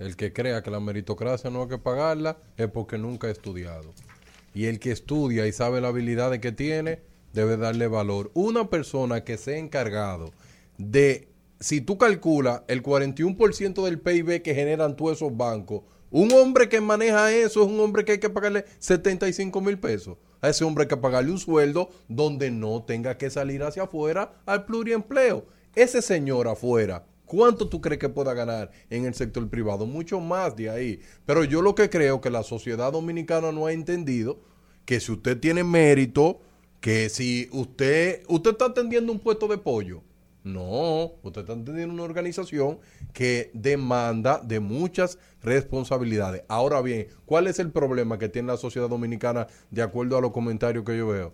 El 0.04 0.18
que 0.18 0.34
crea 0.34 0.62
que 0.62 0.70
la 0.70 0.82
meritocracia 0.82 1.49
no 1.49 1.62
hay 1.62 1.70
que 1.70 1.78
pagarla 1.78 2.38
es 2.58 2.68
porque 2.68 2.97
nunca 2.97 3.28
ha 3.28 3.32
estudiado. 3.32 3.93
Y 4.54 4.66
el 4.66 4.80
que 4.80 4.91
estudia 4.91 5.47
y 5.47 5.54
sabe 5.54 5.80
la 5.80 5.88
habilidad 5.88 6.38
que 6.39 6.51
tiene, 6.51 6.99
debe 7.32 7.56
darle 7.56 7.88
valor. 7.88 8.30
Una 8.34 8.70
persona 8.70 9.24
que 9.24 9.38
sea 9.38 9.58
encargado 9.58 10.32
de, 10.78 11.30
si 11.60 11.80
tú 11.80 11.97
calculas 11.97 12.64
el 12.68 12.84
41% 12.84 13.84
del 13.86 13.99
PIB 13.99 14.41
que 14.41 14.54
generan 14.54 14.95
todos 14.95 15.14
esos 15.18 15.36
bancos, 15.36 15.84
Un 16.16 16.32
hombre 16.34 16.70
que 16.70 16.80
maneja 16.80 17.32
eso 17.32 17.64
es 17.64 17.68
un 17.68 17.80
hombre 17.80 18.06
que 18.06 18.12
hay 18.12 18.20
que 18.20 18.30
pagarle 18.30 18.66
75 18.78 19.60
mil 19.62 19.80
pesos. 19.80 20.16
A 20.41 20.49
ese 20.49 20.64
hombre 20.64 20.84
hay 20.84 20.88
que 20.88 20.97
pagarle 20.97 21.32
un 21.32 21.39
sueldo 21.39 21.89
donde 22.08 22.51
no 22.51 22.84
tenga 22.84 23.18
que 23.18 23.32
salir 23.32 23.64
hacia 23.64 23.84
afuera 23.84 24.32
al 24.45 24.66
pluriempleo. 24.66 25.47
Ese 25.74 26.04
señor 26.04 26.47
afuera, 26.47 27.04
¿cuánto 27.26 27.68
tú 27.68 27.82
crees 27.82 28.00
que 28.00 28.10
pueda 28.10 28.34
ganar 28.34 28.72
en 28.90 29.06
el 29.06 29.14
sector 29.14 29.48
privado? 29.50 29.86
Mucho 29.86 30.20
más 30.20 30.56
de 30.56 30.70
ahí. 30.70 31.00
Pero 31.26 31.44
yo 31.44 31.62
lo 31.62 31.76
que 31.76 31.90
creo 31.90 32.22
que 32.22 32.30
la 32.30 32.44
sociedad 32.44 32.92
dominicana 32.92 33.52
no 33.52 33.66
ha 33.66 33.74
entendido 33.74 34.40
que 34.86 35.00
si 35.00 35.12
usted 35.12 35.40
tiene 35.40 35.64
mérito, 35.64 36.42
que 36.82 37.10
si 37.10 37.50
usted, 37.52 38.24
usted 38.28 38.52
está 38.52 38.66
atendiendo 38.66 39.12
un 39.12 39.20
puesto 39.20 39.48
de 39.48 39.58
pollo, 39.58 40.04
no, 40.44 41.14
usted 41.24 41.42
está 41.42 41.54
atendiendo 41.54 41.94
una 41.94 42.04
organización 42.04 42.80
que 43.14 43.50
demanda 43.54 44.42
de 44.44 44.60
muchas 44.60 45.18
responsabilidades. 45.42 46.44
Ahora 46.50 46.82
bien, 46.82 47.08
¿cuál 47.26 47.48
es 47.48 47.60
el 47.60 47.72
problema 47.72 48.20
que 48.20 48.28
tiene 48.28 48.50
la 48.50 48.58
sociedad 48.58 48.90
dominicana 48.90 49.48
de 49.72 49.82
acuerdo 49.82 50.18
a 50.18 50.22
los 50.22 50.32
comentarios 50.32 50.84
que 50.84 50.98
yo 50.98 51.08
veo? 51.08 51.34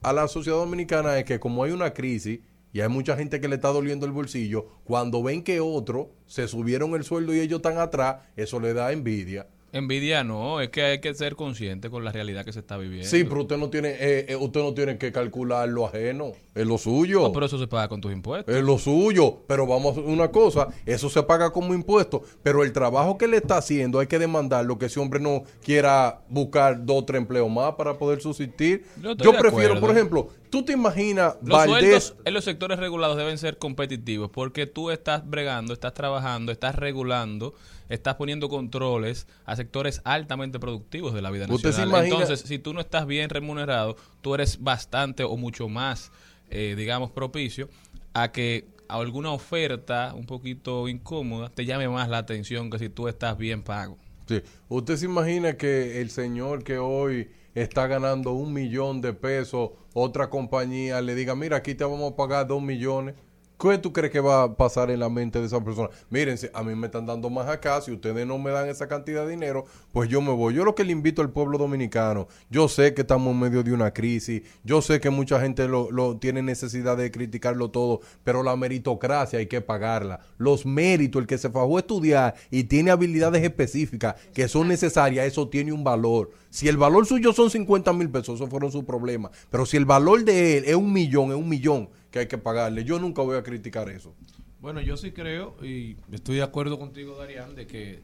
A 0.00 0.14
la 0.14 0.26
sociedad 0.28 0.56
dominicana 0.56 1.18
es 1.18 1.26
que 1.26 1.38
como 1.38 1.62
hay 1.62 1.72
una 1.72 1.92
crisis 1.92 2.40
y 2.72 2.80
hay 2.80 2.88
mucha 2.88 3.16
gente 3.16 3.40
que 3.40 3.48
le 3.48 3.56
está 3.56 3.68
doliendo 3.68 4.06
el 4.06 4.12
bolsillo, 4.12 4.66
cuando 4.84 5.22
ven 5.22 5.42
que 5.42 5.60
otro 5.60 6.10
se 6.26 6.48
subieron 6.48 6.94
el 6.94 7.04
sueldo 7.04 7.34
y 7.34 7.40
ellos 7.40 7.58
están 7.58 7.78
atrás, 7.78 8.22
eso 8.36 8.60
le 8.60 8.74
da 8.74 8.92
envidia. 8.92 9.46
Envidia 9.72 10.24
no, 10.24 10.60
es 10.60 10.70
que 10.70 10.82
hay 10.82 11.00
que 11.00 11.14
ser 11.14 11.36
consciente 11.36 11.90
con 11.90 12.04
la 12.04 12.10
realidad 12.10 12.44
que 12.44 12.52
se 12.52 12.58
está 12.58 12.76
viviendo. 12.76 13.08
Sí, 13.08 13.22
pero 13.22 13.42
usted 13.42 13.56
no 13.56 13.70
tiene, 13.70 13.90
eh, 13.90 14.26
eh, 14.28 14.36
usted 14.36 14.60
no 14.60 14.74
tiene 14.74 14.98
que 14.98 15.12
calcular 15.12 15.68
lo 15.68 15.86
ajeno, 15.86 16.32
es 16.56 16.66
lo 16.66 16.76
suyo. 16.76 17.20
No, 17.22 17.32
pero 17.32 17.46
eso 17.46 17.56
se 17.56 17.68
paga 17.68 17.88
con 17.88 18.00
tus 18.00 18.12
impuestos. 18.12 18.52
Es 18.52 18.64
lo 18.64 18.78
suyo, 18.78 19.38
pero 19.46 19.68
vamos 19.68 19.96
a 19.96 20.00
una 20.00 20.28
cosa, 20.32 20.68
eso 20.86 21.08
se 21.08 21.22
paga 21.22 21.52
como 21.52 21.72
impuesto, 21.72 22.22
pero 22.42 22.64
el 22.64 22.72
trabajo 22.72 23.16
que 23.16 23.28
le 23.28 23.36
está 23.36 23.58
haciendo 23.58 24.00
hay 24.00 24.08
que 24.08 24.18
demandarlo, 24.18 24.76
que 24.76 24.86
ese 24.86 24.98
hombre 24.98 25.20
no 25.20 25.44
quiera 25.62 26.22
buscar 26.28 26.84
dos 26.84 27.02
o 27.02 27.04
tres 27.04 27.20
empleos 27.20 27.48
más 27.48 27.74
para 27.74 27.96
poder 27.96 28.20
subsistir. 28.20 28.84
Yo 29.18 29.32
prefiero, 29.34 29.78
por 29.78 29.92
ejemplo, 29.92 30.30
tú 30.50 30.64
te 30.64 30.72
imaginas 30.72 31.36
Los 31.42 31.50
Valdés, 31.66 32.04
sueldos 32.04 32.14
en 32.24 32.34
los 32.34 32.44
sectores 32.44 32.78
regulados 32.78 33.16
deben 33.16 33.38
ser 33.38 33.58
competitivos 33.58 34.30
porque 34.30 34.66
tú 34.66 34.90
estás 34.90 35.28
bregando, 35.28 35.72
estás 35.72 35.94
trabajando, 35.94 36.52
estás 36.52 36.74
regulando, 36.74 37.54
estás 37.88 38.16
poniendo 38.16 38.48
controles 38.48 39.26
a 39.46 39.56
sectores 39.56 40.00
altamente 40.04 40.58
productivos 40.58 41.14
de 41.14 41.22
la 41.22 41.30
vida 41.30 41.46
Usted 41.48 41.70
se 41.72 41.78
nacional. 41.82 41.88
imagina- 42.06 42.22
Entonces, 42.22 42.48
si 42.48 42.58
tú 42.58 42.74
no 42.74 42.80
estás 42.80 43.06
bien 43.06 43.30
remunerado, 43.30 43.96
tú 44.20 44.34
eres 44.34 44.62
bastante 44.62 45.24
o 45.24 45.36
mucho 45.36 45.68
más, 45.68 46.12
eh, 46.50 46.74
digamos, 46.76 47.10
propicio 47.10 47.68
a 48.12 48.32
que 48.32 48.66
alguna 48.88 49.30
oferta 49.30 50.12
un 50.16 50.26
poquito 50.26 50.88
incómoda 50.88 51.48
te 51.48 51.64
llame 51.64 51.88
más 51.88 52.08
la 52.08 52.18
atención 52.18 52.70
que 52.70 52.78
si 52.80 52.88
tú 52.88 53.06
estás 53.08 53.38
bien 53.38 53.62
pago. 53.62 53.96
Sí. 54.26 54.42
Usted 54.68 54.96
se 54.96 55.04
imagina 55.06 55.56
que 55.56 56.00
el 56.00 56.10
señor 56.10 56.62
que 56.64 56.78
hoy 56.78 57.28
está 57.62 57.86
ganando 57.86 58.32
un 58.32 58.52
millón 58.52 59.00
de 59.00 59.12
pesos, 59.12 59.70
otra 59.92 60.30
compañía 60.30 61.00
le 61.00 61.14
diga, 61.14 61.34
mira, 61.34 61.58
aquí 61.58 61.74
te 61.74 61.84
vamos 61.84 62.12
a 62.12 62.16
pagar 62.16 62.46
dos 62.46 62.62
millones. 62.62 63.14
¿Qué 63.60 63.76
tú 63.76 63.92
crees 63.92 64.10
que 64.10 64.20
va 64.20 64.44
a 64.44 64.56
pasar 64.56 64.90
en 64.90 65.00
la 65.00 65.10
mente 65.10 65.38
de 65.38 65.44
esa 65.44 65.62
persona? 65.62 65.90
Miren, 66.08 66.38
a 66.54 66.62
mí 66.62 66.74
me 66.74 66.86
están 66.86 67.04
dando 67.04 67.28
más 67.28 67.46
acá, 67.46 67.78
si 67.82 67.92
ustedes 67.92 68.26
no 68.26 68.38
me 68.38 68.50
dan 68.50 68.70
esa 68.70 68.88
cantidad 68.88 69.26
de 69.26 69.32
dinero, 69.32 69.66
pues 69.92 70.08
yo 70.08 70.22
me 70.22 70.32
voy. 70.32 70.54
Yo 70.54 70.64
lo 70.64 70.74
que 70.74 70.82
le 70.82 70.92
invito 70.92 71.20
al 71.20 71.28
pueblo 71.28 71.58
dominicano, 71.58 72.26
yo 72.48 72.68
sé 72.68 72.94
que 72.94 73.02
estamos 73.02 73.34
en 73.34 73.40
medio 73.40 73.62
de 73.62 73.74
una 73.74 73.92
crisis, 73.92 74.42
yo 74.64 74.80
sé 74.80 74.98
que 74.98 75.10
mucha 75.10 75.38
gente 75.40 75.68
lo, 75.68 75.90
lo 75.90 76.16
tiene 76.16 76.40
necesidad 76.40 76.96
de 76.96 77.10
criticarlo 77.10 77.70
todo, 77.70 78.00
pero 78.24 78.42
la 78.42 78.56
meritocracia 78.56 79.38
hay 79.38 79.46
que 79.46 79.60
pagarla. 79.60 80.20
Los 80.38 80.64
méritos, 80.64 81.20
el 81.20 81.26
que 81.26 81.36
se 81.36 81.50
fajó 81.50 81.76
a 81.76 81.80
estudiar 81.80 82.34
y 82.50 82.64
tiene 82.64 82.90
habilidades 82.90 83.42
específicas 83.42 84.14
que 84.32 84.48
son 84.48 84.68
necesarias, 84.68 85.26
eso 85.26 85.48
tiene 85.48 85.74
un 85.74 85.84
valor. 85.84 86.30
Si 86.48 86.66
el 86.66 86.78
valor 86.78 87.04
suyo 87.04 87.34
son 87.34 87.50
50 87.50 87.92
mil 87.92 88.08
pesos, 88.08 88.36
eso 88.36 88.46
fueron 88.48 88.72
sus 88.72 88.84
problemas. 88.84 89.32
Pero 89.50 89.66
si 89.66 89.76
el 89.76 89.84
valor 89.84 90.24
de 90.24 90.56
él 90.56 90.64
es 90.66 90.74
un 90.74 90.92
millón, 90.92 91.30
es 91.30 91.36
un 91.36 91.48
millón 91.48 91.90
que 92.10 92.20
hay 92.20 92.26
que 92.26 92.38
pagarle. 92.38 92.84
Yo 92.84 92.98
nunca 92.98 93.22
voy 93.22 93.36
a 93.36 93.42
criticar 93.42 93.88
eso. 93.88 94.14
Bueno, 94.60 94.80
yo 94.80 94.96
sí 94.96 95.12
creo 95.12 95.56
y 95.64 95.96
estoy 96.12 96.36
de 96.36 96.42
acuerdo 96.42 96.78
contigo, 96.78 97.16
Darían, 97.16 97.54
de 97.54 97.66
que 97.66 98.02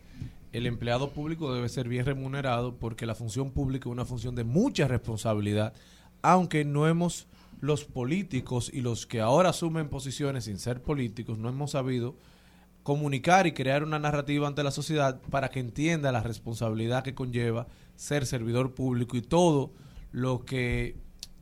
el 0.52 0.66
empleado 0.66 1.11
público 1.11 1.52
debe 1.54 1.68
ser 1.68 1.88
bien 1.88 2.07
remunerado 2.07 2.76
porque 2.76 3.04
la 3.04 3.14
función 3.14 3.50
pública 3.50 3.88
es 3.88 3.92
una 3.92 4.07
función 4.07 4.34
de 4.34 4.44
mucha 4.44 4.88
responsabilidad, 4.88 5.74
aunque 6.22 6.64
no 6.64 6.88
hemos, 6.88 7.26
los 7.61 7.84
políticos 7.84 8.70
y 8.72 8.80
los 8.80 9.07
que 9.07 9.20
ahora 9.20 9.50
asumen 9.50 9.88
posiciones 9.88 10.44
sin 10.44 10.59
ser 10.59 10.82
políticos, 10.82 11.38
no 11.38 11.48
hemos 11.48 11.72
sabido 11.72 12.16
comunicar 12.82 13.46
y 13.46 13.52
crear 13.52 13.82
una 13.82 13.98
narrativa 13.98 14.46
ante 14.46 14.62
la 14.62 14.70
sociedad 14.70 15.20
para 15.30 15.50
que 15.50 15.61
entienda 15.61 16.12
la 16.12 16.22
responsabilidad 16.22 17.02
que 17.02 17.14
conlleva 17.14 17.66
ser 17.96 18.26
servidor 18.26 18.74
público 18.74 19.16
y 19.16 19.22
todo 19.22 19.72
lo 20.12 20.44
que 20.44 20.96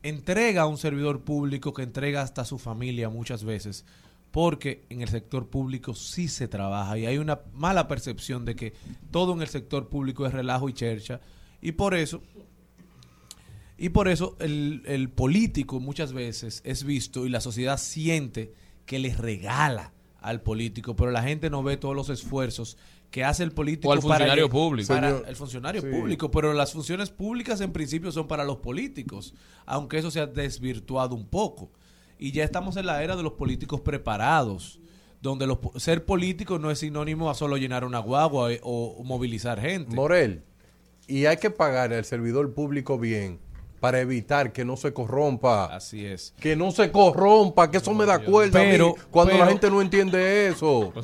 entrega 0.09 0.63
a 0.63 0.67
un 0.67 0.77
servidor 0.77 1.23
público 1.23 1.73
que 1.73 1.83
entrega 1.83 2.21
hasta 2.21 2.41
a 2.43 2.45
su 2.45 2.57
familia 2.57 3.09
muchas 3.09 3.43
veces 3.43 3.85
porque 4.35 4.85
en 4.89 5.01
el 5.01 5.07
sector 5.07 5.47
público 5.47 5.95
sí 5.95 6.27
se 6.27 6.49
trabaja 6.49 6.97
y 6.97 7.05
hay 7.05 7.17
una 7.19 7.39
mala 7.53 7.87
percepción 7.87 8.43
de 8.43 8.55
que 8.55 8.73
todo 9.09 9.33
en 9.33 9.41
el 9.41 9.47
sector 9.47 9.87
público 9.87 10.25
es 10.25 10.33
relajo 10.33 10.67
y 10.67 10.73
chercha. 10.73 11.21
Y 11.61 11.71
por 11.71 11.95
eso 11.95 12.21
y 13.77 13.89
por 13.89 14.09
eso 14.09 14.35
el, 14.39 14.83
el 14.87 15.09
político 15.09 15.79
muchas 15.79 16.11
veces 16.11 16.61
es 16.65 16.83
visto 16.83 17.25
y 17.25 17.29
la 17.29 17.39
sociedad 17.39 17.77
siente 17.77 18.53
que 18.85 18.99
les 18.99 19.17
regala 19.17 19.93
al 20.19 20.41
político, 20.41 20.97
pero 20.97 21.11
la 21.11 21.23
gente 21.23 21.49
no 21.49 21.63
ve 21.63 21.77
todos 21.77 21.95
los 21.95 22.09
esfuerzos 22.09 22.77
que 23.11 23.23
hace 23.23 23.43
el 23.43 23.51
político 23.51 23.89
O 23.89 23.93
al 23.93 23.99
para 23.99 24.17
funcionario 24.17 24.49
público. 24.49 24.87
para 24.87 25.09
Señor, 25.09 25.25
el 25.27 25.35
funcionario 25.35 25.81
sí. 25.81 25.87
público, 25.87 26.31
pero 26.31 26.53
las 26.53 26.73
funciones 26.73 27.09
públicas 27.09 27.61
en 27.61 27.71
principio 27.71 28.11
son 28.11 28.27
para 28.27 28.43
los 28.43 28.57
políticos, 28.57 29.33
aunque 29.65 29.97
eso 29.97 30.11
se 30.11 30.19
ha 30.19 30.27
desvirtuado 30.27 31.15
un 31.15 31.27
poco. 31.27 31.71
Y 32.17 32.31
ya 32.31 32.43
estamos 32.43 32.77
en 32.77 32.85
la 32.85 33.03
era 33.03 33.15
de 33.15 33.23
los 33.23 33.33
políticos 33.33 33.81
preparados, 33.81 34.79
donde 35.21 35.47
los, 35.47 35.59
ser 35.77 36.05
político 36.05 36.59
no 36.59 36.71
es 36.71 36.79
sinónimo 36.79 37.29
a 37.29 37.35
solo 37.35 37.57
llenar 37.57 37.83
una 37.85 37.99
guagua 37.99 38.53
eh, 38.53 38.59
o, 38.63 38.95
o 38.97 39.03
movilizar 39.03 39.59
gente. 39.59 39.95
Morel, 39.95 40.43
y 41.07 41.25
hay 41.25 41.37
que 41.37 41.49
pagar 41.49 41.93
al 41.93 42.05
servidor 42.05 42.53
público 42.53 42.97
bien 42.97 43.39
para 43.79 43.99
evitar 43.99 44.51
que 44.53 44.65
no 44.65 44.77
se 44.77 44.93
corrompa. 44.93 45.65
Así 45.65 46.05
es. 46.05 46.33
Que 46.39 46.55
no 46.55 46.71
se 46.71 46.91
corrompa, 46.91 47.69
que 47.69 47.77
eso 47.77 47.93
me 47.93 48.05
da 48.05 48.19
cuerda 48.19 48.61
a 48.61 48.63
mí 48.63 48.69
Pero- 48.71 48.95
cuando 49.11 49.33
la 49.33 49.39
pero- 49.39 49.51
gente 49.51 49.69
no 49.69 49.81
entiende 49.81 50.47
eso. 50.47 50.91
Hay 50.95 51.01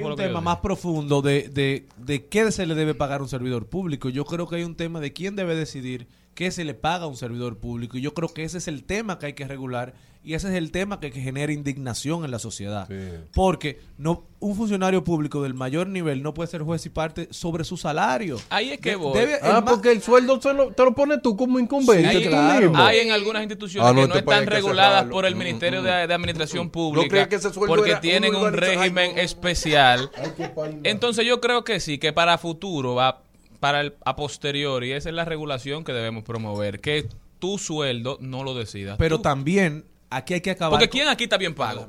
fue 0.00 0.10
un 0.10 0.16
tema 0.16 0.40
más 0.40 0.58
profundo 0.58 1.22
de, 1.22 1.48
de, 1.48 1.86
de 1.98 2.26
qué 2.26 2.50
se 2.50 2.66
le 2.66 2.74
debe 2.74 2.94
pagar 2.94 3.20
a 3.20 3.22
un 3.22 3.28
servidor 3.28 3.66
público. 3.66 4.08
Yo 4.08 4.24
creo 4.24 4.48
que 4.48 4.56
hay 4.56 4.64
un 4.64 4.74
tema 4.74 5.00
de 5.00 5.12
quién 5.12 5.36
debe 5.36 5.54
decidir 5.54 6.06
qué 6.34 6.50
se 6.50 6.64
le 6.64 6.74
paga 6.74 7.04
a 7.04 7.08
un 7.08 7.16
servidor 7.16 7.58
público. 7.58 7.98
Y 7.98 8.00
yo 8.00 8.14
creo 8.14 8.28
que 8.28 8.44
ese 8.44 8.58
es 8.58 8.68
el 8.68 8.84
tema 8.84 9.18
que 9.18 9.26
hay 9.26 9.32
que 9.34 9.46
regular 9.46 9.94
y 10.24 10.34
ese 10.34 10.48
es 10.50 10.54
el 10.54 10.70
tema 10.70 11.00
que, 11.00 11.10
que 11.10 11.20
genera 11.20 11.52
indignación 11.52 12.24
en 12.24 12.30
la 12.30 12.38
sociedad. 12.38 12.86
Sí. 12.88 12.94
Porque 13.34 13.80
no 13.98 14.24
un 14.38 14.54
funcionario 14.56 15.02
público 15.04 15.42
del 15.42 15.54
mayor 15.54 15.88
nivel 15.88 16.22
no 16.22 16.32
puede 16.34 16.48
ser 16.48 16.62
juez 16.62 16.84
y 16.86 16.90
parte 16.90 17.28
sobre 17.30 17.64
su 17.64 17.76
salario. 17.76 18.38
Ahí 18.48 18.70
es 18.70 18.80
que 18.80 18.90
De- 18.90 18.96
voy. 18.96 19.18
debe- 19.18 19.38
Ah, 19.42 19.58
el 19.58 19.64
porque 19.64 19.90
el 19.92 20.00
sueldo 20.02 20.40
se 20.40 20.52
lo- 20.54 20.70
te 20.72 20.84
lo 20.84 20.94
pones 20.94 21.20
tú 21.22 21.36
como 21.36 21.58
incumbente. 21.58 22.18
Sí, 22.18 22.24
tú 22.24 22.30
claro. 22.30 22.70
mismo. 22.70 22.82
Hay 22.84 22.98
en 23.00 23.10
algunas 23.12 23.42
instituciones 23.42 23.88
Ah, 23.88 23.92
no, 23.92 24.02
que 24.02 24.08
no 24.08 24.14
están 24.14 24.44
que 24.44 24.50
reguladas 24.50 25.04
por 25.06 25.24
el 25.26 25.34
Mm, 25.34 25.38
Ministerio 25.38 25.80
mm, 25.80 25.84
de, 25.84 26.06
de 26.06 26.14
Administración 26.14 26.66
¿No 26.66 26.72
Pública 26.72 27.08
crees 27.08 27.28
que 27.28 27.34
ese 27.36 27.52
sueldo 27.52 27.74
porque 27.74 27.96
tienen 27.96 28.34
un 28.34 28.52
régimen 28.52 29.18
especial. 29.18 30.10
Entonces 30.84 31.24
yo 31.26 31.40
creo 31.40 31.64
que 31.64 31.80
sí, 31.80 31.98
que 31.98 32.12
para 32.12 32.38
futuro 32.38 32.94
va 32.94 33.22
para 33.60 33.80
el 33.80 33.94
a 34.04 34.16
posteriori, 34.16 34.92
esa 34.92 35.08
es 35.08 35.14
la 35.14 35.24
regulación 35.24 35.84
que 35.84 35.92
debemos 35.92 36.24
promover, 36.24 36.80
que 36.80 37.06
tu 37.38 37.58
sueldo 37.58 38.18
no 38.20 38.42
lo 38.44 38.54
decidas. 38.54 38.96
pero 38.98 39.16
tú. 39.18 39.22
también 39.22 39.84
aquí 40.16 40.34
hay 40.34 40.40
que 40.40 40.50
acabar. 40.50 40.78
porque 40.78 40.88
quién 40.88 41.08
aquí 41.08 41.24
está 41.24 41.36
bien 41.38 41.54
pago. 41.54 41.88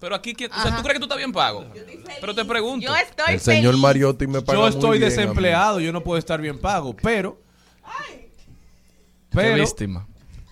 Pero 0.00 0.16
aquí 0.16 0.34
quién, 0.34 0.50
o 0.50 0.54
sea, 0.60 0.74
tú 0.76 0.82
crees 0.82 0.94
que 0.94 0.98
tú 0.98 1.04
estás 1.04 1.16
bien 1.18 1.32
pago. 1.32 1.64
Pero 2.20 2.34
te 2.34 2.44
pregunto. 2.44 2.86
Yo 2.86 2.96
estoy 2.96 3.34
El 3.34 3.40
señor 3.40 3.72
feliz. 3.72 3.82
Mariotti 3.82 4.26
me 4.26 4.42
paga 4.42 4.58
yo 4.58 4.62
muy 4.66 4.70
estoy 4.70 4.98
bien 4.98 5.10
desempleado, 5.10 5.78
yo 5.80 5.92
no 5.92 6.02
puedo 6.02 6.18
estar 6.18 6.40
bien 6.40 6.58
pago, 6.58 6.94
pero 6.96 7.40
Qué 9.30 9.36
pero 9.36 9.54
víctima. 9.62 10.06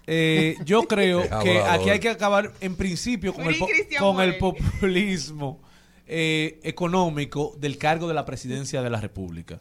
eh, 0.07 0.57
yo 0.65 0.83
creo 0.89 1.23
Qué 1.23 1.29
que 1.43 1.59
aquí 1.61 1.91
hay 1.91 1.99
que 2.01 2.09
acabar 2.09 2.53
en 2.61 2.77
principio 2.77 3.35
con 3.35 3.47
el, 3.47 3.59
po- 3.59 3.69
con 3.99 4.21
el 4.21 4.39
populismo 4.39 5.61
eh, 6.07 6.59
económico 6.63 7.55
del 7.59 7.77
cargo 7.77 8.09
de 8.09 8.15
la 8.15 8.25
presidencia 8.25 8.83
de 8.83 8.91
la 8.91 9.01
República. 9.01 9.61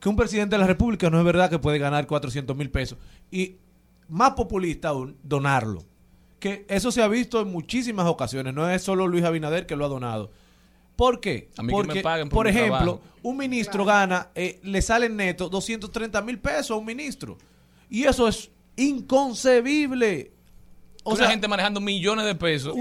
Que 0.00 0.08
un 0.08 0.16
presidente 0.16 0.54
de 0.56 0.60
la 0.60 0.66
República 0.66 1.10
no 1.10 1.18
es 1.18 1.24
verdad 1.24 1.50
que 1.50 1.58
puede 1.58 1.78
ganar 1.78 2.06
400 2.06 2.56
mil 2.56 2.70
pesos. 2.70 2.98
Y 3.30 3.56
más 4.08 4.32
populista 4.32 4.88
aún, 4.88 5.16
donarlo. 5.22 5.82
Que 6.38 6.66
eso 6.68 6.90
se 6.92 7.02
ha 7.02 7.08
visto 7.08 7.40
en 7.40 7.50
muchísimas 7.50 8.06
ocasiones. 8.06 8.52
No 8.54 8.68
es 8.70 8.82
solo 8.82 9.06
Luis 9.06 9.24
Abinader 9.24 9.66
que 9.66 9.74
lo 9.76 9.84
ha 9.86 9.88
donado. 9.88 10.30
¿Por 10.96 11.20
qué? 11.20 11.50
A 11.56 11.62
mí 11.62 11.68
que 11.68 11.76
me 11.76 11.84
Porque, 11.84 12.00
paguen 12.02 12.28
por 12.28 12.36
por 12.38 12.48
ejemplo, 12.48 12.76
trabajo. 12.78 13.02
un 13.22 13.36
ministro 13.36 13.84
gana, 13.84 14.28
eh, 14.34 14.60
le 14.62 14.80
sale 14.82 15.06
en 15.06 15.16
neto 15.16 15.48
230 15.48 16.22
mil 16.22 16.38
pesos 16.38 16.70
a 16.70 16.74
un 16.76 16.84
ministro. 16.86 17.36
Y 17.90 18.04
eso 18.04 18.26
es 18.28 18.50
inconcebible. 18.76 20.32
O 21.04 21.10
Una 21.10 21.18
sea, 21.20 21.30
gente 21.30 21.46
manejando 21.46 21.80
millones 21.80 22.24
de 22.26 22.34
pesos 22.34 22.74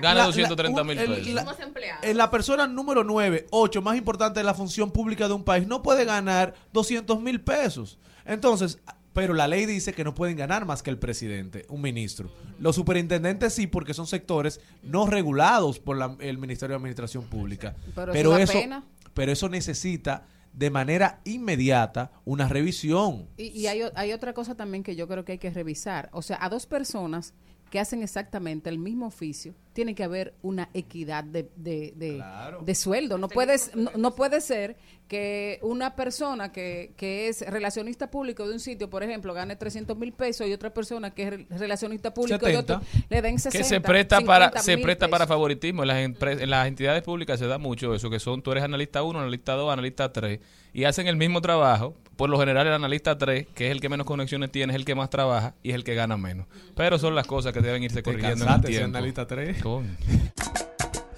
gana 0.00 0.14
la- 0.20 0.24
230 0.26 0.80
la- 0.80 0.84
mil 0.84 0.96
pesos. 0.96 1.26
la- 1.28 1.42
Somos 1.44 1.60
empleados. 1.60 2.04
en 2.04 2.16
la 2.16 2.30
persona 2.30 2.66
número 2.66 3.04
9, 3.04 3.46
8, 3.50 3.82
más 3.82 3.98
importante 3.98 4.40
de 4.40 4.44
la 4.44 4.54
función 4.54 4.90
pública 4.90 5.28
de 5.28 5.34
un 5.34 5.44
país, 5.44 5.66
no 5.66 5.82
puede 5.82 6.04
ganar 6.06 6.54
200 6.72 7.20
mil 7.20 7.40
pesos. 7.42 7.98
Entonces, 8.24 8.78
pero 9.16 9.34
la 9.34 9.48
ley 9.48 9.64
dice 9.66 9.92
que 9.94 10.04
no 10.04 10.14
pueden 10.14 10.36
ganar 10.36 10.66
más 10.66 10.82
que 10.82 10.90
el 10.90 10.98
presidente, 10.98 11.64
un 11.70 11.80
ministro. 11.80 12.30
Los 12.60 12.76
superintendentes 12.76 13.54
sí, 13.54 13.66
porque 13.66 13.94
son 13.94 14.06
sectores 14.06 14.60
no 14.82 15.06
regulados 15.06 15.80
por 15.80 15.96
la- 15.96 16.16
el 16.20 16.36
Ministerio 16.38 16.74
de 16.74 16.76
Administración 16.76 17.24
Pública. 17.24 17.74
Pero 17.94 18.12
eso 18.12 18.12
Pero 18.12 18.36
eso, 18.36 18.52
pena. 18.52 18.84
pero 19.14 19.32
eso 19.32 19.48
necesita 19.48 20.26
de 20.52 20.70
manera 20.70 21.20
inmediata 21.24 22.12
una 22.24 22.46
revisión. 22.48 23.28
Y, 23.38 23.44
y 23.48 23.66
hay 23.66 24.12
otra 24.12 24.32
cosa 24.34 24.54
también 24.54 24.82
que 24.82 24.96
yo 24.96 25.08
creo 25.08 25.24
que 25.24 25.32
hay 25.32 25.38
que 25.38 25.50
revisar. 25.50 26.08
O 26.12 26.20
sea, 26.22 26.38
a 26.40 26.48
dos 26.48 26.66
personas 26.66 27.32
que 27.76 27.80
hacen 27.80 28.02
exactamente 28.02 28.70
el 28.70 28.78
mismo 28.78 29.06
oficio, 29.06 29.52
tiene 29.74 29.94
que 29.94 30.02
haber 30.02 30.32
una 30.40 30.70
equidad 30.72 31.22
de, 31.24 31.46
de, 31.56 31.92
de- 31.94 32.14
Claro. 32.14 32.62
de 32.64 32.74
sueldo. 32.74 33.18
No, 33.18 33.28
puedes, 33.28 33.76
no, 33.76 33.90
no 33.98 34.14
puede 34.14 34.40
ser 34.40 34.78
que 35.08 35.58
una 35.60 35.94
persona 35.94 36.52
que, 36.52 36.94
que 36.96 37.28
es 37.28 37.42
relacionista 37.42 38.10
público 38.10 38.48
de 38.48 38.54
un 38.54 38.60
sitio, 38.60 38.88
por 38.88 39.02
ejemplo, 39.02 39.34
gane 39.34 39.56
300 39.56 39.94
mil 39.98 40.14
pesos 40.14 40.46
y 40.48 40.54
otra 40.54 40.72
persona 40.72 41.10
que 41.12 41.24
es 41.24 41.30
re- 41.30 41.46
relacionista 41.50 42.14
público 42.14 42.46
de 42.46 42.56
otro 42.56 42.80
70. 42.80 43.06
le 43.14 43.20
den 43.20 43.38
60. 43.38 43.58
que 43.58 43.64
se 43.68 43.80
presta 43.82 44.22
para 44.22 44.46
50 44.46 44.62
se 44.62 44.78
presta 44.78 45.08
para 45.08 45.26
favoritismo 45.26 45.82
en 45.82 45.88
las, 45.88 45.98
en 45.98 46.48
las 46.50 46.66
entidades 46.68 47.02
públicas 47.02 47.38
se 47.38 47.46
da 47.46 47.58
mucho 47.58 47.94
eso 47.94 48.08
que 48.08 48.18
son 48.20 48.40
tú 48.40 48.52
eres 48.52 48.64
analista 48.64 49.02
1 49.02 49.18
analista 49.20 49.52
2 49.52 49.70
analista 49.70 50.10
3 50.14 50.40
y 50.72 50.84
hacen 50.84 51.08
el 51.08 51.16
mismo 51.16 51.42
trabajo 51.42 51.94
por 52.16 52.30
lo 52.30 52.38
general 52.38 52.66
el 52.66 52.72
analista 52.72 53.16
3 53.18 53.46
que 53.54 53.66
es 53.66 53.72
el 53.72 53.80
que 53.80 53.88
menos 53.88 54.06
conexiones 54.06 54.50
tiene 54.50 54.72
es 54.72 54.76
el 54.78 54.84
que 54.84 54.94
más 54.94 55.10
trabaja 55.10 55.54
y 55.62 55.70
es 55.70 55.74
el 55.76 55.84
que 55.84 55.94
gana 55.94 56.16
menos 56.16 56.46
pero 56.74 56.98
son 56.98 57.14
las 57.14 57.26
cosas 57.26 57.52
que 57.52 57.60
deben 57.60 57.82
irse 57.82 58.02
corrigiendo 58.02 58.44
en 58.44 58.50
el 58.52 58.58
ese 58.60 58.68
tiempo 58.68 58.96
analista 58.98 59.26
3. 59.26 59.62
Coño. 59.62 59.96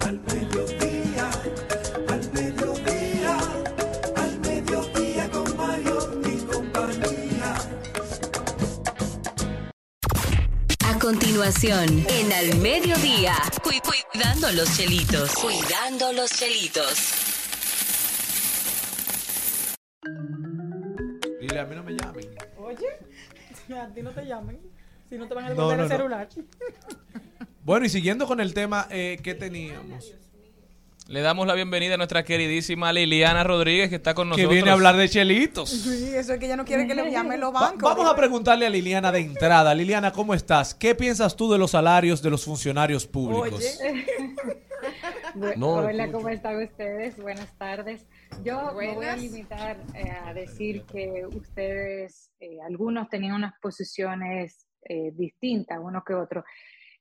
Al 0.01 0.19
mediodía, 0.21 1.29
al 2.09 2.31
mediodía, 2.33 3.37
al 4.15 4.39
mediodía 4.39 5.29
con 5.29 5.57
Mario 5.57 6.21
y 6.25 6.37
compañía. 6.51 7.55
A 10.87 10.99
continuación, 10.99 12.05
en 12.09 12.33
Al 12.33 12.57
Mediodía, 12.59 13.35
cu- 13.63 13.69
cuidando 14.11 14.51
los 14.53 14.75
chelitos. 14.75 15.31
Cuidando 15.35 16.11
los 16.13 16.31
chelitos. 16.31 17.13
A 21.59 21.65
mí 21.65 21.75
no 21.75 21.83
me 21.83 21.93
llamen. 21.93 22.29
Oye, 22.57 23.77
a 23.77 23.87
ti 23.87 24.01
no 24.01 24.11
te 24.11 24.25
llamen. 24.25 24.59
Si 25.09 25.17
no 25.17 25.27
te 25.27 25.33
van 25.33 25.45
a 25.45 25.49
devolver 25.49 25.77
no, 25.77 25.83
el 25.83 25.89
celular. 25.89 26.29
Bueno, 27.63 27.85
y 27.85 27.89
siguiendo 27.89 28.25
con 28.25 28.39
el 28.39 28.53
tema 28.53 28.87
eh, 28.89 29.19
que 29.21 29.35
teníamos, 29.35 30.15
le 31.09 31.21
damos 31.21 31.47
la 31.47 31.55
bienvenida 31.55 31.95
a 31.95 31.97
nuestra 31.97 32.23
queridísima 32.23 32.93
Liliana 32.93 33.43
Rodríguez 33.43 33.89
que 33.89 33.95
está 33.95 34.13
con 34.13 34.27
que 34.27 34.29
nosotros 34.29 34.53
viene 34.53 34.69
a 34.69 34.73
hablar 34.73 34.95
de 34.95 35.09
chelitos. 35.09 35.67
Sí, 35.69 36.11
eso 36.15 36.33
es 36.33 36.39
que 36.39 36.45
ella 36.45 36.55
no 36.55 36.65
quiere 36.65 36.85
que 36.85 36.93
le 36.93 37.09
llamen 37.09 37.39
los 37.39 37.53
Va- 37.53 37.61
bancos. 37.61 37.81
vamos 37.81 38.05
a 38.11 38.15
preguntarle 38.15 38.67
a 38.67 38.69
Liliana 38.69 39.11
de 39.11 39.19
entrada. 39.21 39.73
Liliana, 39.73 40.11
¿cómo 40.11 40.35
estás? 40.35 40.75
¿Qué 40.75 40.93
piensas 40.93 41.35
tú 41.35 41.51
de 41.51 41.57
los 41.57 41.71
salarios 41.71 42.21
de 42.21 42.29
los 42.29 42.45
funcionarios 42.45 43.07
públicos? 43.07 43.63
Oye. 43.81 44.05
No, 45.57 45.73
Hola. 45.75 46.09
¿cómo 46.11 46.29
están 46.29 46.61
ustedes? 46.63 47.17
Buenas 47.17 47.55
tardes. 47.57 48.05
Yo 48.43 48.71
me 48.73 48.93
voy 48.93 49.05
a 49.05 49.15
limitar 49.15 49.77
eh, 49.93 50.09
a 50.25 50.33
decir 50.33 50.83
que 50.83 51.25
ustedes, 51.27 52.31
eh, 52.39 52.57
algunos 52.65 53.09
tenían 53.09 53.33
unas 53.35 53.53
posiciones 53.61 54.65
eh, 54.87 55.11
distintas, 55.13 55.77
uno 55.81 56.01
que 56.05 56.13
otro, 56.13 56.43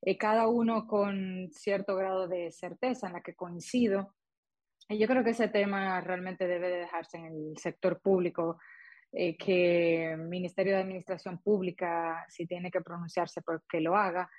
eh, 0.03 0.17
cada 0.17 0.49
uno 0.49 0.87
con 0.87 1.49
cierto 1.53 1.97
grado 1.97 2.29
de 2.29 2.51
certeza 2.51 3.07
en 3.07 3.15
la 3.15 3.23
que 3.23 3.35
coincido. 3.35 4.15
Y 4.89 4.99
yo 4.99 5.07
creo 5.07 5.23
que 5.23 5.31
ese 5.31 5.49
tema 5.49 6.01
realmente 6.01 6.47
debe 6.47 6.69
de 6.69 6.79
dejarse 6.79 7.19
en 7.19 7.27
el 7.27 7.59
sector 7.59 8.01
público, 8.01 8.59
eh, 9.13 9.37
que 9.37 10.13
el 10.13 10.29
Ministerio 10.29 10.75
de 10.75 10.83
Administración 10.83 11.39
Pública, 11.39 12.25
si 12.29 12.47
tiene 12.47 12.71
que 12.71 12.81
pronunciarse, 12.81 13.43
pues 13.43 13.61
que 13.69 13.81
lo 13.81 13.97
haga. 13.97 14.31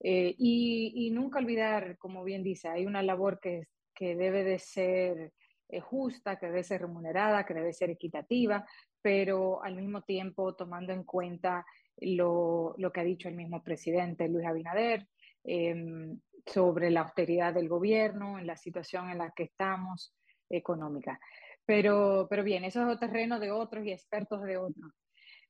Eh, 0.00 0.34
y, 0.38 0.92
y 1.06 1.10
nunca 1.10 1.38
olvidar, 1.38 1.96
como 1.98 2.22
bien 2.22 2.42
dice, 2.42 2.68
hay 2.68 2.86
una 2.86 3.02
labor 3.02 3.40
que, 3.40 3.68
que 3.94 4.14
debe 4.14 4.44
de 4.44 4.58
ser 4.58 5.32
eh, 5.68 5.80
justa, 5.80 6.38
que 6.38 6.46
debe 6.46 6.62
ser 6.62 6.82
remunerada, 6.82 7.44
que 7.44 7.54
debe 7.54 7.72
ser 7.72 7.90
equitativa, 7.90 8.64
pero 9.02 9.64
al 9.64 9.74
mismo 9.74 10.02
tiempo 10.02 10.54
tomando 10.54 10.92
en 10.92 11.02
cuenta 11.02 11.64
lo, 11.98 12.74
lo 12.78 12.92
que 12.92 13.00
ha 13.00 13.04
dicho 13.04 13.28
el 13.28 13.34
mismo 13.34 13.62
presidente 13.62 14.28
Luis 14.28 14.46
Abinader 14.46 15.06
em, 15.44 16.20
sobre 16.44 16.90
la 16.90 17.02
austeridad 17.02 17.54
del 17.54 17.68
gobierno, 17.68 18.38
en 18.38 18.46
la 18.46 18.56
situación 18.56 19.10
en 19.10 19.18
la 19.18 19.30
que 19.30 19.44
estamos 19.44 20.14
económica. 20.48 21.18
Pero, 21.64 22.26
pero 22.30 22.44
bien, 22.44 22.64
eso 22.64 22.90
es 22.90 23.00
terreno 23.00 23.40
de 23.40 23.50
otros 23.50 23.84
y 23.84 23.92
expertos 23.92 24.42
de 24.42 24.56
otros. 24.56 24.92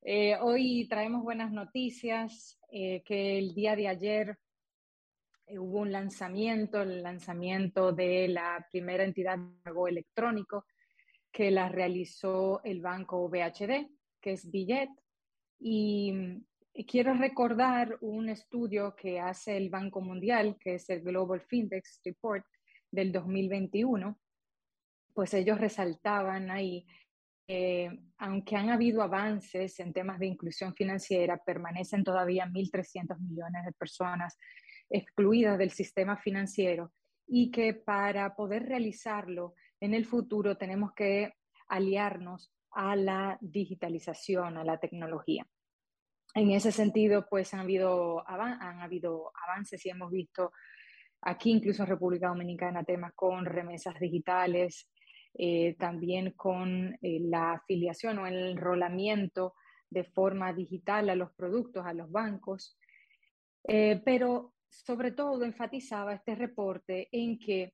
Eh, 0.03 0.37
hoy 0.41 0.87
traemos 0.89 1.23
buenas 1.23 1.53
noticias, 1.53 2.59
eh, 2.71 3.03
que 3.05 3.39
el 3.39 3.55
día 3.55 3.77
de 3.77 3.89
ayer 3.89 4.39
eh, 5.47 5.59
hubo 5.59 5.81
un 5.81 5.93
lanzamiento, 5.93 6.81
el 6.83 7.03
lanzamiento 7.03 7.93
de 7.93 8.29
la 8.29 8.67
primera 8.71 9.05
entidad 9.05 9.39
de 9.39 9.63
pago 9.63 9.89
electrónico 9.89 10.65
que 11.31 11.51
la 11.51 11.69
realizó 11.69 12.63
el 12.65 12.81
banco 12.81 13.29
BHD, 13.29 13.91
que 14.21 14.33
es 14.33 14.51
Billet. 14.51 14.89
Y, 15.59 16.13
y 16.73 16.87
quiero 16.87 17.15
recordar 17.15 17.97
un 18.01 18.29
estudio 18.29 18.95
que 18.95 19.21
hace 19.21 19.57
el 19.57 19.71
Banco 19.71 20.01
Mundial, 20.01 20.57
que 20.61 20.75
es 20.75 20.89
el 20.91 21.03
Global 21.03 21.41
Findex 21.41 22.01
Report 22.05 22.45
del 22.91 23.13
2021, 23.13 24.19
pues 25.15 25.35
ellos 25.35 25.59
resaltaban 25.59 26.51
ahí 26.51 26.87
eh, 27.49 27.89
aunque 28.19 28.57
han 28.57 28.71
habido 28.71 29.03
avances 29.03 29.79
en 29.79 29.93
temas 29.93 30.19
de 30.19 30.27
inclusión 30.27 30.75
financiera, 30.75 31.41
permanecen 31.45 32.03
todavía 32.03 32.47
1.300 32.47 33.21
millones 33.21 33.65
de 33.65 33.73
personas 33.73 34.37
excluidas 34.91 35.57
del 35.57 35.71
sistema 35.71 36.17
financiero 36.17 36.93
y 37.27 37.51
que 37.53 37.75
para 37.75 38.35
poder 38.35 38.65
realizarlo 38.65 39.55
en 39.81 39.95
el 39.95 40.07
futuro 40.07 40.57
tenemos 40.57 40.93
que 40.95 41.35
aliarnos 41.69 42.53
a 42.77 42.95
la 42.95 43.39
digitalización, 43.41 44.59
a 44.59 44.65
la 44.65 44.79
tecnología. 44.79 45.47
En 46.35 46.51
ese 46.51 46.71
sentido, 46.71 47.27
pues 47.29 47.55
han 47.55 47.61
habido, 47.61 48.23
han 48.29 48.81
habido 48.81 49.33
avances 49.47 49.85
y 49.87 49.89
hemos 49.89 50.11
visto 50.11 50.53
aquí, 51.23 51.53
incluso 51.53 51.83
en 51.83 51.89
República 51.89 52.29
Dominicana, 52.29 52.85
temas 52.85 53.15
con 53.15 53.47
remesas 53.47 53.99
digitales, 53.99 54.91
eh, 55.33 55.75
también 55.79 56.33
con 56.33 56.99
eh, 57.01 57.21
la 57.21 57.53
afiliación 57.53 58.19
o 58.19 58.27
el 58.27 58.51
enrolamiento 58.51 59.55
de 59.89 60.05
forma 60.05 60.53
digital 60.53 61.09
a 61.09 61.15
los 61.15 61.33
productos, 61.33 61.87
a 61.87 61.95
los 61.95 62.11
bancos. 62.11 62.79
Eh, 63.65 64.03
pero 64.05 64.53
sobre 64.69 65.13
todo 65.13 65.45
enfatizaba 65.45 66.13
este 66.13 66.35
reporte 66.35 67.09
en 67.11 67.39
que 67.39 67.73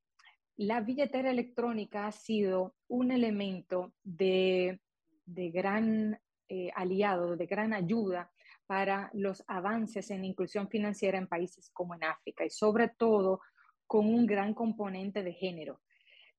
la 0.56 0.80
billetera 0.80 1.32
electrónica 1.32 2.06
ha 2.06 2.12
sido 2.12 2.76
un 2.86 3.10
elemento 3.10 3.94
de, 4.04 4.78
de 5.24 5.50
gran 5.50 6.20
eh, 6.48 6.70
aliado, 6.74 7.36
de 7.36 7.46
gran 7.46 7.72
ayuda 7.72 8.30
para 8.66 9.10
los 9.12 9.44
avances 9.48 10.10
en 10.10 10.24
inclusión 10.24 10.68
financiera 10.68 11.18
en 11.18 11.26
países 11.26 11.70
como 11.72 11.94
en 11.94 12.04
África 12.04 12.44
y 12.44 12.50
sobre 12.50 12.88
todo 12.88 13.40
con 13.86 14.06
un 14.06 14.26
gran 14.26 14.54
componente 14.54 15.22
de 15.22 15.34
género 15.34 15.80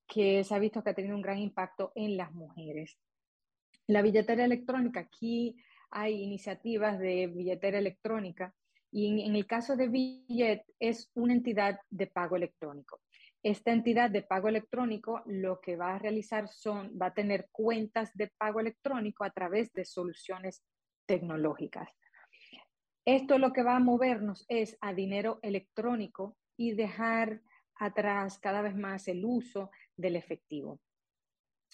que 0.07 0.43
se 0.43 0.55
ha 0.55 0.59
visto 0.59 0.83
que 0.83 0.89
ha 0.89 0.95
tenido 0.95 1.15
un 1.15 1.21
gran 1.21 1.39
impacto 1.39 1.91
en 1.95 2.17
las 2.17 2.31
mujeres. 2.33 2.97
La 3.87 4.01
billetera 4.01 4.45
electrónica, 4.45 5.01
aquí 5.01 5.55
hay 5.89 6.23
iniciativas 6.23 6.99
de 6.99 7.27
billetera 7.27 7.77
electrónica 7.77 8.53
y 8.91 9.07
en, 9.07 9.19
en, 9.19 9.35
el 9.35 9.47
caso 9.47 9.75
de 9.75 9.87
Billet 9.87 10.63
es 10.79 11.09
una 11.15 11.33
entidad 11.33 11.79
de 11.89 12.07
pago 12.07 12.35
electrónico. 12.35 13.01
Esta 13.43 13.73
entidad 13.73 14.09
de 14.09 14.21
pago 14.21 14.47
electrónico 14.47 15.21
lo 15.25 15.59
que 15.59 15.75
va 15.75 15.95
a 15.95 15.99
realizar 15.99 16.47
son, 16.47 16.97
va 16.99 17.07
a 17.07 17.13
tener 17.13 17.49
cuentas 17.51 18.15
de 18.15 18.31
pago 18.37 18.61
electrónico 18.61 19.25
a 19.25 19.31
través 19.31 19.73
de 19.73 19.83
soluciones 19.83 20.63
tecnológicas. 21.05 21.89
Esto 23.05 23.37
lo 23.37 23.51
que 23.51 23.63
va 23.63 23.75
a 23.75 23.81
movernos 23.81 24.45
es 24.47 24.77
a 24.79 24.93
dinero 24.93 25.39
electrónico 25.41 26.37
y 26.55 26.71
dejar 26.71 27.41
atrás 27.75 28.39
cada 28.39 28.61
vez 28.61 28.77
más 28.77 29.09
el 29.09 29.25
uso 29.25 29.71
del 29.97 30.15
efectivo. 30.15 30.79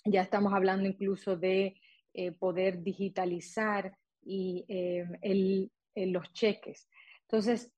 Ya 0.05 0.21
estamos 0.21 0.53
hablando 0.53 0.87
incluso 0.87 1.37
de 1.37 1.79
eh, 2.13 2.31
poder 2.31 2.81
digitalizar 2.81 3.95
y, 4.23 4.65
eh, 4.67 5.05
el, 5.21 5.71
el, 5.93 6.11
los 6.11 6.33
cheques. 6.33 6.89
Entonces, 7.21 7.71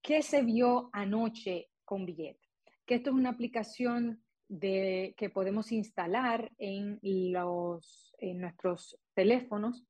¿qué 0.00 0.22
se 0.22 0.42
vio 0.42 0.88
anoche 0.94 1.68
con 1.84 2.06
Billet? 2.06 2.38
Que 2.86 2.96
esto 2.96 3.10
es 3.10 3.16
una 3.16 3.30
aplicación 3.30 4.22
de, 4.48 5.14
que 5.16 5.30
podemos 5.30 5.72
instalar 5.72 6.52
en, 6.58 6.98
los, 7.02 8.14
en 8.18 8.40
nuestros 8.40 8.98
teléfonos, 9.14 9.84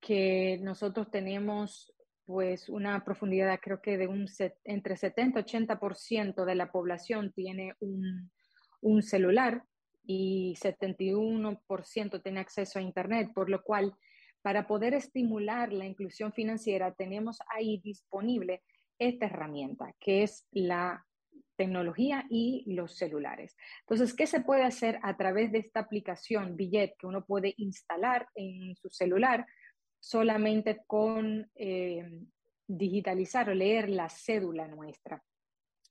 que 0.00 0.58
nosotros 0.62 1.10
tenemos 1.10 1.92
pues 2.24 2.68
una 2.68 3.04
profundidad 3.04 3.58
creo 3.60 3.82
que 3.82 3.98
de 3.98 4.06
un 4.06 4.26
entre 4.62 4.96
70 4.96 5.40
y 5.40 5.42
80% 5.42 6.44
de 6.44 6.54
la 6.54 6.70
población 6.70 7.32
tiene 7.32 7.74
un, 7.80 8.30
un 8.80 9.02
celular 9.02 9.64
y 10.04 10.54
71% 10.54 12.22
tiene 12.22 12.40
acceso 12.40 12.78
a 12.78 12.82
Internet, 12.82 13.32
por 13.34 13.50
lo 13.50 13.62
cual 13.62 13.94
para 14.42 14.66
poder 14.66 14.94
estimular 14.94 15.72
la 15.72 15.86
inclusión 15.86 16.32
financiera 16.32 16.94
tenemos 16.94 17.38
ahí 17.48 17.80
disponible 17.82 18.62
esta 18.98 19.26
herramienta, 19.26 19.94
que 19.98 20.22
es 20.22 20.46
la 20.50 21.04
tecnología 21.60 22.24
y 22.30 22.64
los 22.72 22.96
celulares. 22.96 23.54
Entonces, 23.80 24.14
¿qué 24.14 24.26
se 24.26 24.40
puede 24.40 24.64
hacer 24.64 24.98
a 25.02 25.18
través 25.18 25.52
de 25.52 25.58
esta 25.58 25.80
aplicación 25.80 26.56
Billet 26.56 26.96
que 26.98 27.06
uno 27.06 27.22
puede 27.26 27.52
instalar 27.58 28.26
en 28.34 28.74
su 28.76 28.88
celular 28.88 29.46
solamente 29.98 30.80
con 30.86 31.50
eh, 31.54 32.22
digitalizar 32.66 33.50
o 33.50 33.54
leer 33.54 33.90
la 33.90 34.08
cédula 34.08 34.68
nuestra? 34.68 35.22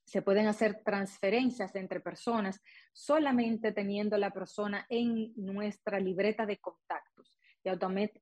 Se 0.04 0.22
pueden 0.22 0.48
hacer 0.48 0.82
transferencias 0.84 1.72
entre 1.76 2.00
personas 2.00 2.60
solamente 2.92 3.70
teniendo 3.70 4.18
la 4.18 4.32
persona 4.32 4.86
en 4.88 5.32
nuestra 5.36 6.00
libreta 6.00 6.46
de 6.46 6.58
contactos 6.58 7.38
y 7.62 7.68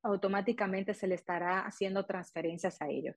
automáticamente 0.02 0.92
se 0.92 1.06
le 1.06 1.14
estará 1.14 1.60
haciendo 1.60 2.04
transferencias 2.04 2.82
a 2.82 2.88
ellos. 2.90 3.16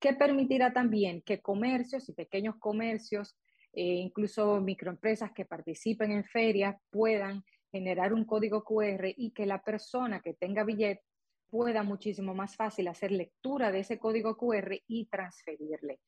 Que 0.00 0.14
permitirá 0.14 0.72
también 0.72 1.22
que 1.22 1.40
comercios 1.40 2.08
y 2.08 2.12
pequeños 2.12 2.56
comercios, 2.58 3.36
eh, 3.72 3.82
incluso 3.82 4.60
microempresas 4.60 5.32
que 5.32 5.44
participen 5.44 6.12
en 6.12 6.24
ferias, 6.24 6.76
puedan 6.90 7.44
generar 7.70 8.12
un 8.12 8.24
código 8.24 8.64
QR 8.64 9.12
y 9.16 9.30
que 9.32 9.46
la 9.46 9.62
persona 9.62 10.20
que 10.20 10.34
tenga 10.34 10.64
billete 10.64 11.02
pueda 11.50 11.82
muchísimo 11.82 12.34
más 12.34 12.56
fácil 12.56 12.88
hacer 12.88 13.10
lectura 13.10 13.72
de 13.72 13.80
ese 13.80 13.98
código 13.98 14.36
QR 14.36 14.80
y 14.86 15.06
transferirle. 15.06 16.00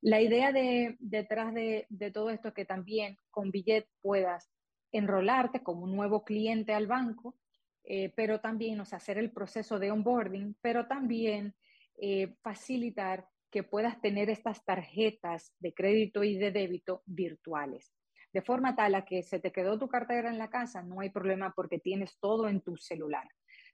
La 0.00 0.20
idea 0.20 0.52
de, 0.52 0.96
detrás 1.00 1.52
de, 1.52 1.86
todo 2.12 2.30
esto 2.30 2.48
es 2.48 2.54
que 2.54 2.64
también 2.64 3.16
con 3.30 3.50
Billet 3.50 3.88
puedas 4.00 4.48
enrolarte 4.92 5.62
como 5.62 5.84
un 5.84 5.96
nuevo 5.96 6.24
cliente 6.24 6.72
al 6.72 6.86
banco, 6.86 7.36
eh, 7.84 8.12
pero 8.14 8.40
también 8.40 8.80
hacer 8.80 9.18
el 9.18 9.32
proceso 9.32 9.78
de 9.78 9.90
onboarding, 9.90 10.56
pero 10.60 10.86
también 10.86 11.54
eh, 12.00 12.34
facilitar 12.42 13.26
que 13.50 13.62
puedas 13.62 14.00
tener 14.00 14.30
estas 14.30 14.64
tarjetas 14.64 15.54
de 15.58 15.72
crédito 15.72 16.24
y 16.24 16.36
de 16.36 16.50
débito 16.50 17.02
virtuales. 17.06 17.92
De 18.32 18.42
forma 18.42 18.76
tal 18.76 18.94
a 18.94 19.04
que 19.04 19.22
se 19.22 19.40
te 19.40 19.52
quedó 19.52 19.78
tu 19.78 19.88
cartera 19.88 20.28
en 20.28 20.38
la 20.38 20.50
casa, 20.50 20.82
no 20.82 21.00
hay 21.00 21.10
problema 21.10 21.52
porque 21.56 21.78
tienes 21.78 22.18
todo 22.20 22.48
en 22.48 22.60
tu 22.60 22.76
celular. 22.76 23.26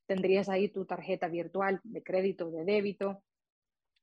Tendrías 0.06 0.48
ahí 0.48 0.68
tu 0.68 0.84
tarjeta 0.84 1.28
virtual 1.28 1.80
de 1.82 2.02
crédito, 2.02 2.50
de 2.50 2.64
débito, 2.64 3.22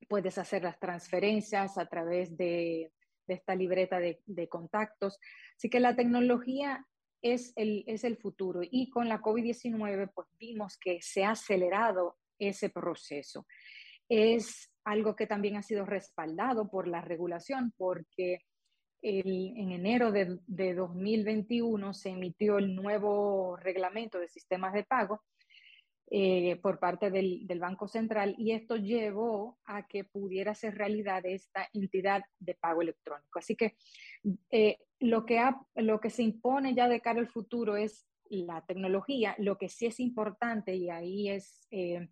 puedes 0.08 0.36
hacer 0.38 0.62
las 0.62 0.78
transferencias 0.78 1.78
a 1.78 1.86
través 1.86 2.36
de, 2.36 2.92
esta 3.28 3.54
libreta 3.54 3.98
de, 3.98 4.48
contactos. 4.48 5.18
Así 5.56 5.70
que 5.70 5.80
la 5.80 5.96
tecnología 5.96 6.86
es 7.22 7.52
el, 7.56 7.84
es 7.86 8.04
el 8.04 8.16
futuro 8.16 8.60
y 8.62 8.90
con 8.90 9.08
la 9.08 9.22
COVID-19 9.22 10.10
pues 10.12 10.28
vimos 10.38 10.76
que 10.76 11.00
se 11.00 11.24
ha 11.24 11.30
acelerado 11.30 12.18
ese 12.38 12.68
proceso. 12.68 13.46
Es 14.08 14.71
algo 14.84 15.16
que 15.16 15.26
también 15.26 15.56
ha 15.56 15.62
sido 15.62 15.86
respaldado 15.86 16.68
por 16.68 16.88
la 16.88 17.00
regulación 17.00 17.72
porque 17.76 18.40
en 19.04 19.72
enero 19.72 20.12
de, 20.12 20.38
de 20.46 20.74
2021 20.74 21.92
se 21.92 22.10
emitió 22.10 22.58
el 22.58 22.76
nuevo 22.76 23.56
reglamento 23.56 24.20
de 24.20 24.28
sistemas 24.28 24.72
de 24.74 24.84
pago 24.84 25.22
eh, 26.14 26.56
por 26.56 26.78
parte 26.78 27.10
del, 27.10 27.46
Banco 27.58 27.88
Central 27.88 28.34
y 28.36 28.52
esto 28.52 28.76
llevó 28.76 29.58
a 29.64 29.86
que 29.86 30.04
pudiera 30.04 30.54
ser 30.54 30.76
realidad 30.76 31.24
esta 31.24 31.66
entidad 31.72 32.22
de 32.38 32.54
pago 32.54 32.82
electrónico. 32.82 33.38
Así 33.38 33.56
que 33.56 33.76
eh, 34.50 34.76
lo, 35.00 35.24
que 35.24 35.40
lo 35.76 36.00
que 36.00 36.10
se 36.10 36.22
impone 36.22 36.74
ya 36.74 36.86
de 36.86 37.00
cara 37.00 37.18
al 37.18 37.28
futuro 37.28 37.76
es 37.76 38.06
la 38.28 38.62
tecnología. 38.66 39.34
Lo 39.38 39.56
que 39.56 39.70
sí 39.70 39.86
es 39.86 40.00
importante, 40.00 40.74
y 40.76 40.90
ahí 40.90 41.30
es 41.30 41.66
eh, 41.70 42.06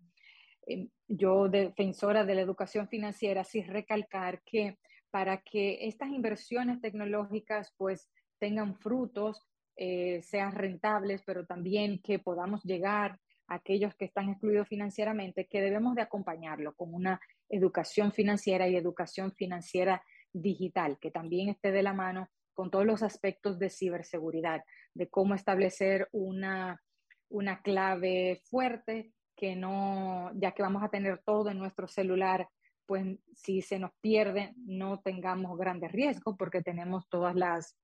yo 1.07 1.49
defensora 1.49 2.23
de 2.23 2.35
la 2.35 2.41
educación 2.41 2.87
financiera, 2.87 3.43
sí 3.43 3.61
recalcar 3.63 4.41
que 4.43 4.77
para 5.09 5.41
que 5.41 5.87
estas 5.87 6.09
inversiones 6.09 6.79
tecnológicas 6.81 7.73
pues 7.77 8.09
tengan 8.39 8.75
frutos, 8.75 9.45
sean 9.75 10.51
rentables, 10.53 11.23
pero 11.25 11.45
también 11.45 11.99
que 12.01 12.19
podamos 12.19 12.63
llegar 12.63 13.19
aquellos 13.47 13.95
que 13.95 14.05
están 14.05 14.29
excluidos 14.29 14.67
financieramente, 14.67 15.47
que 15.47 15.61
debemos 15.61 15.95
de 15.95 16.01
acompañarlo 16.01 16.73
con 16.75 16.93
una 16.93 17.19
educación 17.49 18.13
financiera 18.13 18.67
y 18.67 18.77
educación 18.77 19.33
financiera 19.33 20.01
digital, 20.31 20.97
que 20.99 21.11
también 21.11 21.49
esté 21.49 21.71
de 21.71 21.83
la 21.83 21.93
mano 21.93 22.29
con 22.53 22.71
todos 22.71 22.85
los 22.85 23.03
aspectos 23.03 23.59
de 23.59 23.69
ciberseguridad, 23.69 24.63
de 24.93 25.09
cómo 25.09 25.35
establecer 25.35 26.07
una, 26.13 26.81
una 27.29 27.61
clave 27.61 28.41
fuerte 28.45 29.11
que 29.41 29.55
no, 29.55 30.31
ya 30.35 30.51
que 30.51 30.61
vamos 30.61 30.83
a 30.83 30.89
tener 30.89 31.19
todo 31.25 31.49
en 31.49 31.57
nuestro 31.57 31.87
celular, 31.87 32.47
pues 32.85 33.17
si 33.33 33.63
se 33.63 33.79
nos 33.79 33.89
pierde, 33.99 34.53
no 34.55 35.01
tengamos 35.01 35.57
grandes 35.57 35.91
riesgos 35.91 36.35
porque 36.37 36.61
tenemos 36.61 37.09
todas 37.09 37.35
las, 37.35 37.75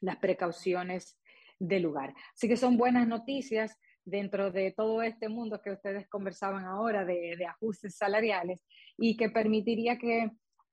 las 0.00 0.16
precauciones 0.16 1.20
del 1.58 1.82
lugar. 1.82 2.14
Así 2.34 2.48
que 2.48 2.56
son 2.56 2.78
buenas 2.78 3.06
noticias 3.06 3.76
dentro 4.02 4.50
de 4.50 4.72
todo 4.74 5.02
este 5.02 5.28
mundo 5.28 5.60
que 5.60 5.72
ustedes 5.72 6.08
conversaban 6.08 6.64
ahora 6.64 7.04
de, 7.04 7.36
ajustes 7.46 7.98
salariales 7.98 8.64
y 8.96 9.18
que 9.18 9.28
permitiría 9.28 9.98
que 9.98 10.30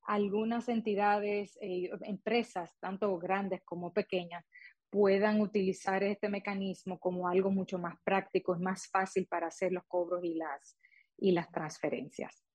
algunas 0.07 0.69
entidades, 0.69 1.57
eh, 1.59 1.89
empresas, 2.03 2.77
tanto 2.79 3.17
grandes 3.17 3.61
como 3.65 3.91
pequeñas, 3.91 4.45
puedan 4.95 5.41
utilizar 5.41 6.01
este 6.03 6.29
mecanismo 6.29 6.97
como 6.97 7.27
algo 7.27 7.51
mucho 7.51 7.77
más 7.77 7.97
práctico, 8.05 8.55
es 8.55 8.61
más 8.61 8.87
fácil 8.87 9.27
para 9.27 9.47
hacer 9.47 9.73
los 9.73 9.83
cobros 9.89 10.23
y 10.23 10.35
las, 10.35 10.77
y 11.17 11.33
las 11.33 11.51
transferencias. 11.51 12.45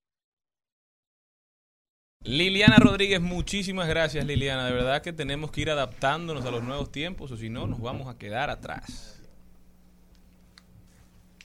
Liliana 2.24 2.78
Rodríguez, 2.78 3.20
muchísimas 3.20 3.86
gracias 3.88 4.24
Liliana. 4.24 4.64
De 4.64 4.72
verdad 4.72 5.02
que 5.02 5.12
tenemos 5.12 5.50
que 5.50 5.60
ir 5.60 5.70
adaptándonos 5.70 6.46
a 6.46 6.50
los 6.50 6.62
nuevos 6.62 6.90
tiempos 6.90 7.30
o 7.30 7.36
si 7.36 7.50
no 7.50 7.66
nos 7.66 7.78
vamos 7.78 8.08
a 8.08 8.16
quedar 8.16 8.48
atrás. 8.48 9.22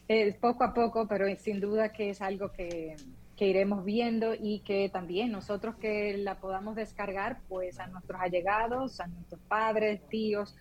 Eh, 0.08 0.34
poco 0.40 0.64
a 0.64 0.74
poco, 0.74 1.10
pero 1.10 1.26
sin 1.36 1.60
duda 1.60 1.92
que 1.92 2.12
es 2.12 2.22
algo 2.22 2.54
que, 2.54 2.96
que, 3.36 3.48
iremos 3.48 3.84
viendo 3.84 4.34
y 4.34 4.60
que 4.60 4.88
también 4.88 5.30
nosotros 5.30 5.76
que 5.76 6.16
la 6.20 6.40
podamos 6.40 6.78
descargar, 6.78 7.42
pues 7.50 7.82
a 7.82 7.88
nuestros 7.88 8.22
allegados, 8.22 9.02
a 9.02 9.08
nuestros 9.08 9.42
padres, 9.50 10.00
tíos, 10.08 10.56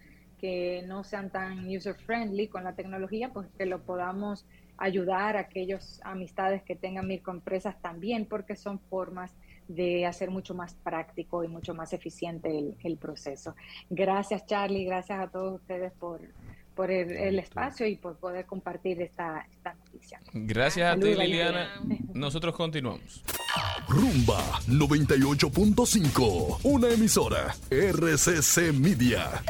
que 0.45 0.85
no 0.87 1.05
sean 1.05 1.31
tan 1.31 1.67
user 1.75 1.95
friendly 1.95 2.49
con 2.49 2.65
la 2.65 2.75
tecnología, 2.75 3.31
pues 3.31 3.49
que 3.57 3.65
lo 3.65 3.81
podamos 3.81 4.45
ayudar 4.77 5.39
a 5.39 5.41
aquellos 5.41 6.03
amistades 6.05 6.63
que 6.63 6.77
tengan 6.77 7.07
microempresas 7.07 7.81
también, 7.81 8.27
porque 8.27 8.55
son 8.55 8.79
formas 8.79 9.33
de 9.69 10.05
hacer 10.05 10.31
mucho 10.31 10.53
más 10.55 10.75
práctico 10.75 11.43
y 11.45 11.49
mucho 11.49 11.75
más 11.75 11.95
eficiente 11.95 12.51
el, 12.59 12.77
el 12.85 12.99
proceso. 12.99 13.57
Gracias 13.89 14.45
Charlie, 14.45 14.85
gracias 14.85 15.19
a 15.19 15.29
todos 15.29 15.63
ustedes 15.63 15.93
por, 15.93 16.21
por 16.75 16.91
el, 16.91 17.39
espacio 17.39 17.87
y 17.87 17.97
por 17.97 18.17
poder 18.17 18.45
compartir 18.45 19.01
esta, 19.01 19.47
esta 19.51 19.73
noticia. 19.73 20.21
Gracias 20.35 20.95
a 20.95 21.01
ti, 21.01 21.15
Liliana. 21.15 21.81
Nosotros 22.13 22.55
continuamos. 22.55 23.25
Rumba 23.89 24.61
98.5, 24.69 26.59
una 26.65 26.91
emisora 26.91 27.57
RCC 27.71 28.75
Media. 28.75 29.43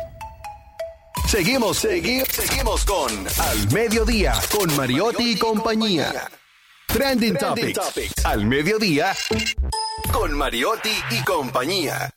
Seguimos, 1.27 1.79
seguimos, 1.79 2.29
seguimos 2.29 2.85
con 2.85 3.11
Al 3.39 3.73
Mediodía, 3.73 4.35
con 4.57 4.75
Mariotti 4.77 5.33
y 5.33 5.37
compañía. 5.37 6.31
Trending, 6.87 7.37
Topics. 7.37 8.25
Al 8.25 8.47
Mediodía, 8.47 9.15
con 10.13 10.33
Mariotti 10.37 10.93
y 11.11 11.23
compañía. 11.25 12.13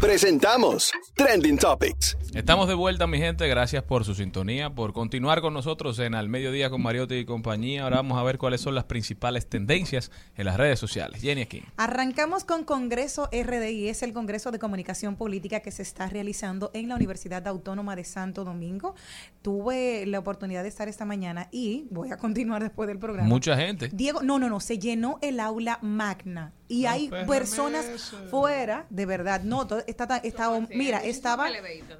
Presentamos 0.00 0.92
Trending 1.16 1.58
Topics. 1.58 2.16
Estamos 2.32 2.68
de 2.68 2.74
vuelta, 2.74 3.08
mi 3.08 3.18
gente. 3.18 3.48
Gracias 3.48 3.82
por 3.82 4.04
su 4.04 4.14
sintonía, 4.14 4.70
por 4.70 4.92
continuar 4.92 5.40
con 5.40 5.54
nosotros 5.54 5.98
en 5.98 6.14
Al 6.14 6.28
Mediodía 6.28 6.70
con 6.70 6.82
Mariotti 6.82 7.16
y 7.16 7.24
compañía. 7.24 7.82
Ahora 7.82 7.96
vamos 7.96 8.16
a 8.16 8.22
ver 8.22 8.38
cuáles 8.38 8.60
son 8.60 8.76
las 8.76 8.84
principales 8.84 9.48
tendencias 9.48 10.12
en 10.36 10.44
las 10.44 10.56
redes 10.56 10.78
sociales. 10.78 11.20
Jenny 11.20 11.42
aquí. 11.42 11.64
Arrancamos 11.76 12.44
con 12.44 12.62
Congreso 12.62 13.28
RDI, 13.32 13.88
es 13.88 14.04
el 14.04 14.12
Congreso 14.12 14.52
de 14.52 14.60
Comunicación 14.60 15.16
Política 15.16 15.60
que 15.60 15.72
se 15.72 15.82
está 15.82 16.06
realizando 16.06 16.70
en 16.74 16.88
la 16.88 16.94
Universidad 16.94 17.48
Autónoma 17.48 17.96
de 17.96 18.04
Santo 18.04 18.44
Domingo. 18.44 18.94
Tuve 19.42 20.06
la 20.06 20.20
oportunidad 20.20 20.62
de 20.62 20.68
estar 20.68 20.86
esta 20.86 21.06
mañana 21.06 21.48
y 21.50 21.88
voy 21.90 22.12
a 22.12 22.18
continuar 22.18 22.62
después 22.62 22.86
del 22.86 23.00
programa. 23.00 23.28
Mucha 23.28 23.56
gente. 23.56 23.90
Diego, 23.92 24.22
no, 24.22 24.38
no, 24.38 24.48
no, 24.48 24.60
se 24.60 24.78
llenó 24.78 25.18
el 25.22 25.40
aula 25.40 25.80
magna 25.82 26.52
y 26.68 26.84
hay 26.84 27.08
personas 27.26 27.86
fuera, 28.30 28.86
de 28.90 29.06
verdad, 29.06 29.42
no, 29.42 29.66
está, 29.88 30.18
está, 30.18 30.50
mira, 30.70 30.98
estaba, 30.98 31.48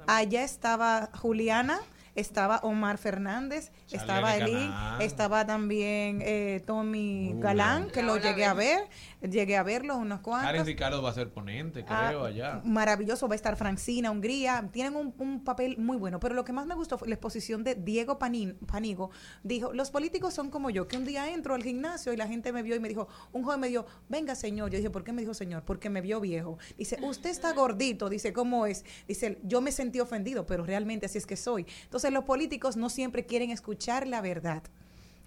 allá 0.07 0.43
estaba 0.43 1.09
Juliana, 1.13 1.79
estaba 2.15 2.59
Omar 2.63 2.97
Fernández, 2.97 3.71
estaba 3.91 4.35
Eli, 4.35 4.71
estaba 4.99 5.45
también 5.45 6.21
eh, 6.23 6.61
Tommy 6.65 7.33
Galán, 7.35 7.89
que 7.89 8.03
lo 8.03 8.17
llegué 8.17 8.45
a 8.45 8.53
ver, 8.53 8.87
llegué 9.21 9.57
a 9.57 9.63
verlo 9.63 9.97
unos 9.97 10.19
Karen 10.21 10.41
cuantos. 10.41 10.65
Ricardo 10.65 11.01
va 11.01 11.09
a 11.09 11.13
ser 11.13 11.29
ponente, 11.31 11.83
Ah, 11.87 12.05
creo, 12.07 12.23
allá. 12.25 12.61
Maravilloso, 12.63 13.27
va 13.27 13.33
a 13.33 13.35
estar 13.35 13.55
Francina, 13.57 14.11
Hungría, 14.11 14.69
tienen 14.71 14.95
un, 14.95 15.13
un 15.17 15.43
papel 15.43 15.77
muy 15.77 15.97
bueno, 15.97 16.19
pero 16.19 16.35
lo 16.35 16.43
que 16.45 16.53
más 16.53 16.65
me 16.65 16.75
gustó 16.75 16.97
fue 16.97 17.07
la 17.07 17.15
exposición 17.15 17.63
de 17.63 17.75
Diego 17.75 18.17
Panin- 18.19 18.55
Panigo. 18.65 19.11
Dijo, 19.43 19.73
los 19.73 19.91
políticos 19.91 20.33
son 20.33 20.49
como 20.49 20.69
yo, 20.69 20.87
que 20.87 20.97
un 20.97 21.05
día 21.05 21.29
entro 21.33 21.55
al 21.55 21.63
gimnasio 21.63 22.13
y 22.13 22.17
la 22.17 22.27
gente 22.27 22.53
me 22.53 22.63
vio 22.63 22.75
y 22.75 22.79
me 22.79 22.87
dijo, 22.89 23.07
un 23.33 23.43
joven 23.43 23.59
me 23.59 23.67
dijo, 23.67 23.85
venga 24.07 24.35
señor, 24.35 24.69
yo 24.69 24.77
dije, 24.77 24.89
¿por 24.89 25.03
qué 25.03 25.11
me 25.11 25.21
dijo 25.21 25.33
señor? 25.33 25.63
Porque 25.63 25.89
me 25.89 26.01
vio 26.01 26.19
viejo. 26.21 26.57
Dice, 26.77 26.97
usted 27.01 27.29
está 27.29 27.53
gordito, 27.53 28.09
dice, 28.09 28.31
¿cómo 28.33 28.65
es? 28.65 28.85
Dice, 29.07 29.39
yo 29.43 29.61
me 29.61 29.71
sentí 29.71 29.99
ofendido, 29.99 30.45
pero 30.45 30.63
realmente 30.65 31.07
así 31.07 31.17
es 31.17 31.25
que 31.25 31.35
soy. 31.35 31.65
Entonces 31.83 32.11
los 32.13 32.23
políticos 32.23 32.77
no 32.77 32.89
siempre 32.89 33.25
quieren 33.25 33.51
escuchar 33.51 34.07
la 34.07 34.21
verdad, 34.21 34.63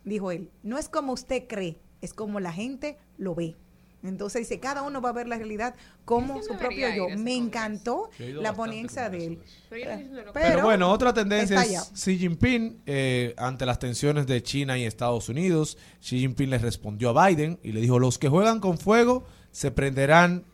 dijo 0.05 0.31
él. 0.31 0.51
No 0.63 0.79
es 0.79 0.89
como 0.89 1.13
usted 1.13 1.47
cree, 1.49 1.79
es 2.01 2.15
como 2.15 2.41
la 2.41 2.53
gente 2.53 2.97
lo 3.19 3.35
ve. 3.35 3.57
Entonces 4.03 4.49
dice, 4.49 4.61
cada 4.61 4.83
uno 4.83 5.01
va 5.01 5.11
a 5.11 5.13
ver 5.13 5.29
la 5.29 5.37
realidad 5.37 5.75
como 6.05 6.37
Yo 6.37 6.43
su 6.43 6.57
propio 6.59 6.89
yo. 6.95 7.09
Me 7.17 7.35
encantó 7.35 8.11
la 8.19 8.53
ponencia 8.55 9.09
de 9.09 9.27
él. 9.27 9.39
Pero 10.35 10.63
bueno, 10.63 10.91
otra 10.91 11.15
tendencia 11.15 11.63
es. 11.63 11.93
Xi 11.95 12.19
Jinping 12.19 12.83
eh, 12.87 13.35
ante 13.37 13.65
las 13.67 13.79
tensiones 13.79 14.27
de 14.27 14.43
China 14.43 14.77
y 14.77 14.85
Estados 14.85 15.29
Unidos. 15.29 15.79
Xi 16.01 16.19
Jinping 16.19 16.51
le 16.51 16.59
respondió 16.59 17.17
a 17.17 17.29
Biden 17.29 17.59
y 17.63 17.73
le 17.73 17.81
dijo, 17.81 17.99
los 17.99 18.19
que 18.19 18.29
juegan 18.29 18.61
con 18.61 18.79
fuego 18.79 19.25
se 19.51 19.71
prenderán 19.71 20.45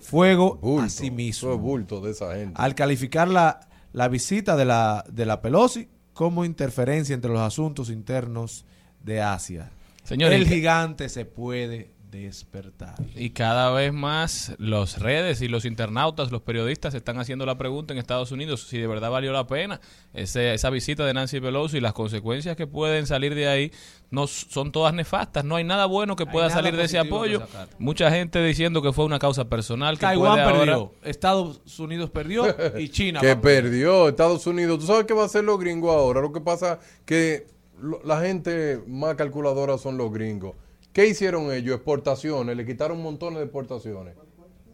fuego 0.00 0.56
Bulto. 0.56 0.86
a 0.86 0.88
sí 0.88 1.10
mismo. 1.10 1.56
bulto 1.58 2.00
de 2.00 2.12
esa 2.12 2.34
gente. 2.34 2.54
Al 2.56 2.74
calificar 2.74 3.28
la, 3.28 3.60
la 3.92 4.08
visita 4.08 4.56
de 4.56 4.64
la, 4.64 5.04
de 5.10 5.26
la 5.26 5.40
Pelosi 5.40 5.88
como 6.12 6.44
interferencia 6.44 7.14
entre 7.14 7.30
los 7.30 7.40
asuntos 7.40 7.90
internos 7.90 8.64
de 9.02 9.20
Asia. 9.20 9.70
Señores, 10.04 10.40
el 10.40 10.46
gigante 10.46 11.08
se 11.08 11.24
puede 11.24 11.93
despertar. 12.22 12.94
Y 13.14 13.30
cada 13.30 13.70
vez 13.72 13.92
más 13.92 14.54
los 14.58 14.98
redes 14.98 15.42
y 15.42 15.48
los 15.48 15.64
internautas, 15.64 16.30
los 16.30 16.42
periodistas 16.42 16.94
están 16.94 17.18
haciendo 17.18 17.44
la 17.46 17.56
pregunta 17.58 17.92
en 17.92 17.98
Estados 17.98 18.32
Unidos 18.32 18.66
si 18.68 18.78
de 18.78 18.86
verdad 18.86 19.10
valió 19.10 19.32
la 19.32 19.46
pena 19.46 19.80
ese- 20.12 20.54
esa 20.54 20.70
visita 20.70 21.04
de 21.04 21.14
Nancy 21.14 21.40
Pelosi 21.40 21.78
y 21.78 21.80
las 21.80 21.92
consecuencias 21.92 22.56
que 22.56 22.66
pueden 22.66 23.06
salir 23.06 23.34
de 23.34 23.48
ahí 23.48 23.72
no 24.10 24.26
son 24.26 24.70
todas 24.72 24.94
nefastas. 24.94 25.44
No 25.44 25.56
hay 25.56 25.64
nada 25.64 25.86
bueno 25.86 26.14
que 26.16 26.24
pueda 26.26 26.48
salir 26.50 26.76
de 26.76 26.84
ese 26.84 26.98
apoyo. 26.98 27.42
Mucha 27.78 28.10
gente 28.10 28.42
diciendo 28.44 28.80
que 28.82 28.92
fue 28.92 29.04
una 29.04 29.18
causa 29.18 29.44
personal. 29.48 29.96
Que 29.96 30.02
Taiwán 30.02 30.32
puede 30.32 30.42
ahora- 30.44 30.58
perdió, 30.58 30.92
Estados 31.02 31.78
Unidos 31.80 32.10
perdió 32.10 32.44
y 32.78 32.88
China 32.90 33.20
que 33.20 33.34
perdió 33.36 34.08
Estados 34.08 34.46
Unidos. 34.46 34.78
¿Tú 34.78 34.86
sabes 34.86 35.04
qué 35.06 35.14
va 35.14 35.22
a 35.22 35.26
hacer 35.26 35.44
los 35.44 35.58
gringos 35.58 35.90
ahora? 35.94 36.20
Lo 36.20 36.32
que 36.32 36.40
pasa 36.40 36.78
que 37.04 37.46
lo- 37.80 38.00
la 38.04 38.20
gente 38.20 38.80
más 38.86 39.16
calculadora 39.16 39.78
son 39.78 39.96
los 39.96 40.12
gringos. 40.12 40.54
¿Qué 40.94 41.06
hicieron 41.08 41.52
ellos? 41.52 41.74
Exportaciones, 41.76 42.56
le 42.56 42.64
quitaron 42.64 43.02
montones 43.02 43.40
de 43.40 43.44
exportaciones. 43.44 44.14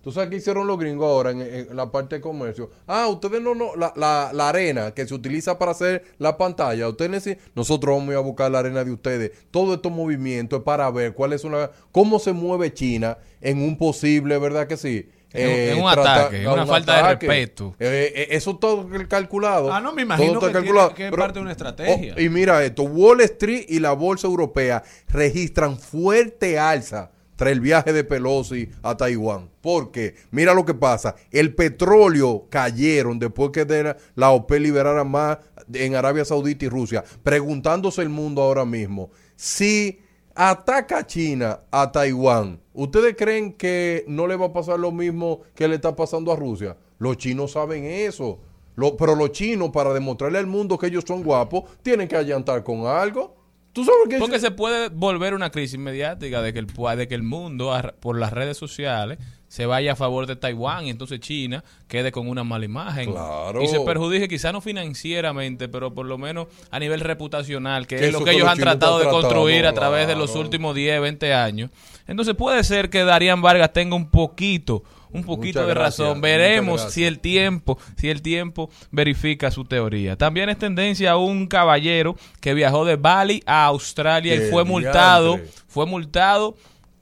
¿Tú 0.03 0.13
sabes 0.13 0.31
qué 0.31 0.37
hicieron 0.37 0.67
los 0.67 0.79
gringos 0.79 1.07
ahora 1.07 1.31
en, 1.31 1.41
en 1.43 1.77
la 1.77 1.91
parte 1.91 2.17
de 2.17 2.21
comercio? 2.23 2.71
Ah, 2.87 3.07
ustedes 3.09 3.43
no, 3.43 3.55
no, 3.55 3.75
la, 3.77 3.93
la, 3.97 4.31
la 4.33 4.49
arena 4.49 4.93
que 4.95 5.07
se 5.07 5.15
utiliza 5.15 5.59
para 5.59 5.73
hacer 5.73 6.05
la 6.19 6.39
pantalla, 6.39 6.89
ustedes 6.89 7.11
necesitan- 7.11 7.51
nosotros 7.55 7.97
vamos 7.99 8.15
a 8.15 8.21
buscar 8.21 8.51
la 8.51 8.61
arena 8.61 8.85
de 8.85 8.93
ustedes. 8.93 9.33
Todo 9.51 9.75
estos 9.75 9.93
movimientos 9.93 10.61
es 10.61 10.65
para 10.65 10.91
ver 10.91 11.13
cuál 11.15 11.33
es 11.35 11.45
una, 11.45 11.71
cómo 11.93 12.19
se 12.19 12.33
mueve 12.33 12.73
China 12.73 13.19
en 13.43 13.63
un 13.63 13.77
posible, 13.77 14.39
¿verdad 14.39 14.67
que 14.69 14.77
sí? 14.79 15.09
En 15.33 15.47
un- 15.47 15.53
Eh, 15.55 15.73
en 15.73 15.83
un 15.83 15.89
ataque, 15.89 16.41
en 16.43 16.47
a 16.49 16.53
una 16.53 16.63
un 16.63 16.69
falta 16.69 16.97
de 16.97 17.03
respeto. 17.15 17.77
Eh, 17.79 18.13
eh, 18.17 18.27
eso 18.31 18.57
todo 18.57 18.89
calculado. 19.09 19.73
Ah, 19.73 19.81
no, 19.81 19.93
me 19.93 20.03
imagino 20.03 20.35
Todo 20.41 20.49
que 20.49 20.53
calculado. 20.53 20.89
tiene- 20.89 20.97
que 20.97 21.05
es 21.05 21.11
Pero- 21.11 21.23
parte 21.23 21.39
de 21.39 21.43
una 21.43 21.53
estrategia. 21.53 22.15
oh, 22.17 22.21
y 22.21 22.29
mira 22.29 22.65
esto, 22.65 22.83
Wall 22.83 23.21
Street 23.21 23.67
y 23.69 23.79
la 23.79 23.93
bolsa 23.93 24.27
europea 24.27 24.83
registran 25.09 25.79
fuerte 25.79 26.59
alza 26.59 27.11
tras 27.37 27.53
el 27.53 27.61
viaje 27.61 27.93
de 27.93 28.05
Pelosi 28.05 28.69
a 28.83 28.97
Taiwán. 28.97 29.49
Porque, 29.63 30.15
mira 30.31 30.53
lo 30.53 30.65
que 30.67 30.75
pasa, 30.75 31.15
el 31.31 31.55
petróleo 31.55 32.47
cayeron 32.51 33.19
después 33.19 33.51
que 33.53 33.65
de 33.65 33.83
la- 33.85 33.97
la 34.15 34.31
OPEP 34.31 34.61
liberara 34.61 35.05
más 35.05 35.39
en 35.73 35.95
Arabia 35.95 36.25
Saudita 36.25 36.65
y 36.65 36.69
Rusia, 36.69 37.03
preguntándose 37.23 38.03
el 38.03 38.09
mundo 38.09 38.43
ahora 38.43 38.65
mismo, 38.65 39.11
si 39.37 40.01
ataca 40.35 41.07
China 41.07 41.61
a 41.71 41.91
Taiwán, 41.93 42.61
¿ustedes 42.73 43.15
creen 43.17 43.53
que 43.53 44.05
no 44.09 44.27
le 44.27 44.37
va 44.37 44.47
a 44.47 44.53
pasar 44.53 44.79
lo 44.79 44.93
mismo 44.93 45.41
que 45.55 45.69
le 45.69 45.75
está 45.77 45.95
pasando 45.97 46.33
a 46.33 46.37
Rusia? 46.37 46.77
Los 46.99 47.17
chinos 47.17 47.53
saben 47.53 47.85
eso. 47.85 48.39
Lo- 48.77 48.97
pero 48.97 49.15
los 49.15 49.33
chinos, 49.33 49.71
para 49.71 49.93
demostrarle 49.93 50.39
al 50.39 50.47
mundo 50.47 50.79
que 50.79 50.87
ellos 50.87 51.05
son 51.07 51.23
guapos, 51.23 51.65
tienen 51.83 52.09
que 52.09 52.17
allantar 52.17 52.63
con 52.63 52.87
algo. 52.87 53.37
¿Tú 53.73 53.85
sabes 53.85 54.01
qué? 54.09 54.19
Porque 54.19 54.41
se 54.41 54.51
puede 54.51 54.89
volver 54.89 55.35
una 55.35 55.51
crisis 55.51 55.79
mediática 55.79 56.43
de 56.43 56.53
que 56.53 56.59
el, 56.61 56.67
de 56.97 57.09
que 57.09 57.15
el 57.15 57.23
mundo, 57.23 57.73
a- 57.73 57.95
por 58.01 58.19
las 58.19 58.33
redes 58.33 58.57
sociales, 58.57 59.19
se 59.51 59.67
vaya 59.67 59.93
a 59.93 59.97
favor 59.97 60.29
de 60.29 60.37
Taiwán 60.37 60.87
y 60.87 60.91
entonces 60.91 61.19
China 61.19 61.65
quede 61.89 62.13
con 62.13 62.29
una 62.29 62.45
mala 62.45 62.65
imagen. 62.65 63.11
Claro. 63.11 63.61
Y 63.61 63.67
se 63.67 63.81
perjudique, 63.81 64.29
quizá 64.29 64.53
no 64.53 64.61
financieramente, 64.61 65.69
pero 65.69 65.93
por 65.93 66.07
lo 66.07 66.19
menos 66.19 66.47
a 66.71 66.79
nivel 66.79 67.01
reputacional, 67.01 67.89
que, 67.89 67.97
Que 67.97 68.07
es 68.07 68.13
lo 68.13 68.23
que 68.23 68.31
ellos 68.31 68.43
los 68.43 68.53
han 68.53 68.59
tratado 68.59 69.01
de 69.01 69.07
construir 69.07 69.67
a 69.67 69.73
través 69.73 70.07
de 70.07 70.15
los 70.15 70.37
últimos 70.37 70.77
10, 70.77 71.01
20 71.01 71.35
años. 71.35 71.71
Entonces 72.07 72.37
puede 72.37 72.63
ser 72.63 72.91
que 72.91 73.03
Darían 73.03 73.43
Vargas 73.43 73.73
tenga 73.73 73.97
un 73.97 74.09
poquito, 74.09 74.85
un 75.11 75.25
poquito 75.25 75.59
Muchas 75.59 75.67
de 75.67 75.75
gracias, 75.75 76.07
razón. 76.07 76.21
Veremos 76.21 76.93
si 76.93 77.05
el 77.05 77.19
tiempo, 77.19 77.77
si 77.97 78.09
el 78.09 78.23
tiempo 78.23 78.71
verifica 78.93 79.51
su 79.51 79.65
teoría. 79.65 80.15
También 80.15 80.49
es 80.49 80.59
tendencia 80.59 81.11
a 81.11 81.17
un 81.17 81.49
caballero 81.49 82.15
que 82.41 82.55
viajó 82.55 82.85
de 82.85 82.95
Bali 82.95 83.43
a 83.47 83.65
Australia 83.65 84.37
y 84.37 84.39
¡Qué 84.39 84.45
fue 84.47 84.63
multado, 84.63 85.41
fue 85.67 85.87
multado 85.87 86.55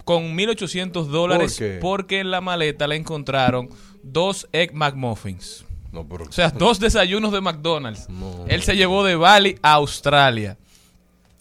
con 0.08 0.38
1.800 0.38 1.04
dólares 1.08 1.52
¿Por 1.58 1.66
qué? 1.66 1.78
porque 1.82 2.20
en 2.20 2.30
la 2.30 2.40
maleta 2.40 2.86
le 2.86 2.96
encontraron 2.96 3.68
dos 4.02 4.48
Egg 4.52 4.72
McMuffins. 4.72 5.66
No, 5.92 6.08
pero- 6.08 6.24
O 6.24 6.32
sea, 6.32 6.48
dos 6.58 6.80
desayunos 6.80 7.30
de 7.30 7.42
McDonald's. 7.42 8.08
No. 8.08 8.46
Él 8.48 8.62
se 8.62 8.74
llevó 8.74 9.04
de 9.04 9.16
Bali 9.16 9.58
a 9.60 9.74
Australia 9.74 10.56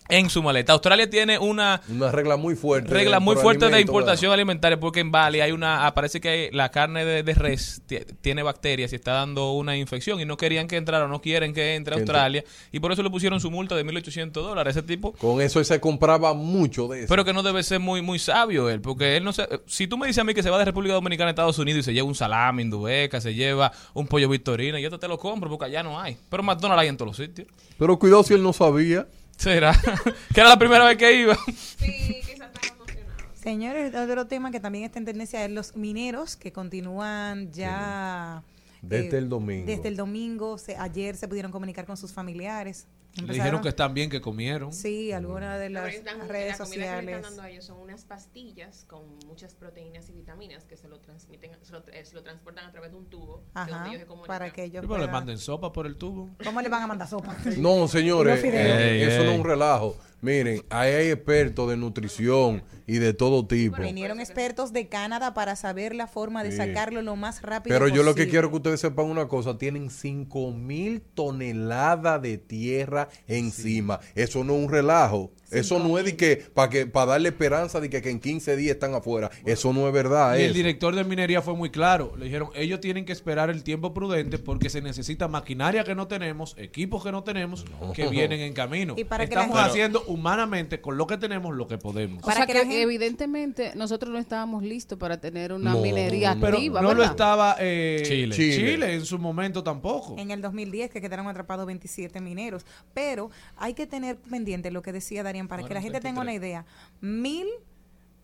en 0.09 0.29
su 0.29 0.41
maleta. 0.43 0.73
Australia 0.73 1.09
tiene 1.09 1.37
una 1.39 1.81
Una 1.89 2.11
regla 2.11 2.37
muy 2.37 2.55
fuerte. 2.55 2.93
regla 2.93 3.19
muy 3.19 3.35
fuerte 3.35 3.69
de 3.69 3.81
importación 3.81 4.31
alimentaria 4.31 4.79
porque 4.79 4.99
en 5.01 5.11
Bali 5.11 5.41
hay 5.41 5.51
una 5.51 5.85
ah, 5.85 5.93
parece 5.93 6.21
que 6.21 6.49
la 6.53 6.69
carne 6.69 7.05
de, 7.05 7.23
de 7.23 7.33
res 7.33 7.81
ti- 7.85 7.99
tiene 8.21 8.43
bacterias 8.43 8.91
y 8.93 8.95
está 8.95 9.13
dando 9.13 9.51
una 9.53 9.75
infección 9.77 10.19
y 10.19 10.25
no 10.25 10.37
querían 10.37 10.67
que 10.67 10.77
entrara 10.77 11.05
o 11.05 11.07
no 11.07 11.21
quieren 11.21 11.53
que 11.53 11.75
entre 11.75 11.95
a. 11.95 11.97
Australia 11.97 12.43
y 12.71 12.79
por 12.79 12.91
eso 12.91 13.03
le 13.03 13.09
pusieron 13.09 13.39
su 13.39 13.51
multa 13.51 13.75
de 13.75 13.85
1.800 13.85 14.31
dólares 14.31 14.75
ese 14.77 14.85
tipo 14.85 15.13
Con 15.13 15.41
eso 15.41 15.63
se 15.63 15.79
compraba 15.79 16.33
mucho 16.33 16.87
de 16.87 16.99
eso. 16.99 17.07
pero 17.09 17.25
que 17.25 17.33
no 17.33 17.43
debe 17.43 17.63
ser 17.63 17.79
muy 17.79 18.01
muy 18.01 18.19
sabio 18.19 18.69
él, 18.69 18.81
porque 18.81 19.17
él 19.17 19.23
no 19.23 19.33
se, 19.33 19.47
si 19.65 19.87
tú 19.87 19.97
me 19.97 20.07
dices 20.07 20.21
a 20.21 20.23
mí 20.23 20.33
que 20.33 20.43
se 20.43 20.49
va 20.49 20.57
de 20.59 20.65
República 20.65 20.93
Dominicana 20.93 21.29
a 21.29 21.31
Estados 21.31 21.59
Unidos 21.59 21.79
y 21.79 21.83
se 21.83 21.93
lleva 21.93 22.07
un 22.07 22.15
salami 22.15 22.63
indubeca, 22.63 23.19
se 23.21 23.33
lleva 23.33 23.71
un 23.93 24.07
pollo 24.07 24.29
victorino, 24.29 24.77
yo 24.79 24.89
te, 24.89 24.97
te 24.97 25.07
lo 25.07 25.17
compro 25.17 25.49
porque 25.49 25.65
allá 25.65 25.83
no 25.83 25.99
hay. 25.99 26.17
Pero 26.29 26.43
McDonald's 26.43 26.81
hay 26.81 26.87
en 26.89 26.97
todos 26.97 27.09
los 27.09 27.17
sitios. 27.27 27.47
Pero 27.77 27.97
cuidado 27.99 28.23
si 28.23 28.33
él 28.33 28.43
no 28.43 28.53
sabía. 28.53 29.07
¿Será? 29.37 29.73
que 30.33 30.39
era 30.41 30.49
la 30.49 30.59
primera 30.59 30.85
vez 30.85 30.97
que 30.97 31.13
iba. 31.21 31.35
Sí, 31.45 32.21
quizás 32.21 32.29
están 32.29 32.75
emocionados. 32.75 33.23
Señores, 33.41 33.95
otro 33.95 34.25
tema 34.27 34.51
que 34.51 34.59
también 34.59 34.83
está 34.85 34.99
en 34.99 35.05
tendencia 35.05 35.45
es 35.45 35.51
los 35.51 35.75
mineros 35.75 36.35
que 36.35 36.51
continúan 36.51 37.51
ya 37.51 38.43
Desde 38.81 39.15
eh, 39.15 39.19
el 39.19 39.29
domingo. 39.29 39.65
Desde 39.67 39.87
el 39.89 39.95
domingo, 39.95 40.57
se- 40.57 40.75
ayer 40.75 41.15
se 41.15 41.27
pudieron 41.27 41.51
comunicar 41.51 41.85
con 41.85 41.97
sus 41.97 42.11
familiares. 42.11 42.87
Le 43.25 43.33
dijeron 43.33 43.61
que 43.61 43.69
están 43.69 43.93
bien, 43.93 44.09
que 44.09 44.21
comieron. 44.21 44.71
Sí, 44.73 45.11
algunas 45.11 45.59
de 45.59 45.69
las 45.69 45.83
redes 45.85 46.03
la 46.03 46.11
comida 46.13 46.29
que 46.29 46.45
le 46.47 46.55
sociales. 46.55 47.15
están 47.15 47.21
dando 47.21 47.41
a 47.43 47.49
ellos 47.49 47.65
son 47.65 47.79
unas 47.79 48.05
pastillas 48.05 48.85
con 48.87 49.17
muchas 49.27 49.55
proteínas 49.55 50.09
y 50.09 50.13
vitaminas 50.13 50.65
que 50.65 50.77
se 50.77 50.87
lo 50.87 50.99
transmiten, 50.99 51.51
se 51.61 51.71
lo, 51.71 51.83
eh, 51.91 52.05
se 52.05 52.13
lo 52.15 52.23
transportan 52.23 52.65
a 52.65 52.71
través 52.71 52.91
de 52.91 52.97
un 52.97 53.05
tubo. 53.09 53.37
de 53.37 53.61
Ajá, 53.61 53.87
ellos 53.89 54.01
se 54.01 54.27
para 54.27 54.51
que 54.51 54.63
ellos 54.65 54.81
pero 54.81 54.93
le 54.93 54.99
puedan- 55.05 55.11
manden 55.11 55.37
sopa 55.37 55.71
por 55.73 55.85
el 55.87 55.95
tubo. 55.95 56.29
¿Cómo 56.43 56.61
le 56.61 56.69
van 56.69 56.83
a 56.83 56.87
mandar 56.87 57.07
sopa? 57.07 57.35
No, 57.57 57.87
señores, 57.87 58.43
eh, 58.43 58.97
Ey, 58.97 59.03
eso 59.03 59.23
no 59.23 59.31
es 59.31 59.39
un 59.39 59.45
relajo. 59.45 59.97
Miren, 60.19 60.63
ahí 60.71 60.93
hay 60.93 61.07
expertos 61.11 61.69
de 61.69 61.77
nutrición 61.77 62.63
y 62.87 62.97
de 62.97 63.13
todo 63.13 63.45
tipo. 63.45 63.77
Vinieron 63.79 64.19
expertos 64.19 64.73
de 64.73 64.87
Canadá 64.89 65.35
para 65.35 65.55
saber 65.55 65.93
la 65.93 66.07
forma 66.07 66.43
de 66.43 66.49
Sí. 66.51 66.57
sacarlo 66.57 67.03
lo 67.03 67.15
más 67.15 67.43
rápido 67.43 67.75
Pero 67.75 67.87
yo 67.87 68.01
lo 68.01 68.15
que 68.15 68.27
quiero 68.27 68.49
que 68.49 68.55
ustedes 68.55 68.79
sepan 68.81 69.05
una 69.05 69.27
cosa, 69.27 69.59
tienen 69.59 69.91
5 69.91 70.51
mil 70.51 71.01
toneladas 71.01 72.19
de 72.21 72.37
tierra 72.39 73.06
encima. 73.27 73.99
Eso 74.15 74.43
no 74.43 74.55
es 74.55 74.65
un 74.65 74.71
relajo. 74.71 75.31
Eso 75.51 75.79
no 75.79 75.97
es 75.97 76.05
de 76.05 76.15
que 76.17 76.37
para 76.53 76.69
que 76.69 76.85
para 76.87 77.11
darle 77.13 77.29
esperanza 77.29 77.79
de 77.79 77.89
que, 77.89 78.01
que 78.01 78.09
en 78.09 78.19
15 78.19 78.55
días 78.55 78.75
están 78.75 78.93
afuera. 78.93 79.29
Eso 79.45 79.71
no 79.73 79.87
es 79.87 79.93
verdad. 79.93 80.35
Y 80.37 80.41
el 80.41 80.45
eso. 80.47 80.53
director 80.55 80.95
de 80.95 81.03
minería 81.03 81.41
fue 81.41 81.55
muy 81.55 81.69
claro. 81.69 82.13
Le 82.17 82.25
dijeron, 82.25 82.49
ellos 82.55 82.79
tienen 82.81 83.05
que 83.05 83.13
esperar 83.13 83.49
el 83.49 83.63
tiempo 83.63 83.93
prudente 83.93 84.37
porque 84.39 84.69
se 84.69 84.81
necesita 84.81 85.27
maquinaria 85.27 85.83
que 85.83 85.95
no 85.95 86.07
tenemos, 86.07 86.55
equipos 86.57 87.03
que 87.03 87.11
no 87.11 87.23
tenemos, 87.23 87.65
que 87.93 88.07
vienen 88.09 88.41
en 88.41 88.53
camino. 88.53 88.95
Y 88.97 89.03
para 89.05 89.25
que 89.27 89.35
la 89.35 89.41
Estamos 89.41 89.57
gente- 89.59 89.71
haciendo 89.71 90.03
humanamente 90.07 90.81
con 90.81 90.97
lo 90.97 91.07
que 91.07 91.17
tenemos 91.17 91.55
lo 91.55 91.67
que 91.67 91.77
podemos. 91.77 92.23
O 92.23 92.31
sea 92.31 92.45
que 92.45 92.53
que, 92.53 92.59
gente- 92.59 92.81
evidentemente 92.81 93.71
nosotros 93.75 94.11
no 94.11 94.19
estábamos 94.19 94.63
listos 94.63 94.97
para 94.97 95.19
tener 95.19 95.53
una 95.53 95.73
No, 95.73 95.81
minería 95.81 96.35
no, 96.35 96.41
Pero 96.41 96.57
activa, 96.57 96.81
no 96.81 96.93
lo 96.93 97.03
estaba 97.03 97.55
eh, 97.59 98.01
Chile. 98.05 98.35
Chile. 98.35 98.55
Chile. 98.73 98.93
en 98.95 99.05
su 99.05 99.17
momento 99.17 99.63
tampoco. 99.63 100.15
En 100.17 100.31
el 100.31 100.41
2010 100.41 100.91
que 100.91 101.01
quedaron 101.01 101.27
atrapados 101.27 101.65
27 101.65 102.19
mineros. 102.21 102.65
Pero 102.93 103.29
hay 103.57 103.73
que 103.73 103.87
tener 103.87 104.17
pendiente 104.17 104.71
lo 104.71 104.81
que 104.81 104.91
decía 104.91 105.23
Para 105.47 105.63
que 105.63 105.73
la 105.73 105.81
gente 105.81 105.99
tenga 105.99 106.21
una 106.21 106.33
idea. 106.33 106.65
Mil, 107.01 107.47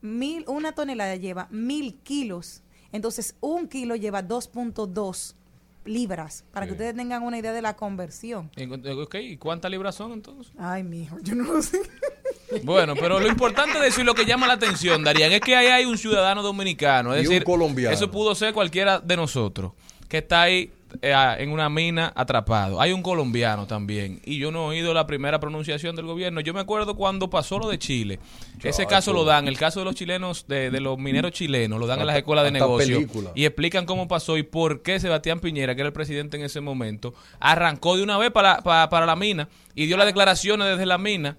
mil, 0.02 0.46
una 0.48 0.72
tonelada 0.74 1.16
lleva 1.16 1.48
mil 1.52 1.96
kilos. 2.04 2.64
Entonces 2.92 3.36
un 3.42 3.68
kilo 3.68 3.96
lleva 3.96 4.24
2.2 4.24 5.36
libras. 5.86 6.46
Para 6.54 6.66
que 6.66 6.72
ustedes 6.74 6.96
tengan 6.96 7.24
una 7.24 7.38
idea 7.38 7.52
de 7.52 7.62
la 7.62 7.76
conversión. 7.76 8.50
Ok, 9.02 9.16
¿y 9.16 9.38
cuántas 9.38 9.70
libras 9.70 9.96
son 9.96 10.14
entonces? 10.14 10.54
Ay, 10.58 10.84
mijo, 10.84 11.18
yo 11.22 11.36
no 11.36 11.44
lo 11.54 11.62
sé. 11.62 11.80
Bueno, 12.64 12.94
pero 12.96 13.20
lo 13.20 13.28
importante 13.28 13.80
de 13.80 13.88
eso 13.88 14.02
y 14.02 14.04
lo 14.04 14.14
que 14.14 14.26
llama 14.26 14.46
la 14.46 14.54
atención, 14.54 15.04
Darían, 15.04 15.32
es 15.32 15.42
que 15.42 15.56
ahí 15.56 15.68
hay 15.68 15.86
un 15.86 15.98
ciudadano 15.98 16.44
dominicano. 16.44 17.16
Es 17.16 17.24
Y 17.24 17.26
un 17.26 17.30
decir, 17.32 17.44
colombiano. 17.46 17.96
eso 17.96 18.12
pudo 18.12 18.36
ser 18.36 18.54
cualquiera 18.54 19.00
de 19.00 19.16
nosotros, 19.16 19.72
que 20.08 20.20
está 20.20 20.44
ahí 20.44 20.60
eh, 20.62 20.72
ah, 20.72 20.83
en 21.02 21.52
una 21.52 21.70
mina 21.70 22.12
atrapado. 22.16 22.80
Hay 22.82 22.92
un 22.94 23.02
colombiano 23.02 23.68
también. 23.68 24.22
Y 24.26 24.38
yo 24.38 24.52
no 24.52 24.66
he 24.72 24.78
oído 24.78 24.94
la 24.94 25.08
primera 25.08 25.40
pronunciación 25.40 25.96
del 25.96 26.06
gobierno. 26.06 26.42
Yo 26.42 26.54
me 26.54 26.60
acuerdo 26.60 26.96
cuando 26.96 27.30
pasó 27.30 27.60
lo 27.60 27.70
de 27.70 27.80
Chile. 27.80 28.20
Ese 28.64 28.86
caso 28.86 29.14
lo 29.14 29.26
dan, 29.26 29.48
el 29.48 29.58
caso 29.58 29.80
de 29.80 29.86
los 29.86 29.96
chilenos, 29.96 30.48
de, 30.48 30.72
de 30.72 30.80
los 30.80 30.98
mineros 30.98 31.32
chilenos, 31.32 31.80
lo 31.80 31.88
dan 31.88 32.00
en 32.00 32.08
las 32.08 32.16
escuelas 32.16 32.46
de 32.46 32.52
negocio. 32.52 32.96
película. 32.98 33.32
Y 33.36 33.46
explican 33.46 33.86
cómo 33.86 34.08
pasó 34.08 34.38
y 34.38 34.44
por 34.44 34.82
qué 34.82 35.00
Sebastián 35.00 35.40
Piñera, 35.40 35.76
que 35.76 35.82
era 35.82 35.88
el 35.88 35.94
presidente 35.94 36.38
en 36.38 36.44
ese 36.44 36.62
momento, 36.62 37.14
arrancó 37.40 37.96
de 37.98 38.04
una 38.04 38.18
vez 38.18 38.32
para, 38.32 38.62
para, 38.62 38.90
para 38.90 39.06
la 39.06 39.16
mina 39.16 39.50
y 39.76 39.86
dio 39.86 39.98
las 39.98 40.06
declaraciones 40.06 40.68
desde 40.68 40.86
la 40.86 40.98
mina 40.98 41.38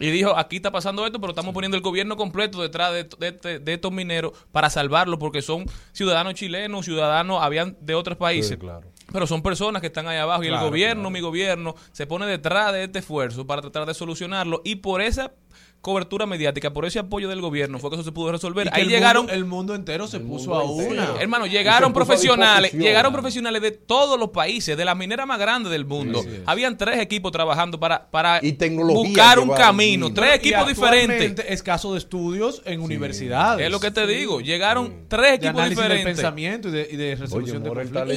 y 0.00 0.10
dijo, 0.10 0.36
aquí 0.36 0.56
está 0.56 0.72
pasando 0.72 1.06
esto, 1.06 1.20
pero 1.20 1.30
estamos 1.32 1.52
poniendo 1.54 1.76
el 1.76 1.82
gobierno 1.82 2.16
completo 2.16 2.60
detrás 2.62 2.92
de, 2.92 3.04
de- 3.18 3.32
de- 3.32 3.58
de 3.58 3.72
estos 3.74 3.92
mineros 3.92 4.32
para 4.50 4.70
salvarlos, 4.70 5.18
porque 5.18 5.42
son 5.42 5.66
ciudadanos 5.92 6.34
chilenos, 6.34 6.84
ciudadanos, 6.86 7.42
habían 7.42 7.76
de 7.80 7.94
otros 7.94 8.16
países. 8.16 8.50
Sí, 8.52 8.56
claro. 8.56 8.88
Pero 9.12 9.26
son 9.26 9.42
personas 9.42 9.80
que 9.80 9.88
están 9.88 10.06
ahí 10.08 10.18
abajo 10.18 10.42
y 10.44 10.46
el 10.46 10.58
gobierno, 10.58 11.02
claro. 11.02 11.10
mi 11.10 11.20
gobierno, 11.20 11.74
se 11.92 12.06
pone 12.06 12.26
detrás 12.26 12.72
de 12.72 12.84
este 12.84 13.00
esfuerzo 13.00 13.46
para 13.46 13.60
tratar 13.60 13.84
de 13.86 13.94
solucionarlo 13.94 14.62
y 14.64 14.76
por 14.76 15.00
esa 15.02 15.32
cobertura 15.80 16.26
mediática, 16.26 16.72
por 16.72 16.84
ese 16.84 16.98
apoyo 16.98 17.28
del 17.28 17.40
gobierno 17.40 17.78
fue 17.78 17.88
que 17.90 17.96
eso 17.96 18.04
se 18.04 18.12
pudo 18.12 18.30
resolver. 18.32 18.68
Ahí 18.72 18.82
el 18.82 18.88
llegaron... 18.88 19.22
mundo- 19.22 19.32
el 19.34 19.44
mundo 19.46 19.74
entero 19.74 20.06
se 20.06 20.20
puso 20.20 20.54
a 20.54 20.62
una. 20.64 21.14
Hermano, 21.20 21.46
llegaron 21.46 21.92
profesionales, 21.92 22.72
llegaron 22.72 23.12
profesionales 23.12 23.62
de 23.62 23.70
todos 23.70 24.18
los 24.18 24.28
países, 24.30 24.76
de 24.76 24.84
las 24.84 24.96
mineras 24.96 25.26
más 25.26 25.38
grandes 25.38 25.72
del 25.72 25.86
mundo. 25.86 26.22
Sí, 26.22 26.28
sí. 26.30 26.42
Habían 26.46 26.76
tres 26.76 27.00
equipos 27.00 27.32
trabajando 27.32 27.80
para, 27.80 28.10
para 28.10 28.40
Y 28.44 28.52
buscar 28.78 29.38
un 29.38 29.50
camino, 29.50 30.12
tres 30.12 30.34
equipos 30.34 30.68
diferentes. 30.68 31.46
Es 31.48 31.62
caso 31.62 31.92
de 31.92 31.98
estudios 31.98 32.62
en 32.64 32.80
universidades. 32.80 33.64
Es 33.64 33.72
lo 33.72 33.80
que 33.80 33.90
te 33.90 34.06
digo, 34.06 34.40
llegaron 34.40 34.86
Sí. 34.88 34.92
tres 35.08 35.40
de 35.40 35.46
equipos 35.48 35.68
diferentes. 35.68 36.04
pensamiento 36.04 36.68
y 36.68 36.72
de, 36.72 36.88
y 36.90 36.96
de 36.96 37.16
resolución 37.16 37.56
Oye, 37.62 37.62
de 37.62 37.68
conflictos. 37.70 38.08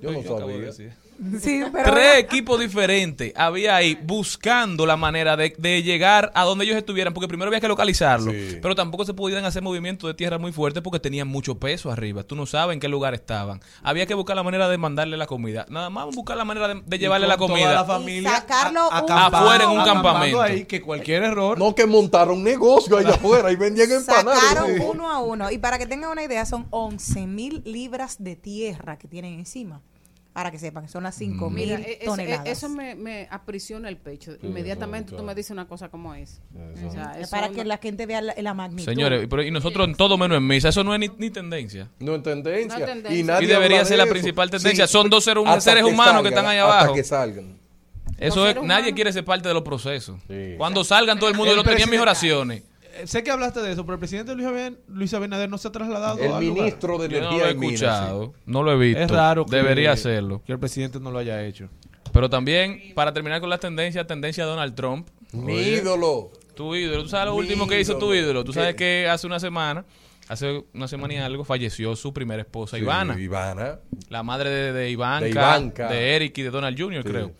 Yo 0.00 0.12
no 0.12 0.22
de 0.22 0.72
sabía. 0.72 0.90
Sí, 1.40 1.62
pero 1.70 1.92
Tres 1.92 2.18
equipos 2.18 2.58
diferentes 2.58 3.32
había 3.36 3.76
ahí 3.76 3.98
buscando 4.02 4.86
la 4.86 4.96
manera 4.96 5.36
de, 5.36 5.54
de 5.58 5.82
llegar 5.82 6.32
a 6.34 6.44
donde 6.44 6.64
ellos 6.64 6.76
estuvieran, 6.78 7.12
porque 7.12 7.28
primero 7.28 7.48
había 7.48 7.60
que 7.60 7.68
localizarlo, 7.68 8.32
Sí. 8.32 8.58
pero 8.62 8.74
tampoco 8.74 9.04
se 9.04 9.12
podían 9.12 9.44
hacer 9.44 9.62
movimientos 9.62 10.08
de 10.08 10.14
tierra 10.14 10.38
muy 10.38 10.50
fuertes 10.50 10.82
porque 10.82 10.98
tenían 10.98 11.28
mucho 11.28 11.58
peso 11.58 11.90
arriba. 11.90 12.22
Tú 12.22 12.36
no 12.36 12.46
sabes 12.46 12.72
en 12.74 12.80
qué 12.80 12.88
lugar 12.88 13.12
estaban. 13.12 13.60
Había 13.82 14.06
que 14.06 14.14
buscar 14.14 14.34
la 14.34 14.42
manera 14.42 14.68
de 14.68 14.78
mandarle 14.78 15.16
la 15.18 15.26
comida. 15.26 15.66
Nada 15.68 15.90
más 15.90 16.06
buscar 16.14 16.38
la 16.38 16.44
manera 16.46 16.68
de, 16.68 16.82
de 16.86 16.98
llevarle 16.98 17.26
la 17.28 17.36
toda 17.36 17.48
comida. 17.48 17.72
la 17.74 17.84
familia 17.84 18.30
Y 18.30 18.34
sacarlo 18.34 18.80
a- 18.90 19.26
Afuera 19.26 19.64
en 19.64 19.70
un 19.70 19.84
campamento. 19.84 20.40
ahí 20.40 20.64
que 20.64 20.80
cualquier 20.80 21.22
error 21.24 21.58
No, 21.58 21.74
que 21.74 21.84
montaron 21.86 22.38
un 22.38 22.44
negocio 22.44 22.96
allá 22.96 23.10
afuera 23.10 23.52
y 23.52 23.56
vendían 23.56 23.90
empanadas. 23.92 24.40
sacaron 24.40 24.74
Sí. 24.74 24.82
uno 24.82 25.10
a 25.10 25.18
uno. 25.18 25.50
Y 25.50 25.58
para 25.58 25.78
que 25.78 25.86
tengan 25.86 26.10
una 26.10 26.22
idea, 26.24 26.46
son 26.46 26.66
11 26.70 27.26
mil 27.26 27.62
libras 27.66 28.16
de 28.22 28.36
tierra 28.36 28.96
que 28.98 29.06
tienen 29.06 29.34
encima. 29.34 29.82
Para 30.32 30.52
que 30.52 30.60
sepan, 30.60 30.88
son 30.88 31.02
las 31.02 31.16
5 31.16 31.50
mil 31.50 31.66
Mira, 31.70 31.80
e- 31.80 31.98
eso, 32.02 32.12
toneladas. 32.12 32.46
e- 32.46 32.50
eso 32.52 32.68
me, 32.68 32.94
me 32.94 33.26
aprisiona 33.32 33.88
el 33.88 33.96
pecho. 33.96 34.36
Inmediatamente 34.42 35.16
tú 35.16 35.24
me 35.24 35.34
dices 35.34 35.50
una 35.50 35.66
cosa 35.66 35.88
como 35.88 36.14
es. 36.14 36.40
O 36.86 36.90
sea, 36.92 37.12
Es 37.16 37.22
eso 37.22 37.30
para 37.32 37.48
no- 37.48 37.54
que 37.54 37.64
la 37.64 37.78
gente 37.78 38.06
vea 38.06 38.22
la, 38.22 38.34
la 38.40 38.54
magnitud. 38.54 38.84
Señores, 38.88 39.26
pero- 39.28 39.42
y 39.42 39.50
nosotros 39.50 39.88
en 39.88 39.96
todo 39.96 40.16
menos 40.16 40.38
en 40.38 40.46
misa. 40.46 40.68
Eso 40.68 40.84
no 40.84 40.94
es 40.94 41.00
ni, 41.00 41.08
ni 41.18 41.30
tendencia. 41.30 41.88
No 41.98 42.14
es 42.14 42.22
tendencia. 42.22 42.78
No 42.78 42.84
es 42.84 42.90
tendencia. 42.90 43.18
Y, 43.18 43.22
nadie 43.24 43.46
Y 43.46 43.50
debería 43.50 43.78
ser 43.84 43.94
de 43.94 43.96
la 43.98 44.04
eso. 44.04 44.12
principal 44.12 44.50
tendencia. 44.50 44.86
Son 44.86 45.10
dos 45.10 45.24
seres- 45.24 45.42
seres 45.64 45.82
que 45.84 45.90
humanos 45.90 46.22
que 46.22 46.28
están 46.28 46.46
ahí 46.46 46.58
Hasta 46.58 46.78
abajo. 46.78 46.94
que 46.94 47.02
salgan. 47.04 47.58
Eso 48.16 48.46
es, 48.46 48.62
nadie 48.62 48.92
quiere 48.94 49.12
ser 49.12 49.24
parte 49.24 49.48
de 49.48 49.54
los 49.54 49.62
procesos. 49.64 50.20
Sí. 50.28 50.54
Cuando 50.58 50.84
salgan 50.84 51.18
todo 51.18 51.28
el 51.30 51.36
mundo, 51.36 51.52
El 51.52 51.56
yo 51.58 51.64
tenía 51.64 51.86
mis 51.86 51.98
oraciones. 51.98 52.62
Sé 53.06 53.22
que 53.22 53.30
hablaste 53.30 53.60
de 53.60 53.72
eso, 53.72 53.84
pero 53.84 53.94
el 53.94 53.98
presidente 53.98 54.34
Luis 54.34 54.46
Abinader, 54.46 54.78
Luis 54.88 55.12
Abinader 55.14 55.48
no 55.50 55.58
se 55.58 55.68
ha 55.68 55.72
trasladado 55.72 56.18
El 56.18 56.32
al 56.32 56.44
lugar. 56.44 56.62
ministro 56.64 56.98
de 56.98 57.08
Yo 57.08 57.20
no 57.20 57.30
lo 57.30 57.36
Energía 57.36 57.48
he 57.48 57.50
escuchado, 57.66 58.34
no 58.46 58.62
lo 58.62 58.72
he 58.72 58.76
visto. 58.76 59.00
Es 59.02 59.10
raro 59.10 59.46
que, 59.46 59.56
Debería 59.56 59.92
hacerlo. 59.92 60.42
que 60.46 60.52
el 60.52 60.58
presidente 60.58 60.98
no 61.00 61.10
lo 61.10 61.18
haya 61.18 61.44
hecho. 61.44 61.68
Pero 62.12 62.28
también, 62.28 62.92
para 62.94 63.12
terminar 63.12 63.40
con 63.40 63.50
las 63.50 63.60
tendencias, 63.60 64.06
tendencia 64.06 64.44
a 64.44 64.46
Donald 64.46 64.74
Trump. 64.74 65.08
Mi 65.32 65.54
ídolo. 65.54 66.30
Tu 66.54 66.74
ídolo. 66.74 67.02
¿Tú 67.04 67.08
sabes 67.08 67.26
lo 67.26 67.34
Mi 67.34 67.40
último 67.40 67.66
que 67.68 67.80
hizo 67.80 67.96
tu 67.98 68.12
ídolo. 68.12 68.42
Tú 68.44 68.52
sabes 68.52 68.70
¿Qué? 68.74 69.02
que 69.04 69.08
hace 69.08 69.26
una 69.26 69.38
semana, 69.38 69.84
hace 70.28 70.64
una 70.74 70.88
semana 70.88 71.14
y 71.14 71.16
algo, 71.18 71.44
falleció 71.44 71.94
su 71.96 72.12
primera 72.12 72.42
esposa, 72.42 72.76
Sí, 72.76 72.82
Ivana. 72.82 73.18
Ivana. 73.18 73.78
La 74.08 74.22
madre 74.24 74.50
de, 74.50 74.72
de 74.72 74.90
Ivanka, 74.90 75.24
De 75.24 75.30
Ivanka. 75.30 75.88
de 75.88 76.16
Eric 76.16 76.36
y 76.38 76.42
de 76.42 76.50
Donald 76.50 76.78
Jr., 76.80 77.02
Sí. 77.04 77.08
creo. 77.08 77.32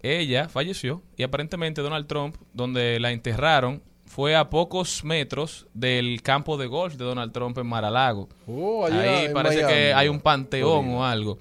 Ella 0.00 0.48
falleció 0.48 1.02
y 1.16 1.24
aparentemente 1.24 1.80
Donald 1.80 2.06
Trump, 2.06 2.36
donde 2.52 3.00
la 3.00 3.10
enterraron, 3.10 3.82
fue 4.18 4.34
a 4.34 4.50
pocos 4.50 5.04
metros 5.04 5.68
del 5.74 6.22
campo 6.22 6.56
de 6.56 6.66
golf 6.66 6.96
de 6.96 7.04
Donald 7.04 7.30
Trump 7.30 7.56
en 7.56 7.68
Maralago. 7.68 8.28
Oh, 8.48 8.84
Ahí 8.84 9.28
parece 9.32 9.62
Miami, 9.62 9.72
que 9.72 9.94
hay 9.94 10.08
un 10.08 10.18
panteón 10.18 10.88
o 10.90 11.04
algo. 11.04 11.38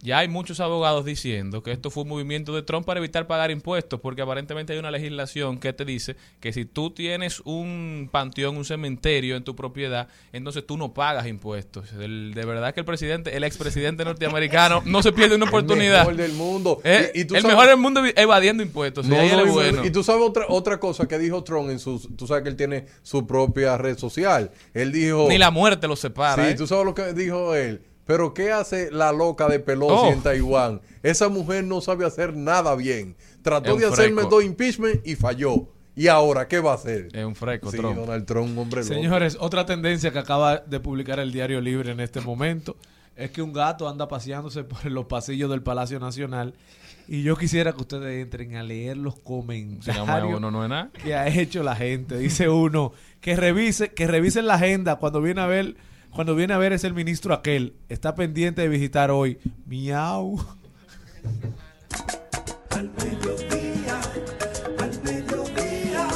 Ya 0.00 0.18
hay 0.18 0.28
muchos 0.28 0.60
abogados 0.60 1.04
diciendo 1.04 1.62
que 1.64 1.72
esto 1.72 1.90
fue 1.90 2.04
un 2.04 2.08
movimiento 2.10 2.54
de 2.54 2.62
Trump 2.62 2.86
para 2.86 3.00
evitar 3.00 3.26
pagar 3.26 3.50
impuestos, 3.50 3.98
porque 4.00 4.22
aparentemente 4.22 4.72
hay 4.72 4.78
una 4.78 4.92
legislación 4.92 5.58
que 5.58 5.72
te 5.72 5.84
dice 5.84 6.14
que 6.38 6.52
si 6.52 6.64
tú 6.64 6.90
tienes 6.90 7.40
un 7.44 8.08
panteón, 8.12 8.56
un 8.56 8.64
cementerio 8.64 9.34
en 9.34 9.42
tu 9.42 9.56
propiedad, 9.56 10.06
entonces 10.32 10.64
tú 10.64 10.76
no 10.76 10.94
pagas 10.94 11.26
impuestos. 11.26 11.92
El- 11.94 12.32
de 12.32 12.44
verdad 12.44 12.72
que 12.74 12.80
el 12.80 12.86
presidente, 12.86 13.36
el 13.36 13.42
expresidente 13.42 14.04
norteamericano, 14.04 14.82
no 14.86 15.02
se 15.02 15.10
pierde 15.12 15.34
una 15.34 15.46
El 15.46 15.48
oportunidad. 15.48 15.98
mejor 16.00 16.16
del 16.16 16.32
mundo. 16.34 16.80
Y- 16.84 17.20
y 17.20 17.24
tú 17.24 17.34
el 17.34 17.42
sabes- 17.42 17.56
mejor 17.56 17.68
del 17.68 17.78
mundo 17.78 18.02
evadiendo 18.14 18.62
impuestos. 18.62 19.04
y 19.06 19.08
No, 19.08 19.16
él 19.20 19.32
no, 19.32 19.40
es 19.42 19.48
y- 19.48 19.52
bueno. 19.52 19.84
Y 19.84 19.90
tú 19.90 20.04
sabes 20.04 20.22
otra, 20.22 20.44
otra 20.48 20.78
cosa 20.78 21.08
que 21.08 21.18
dijo 21.18 21.42
Trump 21.42 21.70
en 21.70 21.80
sus... 21.80 22.08
Tú 22.16 22.26
sabes 22.28 22.44
que 22.44 22.50
él 22.50 22.56
tiene 22.56 22.86
su 23.02 23.26
propia 23.26 23.76
red 23.76 23.98
social. 23.98 24.52
Él 24.74 24.92
dijo... 24.92 25.26
Ni 25.28 25.38
la 25.38 25.50
muerte 25.50 25.88
los 25.88 25.98
separa. 25.98 26.44
Sí, 26.44 26.50
¿eh? 26.52 26.54
tú 26.54 26.68
sabes 26.68 26.84
lo 26.84 26.94
que 26.94 27.12
dijo 27.14 27.54
él. 27.56 27.82
Pero 28.08 28.32
¿qué 28.32 28.52
hace 28.52 28.90
la 28.90 29.12
loca 29.12 29.46
de 29.48 29.60
Pelosi 29.60 29.92
Oh. 30.08 30.10
en 30.10 30.22
Taiwán? 30.22 30.80
Esa 31.02 31.28
mujer 31.28 31.62
no 31.64 31.82
sabe 31.82 32.06
hacer 32.06 32.34
nada 32.34 32.74
bien. 32.74 33.14
Trató 33.42 33.76
de 33.76 33.84
hacerme 33.84 34.22
dos 34.22 34.42
impeachment 34.42 35.06
y 35.06 35.14
falló. 35.14 35.68
¿Y 35.94 36.06
ahora 36.08 36.48
qué 36.48 36.58
va 36.58 36.72
a 36.72 36.74
hacer? 36.76 37.08
Es 37.12 37.24
un 37.26 37.34
freco, 37.34 37.70
Sí, 37.70 37.76
Trump. 37.76 37.96
Donald 37.98 38.24
Trump, 38.24 38.50
un 38.52 38.58
hombre 38.58 38.80
loco. 38.80 38.94
Señores, 38.94 39.36
otra 39.38 39.66
tendencia 39.66 40.10
que 40.10 40.18
acaba 40.20 40.56
de 40.56 40.80
publicar 40.80 41.20
el 41.20 41.32
Diario 41.32 41.60
Libre 41.60 41.92
en 41.92 42.00
este 42.00 42.22
momento 42.22 42.76
es 43.14 43.30
que 43.30 43.42
un 43.42 43.52
gato 43.52 43.86
anda 43.86 44.08
paseándose 44.08 44.64
por 44.64 44.86
los 44.86 45.04
pasillos 45.04 45.50
del 45.50 45.62
Palacio 45.62 46.00
Nacional 46.00 46.54
y 47.08 47.22
yo 47.24 47.36
quisiera 47.36 47.72
que 47.74 47.80
ustedes 47.82 48.22
entren 48.22 48.56
a 48.56 48.62
leer 48.62 48.96
los 48.96 49.18
comentarios 49.18 50.34
uno 50.38 50.50
no 50.50 50.62
es 50.62 50.70
nada. 50.70 50.90
que 51.02 51.14
ha 51.14 51.28
hecho 51.28 51.62
la 51.62 51.74
gente. 51.76 52.16
Dice 52.16 52.48
uno 52.48 52.92
que 53.20 53.36
revise, 53.36 53.92
que 53.92 54.06
revisen 54.06 54.46
la 54.46 54.54
agenda 54.54 54.96
cuando 54.96 55.20
viene 55.20 55.40
a 55.42 55.46
ver, 55.46 55.76
cuando 56.10 56.34
viene 56.34 56.54
a 56.54 56.58
ver 56.58 56.72
es 56.72 56.84
el 56.84 56.94
ministro 56.94 57.34
aquel. 57.34 57.74
Está 57.88 58.14
pendiente 58.14 58.62
de 58.62 58.68
visitar 58.68 59.10
hoy. 59.10 59.38
Miau. 59.66 60.38
Al 62.70 62.90
mediodía, 62.90 64.00
al 64.78 65.02
mediodía, 65.02 66.08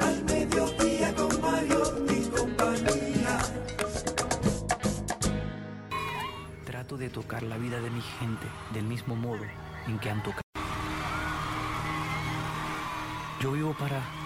al 0.00 0.24
mediodía 0.24 1.14
con 1.14 1.40
Mario 1.40 2.06
y 2.10 2.28
compañía. 2.28 3.38
Trato 6.64 6.96
de 6.96 7.08
tocar 7.08 7.42
la 7.42 7.58
vida 7.58 7.80
de 7.80 7.90
mi 7.90 8.00
gente 8.00 8.46
del 8.72 8.84
mismo 8.84 9.16
modo 9.16 9.44
en 9.86 9.98
que 9.98 10.10
han 10.10 10.22
tocado. 10.22 10.42
Yo 13.40 13.52
vivo 13.52 13.74
para... 13.78 14.21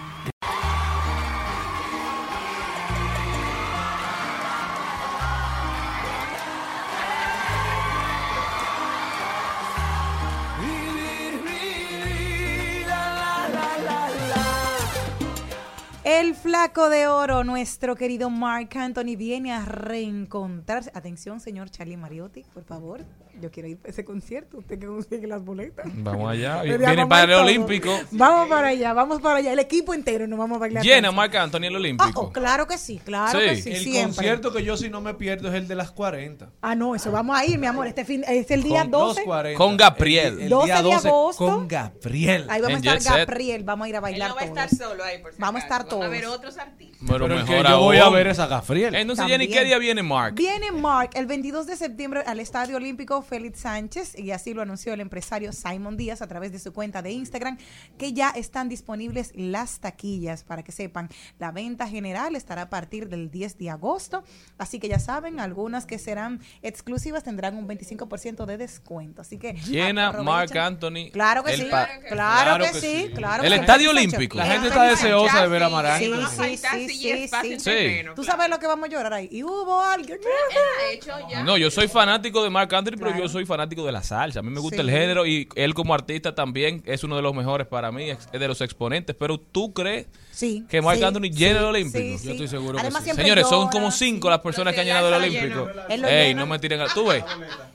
El 16.19 16.33
flaco 16.35 16.89
de 16.89 17.07
oro, 17.07 17.43
nuestro 17.43 17.95
querido 17.95 18.29
Mark 18.29 18.69
Anthony, 18.75 19.15
viene 19.17 19.53
a 19.53 19.65
reencontrarse. 19.65 20.91
Atención, 20.95 21.39
señor 21.39 21.69
Charlie 21.69 21.97
Mariotti, 21.97 22.43
por 22.53 22.63
favor. 22.63 23.01
Yo 23.39 23.51
quiero 23.51 23.69
ir 23.69 23.77
a 23.85 23.89
ese 23.89 24.03
concierto. 24.03 24.57
Usted 24.57 24.79
que 24.79 24.87
consigue 24.87 25.27
las 25.27 25.45
boletas. 25.45 25.85
Vamos 25.93 26.31
allá. 26.31 26.61
Viene 26.63 26.87
vamos 26.87 27.05
para 27.07 27.23
el 27.25 27.29
todo. 27.29 27.41
Olímpico. 27.43 27.91
Vamos 28.09 28.49
para 28.49 28.69
allá, 28.69 28.93
vamos 28.93 29.21
para 29.21 29.37
allá. 29.37 29.53
El 29.53 29.59
equipo 29.59 29.93
entero 29.93 30.25
nos 30.25 30.39
vamos 30.39 30.55
a 30.55 30.59
bailar. 30.61 30.83
Llena. 30.83 31.11
Marc 31.11 31.35
Anthony 31.35 31.65
el 31.65 31.75
Ah, 31.75 31.77
Olímpico. 31.77 32.21
oh, 32.21 32.31
claro 32.31 32.65
que 32.65 32.79
sí, 32.79 32.99
claro 33.05 33.39
Sí. 33.39 33.45
que 33.45 33.55
sí. 33.61 33.69
el 33.73 33.77
siempre. 33.83 34.15
concierto 34.15 34.51
que 34.51 34.63
yo 34.63 34.75
si 34.75 34.89
no 34.89 35.01
me 35.01 35.13
pierdo 35.13 35.49
es 35.49 35.53
el 35.53 35.67
de 35.67 35.75
las 35.75 35.91
40. 35.91 36.49
Ah, 36.63 36.73
no, 36.73 36.95
eso 36.95 37.11
vamos 37.11 37.37
a 37.37 37.45
ir, 37.45 37.59
mi 37.59 37.67
amor. 37.67 37.85
Este 37.85 38.05
fin 38.05 38.23
es 38.27 38.49
el 38.49 38.63
día 38.63 38.81
Con 38.81 38.91
12. 38.91 39.21
2.40. 39.25 39.53
Con 39.55 39.77
Gabriel. 39.77 40.33
El, 40.37 40.41
el 40.41 40.49
12 40.49 40.65
día 40.65 40.77
de 40.77 40.81
12 40.83 41.07
agosto. 41.07 41.45
con 41.45 41.67
Gabriel. 41.67 42.47
Ahí 42.49 42.61
vamos 42.61 42.81
En 42.81 42.89
a 42.89 42.95
estar. 42.95 43.17
Gabriel, 43.19 43.63
vamos 43.63 43.85
a 43.85 43.89
ir 43.89 43.95
a 43.95 43.97
Él 43.99 44.01
bailar 44.01 44.29
no 44.29 44.35
va 44.35 44.41
a 44.41 44.45
todos. 44.47 44.57
estar 44.63 44.87
solo 44.87 45.03
ahí, 45.03 45.19
por 45.21 45.31
si 45.33 45.39
Vamos 45.39 45.61
a 45.61 45.63
estar 45.63 45.81
Van 45.83 45.89
a 46.07 46.11
ver 46.11 46.25
otros 46.25 46.57
artistas. 46.57 46.97
Pero 46.99 47.27
Pero 47.27 47.27
que 47.27 47.43
mejor 47.43 47.67
yo 47.67 47.79
voy 47.79 47.97
a 47.97 48.09
ver 48.09 48.27
esa 48.27 48.47
Gabriel. 48.47 48.95
Entonces, 48.95 49.25
Jenny, 49.25 49.45
También. 49.45 49.59
¿qué 49.59 49.65
día 49.65 49.77
viene 49.77 50.03
Mark? 50.03 50.35
Viene 50.35 50.71
Mark 50.71 51.11
el 51.13 51.25
22 51.25 51.67
de 51.67 51.75
septiembre 51.75 52.23
al 52.25 52.39
Estadio 52.39 52.77
Olímpico 52.77 53.21
Félix 53.21 53.59
Sánchez 53.59 54.17
y 54.17 54.31
así 54.31 54.53
lo 54.53 54.61
anunció 54.61 54.93
el 54.93 55.01
empresario 55.01 55.51
Simon 55.53 55.97
Díaz 55.97 56.21
a 56.21 56.27
través 56.27 56.51
de 56.51 56.59
su 56.59 56.73
cuenta 56.73 57.01
de 57.01 57.11
Instagram 57.11 57.57
que 57.97 58.13
ya 58.13 58.29
están 58.31 58.69
disponibles 58.69 59.31
las 59.35 59.79
taquillas 59.79 60.43
para 60.43 60.63
que 60.63 60.71
sepan. 60.71 61.09
La 61.39 61.51
venta 61.51 61.87
general 61.87 62.35
estará 62.35 62.63
a 62.63 62.69
partir 62.69 63.09
del 63.09 63.29
10 63.29 63.57
de 63.57 63.69
agosto, 63.69 64.23
así 64.57 64.79
que 64.79 64.87
ya 64.87 64.99
saben, 64.99 65.39
algunas 65.39 65.85
que 65.85 65.99
serán 65.99 66.41
exclusivas 66.61 67.23
tendrán 67.23 67.55
un 67.57 67.67
25% 67.67 68.45
de 68.45 68.57
descuento. 68.57 69.21
Así 69.21 69.37
que 69.37 69.53
Llena 69.53 70.07
aprovechen. 70.07 70.25
Marc 70.25 70.55
Anthony. 70.55 71.11
Claro 71.11 71.43
que 71.43 71.57
sí, 71.57 71.67
claro, 72.09 72.63
que, 72.63 72.73
sí, 72.79 73.11
claro 73.13 73.43
El 73.43 73.53
que. 73.53 73.59
Estadio 73.59 73.89
Olímpico. 73.91 74.37
La 74.37 74.45
gente 74.45 74.67
está 74.67 74.83
deseosa 74.83 75.41
de 75.41 75.47
ver 75.47 75.63
a 75.63 75.69
Marc 75.69 75.96
Sí, 75.99 76.05
Anthony. 76.05 76.27
sí, 76.29 76.35
Falta 76.37 76.71
sí, 76.73 76.89
sí, 76.89 76.95
sí, 76.97 77.09
espacio 77.11 77.51
en 77.53 77.59
sí. 77.59 77.65
terreno. 77.69 78.13
Tú 78.15 78.23
sabes 78.23 78.49
lo 78.49 78.59
que 78.59 78.67
vamos 78.67 78.87
a 78.87 78.91
llorar 78.91 79.13
ahí. 79.13 79.27
Y 79.31 79.43
hubo 79.43 79.81
alguien. 79.81 80.19
Ha 80.19 80.91
hecho 80.93 81.11
ya. 81.29 81.43
No, 81.43 81.57
yo 81.57 81.69
soy 81.71 81.87
fanático 81.87 82.43
de 82.43 82.49
Marc 82.49 82.71
Anthony, 82.73 82.91
pero 82.97 83.07
Claro. 83.11 83.23
yo 83.23 83.29
soy 83.29 83.45
fanático 83.45 83.85
de 83.85 83.91
la 83.91 84.03
salsa. 84.03 84.39
A 84.39 84.43
mí 84.43 84.49
me 84.49 84.59
gusta 84.59 84.77
Sí. 84.77 84.81
el 84.81 84.89
género 84.89 85.25
y 85.25 85.47
él 85.55 85.73
como 85.73 85.93
artista 85.93 86.33
también 86.35 86.81
es 86.85 87.03
uno 87.03 87.15
de 87.15 87.21
los 87.21 87.33
mejores 87.33 87.67
para 87.67 87.91
mí, 87.91 88.09
es 88.09 88.31
de 88.31 88.47
los 88.47 88.61
exponentes. 88.61 89.15
Pero 89.17 89.39
tú 89.39 89.73
crees 89.73 90.07
Sí. 90.31 90.65
que 90.69 90.81
Marc 90.81 90.99
sí, 90.99 91.03
Anthony 91.03 91.21
sí, 91.23 91.29
llena 91.31 91.59
el 91.59 91.63
sí, 91.63 91.69
Olímpico. 91.69 92.17
sí. 92.19 92.25
Yo 92.25 92.31
estoy 92.33 92.47
seguro 92.47 92.77
que 92.79 92.91
sí. 92.91 93.11
Señores, 93.13 93.47
son 93.47 93.69
como 93.69 93.91
cinco 93.91 94.29
las 94.29 94.39
personas 94.39 94.73
que 94.73 94.81
han 94.81 94.87
llenado 94.87 95.07
el 95.09 95.13
Olímpico. 95.15 95.67
Ey, 95.89 96.33
no 96.33 96.45
me 96.45 96.59
tiren. 96.59 96.81
a- 96.81 96.87
Tú 96.87 97.07
ves. 97.07 97.23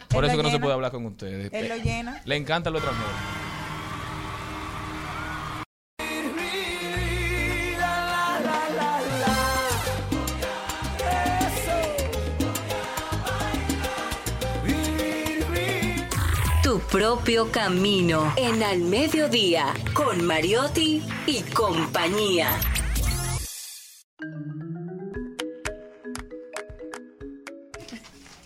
Por 0.09 0.25
eso 0.25 0.37
que 0.37 0.43
no 0.43 0.51
se 0.51 0.59
puede 0.61 0.75
hablar 0.75 0.91
con 0.93 1.05
ustedes. 1.07 1.51
Él 1.53 1.69
lo 1.69 1.75
Eh, 1.75 1.81
llena. 1.83 2.21
Le 2.25 2.37
encanta 2.37 2.69
el 2.71 2.77
otro 2.77 2.91
amor. 2.91 3.07
Propio 16.93 17.51
camino 17.51 18.35
en 18.37 18.63
Al 18.63 18.81
Mediodía 18.81 19.73
con 19.95 20.23
Mariotti 20.27 21.03
y 21.27 21.41
compañía. 21.41 22.51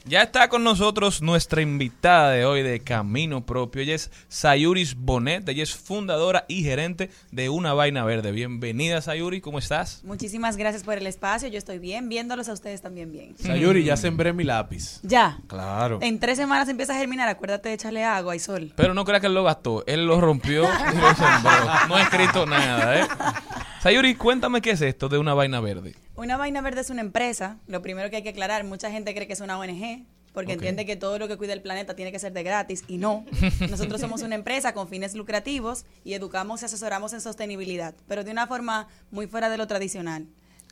Ya 0.08 0.22
está 0.22 0.48
con 0.48 0.62
nosotros 0.62 1.20
nuestra 1.20 1.62
invitada 1.62 2.30
de 2.30 2.44
hoy 2.44 2.62
de 2.62 2.78
Camino 2.78 3.44
Propio. 3.44 3.82
Ella 3.82 3.96
es 3.96 4.12
Sayuris 4.28 4.94
Bonet. 4.94 5.48
Ella 5.48 5.64
es 5.64 5.74
fundadora 5.74 6.44
y 6.46 6.62
gerente 6.62 7.10
de 7.32 7.48
Una 7.48 7.74
Vaina 7.74 8.04
Verde. 8.04 8.30
Bienvenida, 8.30 9.00
Sayuri. 9.00 9.40
¿Cómo 9.40 9.58
estás? 9.58 10.04
Muchísimas 10.04 10.56
gracias 10.56 10.84
por 10.84 10.96
el 10.96 11.08
espacio. 11.08 11.48
Yo 11.48 11.58
estoy 11.58 11.80
bien, 11.80 12.08
viéndolos 12.08 12.48
a 12.48 12.52
ustedes 12.52 12.82
también 12.82 13.10
bien. 13.10 13.36
Sayuri, 13.36 13.82
ya 13.82 13.96
sembré 13.96 14.32
mi 14.32 14.44
lápiz. 14.44 15.00
Ya. 15.02 15.40
Claro. 15.48 15.98
En 16.00 16.20
tres 16.20 16.36
semanas 16.36 16.68
empieza 16.68 16.94
a 16.94 16.98
germinar. 16.98 17.28
Acuérdate 17.28 17.70
de 17.70 17.74
echarle 17.74 18.04
agua 18.04 18.36
y 18.36 18.38
sol. 18.38 18.72
Pero 18.76 18.94
no 18.94 19.04
creas 19.04 19.20
que 19.20 19.26
él 19.26 19.34
lo 19.34 19.42
gastó. 19.42 19.84
Él 19.88 20.06
lo 20.06 20.20
rompió 20.20 20.62
y 20.62 20.98
lo 20.98 21.14
sembró. 21.16 21.88
No 21.88 21.96
ha 21.96 22.02
escrito 22.02 22.46
nada, 22.46 23.00
¿eh? 23.00 23.08
Sayuri, 23.82 24.14
cuéntame 24.14 24.60
qué 24.60 24.70
es 24.70 24.80
esto 24.82 25.08
de 25.08 25.18
Una 25.18 25.34
Vaina 25.34 25.58
Verde. 25.58 25.94
Una 26.16 26.36
vaina 26.36 26.60
verde 26.60 26.80
es 26.80 26.90
una 26.90 27.00
empresa. 27.02 27.58
Lo 27.66 27.82
primero 27.82 28.08
que 28.10 28.16
hay 28.16 28.22
que 28.22 28.30
aclarar, 28.30 28.64
mucha 28.64 28.90
gente 28.90 29.14
cree 29.14 29.26
que 29.26 29.32
es 29.34 29.40
una 29.40 29.58
ONG. 29.58 30.04
Porque 30.32 30.52
entiende 30.52 30.84
que 30.84 30.96
todo 30.96 31.18
lo 31.18 31.28
que 31.28 31.38
cuida 31.38 31.54
el 31.54 31.62
planeta 31.62 31.96
tiene 31.96 32.12
que 32.12 32.18
ser 32.18 32.34
de 32.34 32.42
gratis 32.42 32.84
y 32.88 32.98
no. 32.98 33.24
Nosotros 33.70 33.98
somos 34.02 34.20
una 34.20 34.34
empresa 34.34 34.74
con 34.74 34.86
fines 34.86 35.14
lucrativos 35.14 35.86
y 36.04 36.12
educamos 36.12 36.60
y 36.60 36.66
asesoramos 36.66 37.14
en 37.14 37.22
sostenibilidad, 37.22 37.94
pero 38.06 38.22
de 38.22 38.32
una 38.32 38.46
forma 38.46 38.86
muy 39.10 39.26
fuera 39.26 39.48
de 39.48 39.56
lo 39.56 39.66
tradicional. 39.66 40.26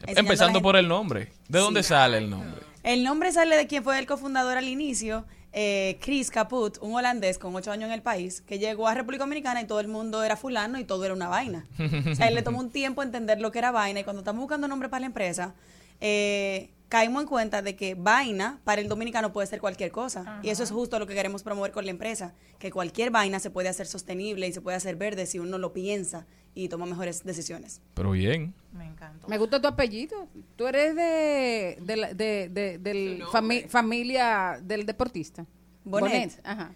Empezando 0.06 0.60
por 0.60 0.76
el 0.76 0.86
nombre. 0.86 1.32
¿De 1.48 1.60
dónde 1.60 1.82
Sí. 1.82 1.88
sale 1.90 2.18
el 2.18 2.28
nombre? 2.28 2.60
El 2.82 3.04
nombre 3.04 3.32
sale 3.32 3.56
de 3.56 3.66
quien 3.66 3.82
fue 3.82 3.98
el 3.98 4.04
cofundador 4.04 4.58
al 4.58 4.68
inicio, 4.68 5.24
eh, 5.56 5.98
Chris 6.00 6.30
Caput, 6.30 6.78
un 6.80 6.96
holandés 6.96 7.38
con 7.38 7.54
ocho 7.54 7.70
años 7.70 7.86
en 7.86 7.92
el 7.92 8.02
país, 8.02 8.40
que 8.40 8.58
llegó 8.58 8.88
a 8.88 8.94
República 8.94 9.22
Dominicana 9.22 9.62
y 9.62 9.66
todo 9.66 9.78
el 9.78 9.86
mundo 9.86 10.24
era 10.24 10.36
fulano 10.36 10.80
y 10.80 10.84
todo 10.84 11.04
era 11.04 11.14
una 11.14 11.28
vaina. 11.28 11.64
O 12.10 12.14
sea, 12.16 12.26
él 12.26 12.34
le 12.34 12.42
tomó 12.42 12.58
un 12.58 12.70
tiempo 12.70 13.04
entender 13.04 13.40
lo 13.40 13.52
que 13.52 13.60
era 13.60 13.70
vaina 13.70 14.00
y 14.00 14.04
cuando 14.04 14.20
estamos 14.20 14.40
buscando 14.40 14.66
nombre 14.66 14.88
para 14.88 15.00
la 15.00 15.06
empresa, 15.06 15.54
eh, 16.00 16.70
caímos 16.88 17.22
en 17.22 17.28
cuenta 17.28 17.62
de 17.62 17.76
que 17.76 17.94
vaina 17.94 18.60
para 18.64 18.80
el 18.80 18.88
dominicano 18.88 19.32
puede 19.32 19.46
ser 19.46 19.60
cualquier 19.60 19.92
cosa. 19.92 20.40
Y 20.42 20.48
eso 20.48 20.64
es 20.64 20.72
justo 20.72 20.98
lo 20.98 21.06
que 21.06 21.14
queremos 21.14 21.44
promover 21.44 21.70
con 21.70 21.84
la 21.84 21.92
empresa, 21.92 22.34
que 22.58 22.72
cualquier 22.72 23.12
vaina 23.12 23.38
se 23.38 23.50
puede 23.50 23.68
hacer 23.68 23.86
sostenible 23.86 24.48
y 24.48 24.52
se 24.52 24.60
puede 24.60 24.76
hacer 24.76 24.96
verde 24.96 25.24
si 25.26 25.38
uno 25.38 25.58
lo 25.58 25.72
piensa 25.72 26.26
y 26.54 26.68
toma 26.68 26.86
mejores 26.86 27.24
decisiones. 27.24 27.80
Pero 27.94 28.12
bien. 28.12 28.54
Me 28.72 28.84
encanta. 28.86 29.26
Me 29.28 29.38
gusta 29.38 29.60
tu 29.60 29.68
apellido. 29.68 30.28
Tú 30.56 30.66
eres 30.66 30.94
de, 30.96 31.78
de, 31.80 31.96
la- 31.96 32.14
de, 32.14 32.48
de- 32.48 32.78
del 32.78 33.22
fami- 33.24 33.66
familia 33.68 34.58
del 34.62 34.86
deportista. 34.86 35.46
Bonet. 35.84 36.40
Ajá. 36.44 36.72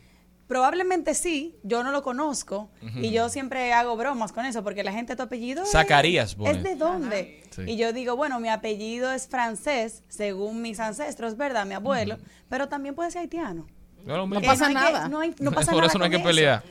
Probablemente 0.47 1.13
sí, 1.15 1.57
yo 1.63 1.85
no 1.85 1.93
lo 1.93 2.03
conozco 2.03 2.71
y 3.03 3.11
yo 3.11 3.29
siempre 3.29 3.73
hago 3.75 3.97
bromas 3.99 4.33
con 4.33 4.47
eso 4.47 4.65
porque 4.65 4.83
la 4.83 4.93
gente 4.93 5.15
tu 5.15 5.23
apellido 5.23 5.63
es- 5.65 5.71
Zacarías 5.73 6.37
es, 6.47 6.63
de 6.63 6.75
dónde 6.75 7.43
Sí. 7.51 7.63
y 7.67 7.77
yo 7.77 7.93
digo 7.93 8.17
bueno 8.17 8.41
mi 8.41 8.49
apellido 8.49 9.13
es 9.13 9.29
francés 9.29 10.05
según 10.09 10.63
mis 10.63 10.81
ancestros 10.81 11.37
verdad 11.37 11.67
mi 11.67 11.75
abuelo 11.75 12.17
pero 12.49 12.67
también 12.69 12.95
puede 12.95 13.11
ser 13.11 13.21
haitiano 13.23 13.67
No, 14.05 14.29
pasa 14.43 14.69
que- 14.69 14.75
nada. 14.75 15.09
no, 15.09 15.21
hay- 15.21 15.35
no 15.41 15.53
pasa 15.53 15.71
Por 15.73 15.81
nada 15.81 15.89
eso 15.89 15.99
no 15.99 16.05
hay 16.05 16.11
que 16.11 16.19
pelear. 16.21 16.63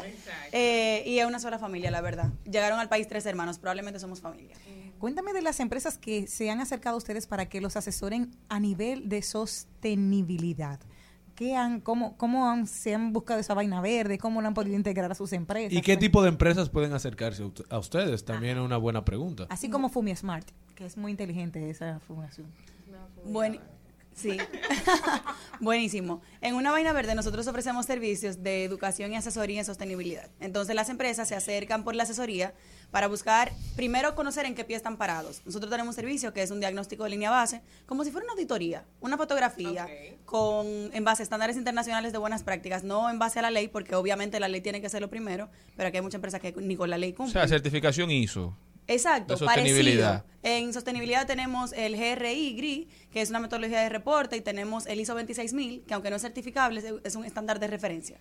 Eh, 0.51 1.03
y 1.05 1.19
es 1.19 1.25
una 1.25 1.39
sola 1.39 1.59
familia 1.59 1.91
la 1.91 1.99
verdad 2.01 2.31
llegaron 2.45 2.79
al 2.79 2.87
país 2.87 3.05
tres 3.07 3.25
hermanos 3.25 3.59
probablemente 3.59 3.99
somos 3.99 4.21
familia 4.21 4.55
Cuéntame 4.97 5.33
de 5.33 5.41
las 5.41 5.59
empresas 5.59 5.97
que 5.97 6.25
se 6.25 6.49
han 6.49 6.59
acercado 6.59 6.95
a 6.95 6.97
ustedes 6.97 7.27
para 7.27 7.47
que 7.47 7.61
los 7.61 7.75
asesoren 7.77 8.31
a 8.49 8.59
nivel 8.59 9.09
de 9.09 9.21
sostenibilidad. 9.21 10.79
¿Qué 11.35 11.55
han, 11.55 11.81
cómo, 11.81 12.17
cómo 12.17 12.49
han, 12.49 12.65
se 12.65 12.95
han 12.95 13.13
buscado 13.13 13.39
esa 13.39 13.53
vaina 13.53 13.79
verde? 13.79 14.17
¿Cómo 14.17 14.41
lo 14.41 14.47
han 14.47 14.55
podido 14.55 14.75
integrar 14.75 15.11
a 15.11 15.15
sus 15.15 15.33
empresas? 15.33 15.71
¿Y 15.71 15.81
qué 15.83 15.95
tipo 15.95 16.23
de 16.23 16.29
empresas 16.29 16.69
pueden 16.69 16.93
acercarse 16.93 17.47
a 17.69 17.77
ustedes? 17.77 18.25
También 18.25 18.57
es 18.57 18.63
una 18.63 18.77
buena 18.77 19.05
pregunta. 19.05 19.45
Así 19.49 19.69
como 19.69 19.89
Fumi 19.89 20.15
Smart, 20.15 20.47
que 20.73 20.87
es 20.87 20.97
muy 20.97 21.11
inteligente 21.11 21.69
esa 21.69 21.99
fundación. 21.99 22.47
Buen, 23.25 23.59
sí. 24.17 24.37
Buenísimo. 25.59 26.21
En 26.41 26.55
una 26.55 26.71
vaina 26.71 26.91
verde 26.93 27.15
nosotros 27.15 27.47
ofrecemos 27.47 27.85
servicios 27.85 28.43
de 28.43 28.63
educación 28.63 29.13
y 29.13 29.15
asesoría 29.15 29.59
en 29.59 29.65
sostenibilidad. 29.65 30.29
Entonces 30.39 30.75
las 30.75 30.89
empresas 30.89 31.27
se 31.27 31.35
acercan 31.35 31.83
por 31.83 31.95
la 31.95 32.03
asesoría 32.03 32.53
para 32.91 33.07
buscar, 33.07 33.51
primero 33.75 34.15
conocer 34.15 34.45
en 34.45 34.55
qué 34.55 34.63
pie 34.63 34.75
están 34.77 34.97
parados. 34.97 35.41
Nosotros 35.45 35.69
tenemos 35.69 35.93
un 35.93 35.95
servicio 35.95 36.33
que 36.33 36.41
es 36.41 36.51
un 36.51 36.59
diagnóstico 36.59 37.03
de 37.03 37.09
línea 37.11 37.29
base, 37.31 37.61
como 37.85 38.03
si 38.03 38.11
fuera 38.11 38.25
una 38.25 38.33
auditoría, 38.33 38.85
una 39.01 39.17
fotografía 39.17 39.87
con 40.25 40.67
en 40.93 41.03
base 41.03 41.21
a 41.21 41.25
estándares 41.25 41.57
internacionales 41.57 42.11
de 42.11 42.17
buenas 42.17 42.43
prácticas, 42.43 42.83
no 42.83 43.09
en 43.09 43.19
base 43.19 43.39
a 43.39 43.41
la 43.41 43.51
ley, 43.51 43.67
porque 43.67 43.95
obviamente 43.95 44.39
la 44.39 44.47
ley 44.47 44.61
tiene 44.61 44.81
que 44.81 44.89
ser 44.89 45.01
lo 45.01 45.09
primero, 45.09 45.49
pero 45.75 45.89
aquí 45.89 45.97
hay 45.97 46.03
muchas 46.03 46.15
empresas 46.15 46.39
que 46.41 46.53
ni 46.57 46.75
con 46.75 46.89
la 46.89 46.97
ley 46.97 47.11
O 47.11 47.15
cumplen. 47.15 47.33
sea, 47.33 47.47
certificación 47.47 48.09
ISO. 48.11 48.55
Exacto, 48.87 49.33
de 49.33 49.39
sostenibilidad. 49.39 50.23
parecido. 50.23 50.37
En 50.43 50.71
sostenibilidad 50.73 51.27
tenemos 51.27 51.73
el 51.73 51.97
GRI, 51.97 52.55
GRI, 52.55 52.87
que 53.11 53.21
es 53.21 53.29
una 53.29 53.39
metodología 53.39 53.81
de 53.81 53.89
reporte, 53.89 54.37
y 54.37 54.41
tenemos 54.41 54.85
el 54.85 54.99
ISO 55.01 55.13
26000, 55.13 55.83
que 55.85 55.93
aunque 55.93 56.09
no 56.09 56.15
es 56.15 56.21
certificable, 56.21 56.81
es- 57.03 57.15
un 57.15 57.25
estándar 57.25 57.59
de 57.59 57.67
referencia. 57.67 58.17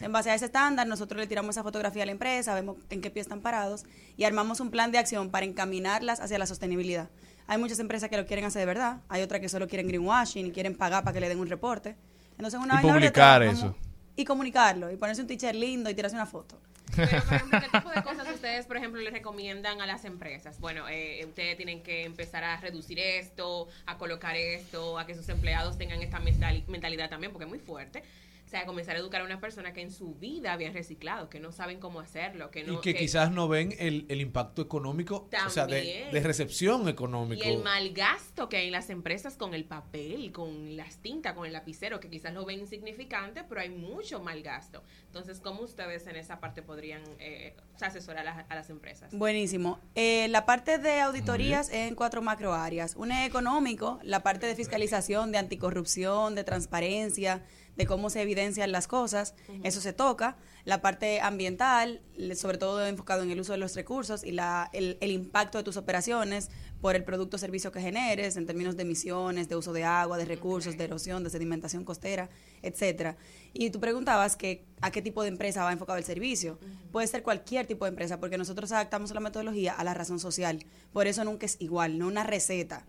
En 0.00 0.12
base 0.12 0.30
a 0.30 0.34
ese 0.36 0.44
estándar, 0.44 0.86
nosotros 0.86 1.18
le 1.20 1.26
tiramos 1.26 1.50
esa 1.56 1.64
fotografía 1.64 2.04
a 2.04 2.06
la 2.06 2.12
empresa, 2.12 2.54
vemos 2.54 2.76
en 2.90 3.00
qué 3.00 3.10
pie 3.10 3.22
están 3.22 3.40
parados 3.40 3.84
y 4.16 4.22
armamos 4.24 4.60
un 4.60 4.70
plan 4.70 4.92
de 4.92 4.98
acción 4.98 5.30
para 5.30 5.46
encaminarlas 5.46 6.20
hacia 6.20 6.38
la 6.38 6.46
sostenibilidad. 6.46 7.08
Hay 7.48 7.58
muchas 7.58 7.78
empresas 7.80 8.08
que 8.08 8.16
lo 8.16 8.24
quieren 8.24 8.44
hacer 8.44 8.60
de 8.60 8.66
verdad, 8.66 9.00
hay 9.08 9.22
otras 9.22 9.40
que 9.40 9.48
solo 9.48 9.66
quieren 9.66 9.88
greenwashing 9.88 10.46
y 10.46 10.50
quieren 10.52 10.76
pagar 10.76 11.02
para 11.02 11.12
que 11.14 11.20
le 11.20 11.28
den 11.28 11.40
un 11.40 11.48
reporte. 11.48 11.96
Entonces, 12.38 12.58
una 12.60 12.74
Y 12.80 12.84
verde 12.84 12.98
publicar 13.00 13.40
trabajamos- 13.40 13.58
eso. 13.64 13.76
Y 14.16 14.24
comunicarlo, 14.24 14.92
y 14.92 14.96
ponerse 14.96 15.22
un 15.22 15.26
teacher 15.28 15.54
lindo 15.56 15.90
y 15.90 15.94
tirarse 15.94 16.14
una 16.14 16.26
foto. 16.26 16.60
Pero, 16.96 17.22
por 17.24 17.34
ejemplo, 17.34 17.60
¿qué 17.60 17.78
tipo 17.78 17.90
de 17.90 18.02
cosas 18.02 18.28
ustedes, 18.34 18.66
por 18.66 18.76
ejemplo, 18.76 19.00
le 19.00 19.10
recomiendan 19.10 19.80
a 19.80 19.86
las 19.86 20.04
empresas? 20.04 20.60
Bueno, 20.60 20.88
eh, 20.88 21.24
ustedes 21.26 21.56
tienen 21.56 21.82
que 21.82 22.04
empezar 22.04 22.44
a 22.44 22.56
reducir 22.58 22.98
esto, 22.98 23.68
a 23.86 23.96
colocar 23.98 24.36
esto, 24.36 24.98
a 24.98 25.06
que 25.06 25.14
sus 25.14 25.28
empleados 25.28 25.76
tengan 25.78 26.00
esta 26.02 26.20
mental- 26.20 26.64
mentalidad 26.68 27.08
también, 27.10 27.32
porque 27.32 27.44
es 27.44 27.50
muy 27.50 27.58
fuerte. 27.58 28.02
O 28.44 28.48
sea, 28.54 28.66
comenzar 28.66 28.94
a 28.94 28.98
educar 28.98 29.22
a 29.22 29.24
una 29.24 29.40
persona 29.40 29.72
que 29.72 29.80
en 29.80 29.90
su 29.90 30.14
vida 30.14 30.52
habían 30.52 30.74
reciclado, 30.74 31.28
que 31.30 31.40
no 31.40 31.50
saben 31.50 31.80
cómo 31.80 31.98
hacerlo, 31.98 32.50
que 32.50 32.62
no... 32.62 32.74
y 32.74 32.80
que, 32.82 32.94
quizás 32.94 33.30
no 33.32 33.48
ven 33.48 33.74
el, 33.78 34.04
el 34.08 34.20
impacto 34.20 34.60
económico, 34.62 35.28
o 35.46 35.50
sea, 35.50 35.66
de, 35.66 36.08
de 36.12 36.20
recepción 36.20 36.86
económico. 36.88 37.42
Y 37.42 37.48
el 37.48 37.62
mal 37.64 37.92
gasto 37.94 38.48
que 38.50 38.58
hay 38.58 38.66
en 38.66 38.72
las 38.72 38.90
empresas 38.90 39.36
con 39.36 39.54
el 39.54 39.64
papel, 39.64 40.30
con 40.30 40.76
las 40.76 40.98
tintas, 40.98 41.32
con 41.32 41.46
el 41.46 41.52
lapicero, 41.54 41.98
que 42.00 42.10
quizás 42.10 42.32
lo 42.34 42.44
ven 42.44 42.60
insignificante, 42.60 43.42
pero 43.48 43.62
hay 43.62 43.70
mucho 43.70 44.20
mal 44.20 44.42
gasto. 44.42 44.84
Entonces, 45.06 45.40
¿cómo 45.40 45.62
ustedes 45.62 46.06
en 46.06 46.16
esa 46.16 46.38
parte 46.38 46.60
podrían 46.62 47.02
eh, 47.18 47.56
asesorar 47.80 48.28
a, 48.28 48.34
las- 48.36 48.46
a 48.50 48.54
las 48.54 48.68
empresas? 48.70 49.10
Buenísimo. 49.12 49.80
Eh, 49.94 50.28
la 50.28 50.44
parte 50.46 50.78
de 50.78 51.00
auditorías 51.00 51.68
es 51.70 51.88
en 51.88 51.94
cuatro 51.94 52.20
macro 52.22 52.52
áreas. 52.52 52.94
Una 52.94 53.22
es 53.24 53.30
económico, 53.30 53.98
la 54.02 54.22
parte 54.22 54.46
de 54.46 54.54
fiscalización, 54.54 55.32
de 55.32 55.38
anticorrupción, 55.38 56.34
de 56.34 56.44
transparencia, 56.44 57.42
de 57.76 57.86
cómo 57.86 58.10
se 58.10 58.22
evidencian 58.22 58.72
las 58.72 58.86
cosas, 58.86 59.34
eso 59.62 59.80
se 59.80 59.92
toca. 59.92 60.36
La 60.64 60.80
parte 60.80 61.20
ambiental, 61.20 62.00
sobre 62.36 62.56
todo 62.56 62.86
enfocado 62.86 63.22
en 63.22 63.30
el 63.30 63.40
uso 63.40 63.52
de 63.52 63.58
los 63.58 63.74
recursos 63.74 64.24
y 64.24 64.32
la, 64.32 64.70
el, 64.72 64.96
el 65.00 65.10
impacto 65.10 65.58
de 65.58 65.64
tus 65.64 65.76
operaciones 65.76 66.48
por 66.80 66.96
el 66.96 67.04
producto 67.04 67.36
o 67.36 67.38
servicio 67.38 67.72
que 67.72 67.80
generes 67.80 68.36
en 68.36 68.46
términos 68.46 68.76
de 68.76 68.82
emisiones, 68.82 69.48
de 69.48 69.56
uso 69.56 69.72
de 69.72 69.84
agua, 69.84 70.16
de 70.18 70.24
recursos, 70.24 70.76
de 70.76 70.84
erosión, 70.84 71.24
de 71.24 71.30
sedimentación 71.30 71.84
costera, 71.84 72.28
etcétera. 72.62 73.16
Y 73.52 73.70
tú 73.70 73.80
preguntabas 73.80 74.36
que 74.36 74.64
a 74.80 74.90
qué 74.90 75.02
tipo 75.02 75.22
de 75.22 75.28
empresa 75.28 75.64
va 75.64 75.72
enfocado 75.72 75.98
el 75.98 76.04
servicio. 76.04 76.58
Puede 76.92 77.06
ser 77.06 77.22
cualquier 77.22 77.66
tipo 77.66 77.84
de 77.84 77.90
empresa, 77.90 78.20
porque 78.20 78.38
nosotros 78.38 78.70
adaptamos 78.72 79.12
la 79.12 79.20
metodología 79.20 79.72
a 79.72 79.84
la 79.84 79.94
razón 79.94 80.18
social. 80.18 80.64
Por 80.92 81.06
eso 81.06 81.24
nunca 81.24 81.46
es 81.46 81.56
igual, 81.58 81.98
no 81.98 82.06
una 82.06 82.24
receta. 82.24 82.86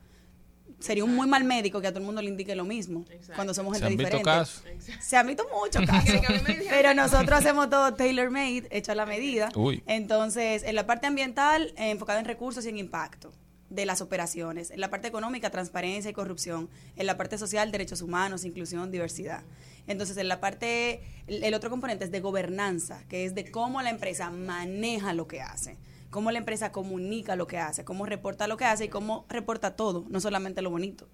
Sería 0.80 1.03
un 1.03 1.15
muy 1.15 1.28
mal 1.28 1.43
médico 1.43 1.82
que 1.82 1.88
a 1.88 1.91
todo 1.91 1.99
el 1.99 2.05
mundo 2.05 2.21
le 2.21 2.30
indique 2.30 2.55
lo 2.55 2.65
mismo 2.65 3.05
cuando 3.36 3.53
somos 3.53 3.78
Se 3.78 3.84
gente 3.84 3.93
han 3.93 3.97
visto 3.97 4.17
diferente. 4.17 4.23
casos. 4.23 4.63
Se 5.05 5.17
han 5.17 5.28
visto 5.28 5.45
muchos 5.61 5.86
casos. 5.88 6.21
Pero 6.69 6.93
nosotros 6.93 7.39
hacemos 7.39 7.69
todo 7.69 7.93
tailor-made, 7.93 8.67
hecho 8.71 8.91
a 8.91 8.95
la 8.95 9.05
medida. 9.05 9.49
Uy. 9.55 9.84
Entonces, 9.88 10.63
en 10.63 10.76
la 10.76 10.86
parte 10.86 11.07
ambiental, 11.07 11.73
eh, 11.78 11.89
enfocada 11.91 12.19
en 12.19 12.26
recursos 12.26 12.65
y 12.65 12.69
en 12.69 12.78
impacto 12.78 13.32
de 13.69 13.86
las 13.86 13.99
operaciones. 14.01 14.69
En 14.69 14.80
la 14.80 14.89
parte 14.89 15.07
económica, 15.07 15.49
transparencia 15.49 16.11
y 16.11 16.13
corrupción. 16.13 16.69
En 16.95 17.07
la 17.07 17.17
parte 17.17 17.38
social, 17.38 17.71
derechos 17.71 18.01
humanos, 18.01 18.45
inclusión, 18.45 18.91
diversidad. 18.91 19.43
Entonces, 19.88 20.17
en 20.17 20.28
la 20.28 20.39
parte, 20.39 21.01
el, 21.28 21.43
el 21.43 21.53
otro 21.53 21.69
componente 21.69 22.05
es 22.05 22.11
de 22.11 22.19
gobernanza, 22.19 23.03
que 23.09 23.26
es 23.26 23.34
de 23.34 23.49
cómo 23.49 23.82
la 23.82 23.89
empresa 23.89 24.30
maneja 24.30 25.13
lo 25.13 25.28
que 25.28 25.41
hace, 25.41 25.78
cómo 26.16 26.32
la 26.32 26.38
empresa 26.38 26.72
comunica 26.72 27.36
lo 27.36 27.45
que 27.45 27.57
hace, 27.57 27.84
cómo 27.84 28.05
reporta 28.05 28.47
lo 28.47 28.55
que 28.55 28.63
hace 28.63 28.86
y 28.86 28.88
cómo 28.88 29.26
reporta 29.28 29.76
todo, 29.76 30.05
no 30.09 30.22
solamente 30.22 30.61
lo 30.61 30.70
bonito. 30.70 31.09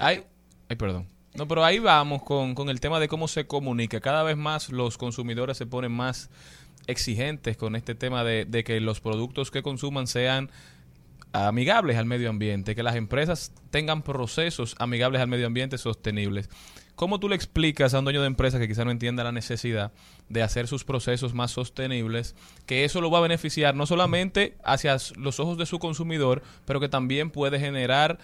Ay, 0.00 0.24
ay, 0.68 0.74
perdón. 0.74 1.06
No, 1.34 1.46
pero 1.46 1.64
ahí 1.64 1.78
vamos 1.78 2.24
con, 2.24 2.56
con 2.56 2.68
el 2.68 2.80
tema 2.80 2.98
de 2.98 3.06
cómo 3.06 3.28
se 3.28 3.46
comunica. 3.46 4.00
Cada 4.00 4.24
vez 4.24 4.36
más 4.36 4.70
los 4.70 4.98
consumidores 4.98 5.56
se 5.56 5.66
ponen 5.66 5.92
más 5.92 6.30
exigentes 6.88 7.56
con 7.56 7.76
este 7.76 7.94
tema 7.94 8.24
de, 8.24 8.44
de 8.44 8.64
que 8.64 8.80
los 8.80 9.00
productos 9.00 9.52
que 9.52 9.62
consuman 9.62 10.08
sean 10.08 10.50
amigables 11.32 11.96
al 11.96 12.06
medio 12.06 12.28
ambiente, 12.28 12.74
que 12.74 12.82
las 12.82 12.96
empresas 12.96 13.52
tengan 13.70 14.02
procesos 14.02 14.74
amigables 14.80 15.22
al 15.22 15.28
medio 15.28 15.46
ambiente 15.46 15.78
sostenibles. 15.78 16.50
¿Cómo 17.00 17.18
tú 17.18 17.30
le 17.30 17.34
explicas 17.34 17.94
a 17.94 18.00
un 18.00 18.04
dueño 18.04 18.20
de 18.20 18.26
empresa 18.26 18.58
que 18.58 18.68
quizá 18.68 18.84
no 18.84 18.90
entienda 18.90 19.24
la 19.24 19.32
necesidad 19.32 19.90
de 20.28 20.42
hacer 20.42 20.68
sus 20.68 20.84
procesos 20.84 21.32
más 21.32 21.50
sostenibles, 21.50 22.34
que 22.66 22.84
eso 22.84 23.00
lo 23.00 23.10
va 23.10 23.16
a 23.16 23.22
beneficiar 23.22 23.74
no 23.74 23.86
solamente 23.86 24.58
hacia 24.64 24.98
los 25.16 25.40
ojos 25.40 25.56
de 25.56 25.64
su 25.64 25.78
consumidor, 25.78 26.42
pero 26.66 26.78
que 26.78 26.90
también 26.90 27.30
puede 27.30 27.58
generar, 27.58 28.18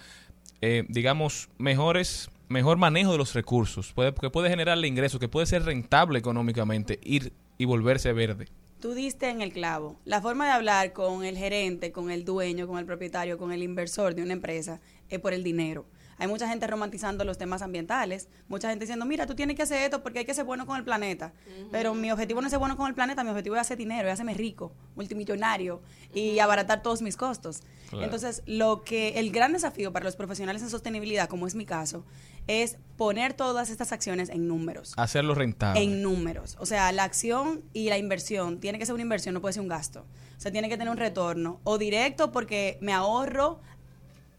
eh, 0.61 0.83
digamos, 0.89 1.49
mejores 1.57 2.29
mejor 2.49 2.77
manejo 2.77 3.13
de 3.13 3.17
los 3.17 3.33
recursos, 3.33 3.93
puede, 3.93 4.13
que 4.13 4.29
puede 4.29 4.47
generarle 4.47 4.87
ingresos, 4.87 5.19
que 5.19 5.27
puede 5.27 5.47
ser 5.47 5.63
rentable 5.63 6.19
económicamente 6.19 6.99
ir 7.01 7.33
y 7.57 7.65
volverse 7.65 8.13
verde? 8.13 8.47
Tú 8.79 8.93
diste 8.93 9.31
en 9.31 9.41
el 9.41 9.53
clavo. 9.53 9.95
La 10.05 10.21
forma 10.21 10.45
de 10.45 10.51
hablar 10.51 10.93
con 10.93 11.25
el 11.25 11.35
gerente, 11.35 11.91
con 11.91 12.11
el 12.11 12.25
dueño, 12.25 12.67
con 12.67 12.77
el 12.77 12.85
propietario, 12.85 13.39
con 13.39 13.51
el 13.51 13.63
inversor 13.63 14.13
de 14.13 14.21
una 14.21 14.33
empresa 14.33 14.81
es 15.09 15.19
por 15.19 15.33
el 15.33 15.43
dinero. 15.43 15.87
Hay 16.19 16.27
mucha 16.27 16.47
gente 16.47 16.65
romantizando 16.67 17.23
los 17.23 17.37
temas 17.37 17.61
ambientales, 17.61 18.27
mucha 18.47 18.69
gente 18.69 18.85
diciendo, 18.85 19.05
mira, 19.05 19.27
tú 19.27 19.35
tienes 19.35 19.55
que 19.55 19.63
hacer 19.63 19.83
esto 19.83 20.01
porque 20.01 20.19
hay 20.19 20.25
que 20.25 20.33
ser 20.33 20.45
bueno 20.45 20.65
con 20.65 20.77
el 20.77 20.83
planeta. 20.83 21.33
Pero 21.71 21.93
mi 21.93 22.11
objetivo 22.11 22.41
no 22.41 22.47
es 22.47 22.51
ser 22.51 22.59
bueno 22.59 22.75
con 22.75 22.87
el 22.87 22.95
planeta, 22.95 23.23
mi 23.23 23.29
objetivo 23.29 23.55
es 23.55 23.61
hacer 23.61 23.77
dinero, 23.77 24.07
es 24.07 24.13
hacerme 24.13 24.33
rico, 24.33 24.71
multimillonario 24.95 25.81
y 26.13 26.39
abaratar 26.39 26.81
todos 26.81 27.01
mis 27.01 27.17
costos. 27.17 27.61
Claro. 27.89 28.03
Entonces, 28.05 28.43
lo 28.45 28.83
que 28.83 29.19
el 29.19 29.31
gran 29.31 29.53
desafío 29.53 29.93
para 29.93 30.05
los 30.05 30.15
profesionales 30.15 30.61
en 30.61 30.69
sostenibilidad, 30.69 31.29
como 31.29 31.47
es 31.47 31.55
mi 31.55 31.65
caso, 31.65 32.03
es 32.47 32.77
poner 32.97 33.33
todas 33.33 33.69
estas 33.69 33.91
acciones 33.91 34.29
en 34.29 34.47
números 34.47 34.93
Hacerlo 34.97 35.35
rentable. 35.35 35.81
en 35.83 36.01
números. 36.01 36.55
O 36.59 36.65
sea, 36.65 36.91
la 36.91 37.03
acción 37.03 37.61
y 37.73 37.89
la 37.89 37.97
inversión 37.97 38.59
tiene 38.59 38.79
que 38.79 38.85
ser 38.85 38.93
una 38.95 39.03
inversión, 39.03 39.33
no 39.33 39.41
puede 39.41 39.53
ser 39.53 39.61
un 39.61 39.67
gasto. 39.67 40.05
O 40.37 40.39
sea, 40.39 40.51
tiene 40.51 40.69
que 40.69 40.77
tener 40.77 40.91
un 40.91 40.97
retorno 40.97 41.59
o 41.63 41.77
directo 41.77 42.31
porque 42.31 42.77
me 42.81 42.93
ahorro 42.93 43.59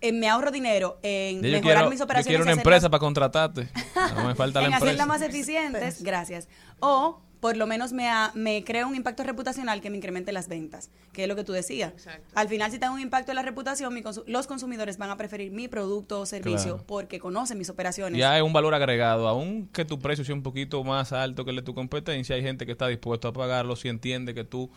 eh, 0.00 0.12
me 0.12 0.28
ahorro 0.28 0.50
dinero 0.50 0.98
en 1.02 1.36
Yo 1.36 1.42
mejorar 1.50 1.62
quiero, 1.76 1.90
mis 1.90 1.98
yo 1.98 2.04
operaciones. 2.04 2.26
quiero 2.26 2.42
una 2.44 2.52
empresa 2.52 2.88
para 2.90 3.00
contratarte. 3.00 3.68
No 4.16 4.26
me 4.26 4.34
falta 4.34 4.60
la 4.60 4.68
en 4.68 4.74
hacerlas 4.74 4.92
empresa. 4.94 5.06
más 5.06 5.22
eficientes, 5.22 6.02
gracias. 6.02 6.48
O 6.80 7.20
por 7.40 7.56
lo 7.56 7.68
menos 7.68 7.92
me, 7.92 8.08
ha- 8.08 8.32
me 8.34 8.64
crea 8.64 8.84
un 8.84 8.96
impacto 8.96 9.22
reputacional 9.22 9.80
que 9.80 9.90
me 9.90 9.96
incremente 9.96 10.32
las 10.32 10.48
ventas, 10.48 10.90
que 11.12 11.22
es 11.22 11.28
lo 11.28 11.36
que 11.36 11.44
tú 11.44 11.52
decías. 11.52 11.92
Al 12.34 12.48
final, 12.48 12.72
si 12.72 12.80
tengo 12.80 12.94
un 12.94 13.00
impacto 13.00 13.30
en 13.30 13.36
la 13.36 13.42
reputación, 13.42 13.94
mi 13.94 14.02
consu- 14.02 14.24
los 14.26 14.48
consumidores 14.48 14.98
van 14.98 15.10
a 15.10 15.16
preferir 15.16 15.52
mi 15.52 15.68
producto 15.68 16.20
o 16.20 16.26
servicio 16.26 16.72
Claro. 16.74 16.84
porque 16.88 17.20
conocen 17.20 17.56
mis 17.56 17.70
operaciones. 17.70 18.18
Ya 18.18 18.36
es 18.36 18.42
un 18.42 18.52
valor 18.52 18.74
agregado. 18.74 19.28
Aunque 19.28 19.84
tu 19.84 20.00
precio 20.00 20.24
sea 20.24 20.34
un 20.34 20.42
poquito 20.42 20.82
más 20.82 21.12
alto 21.12 21.44
que 21.44 21.50
el 21.50 21.56
de 21.56 21.62
tu 21.62 21.74
competencia, 21.74 22.34
hay 22.34 22.42
gente 22.42 22.66
que 22.66 22.72
está 22.72 22.88
dispuesto 22.88 23.28
a 23.28 23.32
pagarlo 23.32 23.76
si 23.76 23.86
entiende 23.88 24.34
que 24.34 24.42
tú 24.42 24.68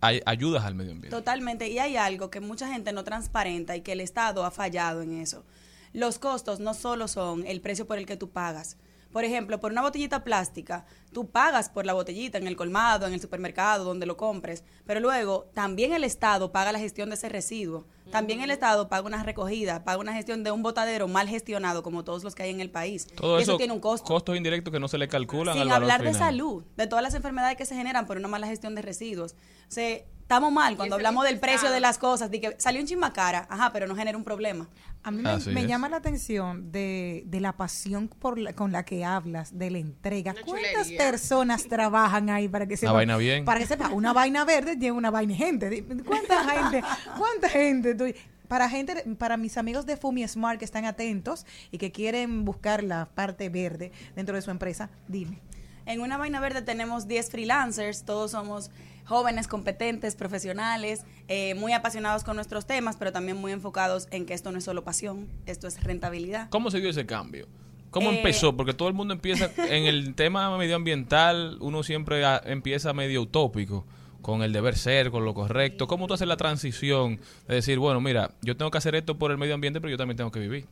ay- 0.00 0.20
ayudas 0.26 0.64
al 0.64 0.74
medio 0.74 0.92
ambiente. 0.92 1.16
Totalmente. 1.16 1.68
Y 1.68 1.78
hay 1.78 1.96
algo 1.96 2.30
que 2.30 2.40
mucha 2.40 2.68
gente 2.68 2.92
no 2.92 3.04
transparenta 3.04 3.76
y 3.76 3.80
que 3.82 3.92
el 3.92 4.00
Estado 4.00 4.44
ha 4.44 4.50
fallado 4.50 5.02
en 5.02 5.20
eso. 5.20 5.44
Los 5.92 6.18
costos 6.18 6.60
no 6.60 6.74
solo 6.74 7.08
son 7.08 7.46
el 7.46 7.60
precio 7.60 7.86
por 7.86 7.98
el 7.98 8.06
que 8.06 8.16
tú 8.16 8.30
pagas. 8.30 8.76
Por 9.12 9.24
ejemplo, 9.24 9.60
por 9.60 9.72
una 9.72 9.80
botellita 9.80 10.24
plástica, 10.24 10.84
tú 11.10 11.30
pagas 11.30 11.70
por 11.70 11.86
la 11.86 11.94
botellita 11.94 12.36
en 12.36 12.46
el 12.46 12.54
colmado, 12.56 13.06
en 13.06 13.14
el 13.14 13.20
supermercado, 13.20 13.82
donde 13.84 14.04
lo 14.04 14.18
compres, 14.18 14.62
pero 14.84 15.00
luego 15.00 15.46
también 15.54 15.94
el 15.94 16.04
Estado 16.04 16.52
paga 16.52 16.70
la 16.72 16.78
gestión 16.78 17.08
de 17.08 17.14
ese 17.14 17.30
residuo. 17.30 17.86
También 18.10 18.40
el 18.42 18.50
Estado 18.50 18.88
paga 18.90 19.06
una 19.06 19.22
recogida, 19.22 19.84
paga 19.84 19.98
una 20.00 20.12
gestión 20.12 20.44
de 20.44 20.50
un 20.50 20.62
botadero 20.62 21.08
mal 21.08 21.28
gestionado, 21.28 21.82
como 21.82 22.04
todos 22.04 22.24
los 22.24 22.34
que 22.34 22.42
hay 22.42 22.50
en 22.50 22.60
el 22.60 22.68
país. 22.68 23.06
Todo 23.06 23.38
Y 23.38 23.42
eso, 23.42 23.52
eso 23.52 23.58
tiene 23.58 23.72
un 23.72 23.80
costo. 23.80 24.06
costos 24.06 24.36
indirectos 24.36 24.70
que 24.70 24.80
no 24.80 24.88
se 24.88 24.98
le 24.98 25.08
calculan 25.08 25.56
al 25.56 25.62
Sin 25.62 25.68
valor 25.70 25.82
hablar 25.90 26.02
de 26.02 26.12
salud, 26.12 26.64
de 26.76 26.86
todas 26.86 27.02
las 27.02 27.14
enfermedades 27.14 27.56
que 27.56 27.64
se 27.64 27.74
generan 27.74 28.04
por 28.06 28.18
una 28.18 28.28
mala 28.28 28.46
gestión 28.48 28.74
de 28.74 28.82
residuos. 28.82 29.34
O 29.68 29.72
sea, 29.72 29.96
estamos 29.96 30.52
mal 30.52 30.76
cuando 30.76 30.96
hablamos 30.96 31.24
del 31.24 31.38
precio 31.40 31.70
de 31.70 31.80
las 31.80 31.98
cosas, 31.98 32.30
de 32.30 32.40
que 32.40 32.54
salió 32.58 32.80
un 32.80 32.86
chisma 32.86 33.12
cara, 33.12 33.46
ajá, 33.50 33.72
pero 33.72 33.86
no 33.86 33.94
genera 33.96 34.16
un 34.18 34.24
problema. 34.24 34.68
A 35.02 35.12
mí 35.12 35.22
me, 35.22 35.66
llama 35.68 35.88
la 35.88 35.98
atención 35.98 36.72
de, 36.72 37.22
de 37.26 37.38
la 37.40 37.52
pasión 37.56 38.08
por 38.08 38.38
la- 38.38 38.52
con 38.54 38.72
la 38.72 38.84
que 38.84 39.04
hablas, 39.04 39.56
de 39.56 39.70
la 39.70 39.78
entrega. 39.78 40.32
¿Cuántas 40.32 40.84
chulería. 40.86 40.98
personas 40.98 41.64
trabajan 41.68 42.28
ahí 42.30 42.48
para 42.48 42.66
que 42.66 42.76
sepa? 42.76 42.92
vaina 42.92 43.16
bien. 43.16 43.44
Para 43.44 43.60
que 43.60 43.66
sepa, 43.66 43.88
una 43.90 44.12
vaina 44.12 44.44
verde 44.44 44.76
lleva 44.76 44.96
una 44.96 45.10
vaina 45.12 45.34
gente. 45.36 45.84
¿Cuánta 46.04 46.42
gente? 46.44 46.82
¿Cuánta 47.16 47.48
gente? 47.48 47.94
tú- 47.94 48.12
Para 48.48 48.68
gente, 48.68 49.04
para 49.16 49.36
mis 49.36 49.56
amigos 49.58 49.86
de 49.86 49.96
Fumi 49.96 50.26
Smart 50.26 50.58
que 50.58 50.64
están 50.64 50.84
atentos 50.86 51.46
y 51.70 51.78
que 51.78 51.92
quieren 51.92 52.44
buscar 52.44 52.82
la 52.82 53.06
parte 53.06 53.48
verde 53.48 53.92
dentro 54.16 54.34
de 54.34 54.42
su 54.42 54.50
empresa, 54.50 54.90
dime. 55.06 55.40
En 55.86 56.00
una 56.00 56.16
vaina 56.18 56.40
verde 56.40 56.62
tenemos 56.62 57.06
10 57.06 57.30
freelancers, 57.30 58.04
todos 58.04 58.32
somos 58.32 58.70
jóvenes, 59.04 59.46
competentes, 59.46 60.16
profesionales, 60.16 61.04
eh, 61.28 61.54
muy 61.54 61.72
apasionados 61.72 62.24
con 62.24 62.34
nuestros 62.34 62.66
temas, 62.66 62.96
pero 62.96 63.12
también 63.12 63.36
muy 63.36 63.52
enfocados 63.52 64.08
en 64.10 64.26
que 64.26 64.34
esto 64.34 64.50
no 64.50 64.58
es 64.58 64.64
solo 64.64 64.82
pasión, 64.82 65.28
esto 65.46 65.68
es 65.68 65.82
rentabilidad. 65.84 66.48
¿Cómo 66.50 66.72
se 66.72 66.80
dio 66.80 66.90
ese 66.90 67.06
cambio? 67.06 67.46
¿Cómo 67.92 68.10
Eh, 68.10 68.16
empezó? 68.16 68.56
Porque 68.56 68.74
todo 68.74 68.88
el 68.88 68.94
mundo 68.94 69.14
empieza 69.14 69.48
en 69.68 69.84
el 69.84 70.14
tema 70.16 70.58
medioambiental, 70.58 71.58
uno 71.60 71.84
siempre 71.84 72.24
ah, 72.24 72.42
empieza 72.44 72.92
medio 72.92 73.22
utópico 73.22 73.86
con 74.22 74.42
el 74.42 74.52
deber 74.52 74.76
ser, 74.76 75.12
con 75.12 75.24
lo 75.24 75.34
correcto. 75.34 75.86
¿Cómo 75.86 76.08
tú 76.08 76.14
haces 76.14 76.26
la 76.26 76.36
transición 76.36 77.20
de 77.46 77.54
decir, 77.54 77.78
bueno, 77.78 78.00
mira, 78.00 78.32
yo 78.42 78.56
tengo 78.56 78.72
que 78.72 78.78
hacer 78.78 78.96
esto 78.96 79.18
por 79.18 79.30
el 79.30 79.38
medio 79.38 79.54
ambiente, 79.54 79.80
pero 79.80 79.92
yo 79.92 79.96
también 79.96 80.16
tengo 80.16 80.32
que 80.32 80.40
vivir? 80.40 80.66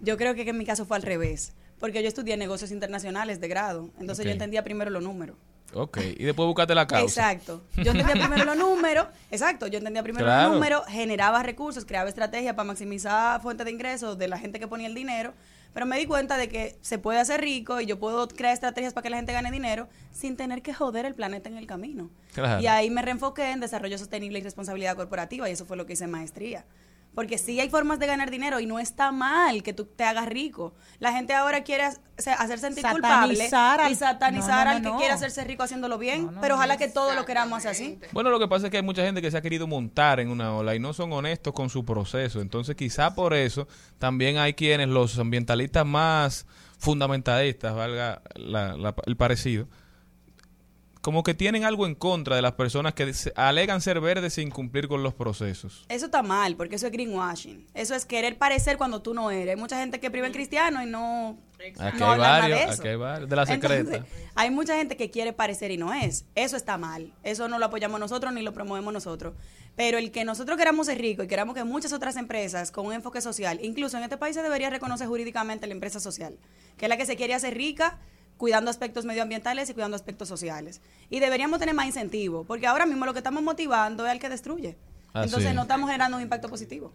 Yo 0.00 0.16
creo 0.16 0.34
que 0.34 0.48
en 0.48 0.56
mi 0.56 0.64
caso 0.64 0.86
fue 0.86 0.96
al 0.96 1.02
revés, 1.02 1.54
porque 1.78 2.02
yo 2.02 2.08
estudié 2.08 2.36
negocios 2.36 2.70
internacionales 2.70 3.40
de 3.40 3.48
grado, 3.48 3.90
entonces 4.00 4.24
yo 4.24 4.30
entendía 4.32 4.64
primero 4.64 4.90
los 4.90 5.02
números. 5.02 5.36
Ok, 5.74 5.98
y 6.16 6.24
después 6.24 6.46
buscarte 6.46 6.74
la 6.74 6.86
causa. 6.86 7.32
Exacto. 7.32 7.62
Yo 7.76 7.90
entendía 7.90 8.14
primero 8.28 8.44
los 8.44 8.56
números, 8.56 9.08
exacto, 9.30 9.66
yo 9.66 9.78
entendía 9.78 10.02
primero 10.02 10.24
Claro. 10.24 10.44
los 10.48 10.54
números, 10.54 10.82
generaba 10.88 11.42
recursos, 11.42 11.84
creaba 11.84 12.08
estrategias 12.08 12.54
para 12.54 12.66
maximizar 12.68 13.40
fuentes 13.42 13.64
de 13.66 13.72
ingresos 13.72 14.16
de 14.16 14.28
la 14.28 14.38
gente 14.38 14.60
que 14.60 14.68
ponía 14.68 14.86
el 14.86 14.94
dinero, 14.94 15.34
pero 15.74 15.84
me 15.84 15.98
di 15.98 16.06
cuenta 16.06 16.38
de 16.38 16.48
que 16.48 16.78
se 16.80 16.98
puede 16.98 17.18
hacer 17.18 17.40
rico 17.42 17.80
y 17.80 17.86
yo 17.86 17.98
puedo 17.98 18.26
crear 18.28 18.54
estrategias 18.54 18.94
para 18.94 19.02
que 19.02 19.10
la 19.10 19.16
gente 19.16 19.32
gane 19.32 19.50
dinero 19.50 19.88
sin 20.12 20.36
tener 20.36 20.62
que 20.62 20.72
joder 20.72 21.04
el 21.04 21.14
planeta 21.14 21.50
en 21.50 21.58
el 21.58 21.66
camino. 21.66 22.08
Claro. 22.32 22.62
Y 22.62 22.66
ahí 22.68 22.88
me 22.88 23.02
reenfoqué 23.02 23.50
en 23.50 23.60
desarrollo 23.60 23.98
sostenible 23.98 24.38
y 24.38 24.42
responsabilidad 24.42 24.96
corporativa 24.96 25.48
y 25.50 25.52
eso 25.52 25.66
fue 25.66 25.76
lo 25.76 25.84
que 25.84 25.92
hice 25.94 26.04
en 26.04 26.12
maestría. 26.12 26.64
Porque 27.16 27.36
sí 27.38 27.58
hay 27.58 27.68
formas 27.70 27.98
de 27.98 28.06
ganar 28.06 28.30
dinero 28.30 28.60
y 28.60 28.66
no 28.66 28.78
está 28.78 29.10
mal 29.10 29.62
que 29.64 29.72
tú 29.72 29.86
te 29.86 30.04
hagas 30.04 30.28
rico. 30.28 30.74
La 31.00 31.10
gente 31.12 31.32
ahora 31.34 31.64
quiere 31.64 31.84
hace- 31.84 32.30
hacer 32.30 32.58
sentir 32.60 32.84
culpable 32.86 33.48
al- 33.50 33.90
y 33.90 33.94
satanizar 33.96 34.66
No, 34.66 34.70
no, 34.72 34.76
al 34.76 34.82
que 34.82 34.88
no. 34.90 34.96
quiere 34.98 35.14
hacerse 35.14 35.42
rico 35.44 35.62
haciéndolo 35.64 35.96
bien, 35.98 36.30
pero 36.42 36.54
ojalá 36.56 36.76
que 36.76 36.88
todo 36.88 37.14
lo 37.14 37.24
queramos 37.24 37.58
hacer 37.58 37.70
así. 37.72 37.98
Bueno, 38.12 38.28
lo 38.30 38.38
que 38.38 38.46
pasa 38.46 38.66
es 38.66 38.70
que 38.70 38.76
hay 38.76 38.82
mucha 38.84 39.02
gente 39.02 39.20
que 39.22 39.30
se 39.30 39.36
ha 39.38 39.40
querido 39.42 39.66
montar 39.66 40.20
en 40.20 40.28
una 40.30 40.54
ola 40.54 40.74
y 40.74 40.78
no 40.78 40.92
son 40.92 41.10
honestos 41.12 41.52
con 41.54 41.70
su 41.70 41.84
proceso. 41.86 42.40
Entonces, 42.42 42.76
quizá 42.76 43.14
por 43.14 43.32
eso 43.34 43.66
también 43.98 44.36
hay 44.38 44.52
quienes, 44.52 44.86
los 44.88 45.18
ambientalistas 45.18 45.84
más 45.86 46.46
fundamentalistas, 46.78 47.74
valga 47.74 48.22
la- 48.34 48.76
la- 48.76 48.94
el 49.06 49.16
parecido, 49.16 49.68
como 51.06 51.22
que 51.22 51.34
tienen 51.34 51.62
algo 51.64 51.86
en 51.86 51.94
contra 51.94 52.34
de 52.34 52.42
las 52.42 52.54
personas 52.54 52.92
que 52.92 53.14
se- 53.14 53.32
alegan 53.36 53.80
ser 53.80 54.00
verdes 54.00 54.34
sin 54.34 54.50
cumplir 54.50 54.88
con 54.88 55.04
los 55.04 55.14
procesos. 55.14 55.84
Eso 55.88 56.06
está 56.06 56.20
mal, 56.24 56.56
porque 56.56 56.74
eso 56.74 56.86
es 56.86 56.92
greenwashing. 56.92 57.64
Eso 57.74 57.94
es 57.94 58.04
querer 58.04 58.36
parecer 58.38 58.76
cuando 58.76 59.00
tú 59.02 59.14
no 59.14 59.30
eres. 59.30 59.50
Hay 59.54 59.60
mucha 59.60 59.78
gente 59.78 60.00
que 60.00 60.10
priva 60.10 60.26
en 60.26 60.32
cristiano 60.32 60.82
y 60.82 60.86
no, 60.86 61.38
Aquí 61.78 61.96
no 62.00 62.10
hay 62.10 62.18
varios, 62.18 62.58
de 62.58 62.64
eso. 62.64 62.82
aquí 62.82 62.88
hay 62.88 62.96
varios, 62.96 63.30
de 63.30 63.36
la 63.36 63.42
Entonces, 63.44 63.78
secreta. 63.86 64.06
hay 64.34 64.50
mucha 64.50 64.76
gente 64.76 64.96
que 64.96 65.08
quiere 65.12 65.32
parecer 65.32 65.70
y 65.70 65.76
no 65.76 65.94
es. 65.94 66.24
Eso 66.34 66.56
está 66.56 66.76
mal. 66.76 67.12
Eso 67.22 67.46
no 67.46 67.60
lo 67.60 67.66
apoyamos 67.66 68.00
nosotros 68.00 68.32
ni 68.32 68.42
lo 68.42 68.52
promovemos 68.52 68.92
nosotros. 68.92 69.34
Pero 69.76 69.98
el 69.98 70.10
que 70.10 70.24
nosotros 70.24 70.58
queramos 70.58 70.86
ser 70.86 70.98
ricos 70.98 71.26
y 71.26 71.28
queramos 71.28 71.54
que 71.54 71.62
muchas 71.62 71.92
otras 71.92 72.16
empresas 72.16 72.72
con 72.72 72.84
un 72.84 72.94
enfoque 72.94 73.20
social, 73.20 73.60
incluso 73.62 73.96
en 73.96 74.02
este 74.02 74.16
país 74.16 74.34
se 74.34 74.42
debería 74.42 74.70
reconocer 74.70 75.06
jurídicamente 75.06 75.68
la 75.68 75.72
empresa 75.72 76.00
social, 76.00 76.36
que 76.76 76.86
es 76.86 76.88
la 76.88 76.96
que 76.96 77.06
se 77.06 77.14
quiere 77.14 77.32
hacer 77.32 77.54
rica 77.54 78.00
cuidando 78.36 78.70
aspectos 78.70 79.04
medioambientales 79.04 79.68
y 79.70 79.74
cuidando 79.74 79.96
aspectos 79.96 80.28
sociales. 80.28 80.80
Y 81.10 81.20
deberíamos 81.20 81.58
tener 81.58 81.74
más 81.74 81.86
incentivo, 81.86 82.44
porque 82.44 82.66
ahora 82.66 82.86
mismo 82.86 83.06
lo 83.06 83.12
que 83.12 83.18
estamos 83.20 83.42
motivando 83.42 84.06
es 84.06 84.12
al 84.12 84.18
que 84.18 84.28
destruye. 84.28 84.76
Entonces 85.14 85.50
es. 85.50 85.54
no 85.54 85.62
estamos 85.62 85.88
generando 85.88 86.16
un 86.16 86.22
impacto 86.22 86.48
positivo. 86.48 86.92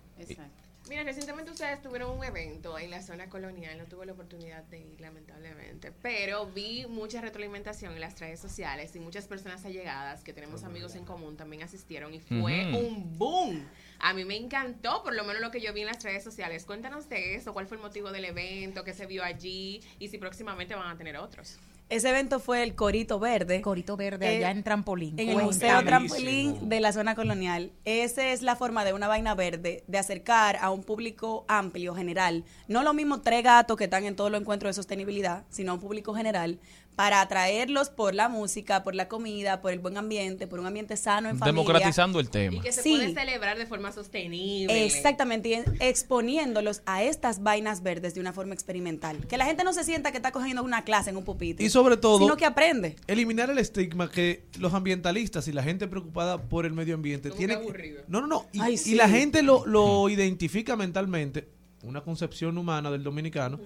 Mira, 0.91 1.05
recientemente 1.05 1.51
ustedes 1.51 1.81
tuvieron 1.81 2.11
un 2.18 2.22
evento 2.22 2.77
en 2.77 2.89
la 2.89 3.01
zona 3.01 3.30
colonial, 3.30 3.77
no 3.77 3.85
tuve 3.85 4.05
la 4.05 4.11
oportunidad 4.11 4.61
de 4.65 4.80
ir 4.80 4.99
lamentablemente, 4.99 5.93
pero 6.01 6.47
vi 6.47 6.85
mucha 6.85 7.22
retroalimentación 7.22 7.93
en 7.93 8.01
las 8.01 8.19
redes 8.19 8.41
sociales 8.41 8.93
y 8.93 8.99
muchas 8.99 9.26
personas 9.26 9.63
allegadas 9.63 10.22
que 10.22 10.34
tenemos 10.34 10.65
amigos 10.65 10.95
en 10.95 11.05
común 11.05 11.38
también 11.38 11.63
asistieron 11.63 12.13
y 12.13 12.19
fue 12.19 12.76
un 12.76 13.18
boom. 13.18 13.65
A 13.99 14.13
mí 14.13 14.26
me 14.26 14.35
encantó, 14.35 15.01
por 15.01 15.15
lo 15.15 15.23
menos 15.23 15.41
lo 15.41 15.49
que 15.49 15.61
yo 15.61 15.72
vi 15.72 15.80
en 15.80 15.88
las 15.88 16.03
redes 16.03 16.26
sociales. 16.26 16.65
Cuéntanos 16.65 17.07
de 17.07 17.35
eso, 17.35 17.53
cuál 17.53 17.68
fue 17.68 17.77
el 17.77 17.84
motivo 17.84 18.11
del 18.11 18.26
evento, 18.26 18.84
qué 18.84 18.93
se 18.93 19.05
vio 19.05 19.23
allí 19.23 19.81
y 19.97 20.09
si 20.09 20.18
próximamente 20.18 20.76
van 20.76 20.89
a 20.89 20.97
tener 20.97 21.15
otros. 21.15 21.57
Ese 21.91 22.07
evento 22.07 22.39
fue 22.39 22.63
el 22.63 22.73
Corito 22.73 23.19
Verde. 23.19 23.61
Corito 23.61 23.97
Verde, 23.97 24.26
allá 24.26 24.49
en 24.49 24.63
Trampolín. 24.63 25.19
En 25.19 25.27
el. 25.27 25.43
Museo 25.43 25.84
Trampolín 25.84 26.69
de 26.69 26.80
la 26.80 26.93
zona 26.93 27.15
colonial. 27.15 27.73
Esa 27.84 28.30
es 28.30 28.41
la 28.41 28.55
forma 28.55 28.85
de 28.85 28.93
una 28.93 29.09
vaina 29.09 29.35
verde, 29.35 29.84
de 29.85 29.97
acercar 29.97 30.55
a 30.61 30.72
un 30.72 30.84
público 30.84 31.43
amplio, 31.49 31.93
general. 31.93 32.45
No 32.69 32.84
lo 32.84 32.93
mismo 32.93 33.19
tres 33.19 33.43
gatos 33.43 33.76
que 33.76 33.84
están 33.84 34.05
en 34.05 34.15
todos 34.15 34.31
los 34.31 34.39
encuentros 34.39 34.69
de 34.69 34.73
sostenibilidad, 34.81 35.43
sino 35.49 35.73
a 35.73 35.76
un 35.76 35.81
público 35.81 36.13
general, 36.13 36.59
para 36.95 37.22
atraerlos 37.22 37.89
por 37.89 38.13
la 38.13 38.30
música, 38.30 38.84
por 38.84 38.93
la 38.95 39.07
comida, 39.07 39.61
por 39.61 39.72
el 39.72 39.80
buen 39.80 39.97
ambiente, 39.97 40.45
por 40.45 40.59
un 40.59 40.65
ambiente 40.68 40.97
sano 40.97 41.30
en 41.30 41.39
familia. 41.39 41.53
Democratizando 41.63 42.19
el 42.19 42.30
tema. 42.30 42.57
Y 42.57 42.59
que 42.59 42.72
se 42.72 42.84
Sí. 42.84 42.91
puede 42.95 43.13
celebrar 43.13 43.57
de 43.57 43.65
forma 43.65 43.91
sostenible. 43.91 44.85
Exactamente, 44.85 45.49
y 45.49 45.53
exponiéndolos 45.84 46.81
a 46.85 47.03
estas 47.03 47.41
vainas 47.41 47.81
verdes 47.84 48.13
de 48.13 48.19
una 48.22 48.34
forma 48.34 48.53
experimental. 48.53 49.26
Que 49.27 49.38
la 49.38 49.45
gente 49.45 49.63
no 49.63 49.73
se 49.73 49.84
sienta 49.84 50.11
que 50.11 50.18
está 50.18 50.31
cogiendo 50.31 50.63
una 50.63 50.84
clase 50.84 51.09
en 51.09 51.18
un 51.18 51.23
pupitre. 51.23 51.65
Y 51.65 51.69
sobre 51.69 51.97
todo, 51.97 52.19
Sino 52.19 52.38
que 52.38 52.45
aprende. 52.45 52.95
eliminar 53.07 53.49
el 53.49 53.57
estigma 53.57 54.09
que 54.11 54.45
los 54.59 54.73
ambientalistas 54.73 55.47
y 55.47 55.53
la 55.53 55.63
gente 55.63 55.88
preocupada 55.88 56.41
por 56.41 56.65
el 56.65 56.73
medio 56.73 56.95
ambiente 56.95 57.31
tienen. 57.31 57.59
No, 58.07 58.22
no, 58.22 58.27
no. 58.27 58.45
Y, 58.51 58.59
Ay, 58.61 58.73
y 58.73 58.77
sí. 58.77 58.95
la 58.95 59.07
gente 59.09 59.41
lo, 59.41 59.65
lo 59.65 60.09
identifica 60.09 60.76
mentalmente, 60.76 61.47
una 61.84 62.01
concepción 62.01 62.57
humana 62.57 62.91
del 62.91 63.03
dominicano, 63.03 63.59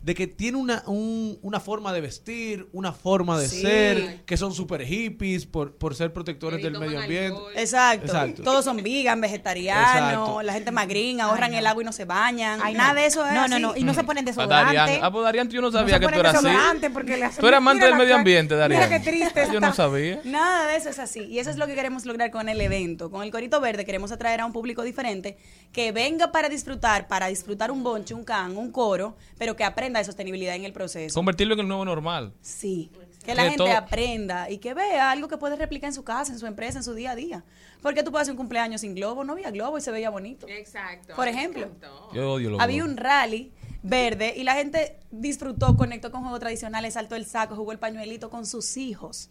de 0.00 0.14
que 0.14 0.26
tiene 0.28 0.56
una, 0.56 0.84
un- 0.86 1.38
una 1.42 1.58
forma 1.58 1.92
de 1.92 2.00
vestir, 2.00 2.68
una 2.72 2.92
forma 2.92 3.38
de 3.38 3.48
Sí. 3.48 3.60
ser, 3.62 4.22
que 4.24 4.36
son 4.36 4.54
super 4.54 4.84
hippies 4.86 5.44
por, 5.44 5.74
por 5.76 5.94
ser 5.96 6.12
protectores 6.12 6.62
del 6.62 6.78
medio 6.78 7.00
ambiente. 7.00 7.38
Exacto. 7.56 8.06
Exacto. 8.06 8.42
Todos 8.44 8.64
son 8.64 8.76
vegan, 8.82 9.20
vegetarianos, 9.20 9.88
Exacto. 9.92 10.42
la 10.42 10.52
gente 10.52 10.70
más 10.70 10.86
green, 10.86 11.20
ahorran 11.20 11.52
el 11.52 11.66
agua 11.66 11.82
y 11.82 11.84
no 11.84 11.92
se 11.92 12.04
bañan. 12.04 12.60
Ay, 12.62 12.74
Nada 12.74 12.90
no. 12.94 13.00
de 13.00 13.06
eso 13.06 13.26
es 13.26 13.32
No, 13.34 13.48
no, 13.48 13.54
así. 13.56 13.62
no. 13.62 13.76
Y 13.76 13.82
no 13.84 13.92
se 13.92 14.04
ponen 14.04 14.24
desodorante. 14.24 14.76
Darían, 14.76 15.00
ah, 15.02 15.10
pues 15.10 15.24
Darían, 15.24 15.48
yo 15.50 15.60
no 15.60 15.72
sabía 15.72 15.94
se 15.94 16.00
que 16.00 16.06
tú 16.12 16.20
eras 16.20 16.36
así. 16.36 16.88
porque 16.92 17.16
le 17.16 17.24
hacen- 17.24 17.40
Tú 17.40 17.46
eres 17.48 17.58
amante 17.58 17.84
del 17.84 17.96
medio 17.96 18.14
ambiente, 18.14 18.54
Darían. 18.54 18.80
Mira 18.84 18.98
qué 18.98 19.04
triste 19.04 19.48
Yo 19.52 19.58
no 19.60 19.74
sabía. 19.74 20.20
Nada 20.24 20.68
de 20.68 20.76
eso 20.76 20.88
es 20.90 20.98
así. 21.00 21.24
Y 21.24 21.40
eso 21.40 21.50
es 21.50 21.56
lo 21.56 21.66
que 21.66 21.74
queremos 21.74 22.06
lograr 22.06 22.30
con 22.30 22.48
el 22.48 22.60
evento. 22.60 23.10
Con 23.10 23.24
el 23.24 23.30
Corito 23.32 23.60
Verde 23.60 23.84
queremos 23.84 24.12
atraer 24.12 24.40
a 24.40 24.46
un 24.46 24.52
público 24.52 24.82
diferente 24.84 25.36
que 25.72 25.90
venga 25.92 26.30
para 26.30 26.48
disfrutar, 26.48 27.08
para 27.08 27.26
disfrutar 27.26 27.70
un 27.72 27.82
bonche, 27.82 28.14
un 28.14 28.24
can, 28.24 28.56
un 28.56 28.70
coro, 28.70 29.16
pero 29.38 29.56
que 29.56 29.64
aprenda 29.64 29.87
de 29.96 30.04
sostenibilidad 30.04 30.54
en 30.54 30.64
el 30.64 30.72
proceso. 30.72 31.14
Convertirlo 31.14 31.54
en 31.54 31.60
el 31.60 31.68
nuevo 31.68 31.84
normal. 31.84 32.34
Sí. 32.42 32.90
Que 33.24 33.34
la 33.34 33.42
Que 33.44 33.48
gente 33.50 33.64
todo- 33.64 33.76
aprenda 33.76 34.50
y 34.50 34.58
que 34.58 34.74
vea 34.74 35.10
algo 35.10 35.28
que 35.28 35.36
puede 35.38 35.56
replicar 35.56 35.88
en 35.88 35.94
su 35.94 36.04
casa, 36.04 36.32
en 36.32 36.38
su 36.38 36.46
empresa, 36.46 36.78
en 36.78 36.84
su 36.84 36.94
día 36.94 37.12
a 37.12 37.16
día. 37.16 37.44
Porque 37.82 38.02
tú 38.02 38.10
puedes 38.10 38.24
hacer 38.24 38.32
un 38.32 38.38
cumpleaños 38.38 38.80
sin 38.80 38.94
globo, 38.94 39.24
no 39.24 39.32
había 39.34 39.50
globo 39.50 39.78
y 39.78 39.80
se 39.80 39.90
veía 39.90 40.10
bonito. 40.10 40.46
Exacto. 40.48 41.14
Por 41.14 41.28
ejemplo, 41.28 41.68
Yo 42.14 42.32
odio 42.32 42.50
los 42.50 42.60
había 42.60 42.76
globos. 42.78 42.92
un 42.92 42.96
rally 42.96 43.52
verde 43.82 44.34
y 44.36 44.44
la 44.44 44.54
gente 44.54 44.98
disfrutó, 45.10 45.76
conectó 45.76 46.10
con 46.10 46.22
juegos 46.22 46.40
tradicionales, 46.40 46.94
saltó 46.94 47.16
el 47.16 47.24
saco, 47.26 47.54
jugó 47.54 47.72
el 47.72 47.78
pañuelito 47.78 48.30
con 48.30 48.46
sus 48.46 48.76
hijos. 48.76 49.28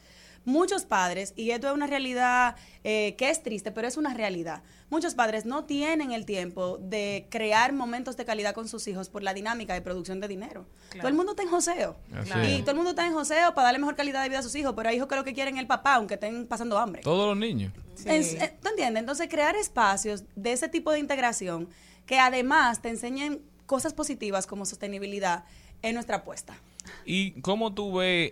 Muchos 0.47 0.85
padres, 0.85 1.33
y 1.35 1.51
esto 1.51 1.67
es 1.67 1.73
una 1.73 1.87
realidad 1.87 2.55
eh, 2.85 3.15
que 3.17 3.29
es 3.29 3.43
triste, 3.43 3.73
pero 3.73 3.85
es 3.85 3.97
una 3.97 4.13
realidad. 4.13 4.63
Muchos 4.89 5.13
padres 5.13 5.45
no 5.45 5.65
tienen 5.65 6.13
el 6.13 6.25
tiempo 6.25 6.77
de 6.77 7.27
crear 7.29 7.73
momentos 7.73 8.15
de 8.15 8.23
calidad 8.23 8.53
con 8.53 8.69
sus 8.69 8.87
hijos 8.87 9.09
por 9.09 9.23
la 9.23 9.33
dinámica 9.33 9.73
de 9.73 9.81
producción 9.81 10.21
de 10.21 10.29
dinero. 10.29 10.65
Todo 10.97 11.09
el 11.09 11.15
mundo 11.15 11.33
está 11.33 11.43
en 11.43 11.49
joseo. 11.49 11.97
Y 12.47 12.61
todo 12.61 12.71
el 12.71 12.77
mundo 12.77 12.91
está 12.91 13.05
en 13.05 13.11
joseo 13.11 13.53
para 13.53 13.65
darle 13.65 13.79
mejor 13.79 13.97
calidad 13.97 14.23
de 14.23 14.29
vida 14.29 14.39
a 14.39 14.41
sus 14.41 14.55
hijos, 14.55 14.71
pero 14.73 14.87
hay 14.87 14.95
hijos 14.95 15.09
que 15.09 15.15
lo 15.17 15.25
que 15.25 15.33
quieren 15.33 15.55
es 15.57 15.61
el 15.61 15.67
papá, 15.67 15.95
aunque 15.95 16.13
estén 16.13 16.47
pasando 16.47 16.77
hambre. 16.77 17.01
Todos 17.01 17.27
los 17.27 17.37
niños. 17.37 17.73
En- 18.05 18.23
eh, 18.41 18.57
¿Tú 18.61 18.69
entiendes? 18.69 19.01
Entonces, 19.01 19.27
crear 19.27 19.57
espacios 19.57 20.23
de 20.37 20.53
ese 20.53 20.69
tipo 20.69 20.93
de 20.93 20.99
integración 20.99 21.67
que 22.05 22.19
además 22.19 22.81
te 22.81 22.87
enseñen 22.87 23.41
cosas 23.65 23.93
positivas 23.93 24.47
como 24.47 24.65
sostenibilidad 24.65 25.43
es 25.81 25.93
nuestra 25.93 26.15
apuesta. 26.17 26.55
¿Y 27.05 27.31
cómo 27.41 27.73
tú 27.73 27.97
ves 27.97 28.31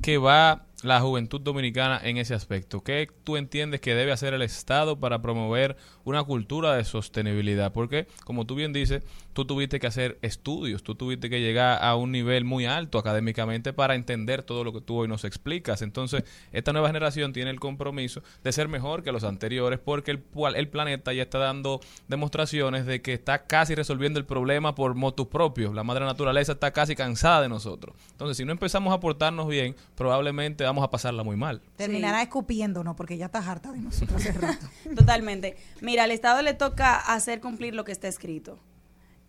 que 0.00 0.18
va 0.18 0.64
la 0.82 1.00
juventud 1.00 1.40
dominicana 1.40 2.00
en 2.02 2.18
ese 2.18 2.34
aspecto? 2.34 2.82
¿Qué 2.82 3.08
tú 3.24 3.36
entiendes 3.36 3.80
que 3.80 3.94
debe 3.94 4.12
hacer 4.12 4.34
el 4.34 4.42
Estado 4.42 4.98
para 5.00 5.20
promover 5.20 5.76
una 6.04 6.22
cultura 6.22 6.74
de 6.74 6.84
sostenibilidad? 6.84 7.72
Porque, 7.72 8.06
como 8.24 8.46
tú 8.46 8.54
bien 8.54 8.72
dices, 8.72 9.02
tú 9.32 9.44
tuviste 9.44 9.80
que 9.80 9.86
hacer 9.86 10.18
estudios, 10.22 10.82
tú 10.82 10.94
tuviste 10.94 11.30
que 11.30 11.40
llegar 11.40 11.82
a 11.82 11.96
un 11.96 12.12
nivel 12.12 12.44
muy 12.44 12.66
alto 12.66 12.98
académicamente 12.98 13.72
para 13.72 13.94
entender 13.94 14.42
todo 14.42 14.64
lo 14.64 14.72
que 14.72 14.80
tú 14.80 14.98
hoy 14.98 15.08
nos 15.08 15.24
explicas. 15.24 15.82
Entonces, 15.82 16.24
esta 16.52 16.72
nueva 16.72 16.88
generación 16.88 17.32
tiene 17.32 17.50
el 17.50 17.60
compromiso 17.60 18.22
de 18.42 18.52
ser 18.52 18.68
mejor 18.68 19.02
que 19.02 19.12
los 19.12 19.24
anteriores 19.24 19.78
porque 19.78 20.10
el, 20.10 20.22
el 20.54 20.68
planeta 20.68 21.12
ya 21.12 21.22
está 21.22 21.38
dando 21.38 21.80
demostraciones 22.08 22.86
de 22.86 23.02
que 23.02 23.14
está 23.14 23.46
casi 23.46 23.74
resolviendo 23.74 24.18
el 24.18 24.26
problema 24.26 24.74
por 24.74 24.94
motus 24.94 25.28
propios. 25.28 25.74
La 25.74 25.84
madre 25.84 26.04
naturaleza 26.04 26.52
está 26.52 26.72
casi 26.72 26.94
cansada 26.94 27.42
de 27.42 27.48
nosotros. 27.48 27.96
Entonces, 28.12 28.36
si 28.36 28.44
no 28.44 28.52
empezamos 28.52 28.92
a 28.92 29.00
portarnos 29.00 29.48
bien, 29.48 29.76
probablemente 29.96 30.67
vamos 30.68 30.84
a 30.84 30.90
pasarla 30.90 31.24
muy 31.24 31.36
mal. 31.36 31.62
Terminará 31.76 32.22
escupiéndonos 32.22 32.94
porque 32.94 33.16
ya 33.16 33.26
está 33.26 33.38
harta 33.38 33.72
de 33.72 33.78
nosotros 33.78 34.20
hace 34.20 34.32
rato. 34.32 34.66
Totalmente. 34.96 35.56
Mira, 35.80 36.04
al 36.04 36.10
Estado 36.10 36.42
le 36.42 36.54
toca 36.54 36.96
hacer 36.96 37.40
cumplir 37.40 37.74
lo 37.74 37.84
que 37.84 37.92
está 37.92 38.08
escrito. 38.08 38.58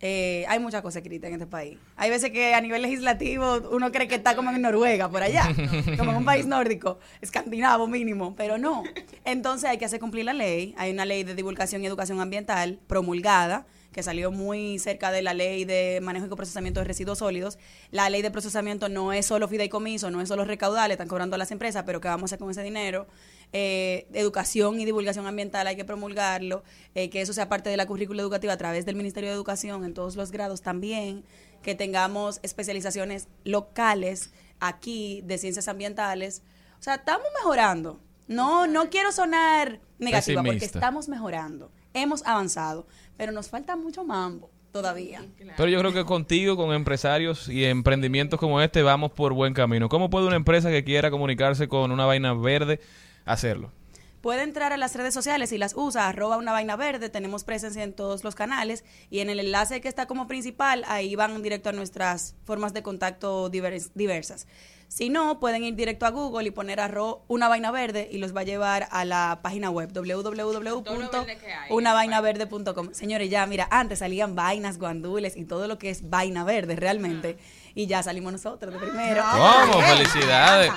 Eh, 0.02 0.46
hay 0.48 0.58
muchas 0.58 0.80
cosas 0.80 1.02
escritas 1.02 1.28
en 1.28 1.34
este 1.34 1.46
país. 1.46 1.76
Hay 1.96 2.08
veces 2.08 2.30
que 2.30 2.54
a 2.54 2.60
nivel 2.60 2.80
legislativo 2.80 3.60
uno 3.70 3.92
cree 3.92 4.08
que 4.08 4.14
está 4.14 4.34
como 4.34 4.50
en 4.50 4.62
Noruega, 4.62 5.10
por 5.10 5.22
allá, 5.22 5.46
como 5.98 6.12
en 6.12 6.16
un 6.16 6.24
país 6.24 6.46
nórdico, 6.46 6.98
escandinavo 7.20 7.86
mínimo, 7.86 8.34
pero 8.34 8.56
no. 8.56 8.82
Entonces 9.24 9.68
hay 9.68 9.76
que 9.76 9.84
hacer 9.84 10.00
cumplir 10.00 10.24
la 10.24 10.32
ley. 10.32 10.74
Hay 10.78 10.90
una 10.90 11.04
ley 11.04 11.22
de 11.24 11.34
divulgación 11.34 11.82
y 11.82 11.86
educación 11.86 12.20
ambiental 12.20 12.80
promulgada 12.86 13.66
que 13.92 14.02
salió 14.02 14.30
muy 14.30 14.78
cerca 14.78 15.10
de 15.10 15.22
la 15.22 15.34
ley 15.34 15.64
de 15.64 16.00
manejo 16.02 16.26
y 16.26 16.28
procesamiento 16.28 16.80
de 16.80 16.84
residuos 16.84 17.18
sólidos. 17.18 17.58
La 17.90 18.08
ley 18.08 18.22
de 18.22 18.30
procesamiento 18.30 18.88
no 18.88 19.12
es 19.12 19.26
solo 19.26 19.48
fideicomiso, 19.48 20.10
no 20.10 20.20
es 20.20 20.28
solo 20.28 20.44
recaudar, 20.44 20.88
le 20.88 20.94
están 20.94 21.08
cobrando 21.08 21.34
a 21.34 21.38
las 21.38 21.50
empresas, 21.50 21.82
pero 21.84 22.00
¿qué 22.00 22.08
vamos 22.08 22.22
a 22.22 22.34
hacer 22.34 22.38
con 22.38 22.50
ese 22.50 22.62
dinero? 22.62 23.06
Eh, 23.52 24.06
educación 24.12 24.80
y 24.80 24.84
divulgación 24.84 25.26
ambiental 25.26 25.66
hay 25.66 25.76
que 25.76 25.84
promulgarlo, 25.84 26.62
eh, 26.94 27.10
que 27.10 27.20
eso 27.20 27.32
sea 27.32 27.48
parte 27.48 27.68
de 27.68 27.76
la 27.76 27.86
currícula 27.86 28.22
educativa 28.22 28.52
a 28.52 28.58
través 28.58 28.86
del 28.86 28.94
Ministerio 28.94 29.30
de 29.30 29.34
Educación 29.34 29.84
en 29.84 29.92
todos 29.92 30.14
los 30.14 30.30
grados 30.30 30.62
también, 30.62 31.24
que 31.62 31.74
tengamos 31.74 32.38
especializaciones 32.42 33.28
locales 33.44 34.32
aquí 34.60 35.22
de 35.24 35.38
ciencias 35.38 35.66
ambientales. 35.68 36.42
O 36.78 36.82
sea, 36.82 36.96
estamos 36.96 37.26
mejorando. 37.38 38.00
No, 38.28 38.68
no 38.68 38.88
quiero 38.90 39.10
sonar 39.10 39.80
negativa 39.98 40.42
porque 40.44 40.64
estamos 40.64 41.08
mejorando. 41.08 41.72
Hemos 41.92 42.24
avanzado, 42.24 42.86
pero 43.20 43.32
nos 43.32 43.50
falta 43.50 43.76
mucho 43.76 44.02
mambo 44.02 44.48
todavía. 44.72 45.22
Pero 45.58 45.68
yo 45.68 45.78
creo 45.80 45.92
que 45.92 46.06
contigo, 46.06 46.56
con 46.56 46.72
empresarios 46.72 47.50
y 47.50 47.66
emprendimientos 47.66 48.40
como 48.40 48.62
este, 48.62 48.82
vamos 48.82 49.12
por 49.12 49.34
buen 49.34 49.52
camino. 49.52 49.90
¿Cómo 49.90 50.08
puede 50.08 50.26
una 50.26 50.36
empresa 50.36 50.70
que 50.70 50.84
quiera 50.84 51.10
comunicarse 51.10 51.68
con 51.68 51.92
una 51.92 52.06
vaina 52.06 52.32
verde 52.32 52.80
hacerlo? 53.26 53.72
Puede 54.20 54.42
entrar 54.42 54.72
a 54.72 54.76
las 54.76 54.94
redes 54.94 55.14
sociales 55.14 55.52
y 55.52 55.58
las 55.58 55.74
usa, 55.76 56.08
arroba 56.08 56.36
una 56.36 56.52
vaina 56.52 56.76
verde, 56.76 57.08
tenemos 57.08 57.44
presencia 57.44 57.82
en 57.82 57.92
todos 57.92 58.24
los 58.24 58.34
canales 58.34 58.84
y 59.10 59.20
en 59.20 59.30
el 59.30 59.40
enlace 59.40 59.80
que 59.80 59.88
está 59.88 60.06
como 60.06 60.26
principal, 60.26 60.84
ahí 60.88 61.14
van 61.16 61.42
directo 61.42 61.70
a 61.70 61.72
nuestras 61.72 62.34
formas 62.44 62.72
de 62.74 62.82
contacto 62.82 63.50
divers- 63.50 63.90
diversas. 63.94 64.46
Si 64.88 65.08
no, 65.08 65.38
pueden 65.38 65.62
ir 65.62 65.76
directo 65.76 66.04
a 66.04 66.10
Google 66.10 66.48
y 66.48 66.50
poner 66.50 66.80
arro 66.80 67.22
una 67.28 67.46
vaina 67.46 67.70
verde 67.70 68.08
y 68.10 68.18
los 68.18 68.34
va 68.34 68.40
a 68.40 68.44
llevar 68.44 68.88
a 68.90 69.04
la 69.04 69.38
página 69.40 69.70
web 69.70 69.92
www.unavainaverde.com. 69.92 72.88
Señores, 72.92 73.30
ya, 73.30 73.46
mira, 73.46 73.68
antes 73.70 74.00
salían 74.00 74.34
vainas, 74.34 74.78
guandules 74.78 75.36
y 75.36 75.44
todo 75.44 75.68
lo 75.68 75.78
que 75.78 75.90
es 75.90 76.08
vaina 76.10 76.44
verde 76.44 76.76
realmente. 76.76 77.38
Y 77.74 77.86
ya 77.86 78.02
salimos 78.02 78.32
nosotros 78.32 78.72
de 78.72 78.80
primero. 78.80 79.22
Vamos, 79.22 79.84
felicidades. 79.84 80.72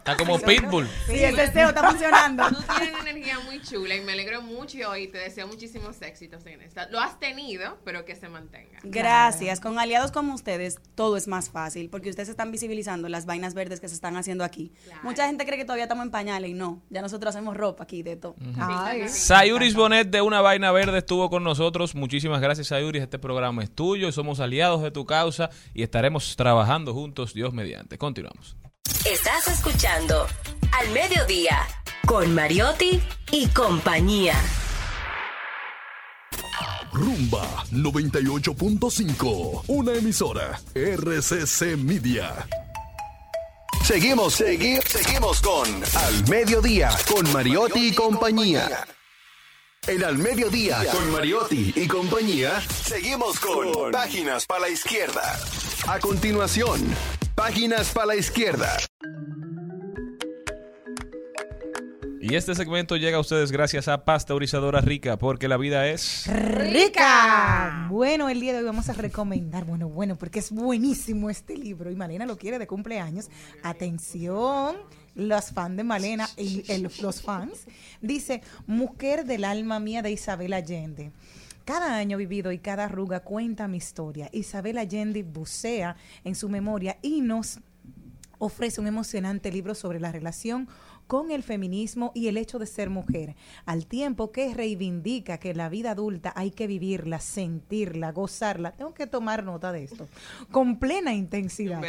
Está 0.00 0.16
como 0.16 0.38
Pitbull. 0.38 0.88
Sí, 1.06 1.22
el 1.22 1.36
deseo 1.36 1.68
está 1.68 1.88
funcionando. 1.88 2.48
Tú 2.48 2.62
tienes 2.78 2.98
una 2.98 3.10
energía 3.10 3.38
muy 3.40 3.60
chula 3.60 3.94
y 3.94 4.00
me 4.00 4.12
alegro 4.12 4.40
mucho 4.40 4.96
y 4.96 5.08
te 5.08 5.18
deseo 5.18 5.46
muchísimos 5.46 6.00
éxitos 6.00 6.46
en 6.46 6.62
esta. 6.62 6.88
Lo 6.88 7.00
has 7.00 7.20
tenido, 7.20 7.78
pero 7.84 8.06
que 8.06 8.16
se 8.16 8.28
mantenga. 8.30 8.78
Gracias. 8.82 9.60
Con 9.60 9.78
aliados 9.78 10.10
como 10.10 10.34
ustedes, 10.34 10.78
todo 10.94 11.18
es 11.18 11.28
más 11.28 11.50
fácil 11.50 11.90
porque 11.90 12.08
ustedes 12.08 12.30
están 12.30 12.50
visibilizando 12.50 13.10
las 13.10 13.26
vainas 13.26 13.52
verdes 13.52 13.78
que 13.78 13.88
se 13.88 13.94
están 13.94 14.16
haciendo 14.16 14.42
aquí. 14.42 14.72
Mucha 15.02 15.26
gente 15.26 15.44
cree 15.44 15.58
que 15.58 15.66
todavía 15.66 15.84
estamos 15.84 16.06
en 16.06 16.10
pañales 16.10 16.50
y 16.50 16.54
no. 16.54 16.82
Ya 16.88 17.02
nosotros 17.02 17.34
hacemos 17.34 17.54
ropa 17.54 17.84
aquí 17.84 18.02
de 18.02 18.16
todo. 18.16 18.36
Ay. 18.58 19.06
Sayuris 19.06 19.74
Bonet 19.74 20.08
de 20.08 20.22
Una 20.22 20.40
Vaina 20.40 20.72
Verde 20.72 20.98
estuvo 20.98 21.28
con 21.28 21.44
nosotros. 21.44 21.94
Muchísimas 21.94 22.40
gracias, 22.40 22.68
Sayuris. 22.68 23.02
Este 23.02 23.18
programa 23.18 23.62
es 23.62 23.70
tuyo. 23.70 24.10
Somos 24.12 24.40
aliados 24.40 24.82
de 24.82 24.90
tu 24.90 25.04
causa 25.04 25.50
y 25.74 25.82
estaremos 25.82 26.09
trabajando 26.36 26.92
juntos, 26.94 27.32
Dios 27.34 27.52
mediante. 27.52 27.96
Continuamos. 27.98 28.56
Estás 29.04 29.48
escuchando 29.48 30.26
Al 30.78 30.90
Mediodía 30.90 31.58
con 32.06 32.34
Mariotti 32.34 33.00
y 33.32 33.46
compañía. 33.48 34.34
Rumba 36.92 37.64
98.5, 37.70 39.62
una 39.68 39.92
emisora 39.94 40.60
RCC 40.74 41.76
Media. 41.76 42.46
Seguimos, 43.84 44.40
segui- 44.40 44.82
seguimos 44.86 45.40
con 45.40 45.68
Al 45.96 46.28
Mediodía, 46.28 46.90
con 47.12 47.32
Mariotti 47.32 47.88
y 47.88 47.94
compañía. 47.94 48.84
En 49.88 50.04
Al 50.04 50.18
Mediodía, 50.18 50.84
con 50.92 51.10
Mariotti 51.10 51.72
y 51.74 51.88
compañía, 51.88 52.60
seguimos 52.60 53.40
con 53.40 53.90
Páginas 53.90 54.44
para 54.44 54.60
la 54.60 54.68
Izquierda. 54.68 55.40
A 55.88 55.98
continuación, 55.98 56.80
Páginas 57.34 57.90
para 57.90 58.08
la 58.08 58.16
Izquierda. 58.16 58.76
Y 62.20 62.34
este 62.34 62.54
segmento 62.54 62.96
llega 62.96 63.16
a 63.16 63.20
ustedes 63.20 63.50
gracias 63.50 63.88
a 63.88 64.04
Pasteurizadora 64.04 64.82
Rica, 64.82 65.16
porque 65.16 65.48
la 65.48 65.56
vida 65.56 65.88
es... 65.88 66.26
rica. 66.26 67.86
Bueno, 67.88 68.28
el 68.28 68.38
día 68.38 68.52
de 68.52 68.58
hoy 68.58 68.64
vamos 68.66 68.90
a 68.90 68.92
recomendar, 68.92 69.64
bueno, 69.64 69.88
bueno, 69.88 70.16
porque 70.16 70.40
es 70.40 70.52
buenísimo 70.52 71.30
este 71.30 71.56
libro 71.56 71.90
y 71.90 71.96
Malena 71.96 72.26
lo 72.26 72.36
quiere 72.36 72.58
de 72.58 72.66
cumpleaños. 72.66 73.30
Atención, 73.62 74.76
los 75.14 75.46
fans 75.52 75.76
de 75.76 75.84
Malena 75.84 76.28
y 76.36 76.64
el- 76.70 76.90
los 77.00 77.22
fans. 77.22 77.66
Dice, 78.00 78.42
Mujer 78.66 79.24
del 79.24 79.44
alma 79.44 79.80
mía 79.80 80.02
de 80.02 80.10
Isabel 80.12 80.52
Allende. 80.52 81.10
Cada 81.64 81.96
año 81.96 82.16
vivido 82.16 82.52
y 82.52 82.58
cada 82.58 82.84
arruga 82.86 83.20
cuenta 83.20 83.68
mi 83.68 83.76
historia. 83.76 84.28
Isabel 84.32 84.78
Allende 84.78 85.22
bucea 85.22 85.96
en 86.24 86.34
su 86.34 86.48
memoria 86.48 86.98
y 87.02 87.20
nos 87.20 87.60
ofrece 88.38 88.80
un 88.80 88.86
emocionante 88.86 89.52
libro 89.52 89.74
sobre 89.74 90.00
la 90.00 90.10
relación 90.10 90.68
con 91.10 91.32
el 91.32 91.42
feminismo 91.42 92.12
y 92.14 92.28
el 92.28 92.36
hecho 92.36 92.60
de 92.60 92.66
ser 92.66 92.88
mujer, 92.88 93.34
al 93.66 93.86
tiempo 93.86 94.30
que 94.30 94.54
reivindica 94.54 95.38
que 95.38 95.54
la 95.54 95.68
vida 95.68 95.90
adulta 95.90 96.32
hay 96.36 96.52
que 96.52 96.68
vivirla, 96.68 97.18
sentirla, 97.18 98.12
gozarla. 98.12 98.70
Tengo 98.76 98.94
que 98.94 99.08
tomar 99.08 99.42
nota 99.42 99.72
de 99.72 99.82
esto, 99.82 100.08
con 100.52 100.78
plena 100.78 101.12
intensidad. 101.12 101.82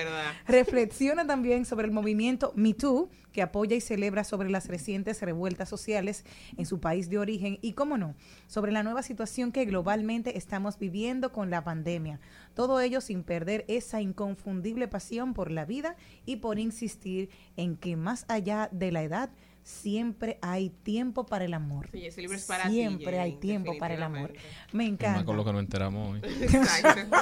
Reflexiona 0.47 1.27
también 1.27 1.65
sobre 1.65 1.85
el 1.85 1.91
movimiento 1.93 2.51
Me 2.55 2.73
Too, 2.73 3.09
que 3.31 3.41
apoya 3.41 3.75
y 3.75 3.81
celebra 3.81 4.23
sobre 4.23 4.49
las 4.49 4.67
recientes 4.67 5.21
revueltas 5.21 5.69
sociales 5.69 6.25
en 6.57 6.65
su 6.65 6.79
país 6.79 7.09
de 7.09 7.17
origen 7.17 7.59
y, 7.61 7.73
cómo 7.73 7.97
no, 7.97 8.15
sobre 8.47 8.71
la 8.71 8.83
nueva 8.83 9.03
situación 9.03 9.51
que 9.51 9.65
globalmente 9.65 10.37
estamos 10.37 10.77
viviendo 10.77 11.31
con 11.31 11.49
la 11.49 11.63
pandemia. 11.63 12.19
Todo 12.53 12.81
ello 12.81 13.01
sin 13.01 13.23
perder 13.23 13.65
esa 13.67 14.01
inconfundible 14.01 14.87
pasión 14.87 15.33
por 15.33 15.51
la 15.51 15.65
vida 15.65 15.95
y 16.25 16.37
por 16.37 16.59
insistir 16.59 17.29
en 17.57 17.77
que 17.77 17.95
más 17.95 18.25
allá 18.27 18.69
de 18.71 18.91
la 18.91 19.03
edad, 19.03 19.29
siempre 19.63 20.37
hay 20.41 20.69
tiempo 20.69 21.25
para 21.25 21.45
el 21.45 21.53
amor. 21.53 21.89
Sí, 21.91 22.05
ese 22.05 22.21
libro 22.21 22.35
es 22.35 22.45
para 22.45 22.63
ti, 22.65 22.71
Siempre 22.71 23.19
hay 23.19 23.33
tiempo 23.33 23.77
para 23.77 23.93
el 23.93 24.03
amor. 24.03 24.33
Me 24.71 24.85
encanta. 24.85 25.23
con 25.25 25.37
lo 25.37 25.45
que 25.45 25.53
nos 25.53 25.61
enteramos 25.61 26.11
hoy. 26.11 26.21
Exacto. 26.41 27.17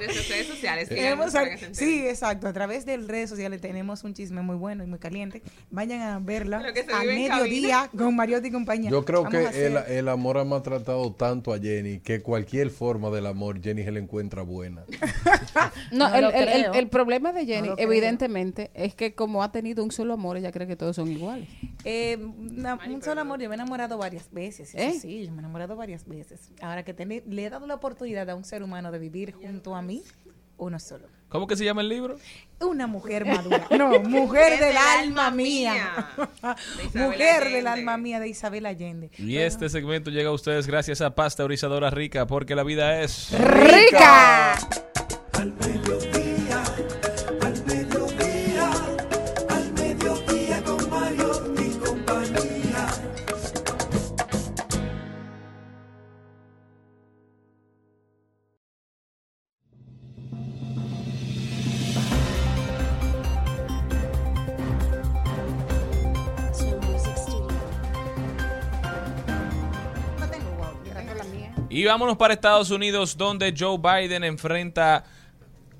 En 0.00 0.06
nuestras 0.06 0.28
redes 0.28 0.46
sociales. 0.46 0.88
Tenemos 0.88 1.32
se 1.32 1.38
enteren. 1.42 1.74
sí, 1.74 2.06
exacto. 2.06 2.46
A 2.48 2.52
través 2.52 2.84
de 2.86 2.96
redes 2.98 3.30
sociales 3.30 3.60
tenemos 3.60 4.04
un 4.04 4.14
chisme 4.14 4.42
muy 4.42 4.56
bueno 4.56 4.84
y 4.84 4.86
muy 4.86 4.98
caliente. 4.98 5.42
Vayan 5.70 6.00
a 6.02 6.18
verla 6.18 6.62
en 7.02 7.14
mediodía 7.14 7.90
con 7.96 8.14
Mariotti 8.16 8.48
y 8.48 8.50
compañía. 8.52 8.90
Yo 8.90 9.04
creo 9.04 9.24
Vamos 9.24 9.38
que 9.38 9.46
a 9.46 9.66
el, 9.66 9.76
el 9.98 10.08
amor 10.08 10.38
ha 10.38 10.44
maltratado 10.44 11.12
tanto 11.12 11.52
a 11.52 11.58
Jenny 11.58 11.98
que 12.00 12.20
cualquier 12.20 12.70
forma 12.70 13.10
del 13.10 13.26
amor 13.26 13.60
Jenny 13.62 13.82
se 13.84 13.92
le 13.92 14.00
encuentra 14.00 14.42
buena. 14.42 14.84
No, 15.92 16.08
No 16.08 16.14
el, 16.14 16.24
el- 16.34 16.74
el- 16.74 16.88
problema 16.88 17.32
de 17.32 17.46
Jenny, 17.46 17.68
No 17.68 17.74
evidentemente, 17.78 18.70
es 18.74 18.94
que 18.94 19.14
como 19.14 19.42
ha 19.42 19.52
tenido 19.52 19.82
un 19.84 19.90
solo 19.90 20.14
amor, 20.14 20.36
ella 20.36 20.52
cree 20.52 20.66
que 20.66 20.76
todos 20.76 20.96
son 20.96 21.10
iguales. 21.10 21.48
Eh, 21.84 22.16
una- 22.18 22.74
un 22.88 23.02
solo 23.02 23.20
amor, 23.20 23.40
yo 23.40 23.48
me 23.48 23.54
he 23.54 23.58
enamorado 23.58 23.98
varias 23.98 24.30
veces. 24.32 24.74
eso 24.74 24.78
¿Eh? 24.78 24.98
Sí, 25.00 25.24
yo 25.24 25.30
me 25.30 25.36
he 25.36 25.40
enamorado 25.40 25.76
varias 25.76 26.06
veces. 26.06 26.50
Ahora 26.60 26.84
que 26.84 26.94
tené- 26.94 27.22
le 27.26 27.44
he 27.44 27.50
dado 27.50 27.66
la 27.66 27.74
oportunidad 27.74 28.28
a 28.30 28.34
un 28.34 28.44
ser 28.44 28.62
humano 28.62 28.90
de 28.90 28.98
vivir 28.98 29.32
junto 29.32 29.74
a 29.76 29.82
mí, 29.82 30.02
uno 30.56 30.78
solo. 30.80 31.06
¿Cómo 31.28 31.46
que 31.46 31.56
se 31.56 31.64
llama 31.64 31.82
el 31.82 31.88
libro? 31.90 32.16
Una 32.60 32.86
mujer 32.86 33.24
madura. 33.26 33.66
No, 33.78 34.00
mujer 34.00 34.58
del 34.58 34.76
alma 34.76 35.30
mía. 35.30 36.08
mujer 36.94 37.44
del 37.52 37.66
alma 37.66 37.96
mía 37.98 38.18
de 38.18 38.28
Isabel 38.28 38.66
Allende. 38.66 39.10
Y 39.18 39.36
este 39.36 39.68
segmento 39.68 40.10
llega 40.10 40.30
a 40.30 40.32
ustedes 40.32 40.66
gracias 40.66 41.00
a 41.00 41.14
Pasteurizadora 41.14 41.90
Rica, 41.90 42.26
porque 42.26 42.54
la 42.56 42.64
vida 42.64 43.02
es... 43.02 43.30
¡Rica! 43.38 44.54
Al 45.34 45.52
Y 71.78 71.84
vámonos 71.84 72.16
para 72.16 72.34
Estados 72.34 72.70
Unidos, 72.72 73.16
donde 73.16 73.54
Joe 73.56 73.78
Biden 73.78 74.24
enfrenta 74.24 75.04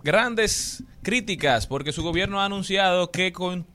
grandes 0.05 0.85
críticas 1.03 1.67
porque 1.67 1.91
su 1.93 2.03
gobierno 2.03 2.41
ha 2.41 2.45
anunciado 2.45 3.11
que 3.11 3.33
con- 3.33 3.67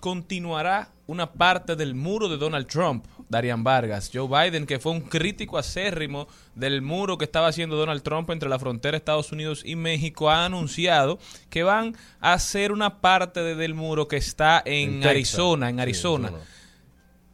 continuará 0.00 0.90
una 1.06 1.32
parte 1.32 1.76
del 1.76 1.94
muro 1.94 2.28
de 2.28 2.38
Donald 2.38 2.66
Trump, 2.66 3.04
Darian 3.28 3.62
Vargas. 3.62 4.10
Joe 4.12 4.26
Biden, 4.28 4.66
que 4.66 4.78
fue 4.80 4.92
un 4.92 5.00
crítico 5.02 5.58
acérrimo 5.58 6.26
del 6.54 6.82
muro 6.82 7.18
que 7.18 7.24
estaba 7.24 7.48
haciendo 7.48 7.76
Donald 7.76 8.02
Trump 8.02 8.30
entre 8.30 8.48
la 8.48 8.58
frontera 8.58 8.92
de 8.92 8.98
Estados 8.98 9.30
Unidos 9.30 9.62
y 9.64 9.76
México, 9.76 10.30
ha 10.30 10.44
anunciado 10.44 11.18
que 11.50 11.62
van 11.62 11.96
a 12.20 12.32
hacer 12.32 12.72
una 12.72 13.00
parte 13.00 13.40
de- 13.42 13.54
del 13.54 13.74
muro 13.74 14.08
que 14.08 14.16
está 14.16 14.62
en. 14.64 15.00
Arizona, 15.06 15.68
en. 15.68 15.78
Arizona. 15.80 16.30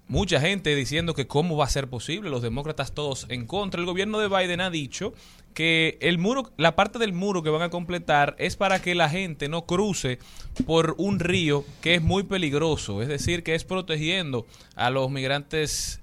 Mucha 0.08 0.40
gente 0.40 0.76
diciendo 0.76 1.14
que 1.14 1.26
cómo 1.26 1.56
va 1.56 1.64
a 1.64 1.68
ser 1.68 1.88
posible, 1.88 2.30
los 2.30 2.42
demócratas 2.42 2.92
todos 2.92 3.26
en 3.28 3.44
contra. 3.44 3.80
El 3.80 3.86
gobierno 3.86 4.20
de 4.20 4.28
Biden 4.28 4.60
ha 4.60 4.70
dicho 4.70 5.14
que 5.52 5.98
el 6.00 6.18
muro, 6.18 6.52
la 6.56 6.76
parte 6.76 7.00
del 7.00 7.12
muro 7.12 7.42
que 7.42 7.50
van 7.50 7.62
a 7.62 7.70
completar 7.70 8.36
es 8.38 8.54
para 8.54 8.80
que 8.80 8.94
la 8.94 9.08
gente 9.08 9.48
no 9.48 9.66
cruce 9.66 10.20
por 10.64 10.94
un 10.98 11.18
río 11.18 11.64
que 11.80 11.96
es 11.96 12.02
muy 12.02 12.22
peligroso, 12.22 13.02
es 13.02 13.08
decir, 13.08 13.42
que 13.42 13.56
es 13.56 13.64
protegiendo 13.64 14.46
a 14.76 14.90
los 14.90 15.10
migrantes 15.10 16.00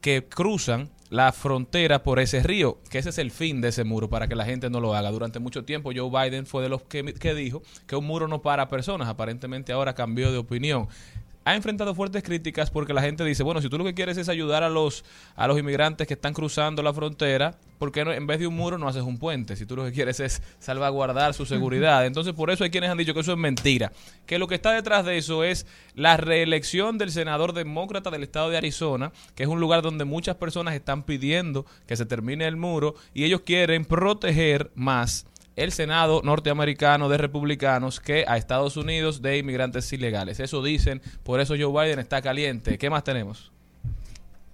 que 0.00 0.24
cruzan 0.24 0.90
la 1.08 1.32
frontera 1.32 2.04
por 2.04 2.20
ese 2.20 2.42
río, 2.42 2.78
que 2.88 2.98
ese 2.98 3.10
es 3.10 3.18
el 3.18 3.32
fin 3.32 3.60
de 3.60 3.68
ese 3.68 3.82
muro, 3.82 4.08
para 4.08 4.28
que 4.28 4.36
la 4.36 4.44
gente 4.44 4.70
no 4.70 4.80
lo 4.80 4.94
haga. 4.94 5.10
Durante 5.10 5.40
mucho 5.40 5.64
tiempo 5.64 5.90
Joe 5.94 6.08
Biden 6.08 6.46
fue 6.46 6.62
de 6.62 6.68
los 6.68 6.82
que, 6.82 7.14
que 7.14 7.34
dijo 7.34 7.62
que 7.88 7.96
un 7.96 8.06
muro 8.06 8.28
no 8.28 8.42
para 8.42 8.68
personas, 8.68 9.08
aparentemente 9.08 9.72
ahora 9.72 9.94
cambió 9.94 10.30
de 10.30 10.38
opinión. 10.38 10.88
Ha 11.50 11.56
enfrentado 11.56 11.94
fuertes 11.94 12.22
críticas 12.22 12.70
porque 12.70 12.94
la 12.94 13.02
gente 13.02 13.24
dice, 13.24 13.42
bueno, 13.42 13.60
si 13.60 13.68
tú 13.68 13.76
lo 13.76 13.84
que 13.84 13.94
quieres 13.94 14.16
es 14.16 14.28
ayudar 14.28 14.62
a 14.62 14.68
los, 14.68 15.04
a 15.34 15.46
los 15.48 15.58
inmigrantes 15.58 16.06
que 16.06 16.14
están 16.14 16.32
cruzando 16.32 16.82
la 16.82 16.94
frontera, 16.94 17.56
¿por 17.78 17.90
qué 17.90 18.04
no, 18.04 18.12
en 18.12 18.26
vez 18.26 18.38
de 18.38 18.46
un 18.46 18.54
muro 18.54 18.78
no 18.78 18.86
haces 18.86 19.02
un 19.02 19.18
puente? 19.18 19.56
Si 19.56 19.66
tú 19.66 19.74
lo 19.74 19.84
que 19.84 19.92
quieres 19.92 20.20
es 20.20 20.42
salvaguardar 20.60 21.34
su 21.34 21.46
seguridad. 21.46 22.06
Entonces, 22.06 22.34
por 22.34 22.50
eso 22.50 22.62
hay 22.62 22.70
quienes 22.70 22.90
han 22.90 22.98
dicho 22.98 23.14
que 23.14 23.20
eso 23.20 23.32
es 23.32 23.38
mentira. 23.38 23.92
Que 24.26 24.38
lo 24.38 24.46
que 24.46 24.54
está 24.54 24.72
detrás 24.72 25.04
de 25.04 25.18
eso 25.18 25.42
es 25.42 25.66
la 25.94 26.16
reelección 26.16 26.98
del 26.98 27.10
senador 27.10 27.52
demócrata 27.52 28.10
del 28.10 28.22
estado 28.22 28.50
de 28.50 28.56
Arizona, 28.56 29.12
que 29.34 29.42
es 29.42 29.48
un 29.48 29.60
lugar 29.60 29.82
donde 29.82 30.04
muchas 30.04 30.36
personas 30.36 30.74
están 30.74 31.02
pidiendo 31.02 31.66
que 31.86 31.96
se 31.96 32.06
termine 32.06 32.46
el 32.46 32.56
muro 32.56 32.94
y 33.12 33.24
ellos 33.24 33.40
quieren 33.40 33.84
proteger 33.84 34.70
más 34.74 35.26
el 35.56 35.72
Senado 35.72 36.22
norteamericano 36.24 37.08
de 37.08 37.18
republicanos 37.18 38.00
que 38.00 38.24
a 38.26 38.36
Estados 38.36 38.76
Unidos 38.76 39.22
de 39.22 39.38
inmigrantes 39.38 39.92
ilegales. 39.92 40.40
Eso 40.40 40.62
dicen, 40.62 41.02
por 41.22 41.40
eso 41.40 41.54
Joe 41.58 41.84
Biden 41.84 41.98
está 41.98 42.22
caliente. 42.22 42.78
¿Qué 42.78 42.90
más 42.90 43.04
tenemos? 43.04 43.52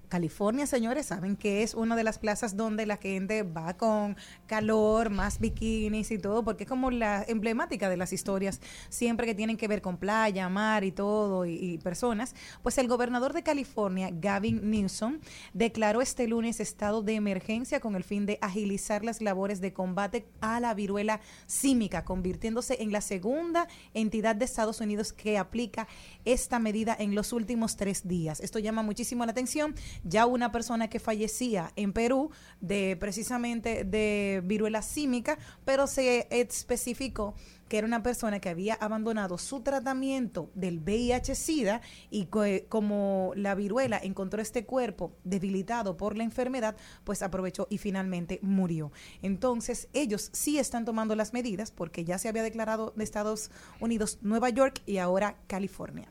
California, 0.09 0.67
señores, 0.67 1.07
saben 1.07 1.37
que 1.37 1.63
es 1.63 1.75
una 1.75 1.97
de 1.97 2.05
las 2.05 2.19
plazas 2.19 2.57
donde 2.57 2.87
la 2.87 2.97
gente 2.97 3.43
va 3.43 3.77
con 3.77 4.17
calor, 4.47 5.11
más 5.11 5.41
bikinis 5.41 6.11
y 6.11 6.19
todo, 6.19 6.45
porque 6.45 6.65
es 6.65 6.69
como 6.69 6.91
la 6.91 7.25
emblemática 7.27 7.89
de 7.89 7.97
las 7.97 8.13
historias, 8.13 8.61
siempre 8.89 9.27
que 9.27 9.35
tienen 9.35 9.57
que 9.57 9.69
ver 9.69 9.83
con 9.83 9.97
playa, 9.97 10.49
mar 10.49 10.85
y 10.85 10.93
todo, 10.93 11.47
y, 11.47 11.79
personas. 11.79 12.35
Pues 12.63 12.79
el 12.79 12.89
gobernador 12.89 13.33
de 13.33 13.43
California, 13.43 14.11
Gavin 14.13 14.71
Newsom, 14.71 15.21
declaró 15.53 16.01
este 16.01 16.27
lunes 16.27 16.61
estado 16.61 17.03
de 17.03 17.15
emergencia 17.15 17.81
con 17.81 17.97
el 17.97 18.05
fin 18.05 18.27
de 18.27 18.39
agilizar 18.41 19.05
las 19.05 19.21
labores 19.21 19.61
de 19.61 19.73
combate 19.73 20.27
a 20.41 20.61
la 20.61 20.75
viruela 20.75 21.21
símica, 21.47 22.05
convirtiéndose 22.05 22.83
en 22.83 22.93
la 22.93 23.01
segunda 23.01 23.69
entidad 23.95 24.37
de 24.37 24.45
Estados 24.45 24.81
Unidos 24.81 25.13
que 25.13 25.39
aplica 25.39 25.87
esta 26.25 26.59
medida 26.59 26.97
en 26.99 27.15
los 27.15 27.33
últimos 27.33 27.77
tres 27.77 28.07
días. 28.07 28.41
Esto 28.41 28.59
llama 28.59 28.83
muchísimo 28.83 29.25
la 29.25 29.33
atención 29.33 29.75
ya 30.05 30.27
una 30.27 30.53
persona 30.53 30.89
que 30.89 31.01
fallecía 31.01 31.73
en 31.77 31.93
Perú 31.93 32.31
de 32.61 32.97
precisamente 32.99 33.85
de 33.85 34.43
viruela 34.45 34.83
símica, 34.83 35.39
pero 35.65 35.87
se 35.87 36.27
especificó 36.31 37.35
que 37.69 37.79
era 37.79 37.87
una 37.87 38.03
persona 38.03 38.41
que 38.41 38.49
había 38.49 38.75
abandonado 38.75 39.39
su 39.39 39.61
tratamiento 39.61 40.51
del 40.55 40.81
VIH-Sida 40.81 41.81
y 42.11 42.27
que, 42.27 42.67
como 42.69 43.33
la 43.35 43.55
viruela 43.55 43.99
encontró 44.03 44.41
este 44.41 44.65
cuerpo 44.65 45.17
debilitado 45.25 45.97
por 45.97 46.17
la 46.17 46.25
enfermedad, 46.25 46.77
pues 47.05 47.23
aprovechó 47.23 47.67
y 47.71 47.79
finalmente 47.79 48.39
murió. 48.43 48.93
Entonces, 49.23 49.89
ellos 49.93 50.31
sí 50.33 50.59
están 50.59 50.85
tomando 50.85 51.17
las 51.17 51.33
medidas 51.33 51.71
porque 51.71 52.05
ya 52.05 52.19
se 52.19 52.29
había 52.29 52.43
declarado 52.43 52.93
de 52.97 53.05
Estados 53.05 53.51
Unidos 53.81 54.19
Nueva 54.23 54.51
York 54.51 54.81
y 54.87 54.99
ahora 54.99 55.37
California. 55.47 56.09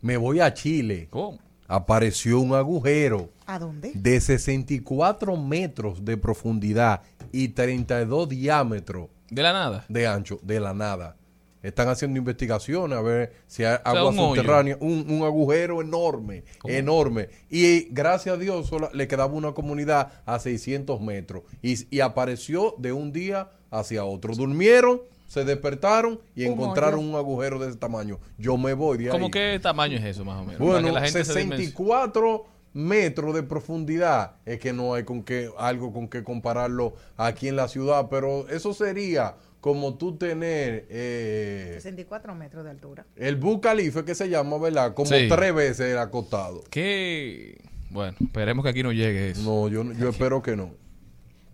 Me 0.00 0.16
voy 0.16 0.40
a 0.40 0.52
Chile. 0.54 1.08
¿Cómo? 1.10 1.38
Apareció 1.68 2.40
un 2.40 2.54
agujero 2.54 3.30
¿A 3.46 3.58
dónde? 3.58 3.92
de 3.94 4.20
64 4.20 5.36
metros 5.36 6.04
de 6.04 6.16
profundidad 6.16 7.02
y 7.30 7.48
32 7.48 8.28
diámetros. 8.28 9.08
¿De 9.30 9.42
la 9.42 9.52
nada? 9.52 9.84
De 9.88 10.06
ancho, 10.06 10.40
de 10.42 10.58
la 10.58 10.72
nada. 10.74 11.16
Están 11.62 11.88
haciendo 11.88 12.18
investigaciones 12.18 12.96
a 12.96 13.02
ver 13.02 13.32
si 13.46 13.64
hay 13.64 13.76
sea, 13.76 13.82
agua 13.84 14.10
un 14.10 14.16
subterránea. 14.16 14.78
Un, 14.80 15.04
un 15.08 15.24
agujero 15.24 15.82
enorme, 15.82 16.44
enorme. 16.64 17.28
Y 17.50 17.88
gracias 17.90 18.36
a 18.36 18.38
Dios 18.38 18.68
solo 18.68 18.88
le 18.94 19.08
quedaba 19.08 19.32
una 19.34 19.52
comunidad 19.52 20.12
a 20.24 20.38
600 20.38 21.00
metros. 21.00 21.42
Y, 21.60 21.94
y 21.94 22.00
apareció 22.00 22.74
de 22.78 22.92
un 22.92 23.12
día 23.12 23.50
hacia 23.70 24.04
otro. 24.04 24.34
Durmieron, 24.34 25.02
se 25.28 25.44
despertaron 25.44 26.20
y 26.34 26.46
Un 26.46 26.54
encontraron 26.54 26.98
hoyo. 27.00 27.08
un 27.10 27.14
agujero 27.14 27.58
de 27.60 27.68
ese 27.68 27.78
tamaño. 27.78 28.18
Yo 28.38 28.56
me 28.56 28.74
voy 28.74 28.98
de 28.98 29.04
ahí. 29.04 29.10
¿Cómo 29.10 29.30
qué 29.30 29.60
tamaño 29.62 29.96
es 29.98 30.04
eso, 30.04 30.24
más 30.24 30.40
o 30.40 30.44
menos? 30.44 30.58
Bueno, 30.58 30.88
que 30.88 30.92
la 30.92 31.00
gente 31.02 31.24
se 31.24 31.32
dimensione. 31.38 31.66
64 31.66 32.46
metros 32.72 33.34
de 33.34 33.42
profundidad. 33.44 34.32
Es 34.44 34.58
que 34.58 34.72
no 34.72 34.94
hay 34.94 35.04
con 35.04 35.22
qué, 35.22 35.50
algo 35.58 35.92
con 35.92 36.08
qué 36.08 36.24
compararlo 36.24 36.94
aquí 37.16 37.46
en 37.48 37.54
la 37.56 37.68
ciudad, 37.68 38.08
pero 38.10 38.48
eso 38.48 38.74
sería 38.74 39.36
como 39.60 39.94
tú 39.98 40.16
tener 40.16 40.86
eh, 40.88 41.70
64 41.74 42.34
metros 42.34 42.64
de 42.64 42.70
altura. 42.70 43.04
el 43.16 43.36
Burj 43.36 43.60
Khalifa 43.60 44.04
que 44.04 44.14
se 44.14 44.28
llama, 44.28 44.56
¿verdad? 44.58 44.94
Como 44.94 45.10
Sí. 45.10 45.26
tres 45.28 45.54
veces 45.54 45.92
el 45.92 45.98
acostado. 45.98 46.62
¿Qué? 46.70 47.60
Bueno, 47.90 48.16
esperemos 48.20 48.62
que 48.64 48.68
aquí 48.70 48.82
no 48.82 48.92
llegue 48.92 49.30
eso. 49.30 49.42
No, 49.42 49.68
yo, 49.68 49.82
yo 49.94 50.10
espero 50.10 50.42
que 50.42 50.56
no. 50.56 50.70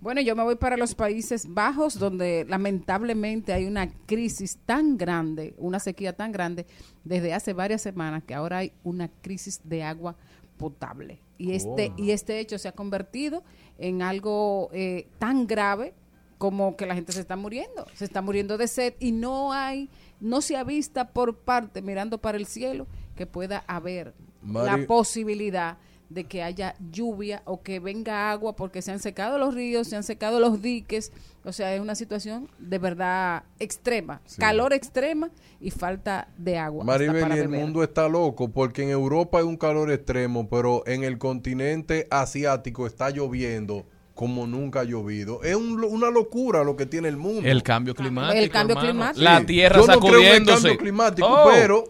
Bueno, 0.05 0.21
yo 0.21 0.37
me 0.37 0.43
voy 0.43 0.57
para 0.57 0.77
los 0.77 0.95
Países 0.95 1.47
Bajos, 1.49 1.99
donde 1.99 2.45
lamentablemente 2.47 3.55
hay 3.55 3.65
una 3.65 3.91
crisis 4.05 4.59
tan 4.67 4.99
grande, 4.99 5.55
una 5.57 5.79
sequía 5.81 6.13
tan 6.15 6.31
grande, 6.31 6.67
desde 7.05 7.33
hace 7.33 7.55
varias 7.55 7.81
semanas 7.81 8.23
que 8.23 8.35
ahora 8.35 8.59
hay 8.59 8.73
una 8.83 9.09
crisis 9.23 9.63
de 9.65 9.83
agua 9.83 10.15
potable. 10.59 11.21
Y 11.39 11.53
este, 11.53 11.91
Oh. 11.97 12.03
y 12.03 12.11
este 12.11 12.39
hecho 12.39 12.59
se 12.59 12.69
ha 12.69 12.73
convertido 12.73 13.45
en 13.79 14.03
algo 14.03 14.69
eh, 14.75 15.07
tan 15.19 15.47
grave 15.47 15.95
como 16.37 16.77
que 16.77 16.85
la 16.85 16.95
gente 16.95 17.13
se 17.13 17.21
está 17.21 17.37
muriendo, 17.37 17.87
se 17.95 18.05
está 18.05 18.21
muriendo 18.21 18.59
de 18.59 18.69
sed 18.69 18.93
y 19.01 19.11
no 19.11 19.55
hay, 19.55 19.89
no 20.21 20.43
se 20.43 20.59
ha 20.59 20.65
vista 20.65 21.09
por 21.15 21.35
parte, 21.39 21.81
mirando 21.81 22.19
para 22.19 22.37
el 22.37 22.45
cielo, 22.45 22.87
que 23.17 23.25
pueda 23.27 23.65
haber 23.67 24.13
Mari- 24.43 24.81
la 24.83 24.87
posibilidad 24.87 25.79
de 26.11 26.25
que 26.25 26.43
haya 26.43 26.75
lluvia 26.93 27.43
o 27.45 27.63
que 27.63 27.81
venga 27.81 28.31
agua 28.31 28.55
porque 28.57 28.83
se 28.83 28.93
han 28.93 29.01
secado 29.01 29.39
los 29.39 29.55
ríos, 29.55 29.89
se 29.89 29.97
han 29.97 30.03
secado 30.05 30.39
los 30.39 30.61
diques, 30.63 31.13
o 31.45 31.53
sea, 31.53 31.75
es 31.75 31.81
una 31.81 31.95
situación 31.95 32.49
de 32.59 32.79
verdad 32.79 33.45
extrema, 33.59 34.21
calor 34.39 34.73
extrema 34.73 35.31
y 35.61 35.71
falta 35.71 36.29
de 36.37 36.59
agua. 36.59 36.85
Maribel, 36.85 37.33
el 37.33 37.49
mundo 37.49 37.83
está 37.83 38.09
loco 38.09 38.49
porque 38.49 38.83
en 38.83 38.91
Europa 38.91 39.39
hay 39.39 39.45
un 39.45 39.57
calor 39.57 39.91
extremo, 39.91 40.49
pero 40.49 40.83
en 40.87 41.05
el 41.05 41.19
continente 41.19 42.07
asiático 42.11 42.87
está 42.87 43.11
lloviendo 43.11 43.87
como 44.15 44.47
nunca 44.47 44.81
ha 44.81 44.85
llovido. 44.85 45.43
Es 45.43 45.57
un 45.57 45.81
lo- 45.81 45.89
una 45.89 46.09
locura 46.11 46.63
lo 46.63 46.77
que 46.77 46.87
tiene 46.87 47.09
el 47.09 47.17
mundo. 47.17 47.43
El 47.49 47.65
cambio 47.65 47.95
climático. 47.97 48.39
El 48.41 48.51
cambio 48.51 48.77
hermano. 48.77 48.91
climático. 49.13 49.25
La 49.25 49.45
tierra 49.45 49.81
Yo 49.81 49.87
no 49.89 49.99
creo 50.01 50.13
en 50.13 50.17
el 50.17 50.23
sacudiéndose. 50.29 50.63
cambio 50.69 50.79
climático, 50.79 51.29
Oh. 51.29 51.49
pero 51.53 51.85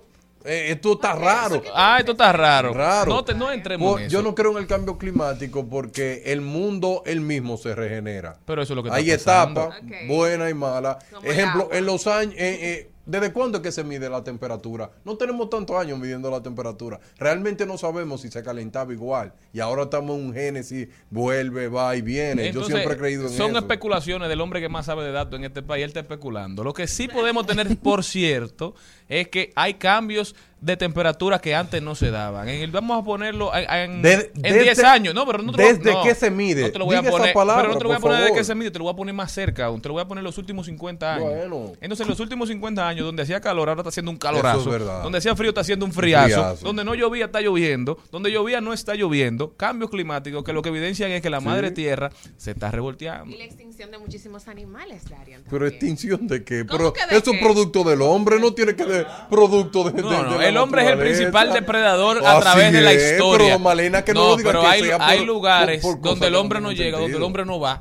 eh, 0.45 0.67
esto 0.71 0.93
está 0.95 1.15
raro. 1.15 1.63
Ah, 1.75 1.97
esto 1.99 2.13
está 2.13 2.33
raro. 2.33 2.73
Raro. 2.73 3.11
No, 3.13 3.25
te- 3.25 3.35
no 3.35 3.51
entremos 3.51 4.01
en 4.01 4.09
Yo 4.09 4.23
no 4.23 4.35
creo 4.35 4.53
en 4.53 4.59
el 4.59 4.67
cambio 4.67 4.99
climático 4.99 5.67
porque 5.69 6.23
el 6.27 6.41
mundo 6.41 7.03
él 7.07 7.21
mismo 7.21 7.57
se 7.57 7.75
regenera. 7.75 8.37
Pero 8.45 8.63
eso 8.63 8.73
es 8.73 8.77
lo 8.77 8.83
que 8.83 8.89
está 8.89 8.99
Hay 8.99 9.11
etapas 9.11 9.77
buenas 10.07 10.51
y 10.51 10.55
malas. 10.55 10.99
Ejemplo, 11.23 11.69
en 11.73 11.87
los 11.87 12.07
años, 12.07 12.35
eh, 12.37 12.59
eh, 12.63 12.91
¿desde 13.07 13.33
cuándo 13.33 13.59
es 13.59 13.63
que 13.63 13.73
se 13.73 13.85
mide 13.85 14.09
la 14.09 14.23
temperatura? 14.25 14.91
No 15.05 15.17
tenemos 15.17 15.51
tantos 15.51 15.77
años 15.77 15.99
midiendo 15.99 16.31
la 16.31 16.43
temperatura. 16.43 17.01
Realmente 17.19 17.67
no 17.67 17.79
sabemos 17.79 18.23
si 18.23 18.31
se 18.31 18.43
calentaba 18.43 18.93
igual. 18.93 19.33
Y 19.53 19.61
ahora 19.61 19.85
estamos 19.85 20.17
en 20.17 20.27
un 20.27 20.33
génesis, 20.35 20.89
vuelve, 21.11 21.69
va 21.69 21.97
y 21.97 22.03
viene. 22.03 22.47
Entonces, 22.49 22.71
Yo 22.71 22.77
siempre 22.77 22.95
he 22.95 22.99
creído 22.99 23.23
en 23.29 23.31
son 23.31 23.51
eso. 23.51 23.59
especulaciones 23.59 24.29
del 24.29 24.41
hombre 24.41 24.61
que 24.61 24.69
más 24.69 24.87
sabe 24.87 25.05
de 25.05 25.13
datos 25.13 25.39
en 25.39 25.45
este 25.45 25.63
país. 25.63 25.85
Él 25.85 25.89
está 25.89 26.01
especulando. 26.01 26.65
Lo 26.65 26.73
que 26.73 26.87
sí 26.87 27.09
podemos 27.09 27.47
tener 27.47 27.77
por 27.79 28.05
cierto 28.05 28.75
es 29.09 29.29
que 29.29 29.53
hay 29.55 29.75
cambios 29.75 30.35
de 30.65 30.77
temperatura 30.79 31.39
que 31.39 31.55
antes 31.55 31.83
no 31.83 31.95
se 31.95 32.11
daban. 32.11 32.49
En 32.49 32.63
el- 32.63 32.71
vamos 32.71 33.01
a 33.01 33.05
ponerlo 33.05 33.55
en, 33.55 33.71
en, 33.71 34.03
De- 34.03 34.13
en 34.35 34.43
desde- 34.43 34.63
10 34.63 34.79
años. 34.85 35.15
No, 35.15 35.27
pero 35.27 35.43
no 35.43 35.53
te 35.53 35.59
lo- 35.63 35.69
¿desde 35.69 35.93
no, 35.93 36.03
qué 36.03 36.15
se 36.15 36.31
mide? 36.31 36.63
No 36.63 36.71
te 36.71 36.79
lo 36.79 36.85
voy 36.87 36.97
a 36.97 37.01
Diga 37.01 37.11
poner, 37.11 37.35
palabra, 37.35 37.63
pero 37.65 37.75
no 37.75 37.79
te 37.79 37.85
lo 37.85 37.89
voy 37.91 37.97
a 37.97 38.01
poner 38.01 38.21
desde 38.23 38.35
que 38.35 38.45
se 38.45 38.55
mide, 38.55 38.71
te 38.71 38.79
lo 38.79 38.85
voy 38.85 38.93
a 38.95 38.97
poner 38.97 39.15
más 39.15 39.31
cerca 39.31 39.67
aún. 39.67 39.83
Te 39.83 39.89
lo 39.89 39.95
voy 39.95 40.03
a 40.03 40.09
poner 40.09 40.25
los 40.25 40.39
últimos 40.39 40.65
50 40.67 41.15
años. 41.17 41.29
Bueno. 41.29 41.73
Entonces, 41.81 42.07
los 42.09 42.19
últimos 42.21 42.49
50 42.49 42.89
años, 42.89 43.05
donde 43.05 43.23
hacía 43.23 43.41
calor, 43.41 43.69
ahora 43.69 43.83
está 43.83 43.91
haciendo 43.91 44.11
un 44.11 44.17
calorazo. 44.17 44.61
Eso 44.61 44.73
es 44.75 44.79
verdad. 44.81 45.03
Donde 45.03 45.19
hacía 45.19 45.37
frío, 45.37 45.51
está 45.51 45.61
haciendo 45.61 45.85
un 45.85 45.93
friazo. 45.93 46.27
friazo. 46.29 46.67
Donde 46.67 46.83
no 46.85 46.95
llovía, 46.95 47.27
está 47.27 47.41
lloviendo. 47.43 47.99
Donde 48.11 48.33
llovía, 48.33 48.61
no 48.63 48.73
está 48.73 48.95
lloviendo. 48.95 49.55
Cambios 49.57 49.91
climáticos 49.91 50.43
que 50.45 50.53
lo 50.55 50.63
que 50.63 50.71
evidencian 50.71 51.11
es 51.11 51.21
que 51.21 51.29
la 51.29 51.41
Sí. 51.41 51.45
madre 51.47 51.71
tierra 51.73 52.11
se 52.39 52.53
está 52.53 52.71
revolteando. 52.71 53.35
Y 53.35 53.39
la 53.39 53.45
extinción 53.45 53.91
de 53.91 53.99
muchísimos 53.99 54.49
animales, 54.49 55.03
Darian. 55.11 55.43
Pero 55.51 55.67
extinción 55.67 56.27
de 56.27 56.43
qué? 56.43 56.65
¿Cómo 56.65 56.79
Pero 56.79 56.93
que 56.95 57.01
de 57.07 57.17
eso 57.19 57.33
es 57.33 57.39
qué? 57.39 57.45
producto 57.45 57.85
del 57.85 58.01
hombre, 58.01 58.41
no 58.41 58.55
tiene 58.55 58.75
que 58.75 58.85
ser 58.85 59.07
producto 59.29 59.85
de, 59.91 60.01
No, 60.03 60.11
de- 60.11 60.23
no, 60.23 60.39
de 60.39 60.53
la 60.53 60.54
el 60.55 60.63
hombre 60.63 60.83
es 60.83 60.89
el 60.91 60.99
principal 60.99 61.53
depredador 61.53 62.25
a 62.25 62.33
Así 62.33 62.41
través 62.41 62.73
de 62.73 62.81
la 62.81 62.93
es, 62.93 63.13
historia. 63.13 63.47
Pero 63.47 63.59
Malena, 63.59 64.03
que 64.03 64.15
no, 64.15 64.37
pero 64.43 64.67
hay, 64.67 65.25
lugares 65.25 65.83
donde 66.01 66.27
el 66.27 66.35
hombre 66.35 66.61
no 66.61 66.73
llega, 66.73 66.99
donde 66.99 67.17
el 67.17 67.23
hombre 67.23 67.45
no 67.45 67.61
va, 67.61 67.81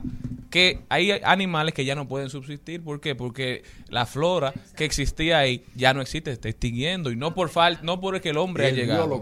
que 0.53 0.81
hay 0.88 1.09
animales 1.23 1.73
que 1.73 1.84
ya 1.84 1.95
no 1.95 2.07
pueden 2.07 2.30
subsistir. 2.30 2.84
¿Por 2.84 3.01
qué? 3.01 3.15
Porque 3.15 3.63
la 3.88 4.05
flora 4.05 4.53
que 4.75 4.85
existía 4.85 5.39
ahí 5.39 5.65
ya 5.73 5.95
no 5.95 6.01
existe, 6.01 6.31
está 6.31 6.47
extinguiendo. 6.47 7.09
Y 7.09 7.15
no 7.15 7.34
por 7.34 7.49
falta, 7.49 7.81
no 7.81 7.99
porque 7.99 8.30
el 8.30 8.38
hombre 8.38 8.69
El 8.69 8.75
ha 8.75 8.77
llegado. 8.77 9.19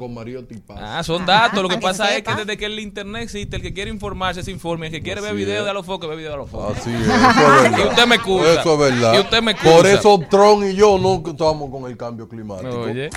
Ah, 0.76 1.02
son 1.06 1.26
datos. 1.26 1.64
Lo 1.64 1.70
que 1.70 1.76
que 1.76 1.82
pasa 1.82 2.18
es 2.18 2.24
que 2.24 2.36
desde 2.36 2.58
que 2.58 2.66
el 2.66 2.78
internet 2.82 3.24
existe, 3.24 3.56
el 3.56 3.62
que 3.62 3.74
quiere 3.74 3.90
informarse 3.90 4.44
se 4.44 4.52
informa. 4.52 4.88
El 4.88 4.92
que 4.92 5.02
quiere 5.02 5.22
ver 5.22 5.34
videos 5.34 5.64
de 5.64 5.72
a 5.72 5.74
los 5.74 5.86
focos, 5.86 6.10
ve 6.10 6.18
videos 6.18 6.32
de 6.32 6.36
a 6.36 6.38
los 6.40 6.50
focos. 6.50 6.78
Así 6.78 6.90
es, 6.94 7.00
eso 7.00 7.14
es 7.14 7.64
verdad. 7.64 7.80
Y 7.80 7.88
usted 7.88 8.08
me 8.08 8.16
excusa. 8.16 8.60
Eso 8.60 8.74
es 8.74 8.80
verdad. 8.80 9.14
Y 9.14 9.20
usted 9.22 9.42
me 9.42 9.52
excusa. 9.52 9.76
Por 9.78 9.88
eso 9.88 10.20
Tron 10.30 10.70
y 10.70 10.76
yo 10.76 11.00
no 11.00 11.24
estamos 11.26 11.72
con 11.72 11.90
el 11.90 11.96
cambio 11.96 12.28
climático. 12.28 12.82
Oye. 12.82 13.10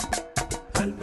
Al 0.75 0.95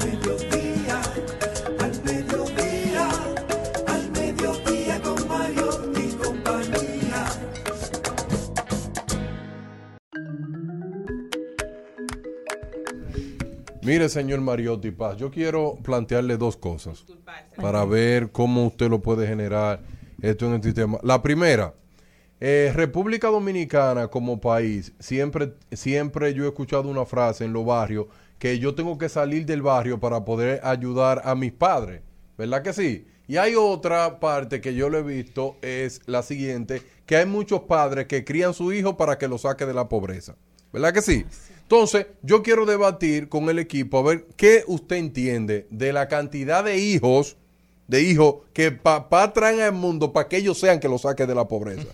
Mire, 13.91 14.07
señor 14.07 14.39
Mariotti 14.39 14.89
Paz, 14.91 15.17
yo 15.17 15.29
quiero 15.29 15.77
plantearle 15.83 16.37
dos 16.37 16.55
cosas 16.55 17.03
para 17.57 17.83
ver 17.83 18.31
cómo 18.31 18.67
usted 18.67 18.89
lo 18.89 19.01
puede 19.01 19.27
generar 19.27 19.81
esto 20.21 20.45
en 20.45 20.53
el 20.53 20.63
sistema. 20.63 20.97
La 21.03 21.21
primera, 21.21 21.73
eh, 22.39 22.71
República 22.73 23.27
Dominicana 23.27 24.07
como 24.07 24.39
país, 24.39 24.93
siempre, 25.01 25.55
siempre 25.73 26.33
yo 26.33 26.45
he 26.45 26.47
escuchado 26.47 26.87
una 26.87 27.05
frase 27.05 27.43
en 27.43 27.51
los 27.51 27.65
barrios 27.65 28.05
que 28.39 28.59
yo 28.59 28.75
tengo 28.75 28.97
que 28.97 29.09
salir 29.09 29.45
del 29.45 29.61
barrio 29.61 29.99
para 29.99 30.23
poder 30.23 30.61
ayudar 30.63 31.23
a 31.25 31.35
mis 31.35 31.51
padres, 31.51 32.01
¿verdad 32.37 32.61
que 32.61 32.71
sí? 32.71 33.05
Y 33.27 33.35
hay 33.35 33.55
otra 33.55 34.21
parte 34.21 34.61
que 34.61 34.73
yo 34.73 34.87
lo 34.87 34.99
he 34.99 35.03
visto, 35.03 35.57
es 35.61 35.99
la 36.05 36.23
siguiente, 36.23 36.81
que 37.05 37.17
hay 37.17 37.25
muchos 37.25 37.63
padres 37.63 38.07
que 38.07 38.23
crían 38.23 38.53
su 38.53 38.71
hijo 38.71 38.95
para 38.95 39.17
que 39.17 39.27
lo 39.27 39.37
saque 39.37 39.65
de 39.65 39.73
la 39.73 39.89
pobreza, 39.89 40.37
¿verdad 40.71 40.93
que 40.93 41.01
sí? 41.01 41.25
Entonces, 41.71 42.07
yo 42.21 42.43
quiero 42.43 42.65
debatir 42.65 43.29
con 43.29 43.49
el 43.49 43.57
equipo 43.57 43.99
a 43.99 44.03
ver 44.03 44.27
qué 44.35 44.65
usted 44.67 44.97
entiende 44.97 45.67
de 45.69 45.93
la 45.93 46.09
cantidad 46.09 46.65
de 46.65 46.77
hijos, 46.77 47.37
de 47.87 48.01
hijos 48.01 48.41
que 48.51 48.73
papá 48.73 49.31
traen 49.31 49.61
al 49.61 49.71
mundo 49.71 50.11
para 50.11 50.27
que 50.27 50.35
ellos 50.35 50.59
sean 50.59 50.81
que 50.81 50.89
lo 50.89 50.97
saquen 50.97 51.27
de 51.27 51.35
la 51.35 51.47
pobreza. 51.47 51.87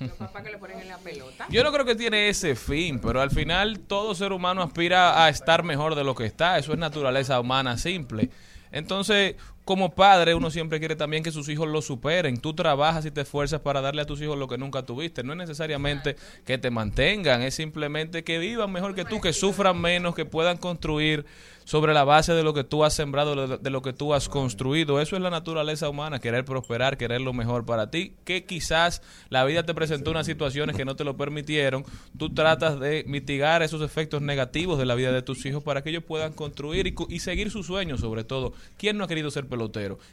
Yo 1.51 1.63
no 1.63 1.71
creo 1.71 1.85
que 1.85 1.93
tiene 1.93 2.27
ese 2.27 2.55
fin, 2.55 2.99
pero 2.99 3.21
al 3.21 3.29
final 3.29 3.81
todo 3.81 4.15
ser 4.15 4.31
humano 4.31 4.63
aspira 4.63 5.23
a 5.23 5.29
estar 5.29 5.61
mejor 5.61 5.93
de 5.93 6.03
lo 6.03 6.15
que 6.15 6.25
está. 6.25 6.57
Eso 6.57 6.73
es 6.73 6.79
naturaleza 6.79 7.39
humana 7.39 7.77
simple. 7.77 8.31
Entonces, 8.71 9.35
como 9.67 9.93
padre, 9.93 10.33
uno 10.33 10.49
siempre 10.49 10.79
quiere 10.79 10.95
también 10.95 11.21
que 11.23 11.31
sus 11.31 11.49
hijos 11.49 11.67
lo 11.67 11.81
superen. 11.81 12.37
Tú 12.39 12.53
trabajas 12.55 13.05
y 13.05 13.11
te 13.11 13.21
esfuerzas 13.21 13.59
para 13.59 13.81
darle 13.81 14.01
a 14.01 14.05
tus 14.05 14.21
hijos 14.21 14.37
lo 14.37 14.47
que 14.47 14.57
nunca 14.57 14.83
tuviste. 14.83 15.23
No 15.23 15.33
es 15.33 15.37
necesariamente 15.37 16.15
que 16.45 16.57
te 16.57 16.71
mantengan, 16.71 17.41
es 17.41 17.53
simplemente 17.55 18.23
que 18.23 18.39
vivan 18.39 18.71
mejor 18.71 18.95
que 18.95 19.03
tú, 19.03 19.19
que 19.19 19.33
sufran 19.33 19.79
menos, 19.79 20.15
que 20.15 20.23
puedan 20.25 20.57
construir 20.57 21.25
sobre 21.65 21.93
la 21.93 22.05
base 22.05 22.31
de 22.31 22.43
lo 22.43 22.53
que 22.53 22.63
tú 22.63 22.85
has 22.85 22.93
sembrado, 22.93 23.57
de- 23.57 23.69
lo 23.69 23.81
que 23.81 23.91
tú 23.91 24.13
has 24.13 24.29
construido. 24.29 25.01
Eso 25.01 25.17
es 25.17 25.21
la 25.21 25.29
naturaleza 25.29 25.89
humana, 25.89 26.19
querer 26.19 26.45
prosperar, 26.45 26.95
querer 26.97 27.19
lo 27.19 27.33
mejor 27.33 27.65
para 27.65 27.91
ti, 27.91 28.13
que 28.23 28.45
quizás 28.45 29.01
la 29.27 29.43
vida 29.43 29.63
te 29.65 29.73
presentó 29.73 30.11
unas 30.11 30.25
situaciones 30.25 30.77
que 30.77 30.85
no 30.85 30.95
te 30.95 31.03
lo 31.03 31.17
permitieron. 31.17 31.83
Tú 32.17 32.33
tratas 32.33 32.79
de 32.79 33.03
mitigar 33.05 33.63
esos 33.63 33.81
efectos 33.81 34.21
negativos 34.21 34.79
de 34.79 34.85
la 34.85 34.95
vida 34.95 35.11
de 35.11 35.21
tus 35.21 35.45
hijos 35.45 35.61
para 35.61 35.83
que 35.83 35.89
ellos 35.89 36.03
puedan 36.07 36.31
construir 36.31 36.87
y, 36.87 36.95
y 37.09 37.19
seguir 37.19 37.51
sus 37.51 37.65
sueños, 37.67 37.99
sobre 37.99 38.23
todo. 38.23 38.53
¿Quién 38.77 38.97
no 38.97 39.03
ha 39.03 39.07
querido 39.09 39.29
ser 39.29 39.47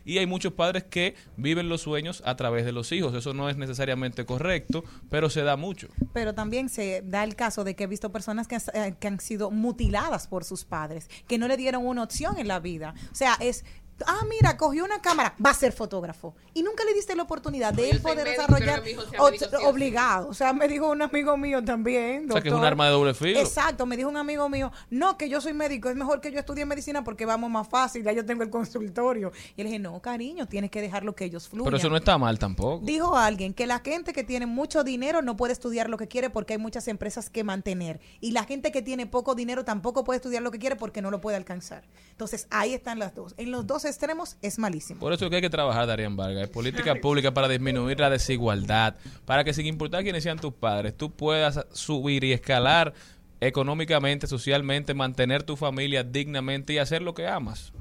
Y 0.05 0.19
hay 0.19 0.27
muchos 0.27 0.53
padres 0.53 0.85
que 0.85 1.15
viven 1.37 1.69
los 1.69 1.83
sueños 1.83 2.23
a 2.25 2.37
través 2.37 2.65
de 2.65 2.73
los 2.73 2.93
hijos. 2.93 3.15
Eso 3.15 3.35
no 3.35 3.49
es 3.49 3.57
necesariamente 3.57 4.25
correcto, 4.25 4.85
pero 5.11 5.31
se 5.31 5.43
da 5.43 5.57
mucho. 5.57 5.89
Pero 6.12 6.35
también 6.35 6.69
se 6.69 7.03
da 7.05 7.25
el 7.25 7.37
caso 7.37 7.65
de 7.65 7.75
que 7.75 7.85
he 7.85 7.87
visto 7.87 8.12
personas 8.12 8.49
que, 8.49 8.57
eh, 8.57 8.95
que 8.99 9.09
han 9.09 9.21
sido 9.21 9.51
mutiladas 9.51 10.27
por 10.29 10.45
sus 10.45 10.65
padres, 10.65 11.09
que 11.27 11.39
no 11.39 11.49
le 11.49 11.57
dieron 11.57 11.87
una 11.87 12.03
opción 12.03 12.39
en 12.39 12.49
la 12.49 12.61
vida. 12.61 12.95
O 13.12 13.15
sea, 13.15 13.37
es, 13.41 13.65
ah, 14.07 14.23
mira, 14.29 14.57
cogió 14.57 14.85
una 14.85 15.01
cámara, 15.01 15.35
va 15.45 15.51
a 15.51 15.55
ser 15.55 15.73
fotógrafo. 15.73 16.35
Y 16.53 16.62
nunca 16.62 16.85
le 16.85 16.95
diste 16.95 17.15
la 17.15 17.23
oportunidad 17.25 17.73
de 17.73 17.91
él 17.91 18.01
poder 18.01 18.25
médico, 18.25 18.43
desarrollar 18.43 18.83
o 19.19 19.69
obligado. 19.69 20.29
O 20.29 20.35
sea, 20.35 20.53
me 20.53 20.69
dijo 20.69 20.91
un 20.91 21.03
amigo 21.03 21.37
mío 21.37 21.65
también. 21.65 22.29
O 22.31 22.33
sea, 22.33 22.43
que 22.43 22.49
es 22.49 22.55
un 22.55 22.61
doctor. 22.61 22.66
arma 22.66 22.87
de 22.87 22.93
doble 22.93 23.15
filo. 23.15 23.41
Exacto, 23.41 23.87
me 23.87 23.97
dijo 23.97 24.09
un 24.09 24.16
amigo 24.16 24.49
mío, 24.49 24.73
no, 24.91 25.16
que 25.16 25.29
yo 25.29 25.41
soy 25.41 25.53
médico, 25.53 25.89
es 25.89 25.97
mejor 25.97 26.21
que 26.21 26.33
yo 26.33 26.39
estudie 26.39 26.65
medicina 26.66 27.05
porque 27.05 27.27
vamos 27.27 27.51
más 27.51 27.69
fácil, 27.69 28.03
ya 28.03 28.12
yo 28.12 28.25
tengo 28.25 28.43
el 28.43 28.51
consultorio. 28.51 29.33
Y 29.57 29.62
le 29.62 29.69
dije, 29.69 29.79
no, 29.79 30.01
cariño, 30.01 30.47
tienes 30.47 30.71
que 30.71 30.81
dejarlo 30.81 31.15
que 31.15 31.25
ellos 31.25 31.49
fluyan. 31.49 31.65
Pero 31.65 31.77
eso 31.77 31.89
no 31.89 31.97
está 31.97 32.19
mal 32.19 32.39
tampoco. 32.39 32.85
Dijo 32.85 33.16
alguien 33.16 33.55
que 33.55 33.66
la 33.66 33.81
gente 33.81 34.12
que 34.12 34.25
tiene 34.25 34.47
mucho 34.47 34.85
dinero 34.85 35.23
no 35.23 35.37
puede 35.37 35.53
estudiar 35.53 35.89
lo 35.89 35.99
que 35.99 36.09
quiere 36.09 36.31
porque 36.31 36.55
hay 36.55 36.59
muchas 36.59 36.89
empresas 36.89 37.31
que 37.31 37.45
mantener. 37.45 38.01
Y 38.21 38.33
la 38.33 38.45
gente 38.45 38.73
que 38.73 38.83
tiene 38.83 39.07
poco 39.07 39.35
dinero 39.35 39.65
tampoco 39.65 40.05
puede 40.05 40.16
estudiar 40.16 40.43
lo 40.43 40.51
que 40.51 40.59
quiere 40.59 40.77
porque 40.77 41.03
no 41.03 41.11
lo 41.11 41.21
puede 41.21 41.37
alcanzar. 41.37 41.85
Entonces, 42.11 42.47
ahí 42.51 42.75
están 42.75 42.99
las 42.99 43.15
dos. 43.15 43.35
En 43.37 43.51
los 43.51 43.66
dos 43.66 43.85
extremos 43.95 44.37
es 44.43 44.59
malísimo. 44.59 45.01
Por 45.01 45.12
eso 45.12 45.25
es 45.25 45.31
que 45.31 45.37
hay 45.37 45.43
que 45.43 45.51
trabajar, 45.51 45.87
Darían 45.87 46.16
Vargas, 46.16 46.45
en 46.45 46.53
política 46.53 46.95
pública 46.97 47.33
para 47.33 47.49
disminuir 47.49 47.99
la 48.01 48.11
desigualdad, 48.11 48.97
para 49.25 49.45
que 49.45 49.55
sin 49.55 49.66
importar 49.66 50.03
quiénes 50.03 50.23
sean 50.23 50.39
tus 50.39 50.53
padres, 50.53 50.97
tú 50.97 51.11
puedas 51.11 51.65
subir 51.73 52.25
y 52.25 52.33
escalar 52.33 52.93
económicamente, 53.41 54.27
socialmente, 54.27 54.95
mantener 54.95 55.43
tu 55.43 55.57
familia 55.57 56.03
dignamente 56.03 56.73
y 56.73 56.79
hacer 56.79 57.03
lo 57.03 57.15
que 57.15 57.27
amas. 57.27 57.73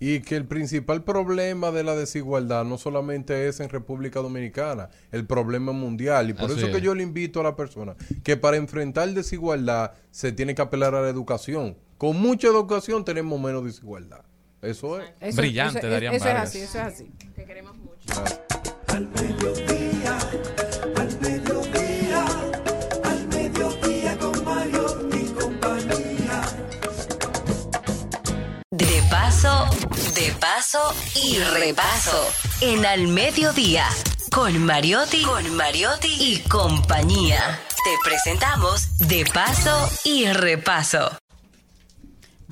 Y 0.00 0.20
que 0.20 0.34
el 0.34 0.46
principal 0.46 1.04
problema 1.04 1.70
de 1.70 1.84
la 1.84 1.94
desigualdad 1.94 2.64
no 2.64 2.76
solamente 2.76 3.46
es 3.46 3.60
en 3.60 3.68
República 3.68 4.18
Dominicana, 4.20 4.90
el 5.12 5.24
problema 5.26 5.70
es 5.70 5.78
mundial. 5.78 6.28
Y 6.28 6.32
por 6.32 6.46
Así 6.50 6.58
eso 6.58 6.72
que 6.72 6.78
es. 6.78 6.82
yo 6.82 6.94
le 6.94 7.04
invito 7.04 7.38
a 7.38 7.44
la 7.44 7.54
persona 7.54 7.94
que 8.24 8.36
para 8.36 8.56
enfrentar 8.56 9.08
desigualdad 9.10 9.92
se 10.10 10.32
tiene 10.32 10.56
que 10.56 10.62
apelar 10.62 10.96
a 10.96 11.02
la 11.02 11.08
educación. 11.08 11.76
Con 11.98 12.20
mucha 12.20 12.48
educación 12.48 13.04
tenemos 13.04 13.40
menos 13.40 13.64
desigualdad. 13.64 14.24
Eso 14.62 15.00
es. 15.00 15.10
Eso- 15.20 15.36
Brillante, 15.40 15.78
eso- 15.80 15.88
Darían 15.88 16.14
eso 16.14 16.24
es 16.28 16.32
Vargas. 16.34 16.48
así, 16.50 16.60
eso 16.60 16.78
es 16.78 16.84
así. 16.84 17.10
Te 17.34 17.44
queremos 17.44 17.76
mucho. 17.76 18.24
Al 18.88 19.08
mediodía, 19.08 20.18
al 20.96 21.20
mediodía, 21.20 22.24
al 23.04 23.28
mediodía 23.28 24.18
con 24.18 24.44
Mario 24.44 25.08
y 25.12 25.24
compañía. 25.32 26.42
De 28.70 29.02
paso, 29.10 29.66
de 30.14 30.32
paso 30.40 30.94
y 31.14 31.38
repaso. 31.38 32.28
En 32.60 32.86
Al 32.86 33.08
Mediodía, 33.08 33.86
con 34.32 34.64
Mariotti, 34.64 35.22
con 35.22 35.54
Mariotti 35.56 36.08
y 36.20 36.38
compañía. 36.48 37.60
Te 37.84 37.90
presentamos 38.04 38.96
De 39.08 39.24
paso 39.24 39.90
y 40.04 40.26
repaso. 40.32 41.18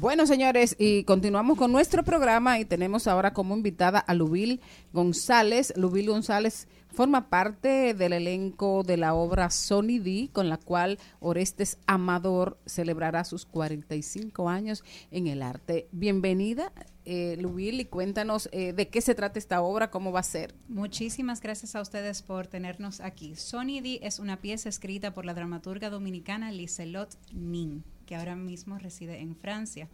Bueno, 0.00 0.26
señores, 0.26 0.76
y 0.78 1.04
continuamos 1.04 1.58
con 1.58 1.72
nuestro 1.72 2.02
programa 2.02 2.58
y 2.58 2.64
tenemos 2.64 3.06
ahora 3.06 3.34
como 3.34 3.54
invitada 3.54 3.98
a 3.98 4.14
Lubil 4.14 4.62
González. 4.94 5.74
Lubil 5.76 6.08
González 6.08 6.68
forma 6.90 7.28
parte 7.28 7.92
del 7.92 8.14
elenco 8.14 8.82
de 8.82 8.96
la 8.96 9.12
obra 9.12 9.50
Sony 9.50 9.98
D, 10.02 10.30
con 10.32 10.48
la 10.48 10.56
cual 10.56 10.98
Orestes 11.20 11.76
Amador 11.86 12.58
celebrará 12.64 13.24
sus 13.24 13.44
45 13.44 14.48
años 14.48 14.84
en 15.10 15.26
el 15.26 15.42
arte. 15.42 15.86
Bienvenida, 15.92 16.72
eh, 17.04 17.36
Lubil, 17.38 17.80
y 17.80 17.84
cuéntanos 17.84 18.48
eh, 18.52 18.72
de 18.72 18.88
qué 18.88 19.02
se 19.02 19.14
trata 19.14 19.38
esta 19.38 19.60
obra, 19.60 19.90
cómo 19.90 20.12
va 20.12 20.20
a 20.20 20.22
ser. 20.22 20.54
Muchísimas 20.68 21.42
gracias 21.42 21.76
a 21.76 21.82
ustedes 21.82 22.22
por 22.22 22.46
tenernos 22.46 23.02
aquí. 23.02 23.36
Sonny 23.36 23.82
D 23.82 24.00
es 24.02 24.18
una 24.18 24.40
pieza 24.40 24.70
escrita 24.70 25.12
por 25.12 25.26
la 25.26 25.34
dramaturga 25.34 25.90
dominicana 25.90 26.52
Liselot 26.52 27.18
Nin, 27.34 27.84
que 28.10 28.16
ahora 28.16 28.34
mismo 28.34 28.76
reside 28.76 29.20
en 29.20 29.36
Francia. 29.36 29.88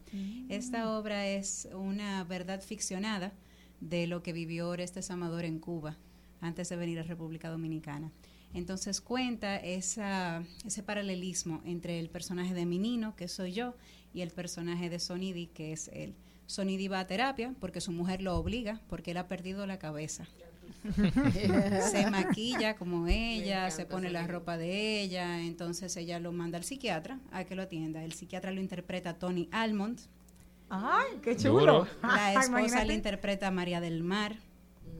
Esta 0.48 0.96
obra 0.96 1.26
es 1.26 1.68
una 1.74 2.24
verdad 2.24 2.62
ficcionada 2.62 3.34
de 3.82 4.06
lo 4.06 4.22
que 4.22 4.32
vivió 4.32 4.70
Orestes 4.70 5.10
Amador 5.10 5.44
en 5.44 5.58
Cuba 5.58 5.98
antes 6.40 6.70
de 6.70 6.76
venir 6.76 6.98
a 6.98 7.02
República 7.02 7.50
Dominicana. 7.50 8.10
Entonces 8.54 9.02
cuenta 9.02 9.56
esa, 9.56 10.42
ese 10.64 10.82
paralelismo 10.82 11.60
entre 11.66 12.00
el 12.00 12.08
personaje 12.08 12.54
de 12.54 12.64
Minino, 12.64 13.14
que 13.16 13.28
soy 13.28 13.52
yo, 13.52 13.74
y 14.14 14.22
el 14.22 14.30
personaje 14.30 14.88
de 14.88 14.98
Sonidi, 14.98 15.48
que 15.48 15.72
es 15.72 15.88
él. 15.88 16.14
Sonidi 16.46 16.88
va 16.88 17.00
a 17.00 17.06
terapia 17.06 17.54
porque 17.60 17.82
su 17.82 17.92
mujer 17.92 18.22
lo 18.22 18.34
obliga, 18.38 18.80
porque 18.88 19.10
él 19.10 19.18
ha 19.18 19.28
perdido 19.28 19.66
la 19.66 19.78
cabeza. 19.78 20.26
se 21.90 22.10
maquilla 22.10 22.76
como 22.76 23.06
ella, 23.06 23.70
se 23.70 23.86
pone 23.86 24.10
la 24.10 24.26
ropa 24.26 24.56
de 24.56 25.00
ella, 25.00 25.40
entonces 25.40 25.96
ella 25.96 26.18
lo 26.18 26.32
manda 26.32 26.58
al 26.58 26.64
psiquiatra 26.64 27.18
a 27.32 27.44
que 27.44 27.54
lo 27.54 27.62
atienda. 27.62 28.04
El 28.04 28.12
psiquiatra 28.12 28.52
lo 28.52 28.60
interpreta 28.60 29.18
Tony 29.18 29.48
Almond. 29.52 30.00
Ay, 30.68 31.18
qué 31.22 31.36
chulo. 31.36 31.86
La 32.02 32.32
esposa 32.40 32.84
le 32.84 32.94
interpreta 32.94 33.48
a 33.48 33.50
María 33.50 33.80
del 33.80 34.02
Mar, 34.02 34.36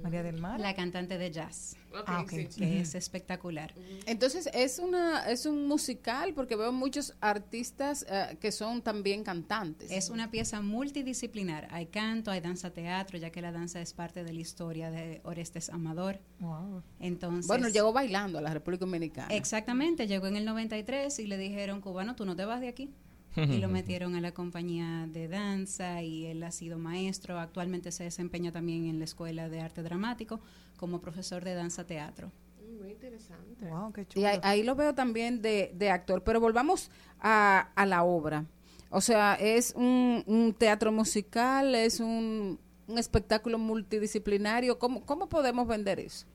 María 0.06 0.22
del 0.22 0.40
Mar. 0.40 0.60
la 0.60 0.74
cantante 0.74 1.18
de 1.18 1.30
jazz, 1.30 1.76
Ah, 2.06 2.20
ok. 2.22 2.30
que 2.56 2.80
es 2.80 2.94
espectacular. 2.94 3.74
Entonces, 4.06 4.48
es 4.54 4.78
una 4.78 5.28
es 5.30 5.46
un 5.46 5.66
musical 5.66 6.32
porque 6.34 6.54
veo 6.56 6.70
muchos 6.72 7.14
artistas 7.20 8.06
eh, 8.08 8.36
que 8.40 8.52
son 8.52 8.82
también 8.82 9.24
cantantes. 9.24 9.90
Es 9.90 10.10
una 10.10 10.30
pieza 10.30 10.60
multidisciplinar. 10.60 11.68
Hay 11.70 11.86
canto, 11.86 12.30
hay 12.30 12.40
danza 12.40 12.70
teatro, 12.70 13.18
ya 13.18 13.30
que 13.30 13.40
la 13.42 13.50
danza 13.52 13.80
es 13.80 13.92
parte 13.92 14.24
de 14.24 14.32
la 14.32 14.40
historia 14.40 14.90
de 14.90 15.20
Orestes 15.24 15.70
Amador. 15.70 16.20
Wow. 16.40 16.82
Entonces, 17.00 17.46
Bueno, 17.48 17.68
llegó 17.68 17.92
bailando 17.92 18.38
a 18.38 18.42
la 18.42 18.52
República 18.54 18.84
Dominicana. 18.84 19.34
Exactamente, 19.34 20.06
llegó 20.06 20.26
en 20.26 20.36
el 20.36 20.44
93 20.44 21.18
y 21.18 21.26
le 21.26 21.36
dijeron, 21.38 21.80
cubano, 21.80 22.14
tú 22.14 22.24
no 22.24 22.36
te 22.36 22.44
vas 22.44 22.60
de 22.60 22.68
aquí. 22.68 22.92
Y 23.36 23.58
lo 23.58 23.68
metieron 23.68 24.14
a 24.14 24.20
la 24.20 24.32
compañía 24.32 25.06
de 25.08 25.28
danza 25.28 26.02
y 26.02 26.26
él 26.26 26.42
ha 26.42 26.50
sido 26.50 26.78
maestro. 26.78 27.38
Actualmente 27.38 27.92
se 27.92 28.04
desempeña 28.04 28.52
también 28.52 28.86
en 28.86 28.98
la 28.98 29.04
Escuela 29.04 29.48
de 29.48 29.60
Arte 29.60 29.82
Dramático 29.82 30.40
como 30.76 31.00
profesor 31.00 31.44
de 31.44 31.54
danza 31.54 31.86
teatro. 31.86 32.32
Muy 32.80 32.90
interesante. 32.90 33.68
Wow, 33.68 33.92
qué 33.92 34.02
Y 34.02 34.06
chulo. 34.06 34.26
ahí, 34.28 34.38
ahí 34.42 34.62
lo 34.62 34.74
veo 34.74 34.94
también 34.94 35.40
de, 35.42 35.72
de 35.74 35.90
actor. 35.90 36.22
Pero 36.24 36.40
volvamos 36.40 36.90
a, 37.20 37.70
a 37.74 37.86
la 37.86 38.02
obra. 38.04 38.46
O 38.90 39.00
sea, 39.00 39.34
es 39.34 39.72
un, 39.76 40.22
un 40.26 40.54
teatro 40.54 40.92
musical, 40.92 41.74
es 41.74 42.00
un, 42.00 42.58
un 42.86 42.98
espectáculo 42.98 43.58
multidisciplinario. 43.58 44.78
¿Cómo, 44.78 45.04
¿Cómo 45.04 45.28
podemos 45.28 45.66
vender 45.66 46.00
eso? 46.00 46.26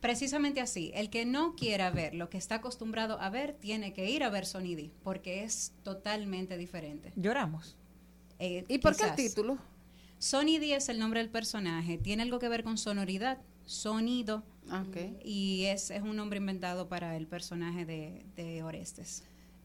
Precisamente 0.00 0.60
así, 0.60 0.92
el 0.94 1.10
que 1.10 1.26
no 1.26 1.56
quiera 1.56 1.90
ver 1.90 2.14
lo 2.14 2.30
que 2.30 2.38
está 2.38 2.56
acostumbrado 2.56 3.20
a 3.20 3.30
ver, 3.30 3.54
tiene 3.54 3.92
que 3.92 4.08
ir 4.10 4.22
a 4.22 4.30
ver 4.30 4.46
Sonidi, 4.46 4.92
porque 5.02 5.42
es 5.42 5.72
totalmente 5.82 6.56
diferente. 6.56 7.12
Lloramos. 7.16 7.76
Eh, 8.38 8.64
¿Y 8.68 8.78
por 8.78 8.96
qué 8.96 9.04
el 9.04 9.14
título? 9.16 9.58
Sonny 10.18 10.58
D 10.58 10.74
es 10.74 10.88
el 10.88 10.98
nombre 10.98 11.20
del 11.20 11.30
personaje. 11.30 11.98
Tiene 11.98 12.22
algo 12.22 12.38
que 12.38 12.48
ver 12.48 12.64
con 12.64 12.78
sonoridad, 12.78 13.38
sonido. 13.64 14.44
Ah, 14.68 14.84
ok. 14.88 15.24
Y 15.24 15.64
es, 15.66 15.90
es 15.90 16.02
un 16.02 16.16
nombre 16.16 16.38
inventado 16.38 16.88
para 16.88 17.16
el 17.16 17.26
personaje 17.26 17.84
de, 17.84 18.24
de 18.36 18.62
Orestes. 18.62 19.24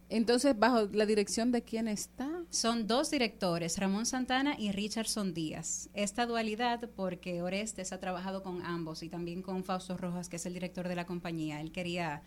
Entonces, 0.09 0.57
¿bajo 0.57 0.87
la 0.91 1.05
dirección 1.05 1.51
de 1.51 1.63
quién 1.63 1.87
está? 1.87 2.29
Son 2.49 2.87
dos 2.87 3.09
directores, 3.09 3.77
Ramón 3.77 4.05
Santana 4.05 4.55
y 4.57 4.71
Richardson 4.71 5.33
Díaz. 5.33 5.89
Esta 5.93 6.25
dualidad, 6.25 6.89
porque 6.95 7.41
Orestes 7.41 7.91
ha 7.93 7.99
trabajado 7.99 8.43
con 8.43 8.63
ambos 8.63 9.01
y 9.01 9.09
también 9.09 9.41
con 9.41 9.63
Fausto 9.63 9.97
Rojas, 9.97 10.29
que 10.29 10.35
es 10.35 10.45
el 10.45 10.53
director 10.53 10.87
de 10.87 10.95
la 10.95 11.05
compañía. 11.05 11.61
Él 11.61 11.71
quería 11.71 12.21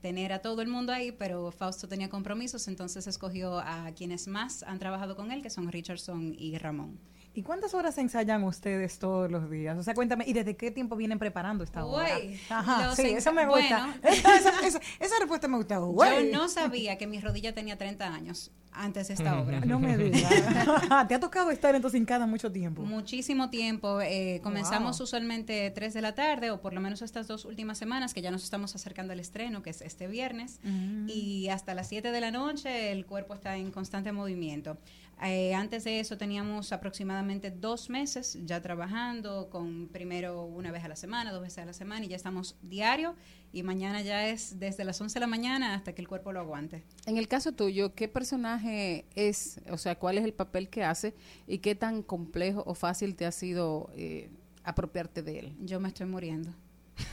tener 0.00 0.32
a 0.32 0.40
todo 0.40 0.62
el 0.62 0.68
mundo 0.68 0.92
ahí, 0.92 1.12
pero 1.12 1.50
Fausto 1.52 1.88
tenía 1.88 2.10
compromisos, 2.10 2.68
entonces 2.68 3.06
escogió 3.06 3.60
a 3.60 3.92
quienes 3.96 4.26
más 4.26 4.62
han 4.64 4.78
trabajado 4.78 5.16
con 5.16 5.32
él, 5.32 5.42
que 5.42 5.50
son 5.50 5.70
Richardson 5.70 6.34
y 6.36 6.58
Ramón. 6.58 6.98
¿Y 7.34 7.42
cuántas 7.42 7.72
horas 7.72 7.96
ensayan 7.98 8.44
ustedes 8.44 8.98
todos 8.98 9.30
los 9.30 9.50
días? 9.50 9.78
O 9.78 9.82
sea, 9.82 9.94
cuéntame, 9.94 10.24
¿y 10.26 10.34
desde 10.34 10.54
qué 10.56 10.70
tiempo 10.70 10.96
vienen 10.96 11.18
preparando 11.18 11.64
esta 11.64 11.84
obra? 11.84 12.18
Uy, 12.18 12.38
Ajá, 12.50 12.86
los 12.88 12.96
sí, 12.96 13.06
eso 13.08 13.32
me 13.32 13.46
gusta. 13.46 13.96
bueno. 14.02 14.16
esa, 14.36 14.60
esa- 14.66 14.80
esa 15.00 15.14
respuesta 15.18 15.48
me 15.48 15.56
gusta. 15.56 15.80
Uy. 15.80 16.06
Yo 16.30 16.38
no 16.38 16.48
sabía 16.48 16.98
que 16.98 17.06
mi 17.06 17.20
rodilla 17.20 17.54
tenía 17.54 17.78
30 17.78 18.06
años 18.14 18.50
antes 18.74 19.08
de 19.08 19.14
esta 19.14 19.38
obra. 19.40 19.60
No 19.60 19.78
me 19.78 19.96
digas. 19.98 20.30
¿Te 21.08 21.14
ha 21.14 21.20
tocado 21.20 21.50
estar 21.50 21.74
entonces 21.74 21.98
hincada 22.00 22.26
mucho 22.26 22.50
tiempo? 22.52 22.82
Muchísimo 22.82 23.48
tiempo. 23.50 24.00
eh, 24.02 24.40
comenzamos 24.42 24.98
Wow. 24.98 25.04
usualmente 25.04 25.70
3 25.70 25.94
de 25.94 26.00
la 26.02 26.14
tarde, 26.14 26.50
o 26.50 26.60
por 26.60 26.72
lo 26.74 26.80
menos 26.80 27.00
estas 27.02 27.28
dos 27.28 27.44
últimas 27.46 27.78
semanas, 27.78 28.12
que 28.14 28.20
ya 28.22 28.30
nos 28.30 28.44
estamos 28.44 28.74
acercando 28.74 29.12
al 29.14 29.20
estreno, 29.20 29.62
que 29.62 29.70
es 29.70 29.80
este 29.82 30.06
viernes. 30.06 30.60
Mm. 30.64 31.06
Y 31.08 31.48
hasta 31.48 31.74
las 31.74 31.88
7 31.88 32.12
de 32.12 32.20
la 32.20 32.30
noche 32.30 32.92
el 32.92 33.04
cuerpo 33.06 33.34
está 33.34 33.56
en 33.56 33.70
constante 33.70 34.12
movimiento. 34.12 34.76
Eh, 35.24 35.54
antes 35.54 35.84
de 35.84 36.00
eso 36.00 36.18
teníamos 36.18 36.72
aproximadamente 36.72 37.50
dos 37.52 37.88
meses 37.88 38.36
ya 38.44 38.60
trabajando, 38.60 39.48
con 39.50 39.88
primero 39.88 40.42
una 40.42 40.72
vez 40.72 40.82
a 40.82 40.88
la 40.88 40.96
semana, 40.96 41.30
dos 41.30 41.42
veces 41.42 41.58
a 41.58 41.64
la 41.64 41.72
semana, 41.72 42.04
y 42.04 42.08
ya 42.08 42.16
estamos 42.16 42.56
diario. 42.62 43.14
Y 43.52 43.62
mañana 43.62 44.00
ya 44.02 44.26
es 44.28 44.58
desde 44.58 44.84
las 44.84 45.00
11 45.00 45.14
de 45.14 45.20
la 45.20 45.26
mañana 45.26 45.74
hasta 45.74 45.94
que 45.94 46.00
el 46.00 46.08
cuerpo 46.08 46.32
lo 46.32 46.40
aguante. 46.40 46.82
En 47.06 47.18
el 47.18 47.28
caso 47.28 47.52
tuyo, 47.52 47.94
¿qué 47.94 48.08
personaje 48.08 49.04
es? 49.14 49.60
O 49.70 49.78
sea, 49.78 49.96
¿cuál 49.96 50.18
es 50.18 50.24
el 50.24 50.32
papel 50.32 50.68
que 50.68 50.82
hace 50.82 51.14
y 51.46 51.58
qué 51.58 51.74
tan 51.74 52.02
complejo 52.02 52.64
o 52.66 52.74
fácil 52.74 53.14
te 53.14 53.26
ha 53.26 53.32
sido 53.32 53.90
eh, 53.94 54.30
apropiarte 54.64 55.22
de 55.22 55.38
él? 55.38 55.56
Yo 55.60 55.78
me 55.78 55.88
estoy 55.88 56.06
muriendo. 56.06 56.50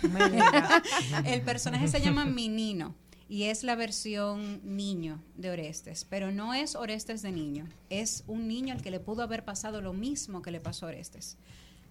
el 1.26 1.42
personaje 1.42 1.88
se 1.88 2.02
llama 2.02 2.26
Minino 2.26 2.96
y 3.30 3.44
es 3.44 3.64
la 3.64 3.76
versión 3.76 4.60
niño 4.64 5.24
de 5.38 5.52
Orestes, 5.52 6.04
pero 6.04 6.32
no 6.32 6.56
es 6.56 6.76
Orestes 6.76 7.22
de 7.22 7.32
niño, 7.32 7.70
es 7.92 8.24
un 8.26 8.48
niño 8.48 8.74
al 8.74 8.82
que 8.82 8.90
le 8.90 9.00
pudo 9.00 9.22
haber 9.22 9.46
pasado 9.46 9.82
lo 9.82 9.94
mismo 9.94 10.42
que 10.42 10.52
le 10.52 10.60
pasó 10.60 10.88
Orestes. 10.88 11.38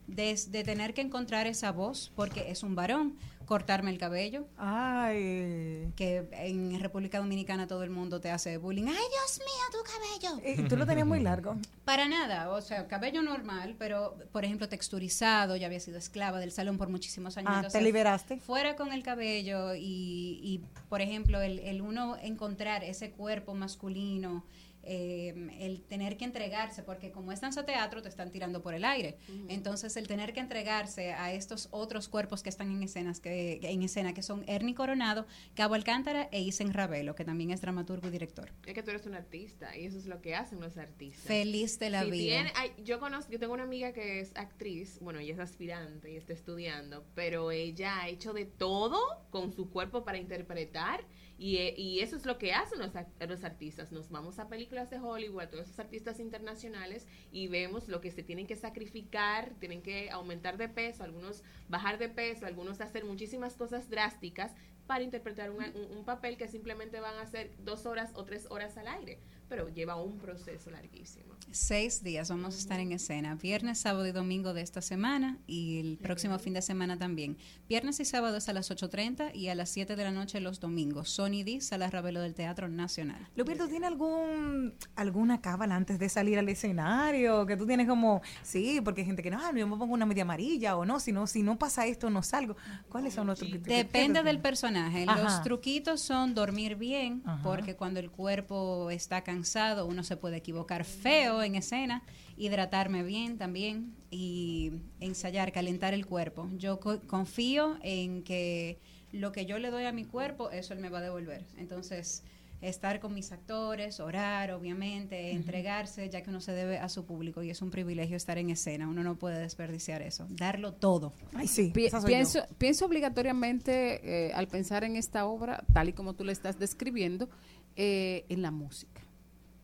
Desde 0.09 0.65
tener 0.65 0.95
que 0.95 1.03
encontrar 1.03 1.47
esa 1.47 1.71
voz, 1.71 2.11
porque 2.17 2.51
es 2.51 2.63
un 2.63 2.75
varón, 2.75 3.17
cortarme 3.49 3.91
el 3.91 3.99
cabello. 3.99 4.47
Ay. 4.59 5.91
Que 5.97 6.29
en 6.33 6.79
República 6.81 7.19
Dominicana 7.19 7.67
todo 7.67 7.83
el 7.83 7.91
mundo 7.91 8.21
te 8.21 8.31
hace 8.31 8.59
bullying. 8.59 8.85
¡Ay, 8.85 8.95
Dios 8.95 9.41
mío, 9.41 9.65
tu 9.73 10.31
cabello! 10.39 10.63
¿Y 10.65 10.69
tú 10.69 10.77
lo 10.77 10.87
tenías 10.87 11.07
muy 11.07 11.21
largo? 11.21 11.57
Para 11.85 12.07
nada, 12.07 12.51
o 12.51 12.61
sea, 12.61 12.87
cabello 12.89 13.23
normal, 13.23 13.75
pero 13.79 14.19
por 14.33 14.45
ejemplo 14.45 14.69
texturizado, 14.69 15.57
ya 15.57 15.67
había 15.67 15.81
sido 15.81 15.97
esclava 15.97 16.39
del 16.41 16.53
salón 16.53 16.77
por 16.77 16.91
muchísimos 16.91 17.39
años. 17.39 17.51
Ah, 17.51 17.57
entonces, 17.57 17.79
¿te 17.79 17.85
liberaste? 17.85 18.37
Fuera 18.39 18.77
con 18.77 18.93
el 18.93 19.03
cabello 19.03 19.75
y, 19.75 20.41
y, 20.43 20.61
por 20.91 21.01
ejemplo, 21.01 21.41
el, 21.41 21.59
el 21.61 21.81
uno 21.81 22.19
encontrar 22.21 22.85
ese 22.85 23.11
cuerpo 23.13 23.55
masculino, 23.55 24.45
eh, 24.83 25.35
el 25.61 25.83
tener 25.83 26.17
que 26.17 26.25
entregarse, 26.25 26.83
porque 26.83 27.11
como 27.11 27.33
es 27.33 27.41
danza 27.41 27.65
teatro, 27.67 28.03
te 28.03 28.09
están 28.09 28.31
tirando 28.31 28.63
por 28.63 28.75
el 28.75 28.85
aire. 28.85 29.17
Entonces, 29.49 29.97
el 29.97 30.07
tener 30.07 30.33
que 30.33 30.41
entregarse 30.41 31.13
a 31.13 31.33
estos 31.33 31.69
otros 31.71 32.09
cuerpos 32.09 32.43
que 32.43 32.49
están 32.49 32.71
en 32.71 32.83
escenas 32.83 33.21
que, 33.21 33.61
en 33.63 33.83
escena, 33.83 34.15
que 34.15 34.23
son 34.23 34.45
Ernie 34.47 34.75
Coronado, 34.75 35.27
Cabo 35.55 35.75
Alcántara 35.75 36.29
e 36.33 36.41
Isen 36.41 36.73
Ravelo, 36.73 37.15
que 37.15 37.25
también 37.25 37.51
es 37.51 37.61
dramaturgo 37.61 38.09
y 38.09 38.11
director. 38.11 38.51
Es 38.67 38.75
que 38.75 38.83
tú 38.83 38.91
eres 38.91 39.07
un 39.07 39.15
artista 39.15 39.77
y 39.77 39.87
eso 39.87 39.99
es 39.99 40.07
lo 40.07 40.21
que 40.23 40.35
hacen 40.35 40.61
los 40.61 40.77
artistas. 40.77 41.25
Feliz 41.25 41.79
de 41.79 41.91
la 41.91 42.05
Si 42.05 42.11
vida. 42.11 42.45
yo 42.85 43.01
conozco, 43.01 43.33
yo 43.33 43.39
tengo 43.39 43.55
una 43.55 43.65
amiga 43.65 43.93
que 43.93 44.21
es 44.21 44.33
actriz, 44.37 44.99
bueno, 45.01 45.19
ella 45.19 45.35
es 45.35 45.41
aspirante 45.41 46.13
y 46.13 46.17
está 46.17 46.33
estudiando, 46.33 47.05
pero 47.15 47.51
ella 47.51 48.01
ha 48.01 48.09
hecho 48.09 48.33
de 48.33 48.45
todo 48.45 48.99
con 49.31 49.53
su 49.53 49.71
cuerpo 49.71 50.05
para 50.05 50.19
interpretar 50.19 51.05
y, 51.39 51.59
eh, 51.59 51.75
y 51.77 52.01
eso 52.01 52.17
es 52.17 52.27
lo 52.27 52.37
que 52.37 52.53
hacen 52.53 52.79
los, 52.81 52.91
los 53.29 53.45
artistas. 53.45 53.93
Nos 53.93 54.11
vamos 54.11 54.39
a 54.39 54.49
películas 54.49 54.91
de 54.91 54.99
Hollywood, 54.99 55.43
a 55.43 55.49
todos 55.51 55.67
esos 55.67 55.79
artistas 55.79 56.19
internacionales 56.21 57.07
y 57.33 57.47
vemos 57.49 57.89
lo 57.89 58.01
que 58.01 58.11
se 58.11 58.23
tienen 58.23 58.47
que 58.47 58.57
sacrificar, 58.57 59.55
tienen 59.61 59.83
que 59.83 60.11
aumentar 60.11 60.57
de 60.59 60.69
peso, 60.69 61.05
algunos 61.05 61.43
bajar 61.69 61.99
de 61.99 62.09
peso, 62.09 62.47
algunos 62.47 62.81
hacer 62.81 63.05
muchísimas 63.05 63.55
cosas 63.57 63.89
drásticas 63.89 64.53
para 64.87 65.05
interpretar 65.05 65.51
un, 65.51 65.63
un- 65.63 65.99
un 65.99 66.05
papel 66.05 66.37
que 66.37 66.49
simplemente 66.49 66.99
van 67.01 67.17
a 67.19 67.27
ser 67.27 67.51
dos 67.59 67.87
horas 67.87 68.11
o 68.15 68.25
tres 68.25 68.47
horas 68.51 68.77
al 68.79 68.89
aire, 68.89 69.19
pero 69.49 69.69
lleva 69.69 69.97
un 69.97 70.19
proceso 70.19 70.71
larguísimo. 70.71 71.39
Seis 71.51 72.03
días 72.03 72.29
vamos 72.29 72.55
a 72.55 72.59
estar 72.59 72.79
en 72.79 72.93
escena, 72.93 73.35
viernes, 73.35 73.79
sábado 73.79 74.07
y 74.07 74.13
domingo 74.13 74.53
de 74.53 74.61
esta 74.61 74.83
semana 74.83 75.39
y 75.47 75.81
el 75.81 75.97
próximo 75.97 76.39
fin 76.39 76.53
de 76.53 76.61
semana 76.61 76.99
también. 76.99 77.39
Viernes 77.69 78.01
y 78.01 78.05
sábado 78.05 78.37
es 78.37 78.51
a 78.51 78.53
las 78.53 78.71
8.30 78.71 79.35
y 79.35 79.49
a 79.49 79.55
las 79.55 79.71
7 79.71 79.97
de 79.97 80.05
la 80.05 80.11
noche 80.11 80.41
los 80.41 80.61
domingos. 80.61 81.09
Sony 81.09 81.45
D, 81.45 81.63
Sala 81.63 81.89
Ravelo 81.89 82.21
del 82.21 82.35
Teatro 82.35 82.69
Nacional. 82.69 83.27
Lupito, 83.35 83.67
¿tiene 83.67 83.87
algún 83.87 84.75
alguna 84.95 85.41
cábala 85.41 85.75
antes 85.75 85.99
de 85.99 86.11
salir 86.11 86.39
al 86.39 86.49
escenario? 86.51 87.47
Que 87.47 87.57
tú 87.57 87.67
tienes 87.67 87.89
como, 87.89 88.21
sí, 88.43 88.83
porque 88.85 89.01
hay 89.01 89.07
gente 89.07 89.23
que 89.23 89.31
no, 89.31 89.39
ah, 89.41 89.51
yo 89.57 89.67
me 89.67 89.77
pongo 89.79 89.95
una 89.95 90.05
media 90.05 90.25
amarilla 90.25 90.77
o 90.77 90.85
no, 90.85 91.01
si 91.01 91.13
no, 91.13 91.27
si 91.27 91.43
no 91.43 91.59
pasa 91.59 91.87
esto 91.87 92.11
no 92.11 92.23
salgo. 92.23 92.57
¿Cuáles 92.91 93.15
son 93.15 93.27
los 93.27 93.39
truquitos? 93.39 93.65
Depende 93.65 94.23
del 94.23 94.41
personaje. 94.41 95.07
Ajá. 95.09 95.23
Los 95.23 95.43
truquitos 95.43 96.03
son 96.03 96.35
dormir 96.35 96.77
bien, 96.77 97.23
Ajá. 97.25 97.43
porque 97.43 97.75
cuando 97.75 98.01
el 98.01 98.11
cuerpo 98.11 98.91
está 98.91 99.23
cansado 99.23 99.38
uno 99.87 100.03
se 100.05 100.17
puede 100.17 100.37
equivocar 100.39 100.85
feo 100.85 101.43
en 101.43 101.55
escena, 101.55 102.03
hidratarme 102.37 103.03
bien 103.03 103.39
también 103.39 103.95
y 104.11 104.73
ensayar, 105.01 105.53
calentar 105.53 105.95
el 105.95 106.07
cuerpo. 106.07 106.49
Yo 106.57 106.81
co- 106.81 107.01
confío 107.07 107.77
en 107.83 108.23
que 108.23 108.79
lo 109.13 109.33
que 109.33 109.47
yo 109.47 109.59
le 109.59 109.71
doy 109.71 109.85
a 109.85 109.93
mi 109.93 110.05
cuerpo, 110.05 110.51
eso 110.51 110.73
él 110.75 110.81
me 110.81 110.89
va 110.89 110.99
a 110.99 111.03
devolver. 111.03 111.45
Entonces, 111.57 112.23
estar 112.61 112.99
con 112.99 113.15
mis 113.15 113.31
actores, 113.31 114.01
orar, 114.01 114.51
obviamente, 114.51 115.31
entregarse, 115.31 116.11
ya 116.11 116.23
que 116.23 116.31
uno 116.31 116.41
se 116.41 116.51
debe 116.53 116.79
a 116.79 116.89
su 116.89 117.05
público 117.07 117.41
y 117.45 117.51
es 117.51 117.63
un 117.63 117.71
privilegio 117.71 118.17
estar 118.17 118.37
en 118.37 118.51
escena. 118.51 118.89
Uno 118.89 119.05
no 119.05 119.17
puede 119.17 119.39
desperdiciar 119.39 120.03
eso. 120.03 120.27
Darlo 120.29 120.73
todo. 120.75 121.13
Ay, 121.35 121.47
sí. 121.47 121.71
Pi- 121.73 121.89
yo. 121.89 122.03
pienso, 122.05 122.41
pienso 122.59 122.85
obligatoriamente, 122.87 124.27
eh, 124.29 124.33
al 124.35 124.49
pensar 124.49 124.83
en 124.85 124.97
esta 124.97 125.27
obra, 125.27 125.65
tal 125.73 125.89
y 125.89 125.93
como 125.93 126.15
tú 126.15 126.25
la 126.25 126.33
estás 126.33 126.59
describiendo, 126.59 127.29
eh, 127.77 128.25
en 128.29 128.43
la 128.43 128.51
música. 128.51 129.03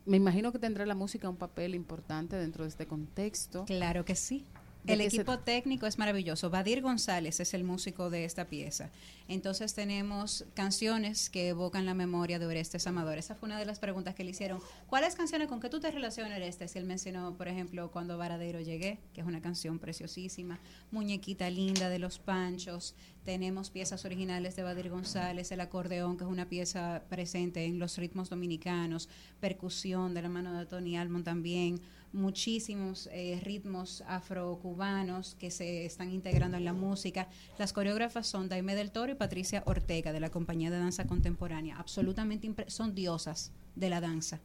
Me 0.07 0.17
imagino 0.19 0.53
que 0.53 0.59
tendrá 0.59 0.85
la 0.85 0.95
música 0.95 1.29
un 1.29 1.37
papel 1.37 1.75
importante 1.75 2.37
dentro 2.37 2.65
de 2.65 2.69
este 2.69 2.87
contexto. 2.87 3.65
Claro 3.65 4.05
que 4.05 4.15
sí. 4.15 4.45
¿De 4.85 4.93
El 4.93 4.99
se- 5.01 5.07
equipo 5.07 5.39
técnico 5.39 5.87
es 5.87 5.99
maravilloso. 5.99 6.51
Badir 6.51 6.83
González 6.83 7.41
es 7.41 7.55
el 7.55 7.65
músico 7.65 8.11
de 8.11 8.27
esta 8.27 8.49
pieza. 8.49 8.91
Entonces 9.29 9.73
tenemos 9.73 10.45
canciones 10.53 11.31
que 11.31 11.49
evocan 11.49 11.87
la 11.87 11.95
memoria 11.95 12.39
de 12.39 12.45
Orestes 12.45 12.87
Amador. 12.87 13.17
Esa 13.17 13.35
fue 13.35 13.47
una 13.47 13.59
de 13.59 13.65
las 13.65 13.79
preguntas 13.79 14.15
que 14.15 14.25
le 14.25 14.33
hicieron. 14.33 14.61
¿Cuáles 14.87 15.15
canciones 15.15 15.49
con 15.49 15.61
qué 15.61 15.71
tú 15.71 15.81
te 15.81 15.91
relacionas, 15.91 16.37
Orestes? 16.37 16.77
Y 16.77 16.79
él 16.79 16.85
mencionó, 16.85 17.35
por 17.35 17.49
ejemplo, 17.49 17.91
Cuando 17.91 18.19
Varadero 18.19 18.61
Llegué, 18.61 18.99
que 19.15 19.23
es 19.23 19.27
una 19.27 19.41
canción 19.41 19.79
preciosísima. 19.79 20.61
Muñequita 20.91 21.49
Linda 21.49 21.89
de 21.89 21.99
Los 21.99 22.19
Panchos. 22.19 22.95
Tenemos 23.25 23.71
piezas 23.71 24.05
originales 24.05 24.55
de 24.55 24.65
Badir 24.65 24.91
González, 24.91 25.51
el 25.51 25.61
acordeón, 25.63 26.19
que 26.19 26.25
es 26.25 26.31
una 26.31 26.47
pieza 26.51 27.05
presente 27.09 27.65
en 27.65 27.79
los 27.79 27.97
ritmos 27.97 28.29
dominicanos. 28.29 29.09
Percusión 29.41 30.13
de 30.13 30.21
la 30.21 30.29
mano 30.29 30.53
de 30.59 30.67
Tony 30.67 30.99
Almond 30.99 31.25
también 31.25 31.81
muchísimos 32.15 33.09
eh, 33.13 33.39
ritmos 33.43 34.03
afrocubanos 34.07 35.35
que 35.35 35.51
se 35.51 35.85
están 35.85 36.11
integrando 36.11 36.57
en 36.57 36.65
la 36.65 36.73
música. 36.73 37.29
Las 37.59 37.73
coreógrafas 37.73 38.27
son 38.27 38.49
Daime 38.49 38.75
del 38.75 38.93
Toro 38.93 39.13
y 39.13 39.17
Patricia 39.17 39.63
Ortega 39.67 40.13
de 40.13 40.21
la 40.21 40.31
compañía 40.31 40.71
de 40.71 40.79
danza 40.79 41.07
contemporánea. 41.07 41.77
Absolutamente 41.77 42.53
son 42.69 42.95
diosas 42.95 43.53
de 43.75 43.91
la 43.91 44.01
danza. 44.01 44.41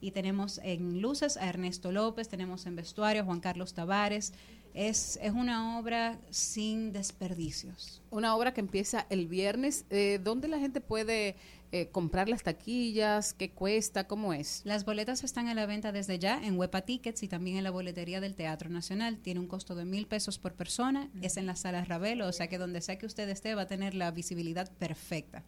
Y 0.00 0.12
tenemos 0.12 0.60
en 0.62 1.02
luces 1.02 1.36
a 1.36 1.48
Ernesto 1.48 1.90
López, 1.90 2.28
tenemos 2.28 2.66
en 2.66 2.76
vestuario 2.76 3.22
a 3.22 3.24
Juan 3.24 3.40
Carlos 3.40 3.74
Tavares. 3.74 4.32
Es, 4.74 5.18
es 5.20 5.32
una 5.32 5.78
obra 5.78 6.20
sin 6.30 6.92
desperdicios. 6.92 8.00
Una 8.10 8.36
obra 8.36 8.54
que 8.54 8.60
empieza 8.60 9.06
el 9.10 9.26
viernes. 9.26 9.86
Eh, 9.90 10.20
¿Dónde 10.22 10.46
la 10.46 10.60
gente 10.60 10.80
puede 10.80 11.34
eh, 11.70 11.88
comprar 11.88 12.28
las 12.28 12.42
taquillas? 12.42 13.34
¿Qué 13.34 13.50
cuesta? 13.50 14.06
¿Cómo 14.06 14.32
es? 14.32 14.62
Las 14.64 14.84
boletas 14.84 15.22
están 15.24 15.48
a 15.48 15.54
la 15.54 15.66
venta 15.66 15.92
desde 15.92 16.18
ya 16.18 16.42
en 16.42 16.58
Huepa 16.58 16.82
Tickets 16.82 17.22
y 17.22 17.28
también 17.28 17.58
en 17.58 17.64
la 17.64 17.70
boletería 17.70 18.20
del 18.20 18.34
Teatro 18.34 18.70
Nacional. 18.70 19.18
Tiene 19.18 19.40
un 19.40 19.46
costo 19.46 19.74
de 19.74 19.84
mil 19.84 20.06
pesos 20.06 20.38
por 20.38 20.54
persona. 20.54 21.10
Es 21.20 21.36
en 21.36 21.46
la 21.46 21.56
sala 21.56 21.84
Ravelo, 21.84 22.26
o 22.26 22.32
sea 22.32 22.48
que 22.48 22.58
donde 22.58 22.80
sea 22.80 22.98
que 22.98 23.06
usted 23.06 23.28
esté 23.28 23.54
va 23.54 23.62
a 23.62 23.66
tener 23.66 23.94
la 23.94 24.10
visibilidad 24.10 24.70
perfecta. 24.78 25.44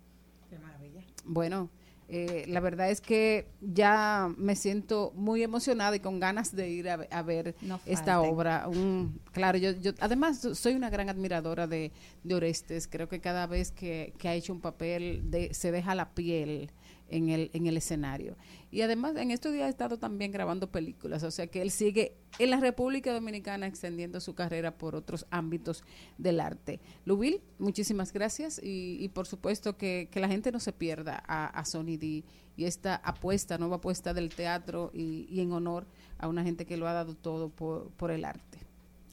Qué 0.48 0.58
maravilla. 0.58 1.02
Bueno, 1.24 1.70
Eh, 2.12 2.44
la 2.48 2.58
verdad 2.58 2.90
es 2.90 3.00
que 3.00 3.46
ya 3.60 4.28
me 4.36 4.56
siento 4.56 5.12
muy 5.14 5.44
emocionada 5.44 5.94
y 5.94 6.00
con 6.00 6.18
ganas 6.18 6.56
de 6.56 6.68
ir 6.68 6.88
a, 6.88 6.94
a 7.08 7.22
ver 7.22 7.54
No 7.60 7.78
esta 7.86 8.20
obra. 8.20 8.66
Un, 8.66 9.20
claro, 9.30 9.58
yo, 9.58 9.70
yo 9.70 9.92
además 10.00 10.40
soy 10.54 10.74
una 10.74 10.90
gran 10.90 11.08
admiradora 11.08 11.68
de, 11.68 11.92
de 12.24 12.34
Orestes. 12.34 12.88
Creo 12.88 13.08
que 13.08 13.20
cada 13.20 13.46
vez 13.46 13.70
que, 13.70 14.12
que 14.18 14.28
ha 14.28 14.34
hecho 14.34 14.52
un 14.52 14.60
papel 14.60 15.30
de, 15.30 15.54
se 15.54 15.70
deja 15.70 15.94
la 15.94 16.10
piel 16.10 16.72
en 17.10 17.28
el, 17.28 17.50
en 17.52 17.66
el 17.66 17.76
escenario. 17.76 18.36
Y 18.70 18.82
además 18.82 19.16
en 19.16 19.30
estos 19.30 19.52
días 19.52 19.66
ha 19.66 19.68
estado 19.68 19.98
también 19.98 20.30
grabando 20.30 20.70
películas, 20.70 21.22
o 21.22 21.30
sea 21.30 21.46
que 21.48 21.60
él 21.62 21.70
sigue 21.70 22.14
en 22.38 22.50
la 22.50 22.60
República 22.60 23.12
Dominicana 23.12 23.66
extendiendo 23.66 24.20
su 24.20 24.34
carrera 24.34 24.78
por 24.78 24.94
otros 24.94 25.26
ámbitos 25.30 25.84
del 26.18 26.40
arte. 26.40 26.80
Lubil, 27.04 27.40
muchísimas 27.58 28.12
gracias 28.12 28.60
y, 28.62 28.96
y 29.00 29.08
por 29.08 29.26
supuesto 29.26 29.76
que, 29.76 30.08
que 30.10 30.20
la 30.20 30.28
gente 30.28 30.52
no 30.52 30.60
se 30.60 30.72
pierda 30.72 31.22
a, 31.26 31.46
a 31.46 31.64
Sony 31.64 31.96
D 31.98 32.24
y 32.56 32.64
esta 32.64 32.96
apuesta, 32.96 33.58
nueva 33.58 33.76
apuesta 33.76 34.14
del 34.14 34.34
teatro 34.34 34.90
y, 34.94 35.26
y 35.30 35.40
en 35.40 35.52
honor 35.52 35.86
a 36.18 36.28
una 36.28 36.44
gente 36.44 36.66
que 36.66 36.76
lo 36.76 36.86
ha 36.86 36.92
dado 36.92 37.14
todo 37.14 37.48
por, 37.48 37.90
por 37.92 38.10
el 38.10 38.24
arte. 38.24 38.58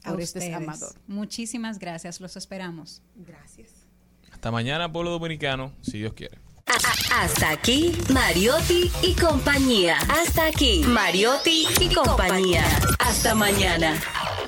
A 0.04 0.12
Orestes 0.12 0.44
ustedes. 0.44 0.56
Amador. 0.56 0.94
Muchísimas 1.08 1.78
gracias, 1.78 2.20
los 2.20 2.36
esperamos. 2.36 3.02
Gracias. 3.16 3.72
Hasta 4.30 4.52
mañana, 4.52 4.92
pueblo 4.92 5.10
dominicano, 5.10 5.72
si 5.80 5.98
Dios 5.98 6.12
quiere. 6.12 6.38
Hasta 7.10 7.50
aquí, 7.50 7.96
Mariotti 8.12 8.90
y 9.02 9.14
compañía. 9.14 9.96
Hasta 10.08 10.46
aquí, 10.46 10.84
Mariotti 10.86 11.66
y 11.80 11.94
compañía. 11.94 12.64
Hasta 12.98 13.34
mañana. 13.34 14.00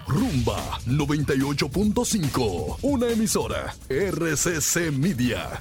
Rumba 0.07 0.79
98.5, 0.87 2.79
una 2.83 3.09
emisora 3.09 3.75
RCC 3.89 4.93
Media. 4.93 5.61